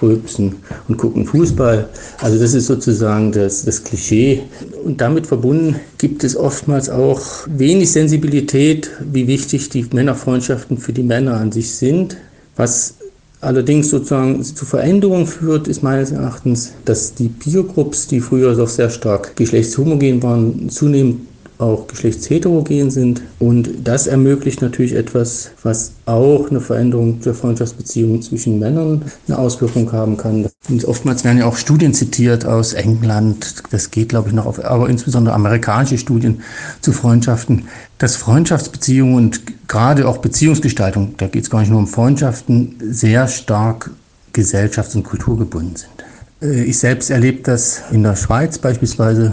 rülpsen 0.00 0.56
und 0.88 0.96
gucken 0.96 1.26
Fußball. 1.26 1.88
Also 2.18 2.38
das 2.38 2.54
ist 2.54 2.66
sozusagen 2.66 3.32
das, 3.32 3.64
das 3.64 3.82
Klischee. 3.84 4.42
Und 4.84 5.00
damit 5.00 5.26
verbunden 5.26 5.76
gibt 5.98 6.24
es 6.24 6.36
oftmals 6.36 6.90
auch 6.90 7.22
wenig 7.46 7.92
Sensibilität, 7.92 8.90
wie 9.00 9.26
wichtig 9.26 9.68
die 9.68 9.86
Männerfreundschaften 9.92 10.78
für 10.78 10.92
die 10.92 11.02
Männer 11.02 11.34
an 11.34 11.52
sich 11.52 11.74
sind. 11.74 12.16
Was 12.56 12.94
allerdings 13.40 13.90
sozusagen 13.90 14.42
zu 14.42 14.64
Veränderungen 14.64 15.26
führt, 15.26 15.68
ist 15.68 15.82
meines 15.82 16.12
Erachtens, 16.12 16.72
dass 16.84 17.14
die 17.14 17.28
Biergruppen, 17.28 17.98
die 18.10 18.20
früher 18.20 18.54
doch 18.54 18.68
sehr 18.68 18.90
stark 18.90 19.36
geschlechtshomogen 19.36 20.22
waren, 20.22 20.70
zunehmend 20.70 21.31
auch 21.58 21.86
geschlechtsheterogen 21.86 22.90
sind. 22.90 23.22
Und 23.38 23.70
das 23.84 24.06
ermöglicht 24.06 24.62
natürlich 24.62 24.94
etwas, 24.94 25.50
was 25.62 25.92
auch 26.06 26.50
eine 26.50 26.60
Veränderung 26.60 27.20
der 27.20 27.34
Freundschaftsbeziehungen 27.34 28.22
zwischen 28.22 28.58
Männern 28.58 29.02
eine 29.28 29.38
Auswirkung 29.38 29.90
haben 29.92 30.16
kann. 30.16 30.48
Und 30.68 30.84
oftmals 30.84 31.24
werden 31.24 31.38
ja 31.38 31.46
auch 31.46 31.56
Studien 31.56 31.94
zitiert 31.94 32.44
aus 32.44 32.72
England, 32.72 33.62
das 33.70 33.90
geht 33.90 34.10
glaube 34.10 34.28
ich 34.28 34.34
noch 34.34 34.46
auf, 34.46 34.64
aber 34.64 34.88
insbesondere 34.88 35.34
amerikanische 35.34 35.98
Studien 35.98 36.42
zu 36.80 36.92
Freundschaften, 36.92 37.66
dass 37.98 38.16
Freundschaftsbeziehungen 38.16 39.14
und 39.14 39.42
gerade 39.68 40.08
auch 40.08 40.18
Beziehungsgestaltung, 40.18 41.14
da 41.16 41.28
geht 41.28 41.44
es 41.44 41.50
gar 41.50 41.60
nicht 41.60 41.70
nur 41.70 41.78
um 41.78 41.86
Freundschaften, 41.86 42.76
sehr 42.80 43.28
stark 43.28 43.90
gesellschafts- 44.32 44.96
und 44.96 45.04
kulturgebunden 45.04 45.76
sind. 45.76 46.01
Äh, 46.42 46.64
ich 46.64 46.78
selbst 46.78 47.10
erlebe 47.10 47.42
das 47.42 47.82
in 47.90 48.02
der 48.02 48.16
Schweiz 48.16 48.58
beispielsweise 48.58 49.32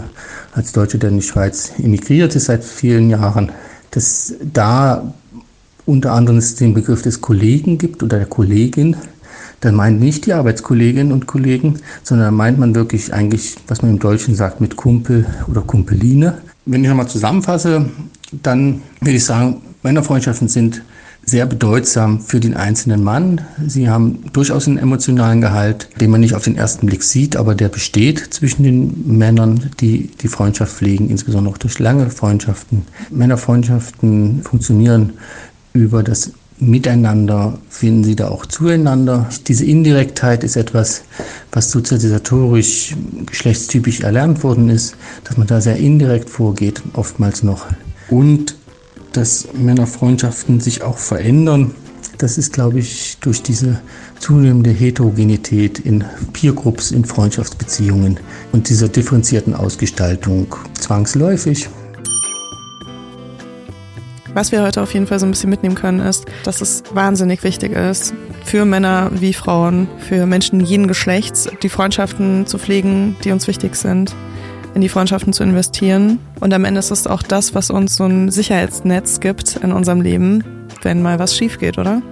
als 0.52 0.72
Deutsche, 0.72 0.98
der 0.98 1.10
in 1.10 1.16
die 1.16 1.26
Schweiz 1.26 1.72
emigriert 1.78 2.34
ist 2.36 2.46
seit 2.46 2.64
vielen 2.64 3.10
Jahren, 3.10 3.52
dass 3.90 4.34
da 4.52 5.12
unter 5.86 6.12
anderem 6.12 6.38
es 6.38 6.54
den 6.54 6.74
Begriff 6.74 7.02
des 7.02 7.20
Kollegen 7.20 7.78
gibt 7.78 8.02
oder 8.02 8.18
der 8.18 8.26
Kollegin. 8.26 8.96
Dann 9.60 9.74
meint 9.74 10.00
nicht 10.00 10.24
die 10.26 10.32
Arbeitskolleginnen 10.32 11.12
und 11.12 11.26
Kollegen, 11.26 11.80
sondern 12.02 12.34
meint 12.34 12.58
man 12.58 12.74
wirklich 12.74 13.12
eigentlich, 13.12 13.56
was 13.68 13.82
man 13.82 13.90
im 13.90 13.98
Deutschen 13.98 14.34
sagt, 14.34 14.60
mit 14.60 14.76
Kumpel 14.76 15.26
oder 15.48 15.60
Kumpeline. 15.60 16.38
Wenn 16.64 16.82
ich 16.82 16.88
nochmal 16.88 17.08
zusammenfasse, 17.08 17.86
dann 18.42 18.82
würde 19.00 19.16
ich 19.16 19.24
sagen, 19.24 19.60
Männerfreundschaften 19.82 20.48
sind 20.48 20.82
sehr 21.24 21.46
bedeutsam 21.46 22.20
für 22.20 22.40
den 22.40 22.56
einzelnen 22.56 23.04
Mann. 23.04 23.40
Sie 23.66 23.88
haben 23.88 24.24
durchaus 24.32 24.66
einen 24.66 24.78
emotionalen 24.78 25.40
Gehalt, 25.40 25.88
den 26.00 26.10
man 26.10 26.20
nicht 26.20 26.34
auf 26.34 26.44
den 26.44 26.56
ersten 26.56 26.86
Blick 26.86 27.02
sieht, 27.02 27.36
aber 27.36 27.54
der 27.54 27.68
besteht 27.68 28.18
zwischen 28.34 28.64
den 28.64 29.16
Männern, 29.18 29.70
die 29.80 30.08
die 30.20 30.28
Freundschaft 30.28 30.72
pflegen, 30.72 31.08
insbesondere 31.08 31.54
auch 31.54 31.58
durch 31.58 31.78
lange 31.78 32.10
Freundschaften. 32.10 32.82
Männerfreundschaften 33.10 34.42
funktionieren 34.42 35.12
über 35.72 36.02
das 36.02 36.32
Miteinander, 36.58 37.58
finden 37.70 38.04
sie 38.04 38.16
da 38.16 38.28
auch 38.28 38.44
zueinander. 38.44 39.28
Diese 39.48 39.64
Indirektheit 39.64 40.44
ist 40.44 40.56
etwas, 40.56 41.02
was 41.52 41.70
sozialisatorisch 41.70 42.94
geschlechtstypisch 43.24 44.00
erlernt 44.00 44.42
worden 44.42 44.68
ist, 44.68 44.94
dass 45.24 45.38
man 45.38 45.46
da 45.46 45.60
sehr 45.60 45.76
indirekt 45.76 46.28
vorgeht, 46.28 46.82
oftmals 46.92 47.42
noch. 47.42 47.66
Und 48.10 48.56
dass 49.12 49.48
Männerfreundschaften 49.52 50.60
sich 50.60 50.82
auch 50.82 50.98
verändern. 50.98 51.74
Das 52.18 52.38
ist, 52.38 52.52
glaube 52.52 52.78
ich, 52.78 53.18
durch 53.20 53.42
diese 53.42 53.80
zunehmende 54.18 54.70
Heterogenität 54.70 55.78
in 55.78 56.04
Peergroups, 56.32 56.90
in 56.90 57.04
Freundschaftsbeziehungen 57.04 58.20
und 58.52 58.68
dieser 58.68 58.88
differenzierten 58.88 59.54
Ausgestaltung 59.54 60.54
zwangsläufig. 60.78 61.68
Was 64.34 64.52
wir 64.52 64.62
heute 64.62 64.82
auf 64.82 64.94
jeden 64.94 65.06
Fall 65.06 65.18
so 65.18 65.26
ein 65.26 65.32
bisschen 65.32 65.50
mitnehmen 65.50 65.74
können, 65.74 66.00
ist, 66.00 66.24
dass 66.44 66.60
es 66.60 66.84
wahnsinnig 66.92 67.42
wichtig 67.42 67.72
ist, 67.72 68.14
für 68.44 68.64
Männer 68.64 69.10
wie 69.14 69.32
Frauen, 69.32 69.88
für 69.98 70.24
Menschen 70.26 70.60
jeden 70.60 70.86
Geschlechts, 70.86 71.48
die 71.62 71.68
Freundschaften 71.68 72.46
zu 72.46 72.58
pflegen, 72.58 73.16
die 73.24 73.32
uns 73.32 73.48
wichtig 73.48 73.74
sind 73.74 74.14
in 74.74 74.80
die 74.80 74.88
Freundschaften 74.88 75.32
zu 75.32 75.42
investieren. 75.42 76.18
Und 76.40 76.52
am 76.54 76.64
Ende 76.64 76.78
ist 76.78 76.90
es 76.90 77.06
auch 77.06 77.22
das, 77.22 77.54
was 77.54 77.70
uns 77.70 77.96
so 77.96 78.04
ein 78.04 78.30
Sicherheitsnetz 78.30 79.20
gibt 79.20 79.56
in 79.56 79.72
unserem 79.72 80.00
Leben, 80.00 80.44
wenn 80.82 81.02
mal 81.02 81.18
was 81.18 81.36
schief 81.36 81.58
geht, 81.58 81.78
oder? 81.78 82.02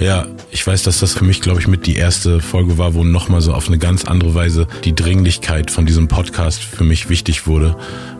Ja, 0.00 0.26
ich 0.50 0.64
weiß, 0.64 0.84
dass 0.84 1.00
das 1.00 1.12
für 1.12 1.24
mich, 1.24 1.40
glaube 1.40 1.60
ich, 1.60 1.66
mit 1.66 1.86
die 1.86 1.96
erste 1.96 2.40
Folge 2.40 2.78
war, 2.78 2.94
wo 2.94 3.02
nochmal 3.02 3.40
so 3.40 3.52
auf 3.52 3.66
eine 3.66 3.78
ganz 3.78 4.04
andere 4.04 4.32
Weise 4.34 4.68
die 4.84 4.94
Dringlichkeit 4.94 5.70
von 5.70 5.86
diesem 5.86 6.06
Podcast 6.06 6.62
für 6.62 6.84
mich 6.84 7.08
wichtig 7.08 7.48
wurde, 7.48 7.76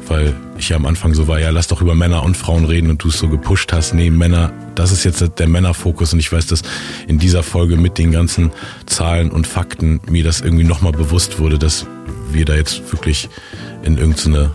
weil 0.09 0.35
ich 0.59 0.71
ja 0.71 0.77
am 0.77 0.87
Anfang 0.87 1.15
so 1.15 1.29
war, 1.29 1.39
ja, 1.39 1.51
lass 1.51 1.69
doch 1.69 1.81
über 1.81 1.95
Männer 1.95 2.25
und 2.25 2.37
Frauen 2.37 2.65
reden 2.65 2.91
und 2.91 3.05
du 3.05 3.09
es 3.09 3.19
so 3.19 3.29
gepusht 3.29 3.73
hast. 3.73 3.95
Nee, 3.95 4.11
Männer, 4.11 4.53
das 4.75 4.91
ist 4.91 5.05
jetzt 5.05 5.39
der 5.39 5.49
Männerfokus 5.49 6.13
und 6.13 6.19
ich 6.19 6.33
weiß, 6.33 6.47
dass 6.47 6.63
in 7.07 7.19
dieser 7.19 7.45
Folge 7.45 7.77
mit 7.77 7.97
den 7.97 8.11
ganzen 8.11 8.51
Zahlen 8.87 9.31
und 9.31 9.47
Fakten 9.47 10.01
mir 10.09 10.25
das 10.25 10.41
irgendwie 10.41 10.65
nochmal 10.65 10.93
bewusst 10.93 11.39
wurde, 11.39 11.59
dass 11.59 11.87
wir 12.33 12.45
da 12.45 12.57
jetzt 12.57 12.93
wirklich 12.93 13.29
in 13.83 13.99
irgendeine 13.99 14.51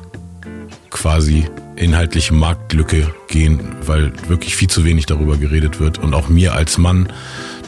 quasi 0.90 1.46
inhaltliche 1.76 2.34
Marktlücke 2.34 3.14
gehen, 3.28 3.60
weil 3.86 4.14
wirklich 4.28 4.56
viel 4.56 4.70
zu 4.70 4.86
wenig 4.86 5.06
darüber 5.06 5.38
geredet 5.38 5.80
wird. 5.80 5.98
Und 5.98 6.14
auch 6.14 6.30
mir 6.30 6.54
als 6.54 6.78
Mann, 6.78 7.08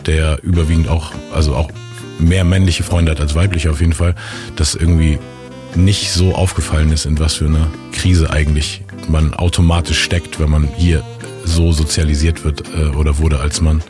der 0.06 0.44
überwiegend 0.44 0.88
auch, 0.88 1.12
also 1.34 1.56
auch 1.56 1.70
mehr 2.20 2.44
männliche 2.44 2.84
Freunde 2.84 3.12
hat 3.12 3.20
als 3.20 3.36
weibliche 3.36 3.72
auf 3.72 3.82
jeden 3.82 3.94
Fall, 3.94 4.16
dass 4.56 4.76
irgendwie 4.76 5.20
nicht 5.76 6.12
so 6.12 6.34
aufgefallen 6.34 6.92
ist, 6.92 7.06
in 7.06 7.20
was 7.20 7.36
für 7.36 7.46
eine 7.46 7.68
Krise 7.92 8.30
eigentlich 8.30 8.84
man 9.10 9.34
automatisch 9.34 10.02
steckt, 10.02 10.40
wenn 10.40 10.50
man 10.50 10.70
hier 10.78 11.04
so 11.44 11.72
sozialisiert 11.72 12.44
wird 12.44 12.64
äh, 12.76 12.96
oder 12.96 13.18
wurde 13.18 13.40
als 13.40 13.62
Mann. 13.62 13.84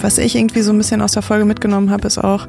Was 0.00 0.18
ich 0.18 0.36
irgendwie 0.36 0.62
so 0.62 0.72
ein 0.72 0.78
bisschen 0.78 1.00
aus 1.00 1.12
der 1.12 1.22
Folge 1.22 1.44
mitgenommen 1.44 1.90
habe, 1.90 2.06
ist 2.06 2.18
auch, 2.18 2.46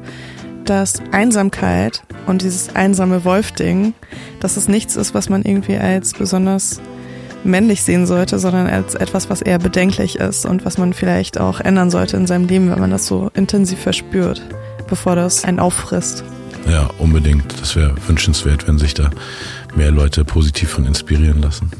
dass 0.68 1.00
Einsamkeit 1.12 2.02
und 2.26 2.42
dieses 2.42 2.74
einsame 2.74 3.24
Wolf-Ding, 3.24 3.94
dass 4.40 4.56
es 4.56 4.68
nichts 4.68 4.96
ist, 4.96 5.14
was 5.14 5.28
man 5.28 5.42
irgendwie 5.42 5.76
als 5.76 6.12
besonders 6.14 6.80
männlich 7.44 7.82
sehen 7.82 8.06
sollte, 8.06 8.38
sondern 8.38 8.66
als 8.66 8.94
etwas, 8.94 9.30
was 9.30 9.42
eher 9.42 9.58
bedenklich 9.58 10.16
ist 10.16 10.44
und 10.44 10.64
was 10.64 10.78
man 10.78 10.92
vielleicht 10.92 11.38
auch 11.38 11.60
ändern 11.60 11.90
sollte 11.90 12.16
in 12.16 12.26
seinem 12.26 12.46
Leben, 12.46 12.70
wenn 12.70 12.80
man 12.80 12.90
das 12.90 13.06
so 13.06 13.30
intensiv 13.34 13.78
verspürt, 13.78 14.42
bevor 14.88 15.16
das 15.16 15.44
einen 15.44 15.60
auffrisst. 15.60 16.24
Ja, 16.68 16.90
unbedingt. 16.98 17.60
Das 17.60 17.76
wäre 17.76 17.94
wünschenswert, 18.06 18.66
wenn 18.66 18.78
sich 18.78 18.94
da 18.94 19.10
mehr 19.76 19.92
Leute 19.92 20.24
positiv 20.24 20.70
von 20.70 20.84
inspirieren 20.84 21.40
lassen. 21.40 21.70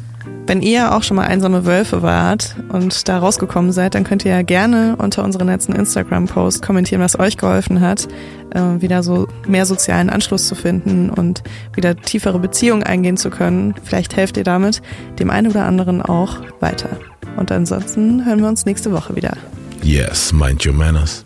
Wenn 0.46 0.62
ihr 0.62 0.94
auch 0.94 1.02
schon 1.02 1.16
mal 1.16 1.26
einsame 1.26 1.66
Wölfe 1.66 2.02
wart 2.02 2.54
und 2.68 3.08
da 3.08 3.18
rausgekommen 3.18 3.72
seid, 3.72 3.96
dann 3.96 4.04
könnt 4.04 4.24
ihr 4.24 4.30
ja 4.30 4.42
gerne 4.42 4.94
unter 4.96 5.24
unseren 5.24 5.48
letzten 5.48 5.72
Instagram-Post 5.72 6.62
kommentieren, 6.62 7.02
was 7.02 7.18
euch 7.18 7.36
geholfen 7.36 7.80
hat, 7.80 8.06
äh, 8.54 8.60
wieder 8.80 9.02
so 9.02 9.26
mehr 9.48 9.66
sozialen 9.66 10.08
Anschluss 10.08 10.46
zu 10.46 10.54
finden 10.54 11.10
und 11.10 11.42
wieder 11.74 11.96
tiefere 11.96 12.38
Beziehungen 12.38 12.84
eingehen 12.84 13.16
zu 13.16 13.30
können. 13.30 13.74
Vielleicht 13.82 14.14
helft 14.16 14.36
ihr 14.36 14.44
damit 14.44 14.82
dem 15.18 15.30
einen 15.30 15.48
oder 15.48 15.64
anderen 15.64 16.00
auch 16.00 16.38
weiter. 16.60 16.90
Und 17.36 17.50
ansonsten 17.50 18.24
hören 18.24 18.40
wir 18.40 18.48
uns 18.48 18.66
nächste 18.66 18.92
Woche 18.92 19.16
wieder. 19.16 19.36
Yes, 19.82 20.32
mind 20.32 20.64
your 20.64 20.72
manners. 20.72 21.24